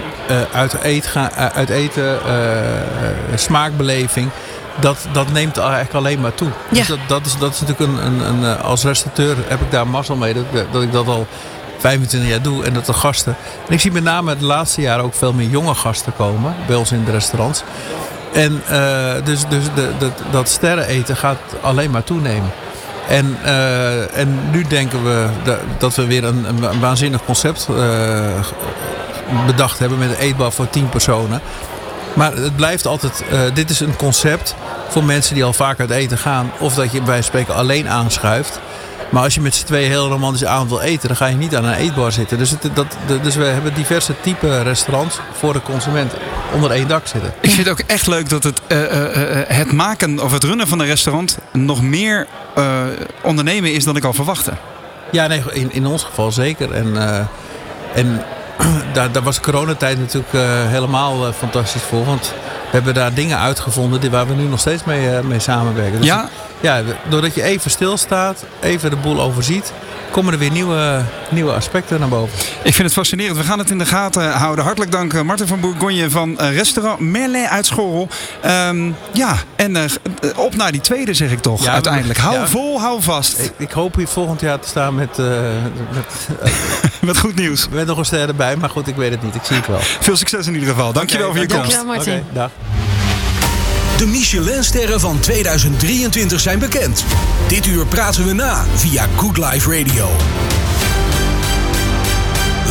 uit, 0.53 0.75
eet 0.83 1.11
eh, 1.15 1.27
uit 1.37 1.69
eten, 1.69 2.19
smaakbeleving, 3.35 4.31
dat, 4.81 4.99
dat 5.13 5.33
neemt 5.33 5.57
eigenlijk 5.57 5.95
alleen 5.95 6.21
maar 6.21 6.35
toe. 6.35 6.49
Ja. 6.71 6.79
Dus 6.79 6.87
dat, 6.87 6.99
dat, 7.07 7.27
is, 7.27 7.37
dat 7.37 7.55
is 7.55 7.61
natuurlijk 7.61 7.91
een, 7.91 8.07
een, 8.07 8.43
een, 8.43 8.61
als 8.61 8.83
restaurateur 8.85 9.37
heb 9.47 9.61
ik 9.61 9.71
daar 9.71 9.87
mazzel 9.87 10.17
mee, 10.17 10.35
dat, 10.35 10.45
dat 10.73 10.83
ik 10.83 10.93
dat 10.93 11.07
al 11.07 11.27
25 11.79 12.31
jaar 12.31 12.43
doe 12.43 12.65
en 12.65 12.73
dat 12.73 12.87
de 12.87 12.93
gasten. 12.93 13.37
En 13.67 13.75
ik 13.75 13.81
zie 13.81 13.93
met 13.93 14.03
name 14.03 14.37
de 14.37 14.45
laatste 14.45 14.81
jaren 14.81 15.05
ook 15.05 15.15
veel 15.15 15.33
meer 15.33 15.49
jonge 15.49 15.75
gasten 15.75 16.17
komen 16.17 16.55
bij 16.67 16.77
ons 16.77 16.93
in 16.93 17.05
de 17.05 17.11
restaurants. 17.11 17.63
En 18.33 18.63
eh, 18.69 19.25
dus, 19.25 19.49
dus 19.49 19.65
de, 19.75 20.11
dat 20.31 20.49
sterreneten 20.49 21.17
gaat 21.17 21.39
alleen 21.61 21.91
maar 21.91 22.05
toenemen. 22.05 22.51
En, 23.09 23.39
eh, 23.45 24.19
en 24.19 24.39
nu 24.51 24.63
denken 24.63 25.05
we 25.05 25.27
dat, 25.79 25.95
we 25.95 26.07
weer 26.07 26.25
een, 26.25 26.81
waanzinnig 26.81 27.25
concept 27.25 27.69
eh, 27.69 28.45
bedacht 29.47 29.79
hebben 29.79 29.99
met 29.99 30.11
een 30.11 30.19
eetbar 30.19 30.53
voor 30.53 30.71
10 30.71 30.89
personen. 30.89 31.41
Maar 32.15 32.33
het 32.33 32.57
blijft 32.57 32.87
altijd, 32.87 33.25
dit 33.55 33.71
is 33.71 33.81
een 33.81 33.97
concept 33.97 34.55
voor 34.89 35.05
mensen 35.05 35.35
die 35.35 35.45
al 35.45 35.53
vaak 35.53 35.81
uit 35.81 35.91
eten 35.91 36.19
gaan. 36.19 36.51
Of 36.59 36.75
dat 36.75 36.93
je 36.93 37.03
bij 37.03 37.23
spreken 37.23 37.55
alleen 37.55 37.89
aanschuift. 37.89 38.61
Maar 39.09 39.23
als 39.23 39.35
je 39.35 39.41
met 39.41 39.55
z'n 39.55 39.65
tweeën 39.67 39.91
heel 39.91 40.09
romantisch 40.09 40.45
avond 40.45 40.71
wil 40.71 40.81
eten, 40.81 41.09
dan 41.09 41.17
ga 41.17 41.27
je 41.27 41.37
niet 41.37 41.57
aan 41.57 41.65
een 41.65 41.75
eetbar 41.75 42.13
zitten. 42.13 42.39
Dus, 42.39 42.51
het, 42.51 42.71
dat, 42.75 42.97
dus 43.23 43.37
we 43.37 43.45
hebben 43.45 43.75
diverse 43.75 44.15
type 44.21 44.63
restaurants 44.63 45.19
voor 45.33 45.53
de 45.53 45.63
consument 45.63 46.13
onder 46.55 46.71
één 46.71 46.89
dak 46.89 47.07
zitten. 47.07 47.33
Ik 47.41 47.51
vind 47.51 47.67
het 47.67 47.81
ook 47.81 47.87
echt 47.87 48.07
leuk 48.07 48.29
dat 48.29 48.43
het, 48.43 48.61
eh, 48.67 48.85
eh, 48.85 49.41
eh, 49.41 49.49
het 49.49 49.73
maken 49.73 50.23
of 50.23 50.33
het 50.33 50.45
runnen 50.45 50.69
van 50.69 50.79
een 50.79 50.87
restaurant 50.87 51.39
nog 51.53 51.83
meer 51.83 52.27
ondernemen 53.23 53.73
is 53.73 53.85
dan 53.85 53.97
ik 53.97 54.05
al 54.05 54.13
verwachtte. 54.13 54.53
Ja, 55.13 55.27
nee, 55.27 55.43
in, 55.53 55.73
in 55.73 55.87
ons 55.87 56.05
geval 56.05 56.33
zeker. 56.33 56.73
En, 56.73 56.97
en 57.95 58.25
daar, 58.93 59.13
daar 59.13 59.23
was 59.23 59.41
coronatijd 59.41 59.99
natuurlijk 59.99 60.33
helemaal 60.69 61.33
fantastisch 61.33 61.83
voor. 61.83 62.05
Want 62.05 62.35
we 62.43 62.71
hebben 62.71 62.95
daar 62.95 63.15
dingen 63.15 63.39
uitgevonden 63.39 64.01
die, 64.01 64.11
waar 64.11 64.27
we 64.27 64.35
nu 64.35 64.45
nog 64.45 64.61
steeds 64.61 64.85
mee, 64.85 65.23
mee 65.23 65.39
samenwerken. 65.39 65.99
Dus 65.99 66.07
Ja? 66.07 66.29
Ja, 66.61 66.83
doordat 67.09 67.35
je 67.35 67.43
even 67.43 67.71
stilstaat, 67.71 68.45
even 68.61 68.91
de 68.91 68.97
boel 68.97 69.21
overziet, 69.21 69.73
komen 70.11 70.33
er 70.33 70.39
weer 70.39 70.51
nieuwe, 70.51 71.03
nieuwe 71.31 71.53
aspecten 71.53 72.01
naar 72.01 72.09
boven. 72.09 72.39
Ik 72.63 72.75
vind 72.75 72.79
het 72.79 72.93
fascinerend. 72.93 73.37
We 73.37 73.43
gaan 73.43 73.59
het 73.59 73.71
in 73.71 73.79
de 73.79 73.87
gaten 73.87 74.31
houden. 74.33 74.65
Hartelijk 74.65 74.93
dank 74.93 75.13
eh, 75.15 75.23
Martin 75.23 75.47
van 75.47 75.61
Bourgogne 75.61 76.11
van 76.11 76.39
eh, 76.39 76.55
restaurant 76.57 77.01
Merlin 77.01 77.47
uit 77.47 77.67
Schorrel. 77.67 78.09
Ehm, 78.43 78.91
ja, 79.13 79.37
en 79.57 79.77
eh, 79.77 79.85
op 80.37 80.57
naar 80.57 80.73
die 80.73 80.81
tweede 80.81 81.15
zeg 81.15 81.31
ik 81.31 81.41
toch 81.41 81.65
Ja, 81.65 81.73
uiteindelijk. 81.73 82.19
Hou 82.19 82.35
ja. 82.35 82.47
vol, 82.47 82.81
hou 82.81 83.03
vast. 83.03 83.39
Ik, 83.39 83.53
ik 83.57 83.71
hoop 83.71 83.95
hier 83.95 84.09
volgend 84.09 84.41
jaar 84.41 84.59
te 84.61 84.69
staan 84.69 84.95
met, 84.95 85.19
eh, 85.19 85.27
met, 85.95 86.29
Met 87.01 87.19
goed 87.19 87.35
nieuws. 87.35 87.69
met 87.69 87.87
nog 87.87 87.99
een 87.99 88.05
ster 88.05 88.29
erbij. 88.29 88.57
Maar 88.57 88.71
goed, 88.71 88.87
ik 88.89 88.97
weet 88.97 89.11
het 89.11 89.23
niet. 89.23 89.35
Ik 89.35 89.45
zie 89.45 89.57
het 89.57 89.67
wel. 89.67 89.79
Veel 89.81 90.17
succes 90.17 90.47
in 90.47 90.55
ieder 90.55 90.69
geval. 90.69 90.93
Dankjewel 90.93 91.29
Oké, 91.29 91.37
voor 91.39 91.47
je 91.47 91.55
komst. 91.55 91.71
Dankjewel, 91.71 91.95
Martin. 91.97 92.15
Oké, 92.15 92.35
dag. 92.35 92.51
De 93.99 94.07
Michelinsterren 94.07 95.01
van 95.01 95.21
2023 95.21 96.41
zijn 96.41 96.59
bekend. 96.59 97.05
Dit 97.49 97.67
uur 97.67 97.87
praten 97.87 98.27
we 98.27 98.33
na 98.33 98.65
via 98.75 99.07
Good 99.17 99.37
Life 99.37 99.79
Radio. 99.79 100.09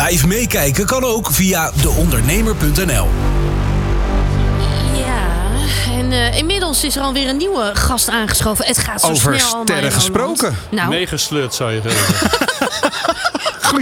Live 0.05 0.27
meekijken 0.27 0.85
kan 0.85 1.03
ook 1.03 1.31
via 1.31 1.71
deondernemer.nl. 1.81 3.07
Ja, 4.95 5.27
en 5.91 6.11
eh, 6.11 6.37
inmiddels 6.37 6.83
is 6.83 6.95
er 6.95 7.01
alweer 7.01 7.29
een 7.29 7.37
nieuwe 7.37 7.71
gast 7.73 8.09
aangeschoven. 8.09 8.65
Het 8.65 8.77
gaat 8.77 9.01
zo 9.01 9.07
Over 9.07 9.39
snel 9.39 9.61
sterren 9.63 9.91
gesproken. 9.91 10.57
Nou, 10.71 10.89
Meegesleurd 10.89 11.53
zou 11.53 11.71
je 11.71 11.81
zeggen. 11.83 12.45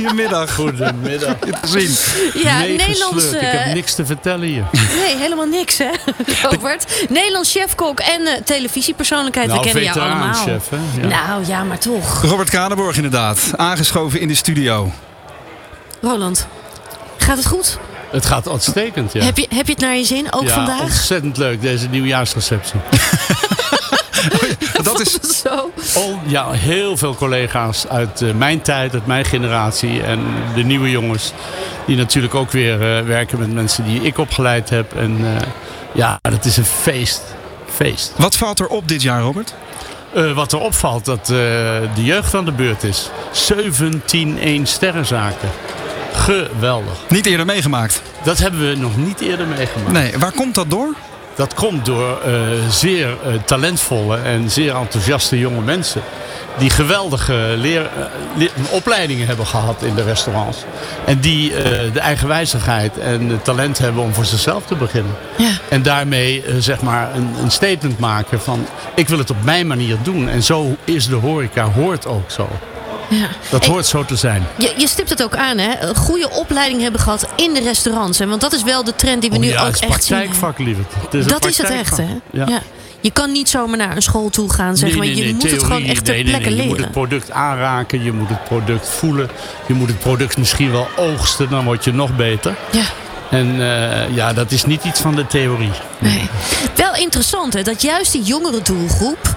Goedemiddag. 0.01 0.55
Goedemiddag. 0.55 1.35
Zien. 1.63 1.95
ja. 2.43 2.59
Nederlands... 2.59 3.25
Ik 3.25 3.41
eh, 3.41 3.51
heb 3.51 3.73
niks 3.73 3.95
te 3.95 4.05
vertellen 4.05 4.47
hier. 4.47 4.63
Nee, 4.71 5.15
helemaal 5.17 5.45
niks, 5.45 5.77
hè, 5.77 5.89
Robert? 6.49 7.05
Nederlands 7.09 7.51
chefkok 7.51 7.99
en 7.99 8.21
eh, 8.27 8.41
televisiepersoonlijkheid. 8.43 9.47
Nou, 9.47 9.59
we 9.59 9.65
kennen 9.65 9.83
jou 9.83 9.99
allemaal. 9.99 10.33
veteraanchef, 10.33 10.69
hè? 10.69 11.01
Ja. 11.01 11.27
Nou, 11.27 11.45
ja, 11.47 11.63
maar 11.63 11.79
toch. 11.79 12.21
Robert 12.21 12.49
Kranenborg 12.49 12.95
inderdaad. 12.95 13.39
Aangeschoven 13.55 14.19
in 14.19 14.27
de 14.27 14.35
studio. 14.35 14.91
Roland, 16.01 16.47
gaat 17.17 17.37
het 17.37 17.45
goed? 17.45 17.77
Het 18.11 18.25
gaat 18.25 18.49
uitstekend, 18.49 19.13
ja. 19.13 19.23
Heb, 19.23 19.37
je, 19.37 19.47
heb 19.49 19.65
je 19.65 19.71
het 19.71 19.81
naar 19.81 19.95
je 19.95 20.05
zin, 20.05 20.33
ook 20.33 20.43
ja, 20.43 20.53
vandaag? 20.53 20.81
ontzettend 20.81 21.37
leuk, 21.37 21.61
deze 21.61 21.87
nieuwjaarsreceptie. 21.87 22.79
Dat 24.83 24.99
is... 24.99 25.17
Zo. 25.43 25.71
Al, 25.95 26.19
ja, 26.25 26.51
heel 26.51 26.97
veel 26.97 27.15
collega's 27.15 27.87
uit 27.87 28.21
eh, 28.21 28.33
mijn 28.33 28.61
tijd, 28.61 28.93
uit 28.93 29.05
mijn 29.05 29.25
generatie. 29.25 30.01
En 30.01 30.19
de 30.55 30.63
nieuwe 30.63 30.91
jongens. 30.91 31.33
Die 31.85 31.97
natuurlijk 31.97 32.35
ook 32.35 32.51
weer 32.51 32.97
eh, 32.97 33.05
werken 33.05 33.39
met 33.39 33.53
mensen 33.53 33.83
die 33.83 34.01
ik 34.01 34.17
opgeleid 34.17 34.69
heb. 34.69 34.95
En 34.95 35.17
eh, 35.21 35.47
ja, 35.93 36.19
dat 36.21 36.45
is 36.45 36.57
een 36.57 36.65
feest. 36.65 37.21
Feest. 37.73 38.13
Wat 38.17 38.35
valt 38.35 38.59
er 38.59 38.67
op 38.67 38.87
dit 38.87 39.01
jaar, 39.01 39.21
Robert? 39.21 39.53
Eh, 40.15 40.31
wat 40.31 40.51
er 40.51 40.59
opvalt, 40.59 41.05
dat 41.05 41.19
eh, 41.19 41.27
de 41.95 42.03
jeugd 42.03 42.33
aan 42.33 42.45
de 42.45 42.51
beurt 42.51 42.83
is. 42.83 43.09
17 43.31 44.39
1 44.39 44.65
sterrenzaken. 44.65 45.49
Geweldig. 46.13 46.93
Niet 47.09 47.25
eerder 47.25 47.45
meegemaakt. 47.45 48.01
Dat 48.23 48.37
hebben 48.37 48.69
we 48.69 48.75
nog 48.75 48.97
niet 48.97 49.21
eerder 49.21 49.47
meegemaakt. 49.47 49.91
Nee, 49.91 50.17
waar 50.17 50.31
komt 50.31 50.55
dat 50.55 50.69
door? 50.69 50.95
Dat 51.35 51.53
komt 51.53 51.85
door 51.85 52.21
eh, 52.21 52.31
zeer 52.69 53.07
eh, 53.09 53.33
talentvolle 53.45 54.17
en 54.17 54.49
zeer 54.51 54.75
enthousiaste 54.75 55.39
jonge 55.39 55.61
mensen. 55.61 56.01
Die 56.57 56.69
geweldige 56.69 57.53
leer, 57.57 57.81
eh, 57.81 57.89
leer- 58.35 58.51
opleidingen 58.71 59.27
hebben 59.27 59.45
gehad 59.47 59.83
in 59.83 59.95
de 59.95 60.03
restaurants. 60.03 60.57
En 61.05 61.19
die 61.19 61.49
de 61.93 61.99
eigenwijzigheid 61.99 62.97
en 62.97 63.29
het 63.29 63.43
talent 63.43 63.77
hebben 63.77 64.03
om 64.03 64.13
voor 64.13 64.25
zichzelf 64.25 64.65
te 64.65 64.75
beginnen. 64.75 65.15
Ja. 65.37 65.51
En 65.69 65.81
daarmee 65.81 66.43
zeg 66.59 66.81
maar 66.81 67.15
een, 67.15 67.35
een 67.41 67.51
statement 67.51 67.99
maken 67.99 68.41
van 68.41 68.65
ik 68.95 69.07
wil 69.07 69.17
het 69.17 69.29
op 69.29 69.43
mijn 69.43 69.67
manier 69.67 69.97
doen. 70.03 70.29
En 70.29 70.43
zo 70.43 70.75
is 70.83 71.07
de 71.07 71.15
horeca, 71.15 71.63
hoort 71.71 72.07
ook 72.07 72.31
zo. 72.31 72.49
Ja. 73.09 73.27
Dat 73.49 73.63
En 73.65 73.71
hoort 73.71 73.85
zo 73.85 74.05
te 74.05 74.15
zijn. 74.15 74.47
Je, 74.57 74.73
je 74.77 74.87
stipt 74.87 75.09
het 75.09 75.23
ook 75.23 75.35
aan, 75.35 75.57
hè? 75.57 75.79
Een 75.79 75.95
goede 75.95 76.29
opleiding 76.29 76.81
hebben 76.81 77.01
gehad 77.01 77.27
in 77.35 77.53
de 77.53 77.61
restaurants. 77.61 78.19
Hè? 78.19 78.27
Want 78.27 78.41
dat 78.41 78.53
is 78.53 78.63
wel 78.63 78.83
de 78.83 78.95
trend 78.95 79.21
die 79.21 79.29
we 79.29 79.35
Oh 79.35 79.41
nu 79.41 79.47
ja, 79.47 79.61
ook 79.61 79.67
echt 79.67 79.79
zien. 79.79 79.87
praktijkvak. 79.89 80.57
Het 80.57 80.67
is 81.13 81.23
een 81.23 81.27
dat 81.27 81.45
is 81.45 81.57
het 81.57 81.69
echt, 81.69 81.83
praktijkvak. 81.95 82.21
hè? 82.31 82.39
Ja. 82.39 82.45
Ja. 82.47 82.61
Je 83.01 83.11
kan 83.11 83.31
niet 83.31 83.49
zomaar 83.49 83.77
naar 83.77 83.95
een 83.95 84.01
school 84.01 84.29
toe 84.29 84.53
gaan, 84.53 84.77
zeg 84.77 84.89
Nee, 84.89 84.97
maar. 84.97 85.07
nee, 85.07 85.15
Je 85.15 85.23
nee, 85.23 85.33
moet 85.33 85.51
het 85.51 85.63
gewoon 85.63 85.83
echt 85.83 86.05
ter 86.05 86.13
nee, 86.13 86.23
nee, 86.23 86.31
plekke 86.33 86.49
nee. 86.49 86.57
Je 86.57 86.63
moet 86.67 86.71
leren. 86.77 86.83
het 86.83 86.91
product 87.07 87.31
aanraken, 87.31 88.03
je 88.03 88.11
moet 88.11 88.29
het 88.29 88.43
product 88.43 88.89
voelen. 88.89 89.29
Je 89.67 89.73
moet 89.73 89.87
het 89.87 89.99
product 89.99 90.37
misschien 90.37 90.71
wel 90.71 90.87
oogsten, 90.95 91.49
dan 91.49 91.63
word 91.65 91.83
je 91.83 91.93
nog 91.93 92.15
beter. 92.15 92.55
Ja. 92.71 92.83
En 93.29 93.61
eh, 93.61 94.15
ja, 94.15 94.33
dat 94.33 94.51
is 94.51 94.65
niet 94.65 94.83
iets 94.83 94.99
van 94.99 95.15
de 95.15 95.27
theorie. 95.27 95.71
Wel 96.75 96.95
interessant, 96.95 97.53
hè? 97.53 97.61
Dat 97.61 97.81
juist 97.81 98.11
die 98.11 98.23
jongere 98.23 98.61
doelgroep 98.61 99.34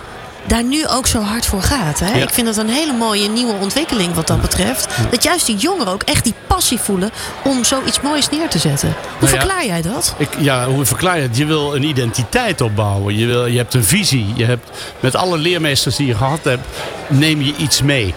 daar 0.48 0.64
nu 0.64 0.86
ook 0.86 1.06
zo 1.06 1.20
hard 1.20 1.46
voor 1.46 1.62
gaat. 1.62 2.00
Hè? 2.00 2.18
Ja. 2.18 2.22
Ik 2.22 2.30
vind 2.30 2.46
dat 2.46 2.56
een 2.56 2.68
hele 2.68 2.92
mooie 2.92 3.28
nieuwe 3.28 3.52
ontwikkeling 3.52 4.14
wat 4.14 4.26
dat 4.26 4.40
betreft. 4.40 4.88
Dat 5.10 5.22
juist 5.22 5.46
die 5.46 5.56
jongeren 5.56 5.92
ook 5.92 6.02
echt 6.02 6.24
die 6.24 6.34
passie 6.46 6.78
voelen 6.78 7.10
om 7.44 7.64
zoiets 7.64 8.00
moois 8.00 8.30
neer 8.30 8.48
te 8.48 8.58
zetten. 8.58 8.88
Hoe 8.88 9.28
Nou 9.28 9.32
ja, 9.32 9.40
verklaar 9.40 9.66
jij 9.66 9.82
dat? 9.82 10.14
Ik, 10.18 10.28
ja, 10.38 10.66
hoe 10.66 10.84
verklaar 10.84 11.16
je 11.16 11.22
het? 11.22 11.36
Je 11.36 11.46
wil 11.46 11.74
een 11.74 11.82
identiteit 11.82 12.60
opbouwen. 12.60 13.16
Je, 13.16 13.26
wil, 13.26 13.46
je 13.46 13.56
hebt 13.56 13.74
een 13.74 13.84
visie. 13.84 14.26
Je 14.34 14.44
hebt, 14.44 14.70
met 15.00 15.16
alle 15.16 15.38
leermeesters 15.38 15.96
die 15.96 16.06
je 16.06 16.14
gehad 16.14 16.44
hebt, 16.44 16.66
neem 17.08 17.42
je 17.42 17.54
iets 17.56 17.82
mee. 17.82 18.14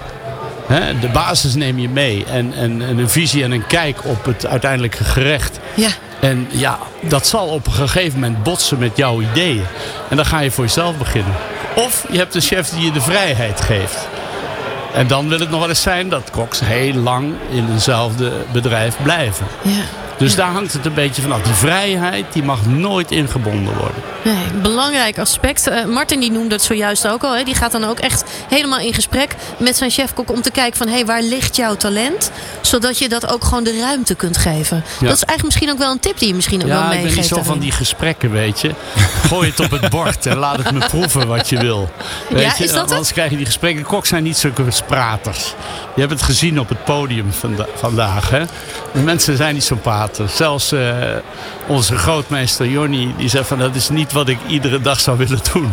De 1.02 1.10
basis 1.14 1.56
neem 1.56 1.80
je 1.80 1.90
mee. 1.90 2.26
En, 2.26 2.54
en, 2.54 2.82
en 2.82 2.98
een 2.98 3.10
visie 3.10 3.44
en 3.44 3.52
een 3.52 3.68
kijk 3.68 4.06
op 4.06 4.26
het 4.26 4.46
uiteindelijke 4.46 5.04
gerecht. 5.04 5.60
Ja. 5.74 5.90
En 6.22 6.48
ja, 6.52 6.80
dat 7.02 7.28
zal 7.28 7.48
op 7.48 7.66
een 7.66 7.74
gegeven 7.74 8.20
moment 8.20 8.44
botsen 8.44 8.78
met 8.78 8.98
jouw 8.98 9.22
ideeën. 9.22 9.66
En 10.10 10.16
dan 10.16 10.26
ga 10.26 10.40
je 10.40 10.52
voor 10.52 10.64
jezelf 10.64 10.98
beginnen. 10.98 11.36
Of 11.76 12.06
je 12.12 12.18
hebt 12.18 12.36
een 12.36 12.42
chef 12.42 12.70
die 12.70 12.86
je 12.86 12.92
de 12.92 13.02
vrijheid 13.02 13.62
geeft. 13.62 14.08
En 14.94 15.08
dan 15.08 15.30
wil 15.30 15.40
het 15.40 15.50
nog 15.50 15.60
wel 15.60 15.70
eens 15.70 15.82
zijn 15.82 16.10
dat 16.10 16.30
koks 16.32 16.60
heel 16.60 16.94
lang 16.94 17.34
in 17.50 17.68
eenzelfde 17.72 18.32
bedrijf 18.52 18.96
blijven. 19.04 19.48
Ja. 19.62 19.84
Dus 20.18 20.36
daar 20.36 20.52
hangt 20.52 20.74
het 20.74 20.86
een 20.86 20.94
beetje 20.94 21.22
vanaf. 21.22 21.42
Die 21.42 21.54
vrijheid 21.54 22.26
die 22.34 22.44
mag 22.44 22.66
nooit 22.66 23.12
ingebonden 23.12 23.74
worden. 23.78 24.04
Nee, 24.24 24.52
belangrijk 24.62 25.18
aspect. 25.20 25.68
Eh, 25.68 25.86
Martin 25.86 26.20
die 26.20 26.32
noemde 26.32 26.56
het 26.56 26.64
zojuist 26.64 27.08
ook 27.08 27.24
al. 27.24 27.36
Hè. 27.36 27.44
Die 27.44 27.56
gaat 27.56 27.72
dan 27.72 27.84
ook 27.84 28.00
echt 28.00 28.24
helemaal 28.50 28.80
in 28.80 28.94
gesprek 28.94 29.36
met 29.58 29.78
zijn 29.78 29.90
chefkok 29.92 30.32
om 30.32 30.42
te 30.42 30.52
kijken 30.52 30.78
van 30.78 30.88
hey, 30.88 31.06
waar 31.06 31.22
ligt 31.22 31.56
jouw 31.56 31.76
talent? 31.76 32.32
Zodat 32.62 32.98
je 32.98 33.10
dat 33.10 33.34
ook 33.34 33.44
gewoon 33.44 33.64
de 33.64 33.80
ruimte 33.80 34.16
kunt 34.16 34.38
geven. 34.38 34.78
Dat 35.00 35.00
is 35.02 35.08
eigenlijk 35.24 35.44
misschien 35.44 35.72
ook 35.72 35.78
wel 35.78 35.92
een 35.92 36.00
tip 36.00 36.18
die 36.20 36.28
je 36.28 36.34
misschien 36.36 36.62
ook 36.62 36.68
wel 36.68 36.78
Ja, 36.78 36.84
ik 36.84 36.90
meegeeft. 36.90 37.14
ben 37.14 37.22
niet 37.24 37.34
zo 37.34 37.44
van 37.44 37.60
die 37.60 37.72
gesprekken, 37.72 38.32
weet 38.32 38.62
je. 38.62 38.72
Gooi 39.28 39.50
het 39.50 39.60
op 39.60 39.72
het 39.72 39.90
bord 39.90 40.26
en 40.26 40.38
laat 40.38 40.58
het 40.58 40.72
me 40.72 40.80
proeven 40.88 41.28
wat 41.28 41.50
je 41.50 41.60
wil. 41.60 41.90
Weet 42.30 42.42
Ja, 42.44 42.54
je? 42.58 42.64
is 42.64 42.72
dat 42.72 42.82
het? 42.82 42.90
Anders 42.92 43.12
krijg 43.14 43.30
je 43.30 43.38
die 43.38 43.46
gesprekken. 43.46 43.84
Koks 43.84 44.10
zijn 44.10 44.24
niet 44.24 44.38
zulke 44.38 44.64
spraters. 44.72 45.54
Je 45.96 46.00
hebt 46.02 46.14
het 46.14 46.22
gezien 46.22 46.60
op 46.60 46.70
het 46.70 46.84
podium 46.84 47.34
vanda- 47.34 47.68
vandaag. 47.76 48.30
Hè? 48.30 48.44
De 48.94 49.00
mensen 49.00 49.38
zijn 49.38 49.54
niet 49.54 49.64
zo 49.64 49.76
praters. 49.76 50.36
Zelfs 50.36 50.72
eh, 50.72 50.94
onze 51.68 51.96
grootmeester 51.98 52.68
Jonny, 52.70 53.14
die 53.18 53.30
zegt 53.30 53.48
van 53.48 53.60
dat 53.60 53.76
is 53.76 53.90
niet 53.90 54.11
wat 54.12 54.28
ik 54.30 54.38
iedere 54.48 54.82
dag 54.82 55.00
zou 55.00 55.18
willen 55.18 55.40
doen. 55.54 55.72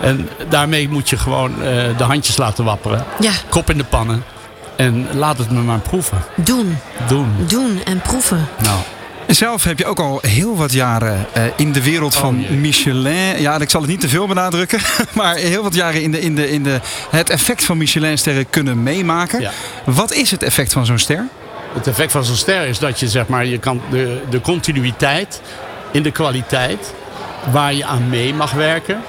En 0.00 0.28
daarmee 0.48 0.88
moet 0.88 1.08
je 1.08 1.16
gewoon 1.16 1.62
eh, 1.62 1.98
de 1.98 2.04
handjes 2.04 2.36
laten 2.36 2.64
wapperen. 2.64 3.04
Ja. 3.20 3.32
Kop 3.48 3.70
in 3.70 3.78
de 3.78 3.84
pannen. 3.84 4.24
En 4.76 5.06
laat 5.12 5.38
het 5.38 5.50
me 5.50 5.60
maar 5.60 5.78
proeven. 5.78 6.18
Doen, 6.34 6.78
Doen. 7.08 7.34
doen 7.46 7.80
en 7.84 8.00
proeven. 8.00 8.48
Nou. 8.62 8.78
Zelf 9.26 9.64
heb 9.64 9.78
je 9.78 9.86
ook 9.86 9.98
al 10.00 10.18
heel 10.22 10.56
wat 10.56 10.72
jaren 10.72 11.26
eh, 11.32 11.42
in 11.56 11.72
de 11.72 11.82
wereld 11.82 12.14
Oh, 12.14 12.20
van 12.20 12.60
Michelin. 12.60 13.40
Ja, 13.40 13.58
ik 13.58 13.70
zal 13.70 13.80
het 13.80 13.90
niet 13.90 14.00
te 14.00 14.08
veel 14.08 14.26
benadrukken. 14.26 14.80
Maar 15.12 15.34
heel 15.34 15.62
wat 15.62 15.74
jaren 15.74 16.02
in, 16.02 16.10
de, 16.10 16.20
in, 16.20 16.34
de, 16.34 16.50
in 16.50 16.62
de, 16.62 16.80
het 17.10 17.30
effect 17.30 17.64
van 17.64 17.76
Michelinsterren 17.76 18.50
kunnen 18.50 18.82
meemaken. 18.82 19.40
Ja. 19.40 19.50
Wat 19.84 20.12
is 20.12 20.30
het 20.30 20.42
effect 20.42 20.72
van 20.72 20.86
zo'n 20.86 20.98
ster? 20.98 21.26
Het 21.74 21.86
effect 21.86 22.12
van 22.12 22.24
zo'n 22.24 22.36
ster 22.36 22.66
is 22.66 22.78
dat 22.78 23.00
je 23.00 23.08
zeg 23.08 23.26
maar, 23.26 23.46
je 23.46 23.58
kan 23.58 23.80
de, 23.90 24.20
de 24.30 24.40
continuïteit 24.40 25.40
in 25.92 26.02
de 26.02 26.10
kwaliteit 26.10 26.94
waar 27.50 27.74
je 27.74 27.84
aan 27.84 28.08
mee 28.08 28.34
mag 28.34 28.52
werken, 28.52 29.00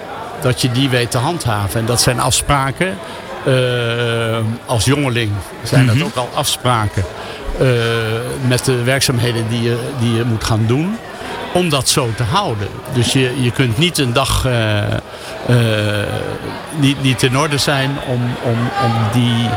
dat 0.42 0.62
je 0.62 0.72
die 0.72 0.90
weet 0.90 1.12
te 1.12 1.18
handhaven. 1.18 1.80
En 1.80 1.86
dat 1.86 2.02
zijn 2.02 2.20
afspraken. 2.20 2.98
eh, 3.46 4.38
als 4.66 4.86
jongeling 4.86 5.32
zijn 5.64 5.86
Mhm. 5.86 5.98
dat 5.98 6.08
ook 6.08 6.16
al 6.16 6.30
afspraken 6.34 7.04
eh, 7.60 7.68
met 8.48 8.66
de 8.66 8.84
werkzaamheden 8.84 9.46
die 9.50 9.62
je, 9.62 9.78
die 10.00 10.14
je 10.16 10.24
moet 10.24 10.44
gaan 10.44 10.64
doen. 10.68 10.98
Om 11.54 11.70
dat 11.70 11.90
zo 11.90 12.10
te 12.16 12.24
houden. 12.24 12.68
Dus 12.94 13.14
je, 13.14 13.42
je 13.42 13.52
kunt 13.52 13.78
niet 13.78 13.98
een 13.98 14.14
dag 14.14 14.46
eh, 14.46 15.56
niet, 16.80 17.02
niet 17.04 17.24
in 17.24 17.38
orde 17.38 17.58
zijn 17.58 17.92
om, 18.08 18.22
om, 18.44 18.58
om, 18.86 18.94
die, 19.14 19.50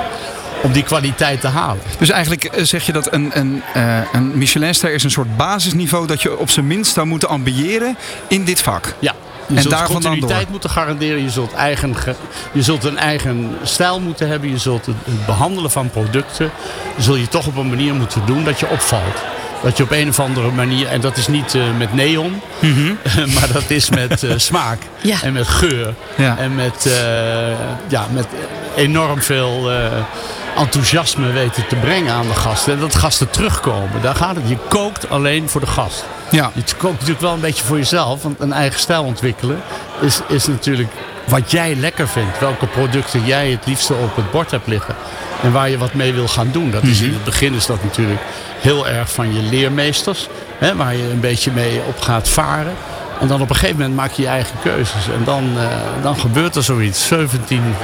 om 0.63 0.73
die 0.73 0.83
kwaliteit 0.83 1.41
te 1.41 1.47
halen. 1.49 1.83
Dus 1.99 2.11
eigenlijk 2.11 2.45
eh, 2.45 2.65
zeg 2.65 2.87
je 2.87 2.93
dat 2.93 3.13
een, 3.13 3.31
een, 3.35 3.63
eh, 3.75 3.99
een 4.13 4.39
Michelinster 4.39 4.93
is 4.93 5.03
een 5.05 5.11
soort 5.11 5.37
basisniveau 5.37 6.07
dat 6.07 6.23
je 6.23 6.39
op 6.39 6.51
zijn 6.51 6.67
minst 6.67 6.93
zou 6.95 7.07
moeten 7.07 7.29
ambiëren 7.29 7.97
in 8.29 8.45
dit 8.45 8.61
vak. 8.61 8.95
Ja. 8.99 9.15
Je 9.47 9.57
En 9.57 9.63
zult 9.63 9.75
daarvan 9.75 9.93
dan 9.93 10.03
door. 10.03 10.11
continuïteit 10.11 10.51
moeten 10.51 10.71
garanderen. 10.71 11.23
Je 11.23 11.31
zult, 11.31 11.53
eigen, 11.53 11.97
ge- 11.97 12.15
je 12.53 12.63
zult 12.63 12.85
een 12.85 12.99
eigen 12.99 13.57
stijl 13.63 14.01
moeten 14.01 14.29
hebben. 14.29 14.51
Je 14.51 14.59
zult 14.59 14.87
het 14.87 15.27
behandelen 15.27 15.71
van 15.71 15.91
producten. 15.91 16.51
Zul 16.99 17.15
je 17.17 17.29
toch 17.29 17.47
op 17.47 17.57
een 17.57 17.69
manier 17.69 17.95
moeten 17.95 18.23
doen 18.27 18.45
dat 18.45 18.61
je 18.61 18.69
opvalt. 18.69 19.23
Dat 19.63 19.77
je 19.77 19.83
op 19.83 19.91
een 19.91 20.09
of 20.09 20.21
andere 20.21 20.51
manier, 20.51 20.87
en 20.87 21.01
dat 21.01 21.17
is 21.17 21.29
niet 21.29 21.55
eh, 21.55 21.63
met 21.79 21.93
neon, 21.95 22.41
maar 23.35 23.53
dat 23.53 23.71
is 23.71 23.91
met 23.91 24.23
eh, 24.23 24.33
smaak 24.49 24.79
Ja. 25.01 25.23
en 25.23 25.33
met 25.33 25.49
geur. 25.49 25.95
Ja. 26.17 26.37
En 26.39 26.55
met, 26.55 26.87
eh, 26.87 26.93
ja, 27.89 28.07
met 28.13 28.27
enorm 28.77 29.23
veel 29.23 29.71
enthousiasme 30.57 31.33
weten 31.33 31.67
te 31.67 31.77
brengen 31.77 32.13
aan 32.13 32.27
de 32.27 32.35
gasten. 32.35 32.73
En 32.73 32.81
dat 32.81 32.95
gasten 32.95 33.31
terugkomen. 33.31 34.03
Daar 34.03 34.15
gaat 34.15 34.37
het. 34.37 34.49
Je 34.49 34.57
kookt 34.69 35.11
alleen 35.11 35.49
voor 35.49 35.61
de 35.61 35.67
gast. 35.67 36.05
Ja. 36.31 36.51
Je 36.55 36.63
kookt 36.77 36.93
natuurlijk 36.95 37.21
wel 37.21 37.33
een 37.33 37.41
beetje 37.41 37.65
voor 37.65 37.77
jezelf. 37.77 38.23
Want 38.23 38.41
een 38.41 38.53
eigen 38.53 38.81
stijl 38.81 39.03
ontwikkelen 39.05 39.63
is, 40.01 40.21
is 40.29 40.47
natuurlijk 40.47 40.91
wat 41.25 41.51
jij 41.51 41.75
lekker 41.75 42.09
vindt. 42.09 42.39
Welke 42.39 42.67
producten 42.67 43.25
jij 43.25 43.51
het 43.51 43.67
liefste 43.67 43.95
op 43.95 44.17
het 44.17 44.31
bord 44.31 44.51
hebt 44.51 44.67
liggen. 44.67 44.95
En 45.43 45.53
waar 45.53 45.71
je 45.71 45.79
wat 45.79 45.95
mee 45.95 46.13
wil 46.13 46.29
gaan 46.29 46.49
doen. 46.53 46.71
Dat 46.71 46.83
is 46.83 47.01
in 47.01 47.13
het 47.13 47.25
begin 47.25 47.55
is 47.55 47.67
dat 47.67 47.83
natuurlijk 47.83 48.21
heel 48.61 48.89
erg 48.89 49.13
van 49.13 49.35
je 49.35 49.43
leermeesters. 49.43 50.29
Hè, 50.59 50.77
waar 50.77 50.97
je 50.97 51.11
een 51.11 51.21
beetje 51.21 51.51
mee 51.51 51.81
op 51.87 52.01
gaat 52.01 52.29
varen. 52.29 52.75
En 53.21 53.27
dan 53.27 53.41
op 53.41 53.51
een 53.51 53.57
gegeven 53.57 53.77
moment 53.77 53.97
maak 53.97 54.11
je 54.11 54.23
je 54.23 54.29
eigen 54.29 54.57
keuzes. 54.63 55.09
En 55.09 55.25
dan, 55.25 55.59
eh, 55.59 55.65
dan 56.03 56.17
gebeurt 56.17 56.57
er 56.57 56.63
zoiets. 56.63 57.07
17 57.07 57.75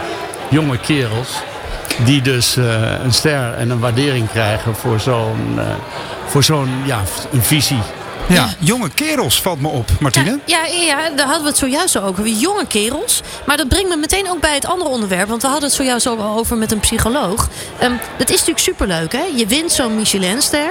jonge 0.49 0.79
kerels. 0.79 1.29
Die 2.05 2.23
dus 2.23 2.57
eh, 2.57 2.93
een 3.05 3.13
ster 3.13 3.55
en 3.55 3.71
een 3.71 3.79
waardering 3.79 4.31
krijgen 4.31 4.75
voor 4.75 5.01
zo'n 5.01 5.55
eh, 5.59 5.65
voor 6.27 6.45
zo'n 6.45 6.71
ja, 6.85 7.03
een 7.33 7.43
visie. 7.43 7.83
Ja, 8.29 8.49
jonge 8.59 8.89
kerels 8.89 9.41
valt 9.43 9.61
me 9.61 9.69
op, 9.69 9.91
Martine. 10.01 10.39
Ja, 10.45 10.65
ja, 10.65 10.83
ja, 10.83 11.11
daar 11.17 11.27
hadden 11.27 11.43
we 11.43 11.49
het 11.49 11.59
zojuist 11.59 11.99
ook 11.99 12.09
over. 12.09 12.27
Jonge 12.29 12.67
kerels. 12.67 13.21
Maar 13.47 13.57
dat 13.57 13.69
brengt 13.69 13.89
me 13.89 13.97
meteen 13.97 14.31
ook 14.31 14.41
bij 14.41 14.55
het 14.55 14.67
andere 14.67 14.91
onderwerp. 14.91 15.29
Want 15.29 15.43
we 15.43 15.49
hadden 15.49 15.69
het 15.69 15.77
zojuist 15.79 16.07
ook 16.09 16.21
al 16.21 16.37
over 16.39 16.57
met 16.57 16.73
een 16.73 16.81
psycholoog. 16.81 17.49
Ehm 17.79 17.93
dat 18.17 18.29
is 18.29 18.35
natuurlijk 18.35 18.59
superleuk, 18.59 19.13
hè? 19.13 19.25
Je 19.37 19.47
wint 19.47 19.73
zo'n 19.73 19.97
Michelinster. 19.97 20.71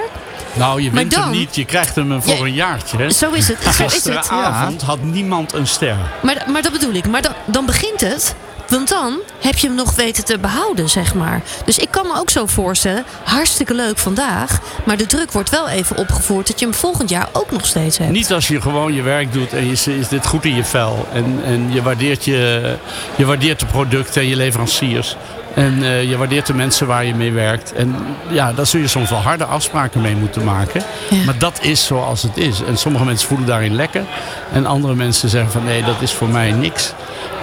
Nou, 0.54 0.82
je 0.82 0.92
wint 0.92 1.16
hem 1.16 1.32
niet. 1.32 1.56
Je 1.56 1.66
krijgt 1.66 1.96
hem 1.96 2.22
voor 2.22 2.34
Ja, 2.34 2.40
een 2.44 2.54
jaartje. 2.54 2.98
Hè? 2.98 3.10
zo 3.12 3.32
is 3.32 3.48
het, 3.48 3.58
zo 3.76 3.84
is 3.86 3.94
het. 3.94 4.14
Gisteravond 4.16 4.82
had 4.82 5.02
niemand 5.04 5.54
een 5.54 5.68
ster. 5.68 5.96
Maar, 6.22 6.44
maar 6.48 6.62
dat 6.62 6.72
bedoel 6.72 6.94
ik. 6.94 7.08
Maar 7.08 7.22
dan, 7.22 7.34
dan 7.46 7.66
begint 7.66 8.02
het. 8.02 8.36
Want 8.70 8.90
dan 8.90 9.20
heb 9.42 9.58
je 9.58 9.68
hem 9.68 9.76
nog 9.76 9.96
weten 9.96 10.26
te 10.26 10.40
behouden, 10.40 10.90
zeg 10.90 11.14
maar. 11.14 11.42
Dus 11.66 11.78
ik 11.78 11.92
kan 11.92 12.08
me 12.08 12.20
ook 12.20 12.30
zo 12.30 12.46
voorstellen, 12.46 13.06
hartstikke 13.24 13.74
leuk 13.74 13.98
vandaag. 13.98 14.60
Maar 14.86 14.98
de 14.98 15.06
druk 15.06 15.32
wordt 15.32 15.50
wel 15.50 15.68
even 15.70 15.98
opgevoerd 15.98 16.48
dat 16.48 16.60
je 16.60 16.66
hem 16.66 16.74
volgend 16.74 17.10
jaar 17.10 17.30
ook 17.32 17.52
nog 17.52 17.66
steeds 17.66 17.98
hebt. 17.98 18.12
Niet 18.12 18.34
als 18.34 18.48
je 18.48 18.62
gewoon 18.62 18.94
je 18.94 19.02
werk 19.02 19.34
doet 19.34 19.54
en 19.54 19.66
je 19.66 19.98
is 19.98 20.08
dit 20.08 20.26
goed 20.26 20.46
in 20.46 20.56
je 20.56 20.64
vel. 20.64 21.08
En, 21.14 21.42
en 21.44 21.74
je, 21.74 21.82
waardeert 21.82 22.26
je, 22.26 22.76
je 23.16 23.26
waardeert 23.26 23.60
de 23.60 23.66
producten 23.66 24.22
en 24.22 24.28
je 24.28 24.36
leveranciers. 24.36 25.16
En 25.56 25.84
eh, 25.84 26.10
je 26.10 26.18
waardeert 26.18 26.46
de 26.46 26.54
mensen 26.54 26.88
waar 26.88 27.06
je 27.06 27.16
mee 27.16 27.32
werkt. 27.32 27.74
En 27.74 27.96
ja, 28.30 28.54
daar 28.54 28.66
zul 28.66 28.80
je 28.80 28.88
soms 28.88 29.10
wel 29.10 29.20
harde 29.20 29.46
afspraken 29.46 30.02
mee 30.02 30.16
moeten 30.16 30.44
maken. 30.44 30.84
Maar 31.26 31.38
dat 31.38 31.60
is 31.62 31.86
zoals 31.86 32.22
het 32.22 32.38
is. 32.38 32.64
En 32.64 32.78
sommige 32.78 33.06
mensen 33.06 33.28
voelen 33.28 33.48
daarin 33.48 33.76
lekker. 33.76 34.04
En 34.52 34.66
andere 34.66 34.96
mensen 34.96 35.30
zeggen 35.30 35.52
van 35.52 35.64
nee, 35.64 35.84
dat 35.84 36.02
is 36.02 36.14
voor 36.14 36.30
mij 36.30 36.52
niks. 36.52 36.94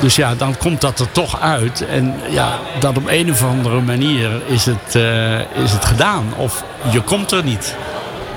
Dus 0.00 0.16
ja, 0.16 0.34
dan 0.34 0.56
komt 0.56 0.80
dat 0.80 1.00
er 1.00 1.12
toch 1.12 1.40
uit. 1.40 1.86
En 1.86 2.14
ja, 2.30 2.58
dat 2.80 2.96
op 2.96 3.08
een 3.08 3.30
of 3.30 3.44
andere 3.44 3.80
manier 3.80 4.30
is 4.46 4.64
het, 4.64 4.94
eh, 4.94 5.38
is 5.38 5.72
het 5.72 5.84
gedaan. 5.84 6.24
Of 6.36 6.64
je 6.90 7.00
komt 7.00 7.30
er 7.30 7.44
niet. 7.44 7.76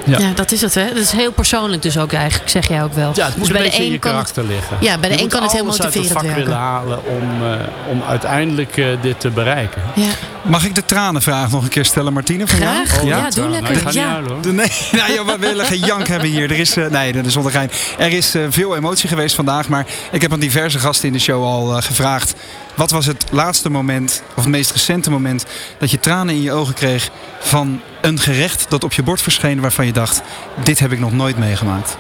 Ja. 0.05 0.31
dat 0.35 0.51
is 0.51 0.61
het, 0.61 0.73
hè? 0.73 0.87
Dat 0.87 0.97
is 0.97 1.11
heel 1.11 1.31
persoonlijk 1.31 1.81
dus 1.81 1.97
ook 1.97 2.13
eigenlijk, 2.13 2.49
zeg 2.49 2.67
jij 2.67 2.83
ook 2.83 2.93
wel. 2.93 3.11
Ja, 3.15 3.25
het 3.25 3.37
moet 3.37 3.47
dus 3.47 3.57
een 3.57 3.63
beetje 3.63 3.83
in 3.85 3.91
je 3.91 3.99
karakter 3.99 4.43
liggen. 4.43 4.77
Ja, 4.79 4.97
bij 4.97 5.01
de 5.01 5.07
Je 5.07 5.13
een 5.13 5.19
moet 5.25 5.33
kan 5.33 5.43
het 5.43 5.51
heel 5.51 5.61
alles 5.61 5.81
uit 5.81 5.93
het 5.93 6.03
motiverend 6.03 6.27
vak 6.27 6.35
werken. 6.35 6.43
willen 6.43 6.59
halen 6.71 6.99
om, 7.05 7.51
eh, 7.51 7.91
om 7.91 8.01
uiteindelijk 8.07 8.77
eh, 8.77 8.85
dit 9.01 9.19
te 9.19 9.29
bereiken. 9.29 9.81
Ja. 9.95 10.07
Mag 10.41 10.65
ik 10.65 10.75
de 10.75 10.85
tranenvraag 10.85 11.51
nog 11.51 11.63
een 11.63 11.69
keer 11.69 11.85
stellen, 11.85 12.13
Martine? 12.13 12.47
Van 12.47 12.59
Graag. 12.59 12.95
Jou? 12.95 13.07
Ja, 13.07 13.29
doe 13.29 13.49
lekker. 13.49 13.71
Ik 13.71 13.77
ga 13.79 13.85
niet 13.85 13.93
Ja. 13.93 14.07
huilen 14.09 14.31
hoor. 14.31 14.41
De- 14.41 14.51
Nee, 14.53 14.71
nou, 14.91 15.13
joh, 15.13 15.25
we 15.27 15.37
willen 15.39 15.65
geen 15.65 15.79
jank 15.79 16.07
hebben 16.07 16.29
hier. 16.29 16.51
Er 16.51 16.59
is, 16.59 16.77
eh, 16.77 16.85
nee, 16.87 17.13
dat 17.13 17.25
is 17.25 17.33
zonder 17.33 17.51
gein. 17.51 17.71
Er 17.97 18.11
is 18.13 18.35
eh, 18.35 18.41
veel 18.49 18.75
emotie 18.75 19.09
geweest 19.09 19.35
vandaag. 19.35 19.67
Maar 19.69 19.85
ik 20.11 20.21
heb 20.21 20.31
aan 20.33 20.39
diverse 20.39 20.79
gasten 20.79 21.07
in 21.07 21.13
de 21.13 21.19
show 21.19 21.43
al 21.43 21.65
gevraagd. 21.81 22.33
Wat 22.75 22.91
was 22.91 23.05
het 23.05 23.25
laatste 23.31 23.69
moment, 23.69 24.21
of 24.35 24.43
het 24.43 24.51
meest 24.51 24.71
recente 24.71 25.09
moment... 25.11 25.45
dat 25.79 25.91
je 25.91 25.99
tranen 25.99 26.35
in 26.35 26.41
je 26.41 26.51
ogen 26.51 26.73
kreeg 26.73 27.09
van 27.39 27.81
een 28.01 28.19
gerecht 28.19 28.65
dat 28.69 28.83
op 28.83 28.93
je 28.93 29.03
bord 29.03 29.21
verscheen... 29.21 29.61
waarvan 29.61 29.85
je 29.85 29.93
dacht, 29.93 30.21
dit 30.63 30.79
heb 30.79 30.91
ik 30.91 30.99
nog 30.99 31.11
nooit 31.11 31.37
meegemaakt. 31.37 31.97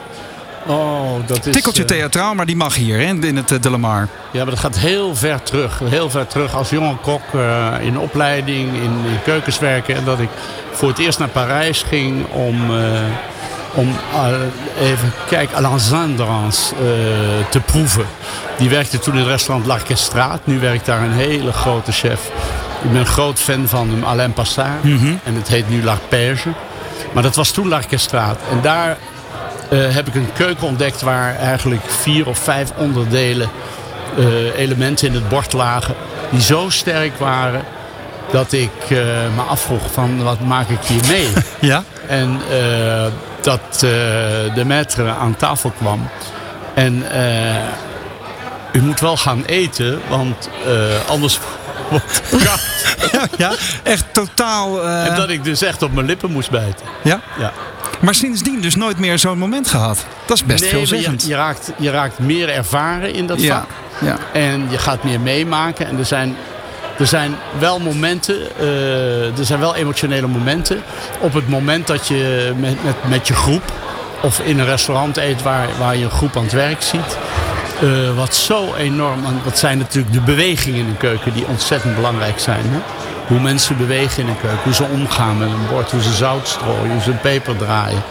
Oh, 0.65 1.27
dat 1.27 1.45
is... 1.45 1.53
Tikkeltje 1.53 1.81
eh, 1.81 1.87
theatraal, 1.87 2.33
maar 2.33 2.45
die 2.45 2.55
mag 2.55 2.75
hier 2.75 2.97
hè, 2.97 3.05
in 3.05 3.35
het 3.35 3.51
uh, 3.51 3.61
De 3.61 3.69
La 3.69 3.77
Mar. 3.77 4.07
Ja, 4.31 4.41
maar 4.41 4.49
dat 4.49 4.59
gaat 4.59 4.77
heel 4.77 5.15
ver 5.15 5.43
terug. 5.43 5.79
Heel 5.83 6.09
ver 6.09 6.27
terug 6.27 6.55
als 6.55 6.69
jonge 6.69 6.95
kok 6.95 7.21
eh, 7.33 7.73
in 7.81 7.99
opleiding, 7.99 8.73
in, 8.73 8.81
in 8.83 9.21
keukens 9.23 9.59
werken. 9.59 9.95
En 9.95 10.03
dat 10.03 10.19
ik 10.19 10.29
voor 10.71 10.89
het 10.89 10.99
eerst 10.99 11.19
naar 11.19 11.27
Parijs 11.27 11.83
ging 11.83 12.25
om, 12.31 12.77
eh, 12.77 13.01
om 13.73 13.95
eh, 14.13 14.89
even, 14.91 15.13
kijk, 15.29 15.53
Alain 15.53 15.79
Zindrans 15.79 16.71
eh, 16.71 16.77
te 17.49 17.59
proeven. 17.59 18.05
Die 18.57 18.69
werkte 18.69 18.99
toen 18.99 19.13
in 19.13 19.19
het 19.19 19.29
restaurant 19.29 19.67
L'Archestraat. 19.67 20.39
Nu 20.43 20.59
werkt 20.59 20.85
daar 20.85 21.01
een 21.01 21.11
hele 21.11 21.51
grote 21.51 21.91
chef. 21.91 22.31
Ik 22.85 22.91
ben 22.91 22.99
een 22.99 23.05
groot 23.05 23.39
fan 23.39 23.67
van 23.67 24.03
Alain 24.05 24.33
Passard. 24.33 24.83
En 25.23 25.35
het 25.35 25.47
heet 25.47 25.69
nu 25.69 25.83
L'Arpège. 25.83 26.49
Maar 27.13 27.23
dat 27.23 27.35
was 27.35 27.51
toen 27.51 27.67
L'Archestraat. 27.67 28.37
En 28.51 28.61
daar 28.61 28.97
eh, 29.69 29.95
heb 29.95 30.07
ik 30.07 30.15
een 30.15 30.33
keuken 30.33 30.67
ontdekt 30.67 31.01
waar 31.01 31.35
eigenlijk 31.35 31.81
vier 31.87 32.27
of 32.27 32.37
vijf 32.37 32.71
onderdelen, 32.77 33.49
eh, 34.17 34.57
elementen 34.57 35.07
in 35.07 35.13
het 35.13 35.29
bord 35.29 35.53
lagen. 35.53 35.95
Die 36.29 36.41
zo 36.41 36.69
sterk 36.69 37.17
waren 37.17 37.63
dat 38.31 38.51
ik 38.51 38.81
eh, 38.81 38.97
me 39.35 39.41
afvroeg 39.49 39.91
van 39.91 40.23
wat 40.23 40.39
maak 40.39 40.69
ik 40.69 40.81
hier 40.81 41.07
mee? 41.07 41.27
Ja? 41.71 41.83
En 42.07 42.39
dat 43.41 43.79
de 44.55 44.63
maître 44.65 45.17
aan 45.19 45.35
tafel 45.35 45.73
kwam. 45.77 46.09
En 46.73 47.03
u 48.71 48.81
moet 48.81 48.99
wel 48.99 49.17
gaan 49.17 49.43
eten, 49.45 50.01
want 50.09 50.49
anders 51.07 51.39
koud. 51.89 53.29
ja, 53.37 53.51
echt 53.83 54.05
totaal... 54.13 54.83
eh, 54.83 55.05
En 55.07 55.15
dat 55.15 55.29
ik 55.29 55.43
dus 55.43 55.61
echt 55.61 55.81
op 55.81 55.93
mijn 55.93 56.05
lippen 56.05 56.31
moest 56.31 56.49
bijten. 56.51 56.85
Ja? 57.03 57.19
Ja. 57.39 57.51
Maar 57.99 58.15
sindsdien 58.15 58.61
dus 58.61 58.75
nooit 58.75 58.99
meer 58.99 59.19
zo'n 59.19 59.37
moment 59.37 59.67
gehad. 59.67 60.05
Dat 60.25 60.37
is 60.37 60.43
best 60.45 60.61
Nee, 60.61 60.69
veelzeggend. 60.69 61.21
Je, 61.21 61.27
je, 61.27 61.35
raakt, 61.35 61.71
je 61.77 61.89
raakt 61.91 62.19
meer 62.19 62.49
ervaren 62.49 63.13
in 63.13 63.27
dat 63.27 63.41
Ja, 63.41 63.59
vak. 63.59 63.69
ja. 64.09 64.17
En 64.39 64.67
je 64.69 64.77
gaat 64.77 65.03
meer 65.03 65.19
meemaken. 65.19 65.87
En 65.87 65.97
er 65.97 66.05
zijn, 66.05 66.35
er 66.99 67.07
zijn 67.07 67.35
wel 67.59 67.79
momenten, 67.79 68.57
eh, 68.59 69.37
er 69.39 69.45
zijn 69.45 69.59
wel 69.59 69.75
emotionele 69.75 70.27
momenten. 70.27 70.83
Op 71.19 71.33
het 71.33 71.49
moment 71.49 71.87
dat 71.87 72.07
je 72.07 72.53
met, 72.59 72.83
met, 72.83 72.95
met 73.07 73.27
je 73.27 73.33
groep 73.33 73.63
of 74.21 74.39
in 74.39 74.59
een 74.59 74.65
restaurant 74.65 75.17
eet 75.17 75.41
waar, 75.41 75.67
waar 75.79 75.95
je 75.97 76.03
een 76.03 76.11
groep 76.11 76.37
aan 76.37 76.43
het 76.43 76.51
werk 76.51 76.81
ziet. 76.81 77.17
Eh, 77.81 78.15
wat 78.15 78.35
zo 78.35 78.73
enorm, 78.73 79.21
want 79.21 79.43
dat 79.43 79.57
zijn 79.57 79.77
natuurlijk 79.77 80.13
de 80.13 80.21
bewegingen 80.21 80.79
in 80.79 80.87
een 80.87 80.97
keuken 80.97 81.33
die 81.33 81.45
ontzettend 81.47 81.95
belangrijk 81.95 82.39
zijn. 82.39 82.61
Hè? 82.69 82.77
Hoe 83.27 83.39
mensen 83.39 83.77
bewegen 83.77 84.23
in 84.23 84.29
een 84.29 84.39
keuken, 84.41 84.59
hoe 84.63 84.73
ze 84.73 84.83
omgaan 84.83 85.37
met 85.37 85.47
een 85.49 85.67
bord, 85.69 85.91
hoe 85.91 86.01
ze 86.01 86.13
zout 86.13 86.47
strooien, 86.47 86.91
hoe 86.91 87.01
ze 87.01 87.11
peper 87.11 87.57
draaien. 87.57 88.01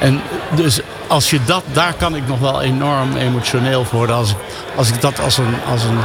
En 0.00 0.20
dus 0.54 0.80
als 1.06 1.30
je 1.30 1.38
dat, 1.44 1.62
daar 1.72 1.94
kan 1.94 2.16
ik 2.16 2.28
nog 2.28 2.38
wel 2.38 2.62
enorm 2.62 3.16
emotioneel 3.16 3.84
voor 3.84 3.98
worden. 3.98 4.16
Als 4.16 4.30
ik, 4.30 4.36
als 4.76 4.88
ik 4.88 5.00
dat 5.00 5.20
als 5.20 5.38
een, 5.38 5.54
als 5.70 5.82
een, 5.84 5.98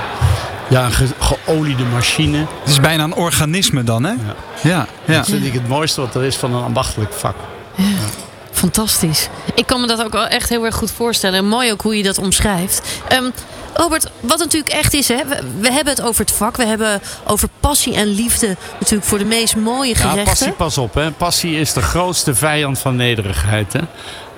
ja, 0.68 0.86
een 0.86 0.92
ge- 0.92 1.14
geoliede 1.20 1.84
machine. 1.94 2.38
Het 2.38 2.70
is 2.70 2.80
bijna 2.80 3.04
een 3.04 3.14
organisme 3.16 3.84
dan, 3.84 4.04
hè? 4.04 4.14
Ja. 4.62 4.86
ja, 5.06 5.16
Dat 5.16 5.26
vind 5.26 5.46
ik 5.46 5.54
het 5.54 5.68
mooiste 5.68 6.02
wat 6.02 6.16
er 6.16 6.24
is 6.24 6.36
van 6.36 6.54
een 6.56 6.64
ambachtelijk 6.64 7.14
vak. 7.14 7.36
Fantastisch. 8.62 9.28
Ik 9.56 9.66
kan 9.66 9.82
me 9.82 9.88
dat 9.88 10.04
ook 10.04 10.12
wel 10.12 10.28
echt 10.28 10.50
heel 10.50 10.66
erg 10.66 10.76
goed 10.76 10.92
voorstellen. 10.92 11.40
En 11.40 11.48
mooi 11.48 11.72
ook 11.72 11.82
hoe 11.82 11.98
je 11.98 12.04
dat 12.04 12.18
omschrijft. 12.18 12.82
Ehm, 13.08 13.30
Robert, 13.74 14.12
wat 14.20 14.40
natuurlijk 14.40 14.74
echt 14.74 14.94
is, 14.94 15.08
hè, 15.08 15.26
we, 15.28 15.40
we 15.60 15.72
hebben 15.72 15.94
het 15.94 16.02
over 16.02 16.22
het 16.22 16.32
vak. 16.32 16.58
We 16.58 16.66
hebben 16.66 17.02
over 17.28 17.48
passie 17.60 17.96
en 17.96 18.08
liefde 18.08 18.56
natuurlijk 18.80 19.08
voor 19.08 19.18
de 19.18 19.26
meest 19.26 19.56
mooie 19.56 19.96
gerechten. 19.96 20.20
Ja, 20.20 20.30
passie, 20.30 20.52
pas 20.52 20.78
op. 20.78 20.94
Hè. 20.94 21.12
Passie 21.12 21.60
is 21.60 21.74
de 21.74 21.82
grootste 21.82 22.36
vijand 22.36 22.80
van 22.80 22.96
nederigheid. 22.96 23.74
Hè. 23.74 23.80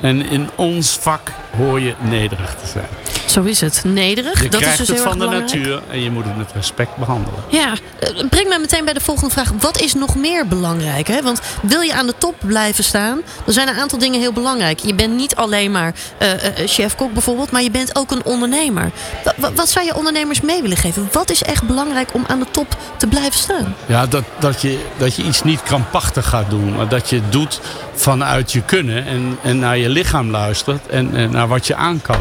En 0.03 0.29
in 0.29 0.49
ons 0.55 0.97
vak 1.01 1.31
hoor 1.57 1.79
je 1.79 1.93
nederig 1.99 2.55
te 2.63 2.67
zijn. 2.67 2.87
Zo 3.25 3.41
is 3.43 3.61
het. 3.61 3.81
Nederig. 3.85 4.43
Je 4.43 4.49
dat 4.49 4.59
krijgt 4.59 4.79
is 4.79 4.87
dus 4.87 4.95
het 4.97 5.05
van 5.07 5.11
de 5.11 5.17
belangrijk. 5.25 5.53
natuur 5.53 5.81
en 5.91 6.01
je 6.03 6.11
moet 6.11 6.23
het 6.25 6.37
met 6.37 6.51
respect 6.53 6.95
behandelen. 6.95 7.39
Ja, 7.49 7.73
eh, 7.99 8.09
breng 8.29 8.47
mij 8.47 8.59
meteen 8.59 8.85
bij 8.85 8.93
de 8.93 8.99
volgende 8.99 9.29
vraag. 9.33 9.51
Wat 9.59 9.79
is 9.81 9.93
nog 9.93 10.15
meer 10.15 10.47
belangrijk? 10.47 11.07
Hè? 11.07 11.21
Want 11.21 11.41
wil 11.61 11.81
je 11.81 11.93
aan 11.93 12.07
de 12.07 12.13
top 12.17 12.35
blijven 12.39 12.83
staan, 12.83 13.21
dan 13.45 13.53
zijn 13.53 13.67
een 13.67 13.75
aantal 13.79 13.99
dingen 13.99 14.19
heel 14.19 14.33
belangrijk. 14.33 14.79
Je 14.79 14.93
bent 14.95 15.15
niet 15.15 15.35
alleen 15.35 15.71
maar 15.71 15.93
eh, 16.17 16.29
chef-kok 16.65 17.13
bijvoorbeeld, 17.13 17.51
maar 17.51 17.61
je 17.63 17.71
bent 17.71 17.95
ook 17.95 18.11
een 18.11 18.25
ondernemer. 18.25 18.91
Wa- 19.23 19.33
wa- 19.37 19.53
wat 19.53 19.69
zou 19.69 19.85
je 19.85 19.95
ondernemers 19.95 20.41
mee 20.41 20.61
willen 20.61 20.77
geven? 20.77 21.09
Wat 21.11 21.29
is 21.31 21.43
echt 21.43 21.63
belangrijk 21.63 22.13
om 22.13 22.23
aan 22.27 22.39
de 22.39 22.47
top 22.51 22.77
te 22.97 23.07
blijven 23.07 23.39
staan? 23.39 23.75
Ja, 23.85 24.05
dat, 24.07 24.23
dat, 24.39 24.61
je, 24.61 24.79
dat 24.97 25.15
je 25.15 25.23
iets 25.23 25.43
niet 25.43 25.63
krampachtig 25.63 26.29
gaat 26.29 26.49
doen. 26.49 26.75
Maar 26.75 26.87
dat 26.87 27.09
je 27.09 27.15
het 27.15 27.31
doet 27.31 27.59
vanuit 27.93 28.51
je 28.51 28.61
kunnen. 28.61 29.05
En, 29.05 29.37
en 29.43 29.59
naar 29.59 29.77
je 29.77 29.89
lichaam 29.93 30.29
luistert. 30.29 30.87
En, 30.87 31.15
en 31.15 31.31
naar 31.31 31.47
wat 31.47 31.67
je 31.67 31.75
aan 31.75 32.01
kan. 32.01 32.19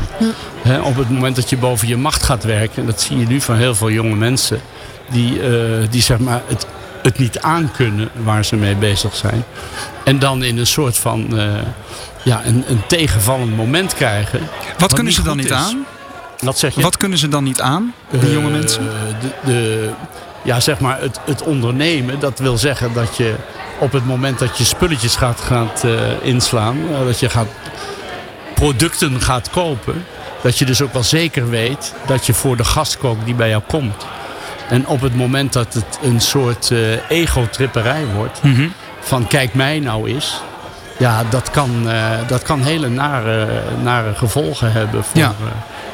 Hè, 0.62 0.80
op 0.80 0.96
het 0.96 1.10
moment 1.10 1.36
dat 1.36 1.50
je 1.50 1.56
boven 1.56 1.88
je 1.88 1.96
macht 1.96 2.22
gaat 2.22 2.44
werken. 2.44 2.76
En 2.82 2.86
dat 2.86 3.00
zie 3.00 3.18
je 3.18 3.26
nu 3.26 3.40
van 3.40 3.56
heel 3.56 3.74
veel 3.74 3.90
jonge 3.90 4.14
mensen. 4.14 4.60
Die, 5.10 5.42
eh, 5.42 5.50
die 5.90 6.02
zeg 6.02 6.18
maar 6.18 6.42
het, 6.46 6.66
het 7.02 7.18
niet 7.18 7.40
aankunnen 7.40 8.08
waar 8.24 8.44
ze 8.44 8.56
mee 8.56 8.74
bezig 8.74 9.14
zijn. 9.16 9.44
En 10.04 10.18
dan 10.18 10.42
in 10.42 10.58
een 10.58 10.66
soort 10.66 10.96
van 10.98 11.38
eh, 11.38 11.46
ja, 12.22 12.40
een, 12.44 12.64
een 12.68 12.82
tegenvallend 12.86 13.56
moment 13.56 13.94
krijgen. 13.94 14.40
Wat 14.78 14.92
kunnen 14.92 15.12
ze 15.12 15.22
dan 15.22 15.36
niet 15.36 15.46
is. 15.46 15.52
aan? 15.52 15.84
Wat 16.40 16.58
zeg 16.58 16.74
je? 16.74 16.82
Wat 16.82 16.96
kunnen 16.96 17.18
ze 17.18 17.28
dan 17.28 17.44
niet 17.44 17.60
aan, 17.60 17.94
die 18.10 18.32
jonge 18.32 18.46
Eh, 18.46 18.52
mensen? 18.52 18.84
De, 19.20 19.28
de, 19.44 19.90
ja, 20.42 20.60
zeg 20.60 20.78
maar 20.80 21.00
het, 21.00 21.20
het 21.24 21.42
ondernemen. 21.42 22.20
Dat 22.20 22.38
wil 22.38 22.58
zeggen 22.58 22.92
dat 22.92 23.16
je 23.16 23.34
op 23.78 23.92
het 23.92 24.06
moment 24.06 24.38
dat 24.38 24.58
je 24.58 24.64
spulletjes 24.64 25.16
gaat, 25.16 25.40
gaat 25.40 25.84
eh, 25.84 25.92
inslaan. 26.22 26.76
eh, 26.92 27.04
dat 27.06 27.20
je 27.20 27.28
gaat, 27.30 27.46
producten 28.54 29.20
gaat 29.20 29.50
kopen. 29.50 30.04
Dat 30.42 30.58
je 30.58 30.64
dus 30.64 30.82
ook 30.82 30.92
wel 30.92 31.02
zeker 31.02 31.48
weet 31.50 31.94
dat 32.06 32.26
je 32.26 32.34
voor 32.34 32.56
de 32.56 32.64
gastkok 32.64 33.24
die 33.24 33.34
bij 33.34 33.48
jou 33.48 33.62
komt. 33.66 34.06
En 34.68 34.86
op 34.86 35.00
het 35.00 35.14
moment 35.16 35.52
dat 35.52 35.74
het 35.74 35.98
een 36.02 36.20
soort 36.20 36.70
eh 36.70 37.10
ego-tripperij 37.10 38.04
wordt. 38.14 38.42
Mhm. 38.42 38.68
Van 39.00 39.26
kijk 39.26 39.54
mij 39.54 39.78
nou 39.80 40.08
eens. 40.08 40.40
Ja, 40.98 41.22
dat 41.30 41.50
kan, 41.50 41.88
dat 42.26 42.42
kan 42.42 42.62
hele 42.62 42.88
nare, 42.88 43.48
nare 43.82 44.14
gevolgen 44.14 44.72
hebben 44.72 45.04
voor, 45.04 45.20
Ja. 45.20 45.32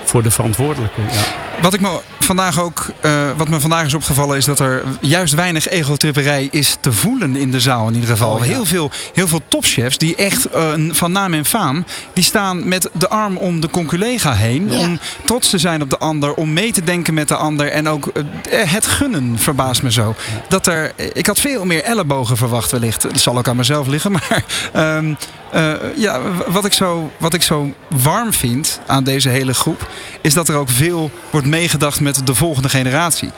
voor 0.04 0.22
de 0.22 0.30
verantwoordelijke. 0.30 1.00
Ja. 1.00 1.20
Wat, 1.62 1.74
ik 1.74 1.80
me 1.80 2.00
vandaag 2.28 2.60
ook, 2.60 2.86
eh, 3.00 3.12
wat 3.36 3.48
me 3.48 3.60
vandaag 3.60 3.84
is 3.84 3.94
opgevallen 3.94 4.36
is 4.36 4.44
dat 4.44 4.60
er 4.60 4.82
juist 5.00 5.34
weinig 5.34 5.68
egotripperij 5.68 6.48
is 6.50 6.76
te 6.80 6.92
voelen 6.92 7.36
in 7.36 7.50
de 7.50 7.60
zaal 7.60 7.88
in 7.88 7.94
ieder 7.94 8.08
geval. 8.08 8.34
Oh, 8.34 8.44
ja. 8.44 8.44
heel, 8.44 8.64
veel, 8.64 8.90
heel 9.14 9.28
veel 9.28 9.40
topchefs 9.48 9.98
die 9.98 10.16
echt 10.16 10.44
eh, 10.44 10.72
van 10.90 11.12
naam 11.12 11.34
en 11.34 11.44
faam, 11.44 11.84
die 12.12 12.24
staan 12.24 12.68
met 12.68 12.90
de 12.92 13.08
arm 13.08 13.36
om 13.36 13.60
de 13.60 13.70
conculega 13.70 14.32
heen. 14.34 14.70
Ja. 14.70 14.78
Om 14.78 14.98
trots 15.24 15.50
te 15.50 15.58
zijn 15.58 15.82
op 15.82 15.90
de 15.90 15.98
ander, 15.98 16.34
om 16.34 16.52
mee 16.52 16.72
te 16.72 16.84
denken 16.84 17.14
met 17.14 17.28
de 17.28 17.36
ander. 17.36 17.70
En 17.70 17.88
ook 17.88 18.06
eh, 18.06 18.70
het 18.70 18.86
gunnen 18.86 19.38
verbaast 19.38 19.82
me 19.82 19.92
zo. 19.92 20.14
Dat 20.48 20.66
er, 20.66 20.92
ik 21.12 21.26
had 21.26 21.40
veel 21.40 21.64
meer 21.64 21.82
ellebogen 21.82 22.36
verwacht 22.36 22.70
wellicht. 22.70 23.02
Het 23.02 23.20
zal 23.20 23.38
ook 23.38 23.48
aan 23.48 23.56
mezelf 23.56 23.86
liggen, 23.86 24.12
maar... 24.16 24.44
ehm, 24.72 25.14
eh, 25.52 25.72
ja, 25.96 26.20
wat 26.46 26.64
ik, 26.64 26.72
zo, 26.72 27.10
wat 27.16 27.34
ik 27.34 27.42
zo 27.42 27.72
warm 27.88 28.32
vind 28.32 28.80
aan 28.86 29.04
deze 29.04 29.28
hele 29.28 29.54
groep, 29.54 29.88
is 30.20 30.34
dat 30.34 30.48
er 30.48 30.56
ook 30.56 30.68
veel 30.68 31.10
wordt 31.30 31.46
meegedacht 31.46 32.00
met 32.00 32.26
de 32.26 32.34
volgende 32.34 32.68
generatie. 32.68 33.30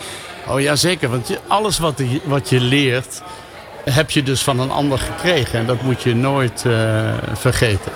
Oh 0.49 0.61
ja, 0.61 0.77
zeker. 0.77 1.09
Want 1.11 1.31
alles 1.47 1.79
wat, 1.79 1.95
je- 1.99 2.21
wat 2.25 2.49
je 2.49 2.61
leert, 2.61 3.23
heb 3.91 4.11
je 4.11 4.23
dus 4.23 4.43
van 4.43 4.61
een 4.61 4.71
ander 4.71 4.99
gekregen. 4.99 5.59
En 5.59 5.67
dat 5.67 5.83
moet 5.83 6.03
je 6.03 6.15
nooit 6.15 6.63
eh, 6.67 6.73
vergeten. 7.33 7.93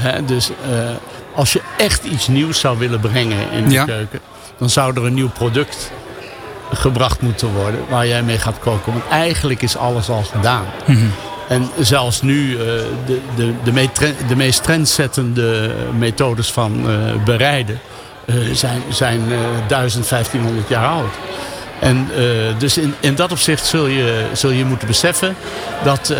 Hè, 0.00 0.24
dus 0.24 0.50
eh, 0.50 0.90
als 1.34 1.52
je 1.52 1.60
echt 1.78 2.04
iets 2.04 2.28
nieuws 2.28 2.60
zou 2.60 2.78
willen 2.78 3.00
brengen 3.00 3.50
in 3.52 3.64
de 3.64 3.70
Ja. 3.74 3.84
keuken, 3.84 4.20
dan 4.58 4.70
zou 4.70 4.96
er 4.96 5.04
een 5.06 5.14
nieuw 5.14 5.30
product 5.30 5.90
gebracht 6.72 7.20
moeten 7.20 7.52
worden 7.54 7.80
waar 7.88 8.06
jij 8.06 8.22
mee 8.22 8.38
gaat 8.38 8.58
koken. 8.58 8.92
Want 8.92 9.04
eigenlijk 9.10 9.62
is 9.62 9.76
alles 9.76 10.08
al 10.08 10.22
gedaan. 10.22 10.64
En 11.48 11.70
zelfs 11.78 12.22
nu 12.22 12.52
eh, 12.52 12.58
de, 13.06 13.20
de, 13.36 13.52
de, 13.64 13.72
meest 13.72 13.98
de 14.28 14.36
meest 14.36 14.62
trendzettende 14.62 15.74
methodes 15.98 16.52
van 16.52 16.90
eh, 16.90 17.24
bereiden 17.24 17.80
eh, 18.26 18.34
zijn, 18.52 18.82
zijn 18.88 19.20
eh 19.32 19.38
1000, 19.68 20.08
1500 20.08 20.68
jaar 20.68 20.86
oud. 20.86 21.14
En 21.80 22.08
eh, 22.16 22.24
dus 22.58 22.78
in, 22.78 22.94
in 23.00 23.14
dat 23.14 23.32
opzicht 23.32 23.66
zul 23.66 23.86
je, 23.86 24.26
zul 24.32 24.50
je 24.50 24.64
moeten 24.64 24.86
beseffen 24.86 25.36
dat 25.84 26.10
eh, 26.10 26.18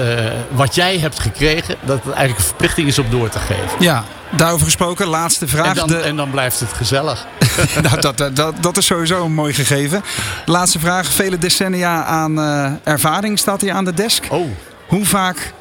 wat 0.51 0.75
jij 0.75 0.99
hebt 0.99 1.21
gekregen, 1.21 1.75
dat 1.81 1.97
het 1.97 2.07
eigenlijk 2.15 2.39
een 2.39 2.45
verplichting 2.45 2.89
is 2.89 2.99
om 2.99 3.11
door 3.11 3.29
te 3.29 3.39
geven. 3.39 3.69
Ja, 3.79 4.05
daarover 4.31 4.65
gesproken. 4.65 5.07
Laatste 5.07 5.47
vraag. 5.47 5.67
En 5.67 5.75
dan, 5.75 5.87
De- 5.87 5.99
en 5.99 6.17
dan 6.17 6.31
blijft 6.31 6.61
het 6.61 6.73
gezellig. 6.73 7.27
nou, 7.83 8.01
dat, 8.01 8.19
dat, 8.35 8.55
dat, 8.61 8.77
is 8.77 8.87
sowieso 8.87 9.25
een 9.25 9.35
mooi 9.35 9.55
gegeven. 9.55 10.03
Laatste 10.47 10.79
vraag. 10.79 11.07
Vele 11.07 11.39
decennia 11.39 12.05
aan 12.05 12.39
eh, 12.39 12.73
ervaring 12.93 13.39
staat 13.39 13.61
hier 13.61 13.73
aan 13.73 13.85
de 13.85 13.95
desk. 13.95 14.25
Oh. 14.31 14.47
Hoe 14.93 15.07
vaak 15.07 15.53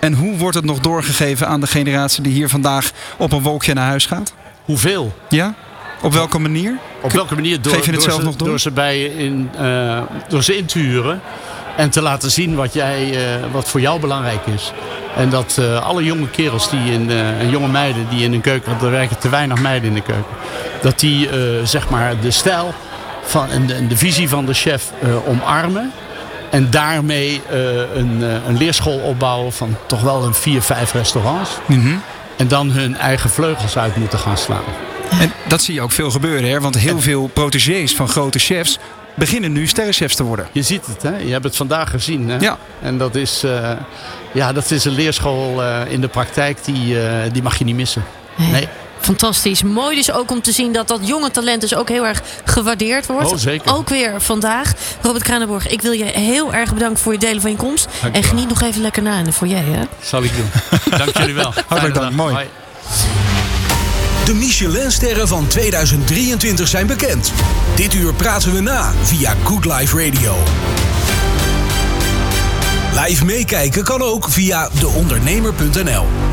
en 0.00 0.12
hoe 0.12 0.36
wordt 0.36 0.56
het 0.56 0.64
nog 0.64 0.78
doorgegeven 0.78 1.48
aan 1.48 1.60
de 1.60 1.66
generatie 1.66 2.22
die 2.22 2.32
hier 2.32 2.48
vandaag 2.48 2.90
op 3.16 3.32
een 3.32 3.42
wolkje 3.42 3.74
naar 3.74 3.86
huis 3.86 4.06
gaat? 4.06 4.34
Hoeveel? 4.64 5.14
Ja? 5.28 5.54
Op 6.02 6.12
welke 6.12 6.38
manier? 6.38 6.78
Op 7.02 7.12
welke 7.12 7.34
manier? 7.34 7.62
Door, 7.62 7.72
Geef 7.72 7.84
je 7.84 7.90
het 7.90 8.00
door 8.00 8.10
zelf 8.10 8.20
ze, 8.20 8.26
nog 8.26 8.36
door? 8.36 8.48
Door 8.48 8.60
ze, 8.60 8.70
bij 8.70 9.04
in, 9.04 9.50
eh, 9.56 10.00
door 10.28 10.42
ze 10.42 10.56
in 10.56 10.64
te 10.64 10.78
huren. 10.78 11.20
En 11.76 11.90
te 11.90 12.02
laten 12.02 12.30
zien 12.30 12.54
wat, 12.54 12.72
jij, 12.72 13.10
eh, 13.10 13.52
wat 13.52 13.68
voor 13.68 13.80
jou 13.80 14.00
belangrijk 14.00 14.46
is. 14.46 14.72
En 15.16 15.30
dat 15.30 15.56
eh, 15.58 15.86
alle 15.86 16.04
jonge 16.04 16.28
kerels 16.28 16.70
die 16.70 16.92
in, 16.92 17.10
en 17.10 17.50
jonge 17.50 17.68
meiden 17.68 18.08
die 18.08 18.22
in 18.22 18.32
een 18.32 18.40
keuken, 18.40 18.70
want 18.70 18.82
er 18.82 18.90
werken 18.90 19.18
te 19.18 19.28
weinig 19.28 19.60
meiden 19.60 19.88
in 19.88 19.94
de 19.94 20.02
keuken. 20.02 20.34
Dat 20.82 20.98
die 20.98 21.28
zeg 21.64 21.90
maar 21.90 22.20
de 22.20 22.30
stijl 22.30 22.74
van, 23.22 23.50
en, 23.50 23.66
de, 23.66 23.74
en 23.74 23.88
de 23.88 23.96
visie 23.96 24.28
van 24.28 24.46
de 24.46 24.54
chef 24.54 24.92
omarmen. 25.26 25.92
En 26.50 26.70
daarmee 26.70 27.42
eh, 27.50 27.58
een, 27.94 28.22
eh, 28.22 28.46
een 28.48 28.56
leerschool 28.56 28.98
opbouwen 28.98 29.52
van 29.52 29.76
toch 29.86 30.00
wel 30.00 30.24
een 30.24 30.34
vier, 30.34 30.62
vijf 30.62 30.92
restaurants. 30.92 31.50
Mhm. 31.66 31.94
En 32.36 32.48
dan 32.48 32.70
hun 32.70 32.96
eigen 32.96 33.30
vleugels 33.30 33.78
uit 33.78 33.96
moeten 33.96 34.18
gaan 34.18 34.38
slaan. 34.38 34.64
En 35.10 35.32
dat 35.48 35.62
zie 35.62 35.74
je 35.74 35.80
ook 35.80 35.92
veel 35.92 36.10
gebeuren, 36.10 36.50
hè? 36.50 36.60
want 36.60 36.78
heel 36.78 37.00
veel 37.00 37.26
protégés 37.26 37.94
van 37.94 38.08
grote 38.08 38.38
chefs 38.38 38.78
beginnen 39.18 39.52
nu 39.52 39.66
sterrenchefs 39.66 40.14
te 40.14 40.22
worden. 40.22 40.48
Je 40.52 40.62
ziet 40.62 40.86
het, 40.86 41.02
hè? 41.02 41.16
je 41.16 41.32
hebt 41.32 41.44
het 41.44 41.56
vandaag 41.56 41.90
gezien. 41.90 42.28
Hè? 42.28 42.36
Ja. 42.36 42.58
En 42.82 42.98
dat 42.98 43.14
is, 43.14 43.42
eh, 43.42 43.70
ja, 44.32 44.52
dat 44.52 44.70
is 44.70 44.84
een 44.84 44.92
leerschool 44.92 45.62
eh, 45.62 45.80
in 45.88 46.00
de 46.00 46.08
praktijk, 46.08 46.64
die, 46.64 47.00
eh, 47.00 47.32
die 47.32 47.42
mag 47.42 47.58
je 47.58 47.64
niet 47.64 47.76
missen. 47.76 48.04
Nee. 48.36 48.68
Fantastisch. 49.00 49.62
Mooi 49.62 49.96
dus 49.96 50.12
ook 50.12 50.30
om 50.30 50.42
te 50.42 50.52
zien 50.52 50.72
dat 50.72 50.88
dat 50.88 51.00
jonge 51.02 51.30
talent 51.30 51.60
dus 51.60 51.74
ook 51.74 51.88
heel 51.88 52.06
erg 52.06 52.22
gewaardeerd 52.44 53.06
wordt. 53.06 53.32
Oh, 53.32 53.38
zeker. 53.38 53.74
Ook 53.74 53.88
weer 53.88 54.20
vandaag. 54.20 54.72
Robert 55.02 55.24
Kranenborg, 55.24 55.68
ik 55.68 55.80
wil 55.82 55.92
je 55.92 56.04
heel 56.04 56.54
erg 56.54 56.74
bedanken 56.74 57.02
voor 57.02 57.12
je 57.12 57.18
delen 57.18 57.40
van 57.40 57.50
je 57.50 57.56
komst. 57.56 57.88
Dank 58.02 58.14
En 58.14 58.22
geniet 58.22 58.48
nog 58.48 58.62
even 58.62 58.80
lekker 58.80 59.02
na 59.02 59.18
in 59.18 59.24
de 59.24 59.32
foyer. 59.32 59.64
Hè? 59.64 59.82
Zal 60.02 60.22
ik 60.22 60.30
doen. 60.36 60.50
Dank 60.98 61.16
jullie 61.16 61.34
wel. 61.34 61.52
Hartelijk 61.68 61.94
dank, 61.94 62.12
mooi. 62.12 62.36
De 64.24 64.34
Michelinsterren 64.34 65.28
van 65.28 65.46
2023 65.46 66.68
zijn 66.68 66.86
bekend. 66.86 67.32
Dit 67.74 67.94
uur 67.94 68.14
praten 68.14 68.52
we 68.52 68.60
na 68.60 68.92
via 69.02 69.34
Good 69.44 69.64
Life 69.64 70.04
Radio. 70.04 70.36
Live 73.04 73.24
meekijken 73.24 73.84
kan 73.84 74.02
ook 74.02 74.28
via 74.30 74.68
deondernemer.nl. 74.80 76.27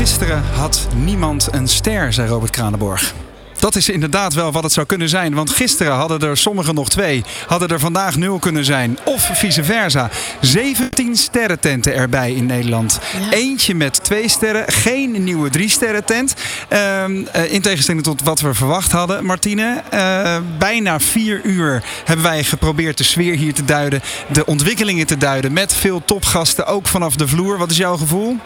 Gisteren 0.00 0.42
had 0.54 0.88
niemand 0.96 1.48
een 1.50 1.68
ster, 1.68 2.12
zei 2.12 2.28
Robert 2.28 2.50
Kranenborg. 2.50 3.14
Dat 3.58 3.76
is 3.76 3.88
inderdaad 3.88 4.34
wel 4.34 4.52
wat 4.52 4.62
het 4.62 4.72
zou 4.72 4.86
kunnen 4.86 5.08
zijn. 5.08 5.34
Want 5.34 5.50
gisteren 5.50 5.92
hadden 5.92 6.20
er 6.20 6.36
sommigen 6.36 6.74
nog 6.74 6.88
twee. 6.88 7.24
Hadden 7.46 7.68
er 7.68 7.80
vandaag 7.80 8.16
nul 8.16 8.38
kunnen 8.38 8.64
zijn. 8.64 8.98
Of 9.04 9.30
vice 9.32 9.64
versa. 9.64 10.10
17 10.40 11.16
sterrententen 11.16 11.94
erbij 11.94 12.32
in 12.32 12.46
Nederland. 12.46 13.00
Eentje 13.30 13.74
met 13.74 14.04
twee 14.04 14.28
sterren. 14.28 14.64
Geen 14.72 15.24
nieuwe 15.24 15.50
drie 15.50 15.68
sterren 15.68 16.04
tent. 16.04 16.34
Ehm, 16.68 17.24
eh, 17.32 17.52
in 17.52 17.60
tegenstelling 17.60 18.04
tot 18.04 18.22
wat 18.22 18.40
we 18.40 18.54
verwacht 18.54 18.92
hadden, 18.92 19.24
Martine. 19.24 19.82
eh, 19.90 20.36
bijna 20.58 21.00
vier 21.00 21.40
uur 21.44 21.82
hebben 22.04 22.24
wij 22.24 22.44
geprobeerd 22.44 22.98
de 22.98 23.04
sfeer 23.04 23.34
hier 23.36 23.54
te 23.54 23.64
duiden. 23.64 24.02
De 24.32 24.46
ontwikkelingen 24.46 25.06
te 25.06 25.16
duiden. 25.16 25.52
Met 25.52 25.74
veel 25.74 26.02
topgasten. 26.04 26.66
Ook 26.66 26.86
vanaf 26.86 27.16
de 27.16 27.28
vloer. 27.28 27.58
Wat 27.58 27.70
is 27.70 27.76
jouw 27.76 27.96
gevoel? 27.96 28.36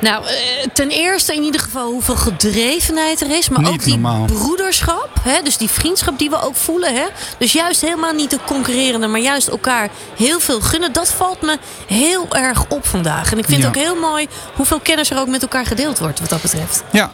Nou, 0.00 0.24
eh, 0.26 0.32
ten 0.72 0.88
eerste 0.88 1.34
in 1.34 1.42
ieder 1.42 1.60
geval 1.60 1.90
hoeveel 1.90 2.16
gedrevenheid 2.16 3.20
er 3.20 3.30
is. 3.36 3.48
Maar 3.48 3.60
Niet 3.60 3.68
ook 3.68 3.82
die 3.84 3.92
normaal. 3.98 4.24
broederschap. 4.24 5.08
Hè, 5.22 5.42
dus 5.42 5.56
die 5.56 5.68
vriendschap 5.70 6.18
die 6.18 6.30
we 6.30 6.42
ook 6.42 6.56
voelen. 6.56 6.94
Hè? 6.94 7.04
Dus 7.38 7.52
juist 7.52 7.80
helemaal 7.80 8.12
niet 8.12 8.30
de 8.30 8.38
concurrerende, 8.46 9.06
maar 9.06 9.20
juist 9.20 9.48
elkaar 9.48 9.88
heel 10.16 10.40
veel 10.40 10.60
gunnen. 10.60 10.92
Dat 10.92 11.12
valt 11.12 11.42
me 11.42 11.58
heel 11.86 12.26
erg 12.30 12.64
op 12.68 12.86
vandaag. 12.86 13.32
En 13.32 13.38
ik 13.38 13.44
vind 13.44 13.62
Ja. 13.62 13.68
het 13.68 13.76
ook 13.76 13.82
heel 13.82 13.96
mooi 13.96 14.26
hoeveel 14.54 14.80
kennis 14.80 15.10
er 15.10 15.18
ook 15.18 15.28
met 15.28 15.42
elkaar 15.42 15.66
gedeeld 15.66 15.98
wordt 15.98 16.20
wat 16.20 16.28
dat 16.28 16.42
betreft. 16.42 16.82
Ja. 16.92 17.12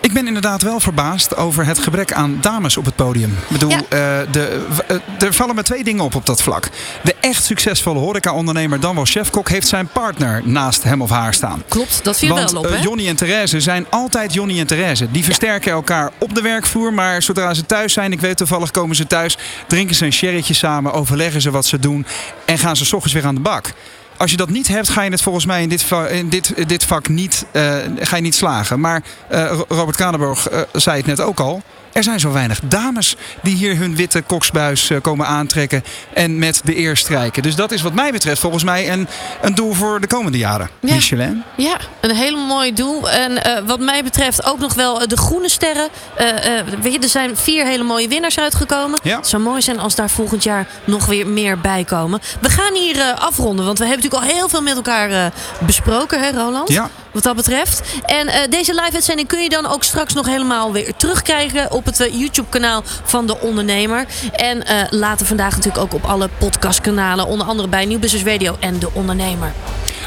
Ik 0.00 0.12
ben 0.12 0.26
inderdaad 0.26 0.62
wel 0.62 0.80
verbaasd 0.80 1.36
over 1.36 1.66
het 1.66 1.78
gebrek 1.78 2.12
aan 2.12 2.38
dames 2.40 2.76
op 2.76 2.84
het 2.84 2.96
podium. 2.96 3.30
Ik 3.30 3.48
bedoel, 3.48 3.70
Ja. 3.70 3.76
eh, 3.76 4.32
de, 4.32 4.66
eh, 4.88 4.96
er 5.26 5.32
vallen 5.32 5.54
me 5.54 5.62
twee 5.62 5.84
dingen 5.84 6.04
op 6.04 6.14
op 6.14 6.26
dat 6.26 6.42
vlak. 6.42 6.68
De 7.02 7.14
echt 7.20 7.44
succesvolle 7.44 7.98
horeca-ondernemer, 7.98 8.80
dan 8.80 8.94
wel 8.94 9.04
chefkok, 9.04 9.48
heeft 9.48 9.68
zijn 9.68 9.88
partner 9.92 10.40
naast 10.44 10.82
hem 10.82 11.02
of 11.02 11.10
haar 11.10 11.34
staan. 11.34 11.62
Klopt, 11.68 12.00
dat 12.04 12.18
viel 12.18 12.34
Want 12.34 12.50
wel 12.50 12.60
op. 12.60 12.66
eh, 12.66 12.76
Hè? 12.76 12.82
Johnny 12.82 13.08
en 13.08 13.16
Therese 13.16 13.60
zijn 13.60 13.86
altijd 13.90 14.34
Johnny 14.34 14.58
en 14.60 14.66
Therese. 14.66 15.10
Die 15.10 15.24
versterken 15.24 15.72
elkaar 15.72 16.10
op 16.18 16.34
de 16.34 16.40
werkvloer. 16.40 16.92
Maar 16.92 17.22
zodra 17.22 17.54
ze 17.54 17.66
thuis 17.66 17.92
zijn, 17.92 18.12
ik 18.12 18.20
weet 18.20 18.36
toevallig 18.36 18.70
komen 18.70 18.96
ze 18.96 19.06
thuis... 19.06 19.38
drinken 19.66 19.96
ze 19.96 20.04
een 20.04 20.12
sherrytje 20.12 20.54
samen, 20.54 20.92
overleggen 20.92 21.40
ze 21.40 21.50
wat 21.50 21.66
ze 21.66 21.78
doen... 21.78 22.06
en 22.44 22.58
gaan 22.58 22.76
ze 22.76 22.84
's 22.84 22.92
ochtends 22.92 23.14
weer 23.14 23.26
aan 23.26 23.34
de 23.34 23.40
bak. 23.40 23.72
Als 24.18 24.30
je 24.30 24.36
dat 24.36 24.50
niet 24.50 24.68
hebt, 24.68 24.88
ga 24.88 25.02
je 25.02 25.10
het 25.10 25.22
volgens 25.22 25.46
mij 25.46 25.62
in 25.62 25.68
dit, 25.68 25.92
in 26.10 26.28
dit, 26.28 26.68
dit 26.68 26.84
vak 26.84 27.08
niet, 27.08 27.44
eh, 27.50 27.76
ga 28.00 28.16
je 28.16 28.22
niet 28.22 28.34
slagen. 28.34 28.80
Maar 28.80 29.02
eh, 29.28 29.46
Ro- 29.50 29.64
Robert 29.68 29.96
Kranenburg 29.96 30.48
eh, 30.48 30.60
zei 30.72 30.96
het 30.96 31.06
net 31.06 31.20
ook 31.20 31.40
al. 31.40 31.62
Er 31.98 32.04
zijn 32.04 32.20
zo 32.20 32.32
weinig 32.32 32.60
dames 32.64 33.16
die 33.42 33.54
hier 33.56 33.76
hun 33.76 33.96
witte 33.96 34.22
koksbuis 34.22 34.90
eh, 34.90 35.00
komen 35.00 35.26
aantrekken 35.26 35.84
en 36.14 36.38
met 36.38 36.60
de 36.64 36.78
eer 36.78 36.96
strijken. 36.96 37.42
Dus 37.42 37.54
dat 37.54 37.72
is 37.72 37.82
wat 37.82 37.92
mij 37.92 38.12
betreft 38.12 38.40
volgens 38.40 38.64
mij 38.64 38.92
een, 38.92 39.08
een 39.42 39.54
doel 39.54 39.72
voor 39.72 40.00
de 40.00 40.06
komende 40.06 40.38
jaren. 40.38 40.70
Ja. 40.80 40.94
Michelin. 40.94 41.42
Ja, 41.56 41.76
een 42.00 42.14
hele 42.14 42.36
mooi 42.36 42.72
doel. 42.74 43.10
En 43.10 43.44
eh, 43.44 43.62
wat 43.66 43.80
mij 43.80 44.04
betreft 44.04 44.44
ook 44.44 44.58
nog 44.58 44.74
wel 44.74 45.00
eh, 45.00 45.06
de 45.06 45.16
groene 45.16 45.48
sterren. 45.48 45.88
Eh, 46.16 46.58
eh, 46.58 46.66
weet 46.82 46.92
je, 46.92 46.98
er 46.98 47.08
zijn 47.08 47.36
vier 47.36 47.66
hele 47.66 47.84
mooie 47.84 48.08
winnaars 48.08 48.38
uitgekomen. 48.38 49.00
Ja. 49.02 49.16
Het 49.16 49.28
zou 49.28 49.42
mooi 49.42 49.62
zijn 49.62 49.78
als 49.78 49.94
daar 49.94 50.10
volgend 50.10 50.42
jaar 50.42 50.66
nog 50.84 51.06
weer 51.06 51.26
meer 51.26 51.58
bij 51.60 51.84
komen. 51.84 52.20
We 52.40 52.50
gaan 52.50 52.74
hier 52.74 53.00
eh, 53.00 53.14
afronden, 53.18 53.64
want 53.64 53.78
we 53.78 53.84
hebben 53.86 54.04
natuurlijk 54.04 54.30
al 54.32 54.36
heel 54.38 54.48
veel 54.48 54.62
met 54.62 54.76
elkaar 54.76 55.10
eh, 55.10 55.26
besproken, 55.66 56.20
hè 56.20 56.30
Roland? 56.30 56.68
Ja. 56.68 56.90
Wat 57.18 57.26
dat 57.26 57.46
betreft. 57.46 57.82
En 58.04 58.28
eh, 58.28 58.50
deze 58.50 58.74
live-uitzending 58.74 59.28
kun 59.28 59.42
je 59.42 59.48
dan 59.48 59.66
ook 59.66 59.84
straks 59.84 60.14
nog 60.14 60.26
helemaal 60.26 60.72
weer 60.72 60.96
terugkrijgen 60.96 61.70
op 61.70 61.84
het 61.84 62.00
eh, 62.00 62.12
YouTube-kanaal 62.12 62.82
van 62.84 63.26
De 63.26 63.40
Ondernemer. 63.40 64.06
En 64.32 64.66
eh, 64.66 64.76
later 64.90 65.26
vandaag 65.26 65.56
natuurlijk 65.56 65.84
ook 65.84 65.94
op 65.94 66.04
alle 66.04 66.28
podcastkanalen, 66.38 67.26
onder 67.26 67.46
andere 67.46 67.68
bij 67.68 67.84
Nieuw 67.84 67.98
Business 67.98 68.24
Radio 68.24 68.56
en 68.60 68.78
De 68.78 68.88
Ondernemer. 68.92 69.52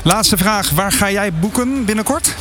Laatste 0.03 0.37
vraag. 0.37 0.69
Waar 0.69 0.91
ga 0.91 1.11
jij 1.11 1.33
boeken 1.33 1.85
binnenkort? 1.85 2.35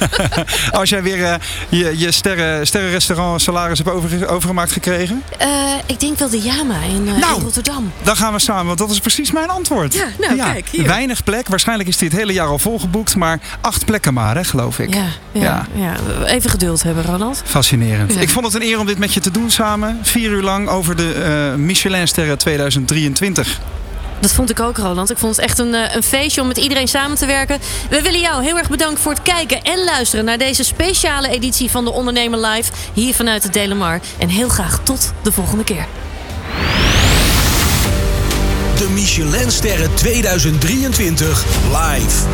Als 0.72 0.88
jij 0.88 1.02
weer 1.02 1.24
eh, 1.24 1.34
je, 1.68 1.98
je 1.98 2.12
sterren, 2.12 2.66
sterrenrestaurant 2.66 3.42
salaris 3.42 3.78
hebt 3.78 3.90
over, 3.90 4.28
overgemaakt 4.28 4.72
gekregen. 4.72 5.22
Eh, 5.38 5.48
ik 5.86 6.00
denk 6.00 6.18
wel 6.18 6.30
de 6.30 6.40
Jama 6.40 6.82
in, 6.82 7.08
eh, 7.08 7.16
Nou. 7.16 7.36
in 7.36 7.42
Rotterdam. 7.42 7.92
Dan 8.02 8.16
gaan 8.16 8.32
we 8.32 8.38
samen, 8.38 8.66
want 8.66 8.78
dat 8.78 8.90
is 8.90 9.00
precies 9.00 9.30
mijn 9.30 9.48
antwoord. 9.50 9.94
Ja, 9.94 10.04
nou, 10.18 10.36
kijk, 10.36 10.68
hier. 10.68 10.86
Weinig 10.86 11.24
plek. 11.24 11.48
Waarschijnlijk 11.48 11.88
is 11.88 11.96
dit 11.96 12.10
het 12.10 12.20
hele 12.20 12.32
jaar 12.32 12.46
al 12.46 12.58
volgeboekt. 12.58 13.16
Maar 13.16 13.40
acht 13.60 13.84
plekken 13.84 14.14
maar, 14.14 14.36
hè, 14.36 14.44
geloof 14.44 14.78
ik. 14.78 14.94
Ja, 14.94 15.06
ja, 15.32 15.66
ja. 15.74 15.96
even 16.26 16.50
geduld 16.50 16.82
hebben, 16.82 17.04
Ronald. 17.04 17.42
Fascinerend. 17.44 18.20
Ik 18.20 18.30
vond 18.30 18.44
het 18.44 18.54
een 18.54 18.62
eer 18.62 18.78
om 18.78 18.86
dit 18.86 18.98
met 18.98 19.14
je 19.14 19.20
te 19.20 19.30
doen 19.30 19.50
samen. 19.50 19.98
Vier 20.02 20.30
uur 20.30 20.42
lang 20.42 20.68
over 20.68 20.96
de 20.96 21.54
Michelinsterren 21.56 22.38
2023. 22.38 23.60
Dat 24.20 24.32
vond 24.32 24.50
ik 24.50 24.60
ook, 24.60 24.76
Roland. 24.76 25.10
Ik 25.10 25.18
vond 25.18 25.36
het 25.36 25.44
echt 25.44 25.58
een, 25.58 25.74
eh, 25.74 25.94
een 25.94 26.02
feestje 26.02 26.40
om 26.40 26.46
met 26.46 26.58
iedereen 26.58 26.88
samen 26.88 27.16
te 27.16 27.26
werken. 27.26 27.58
We 27.90 28.02
willen 28.02 28.20
jou 28.20 28.42
heel 28.42 28.58
erg 28.58 28.68
bedanken 28.68 29.02
voor 29.02 29.12
het 29.12 29.22
kijken 29.22 29.62
en 29.62 29.84
luisteren 29.84 30.24
naar 30.24 30.38
deze 30.38 30.64
speciale 30.64 31.28
editie 31.28 31.70
van 31.70 31.84
de 31.84 31.90
Ondernemer 31.90 32.46
Live. 32.46 32.72
Hier 32.92 33.14
vanuit 33.14 33.42
het 33.42 33.52
Delamar. 33.52 34.00
En 34.18 34.28
heel 34.28 34.48
graag 34.48 34.80
tot 34.82 35.12
de 35.22 35.32
volgende 35.32 35.64
keer. 35.64 35.86
De 38.78 38.88
Michelinsterren 38.88 39.94
2023 39.94 41.44
live. 41.72 42.26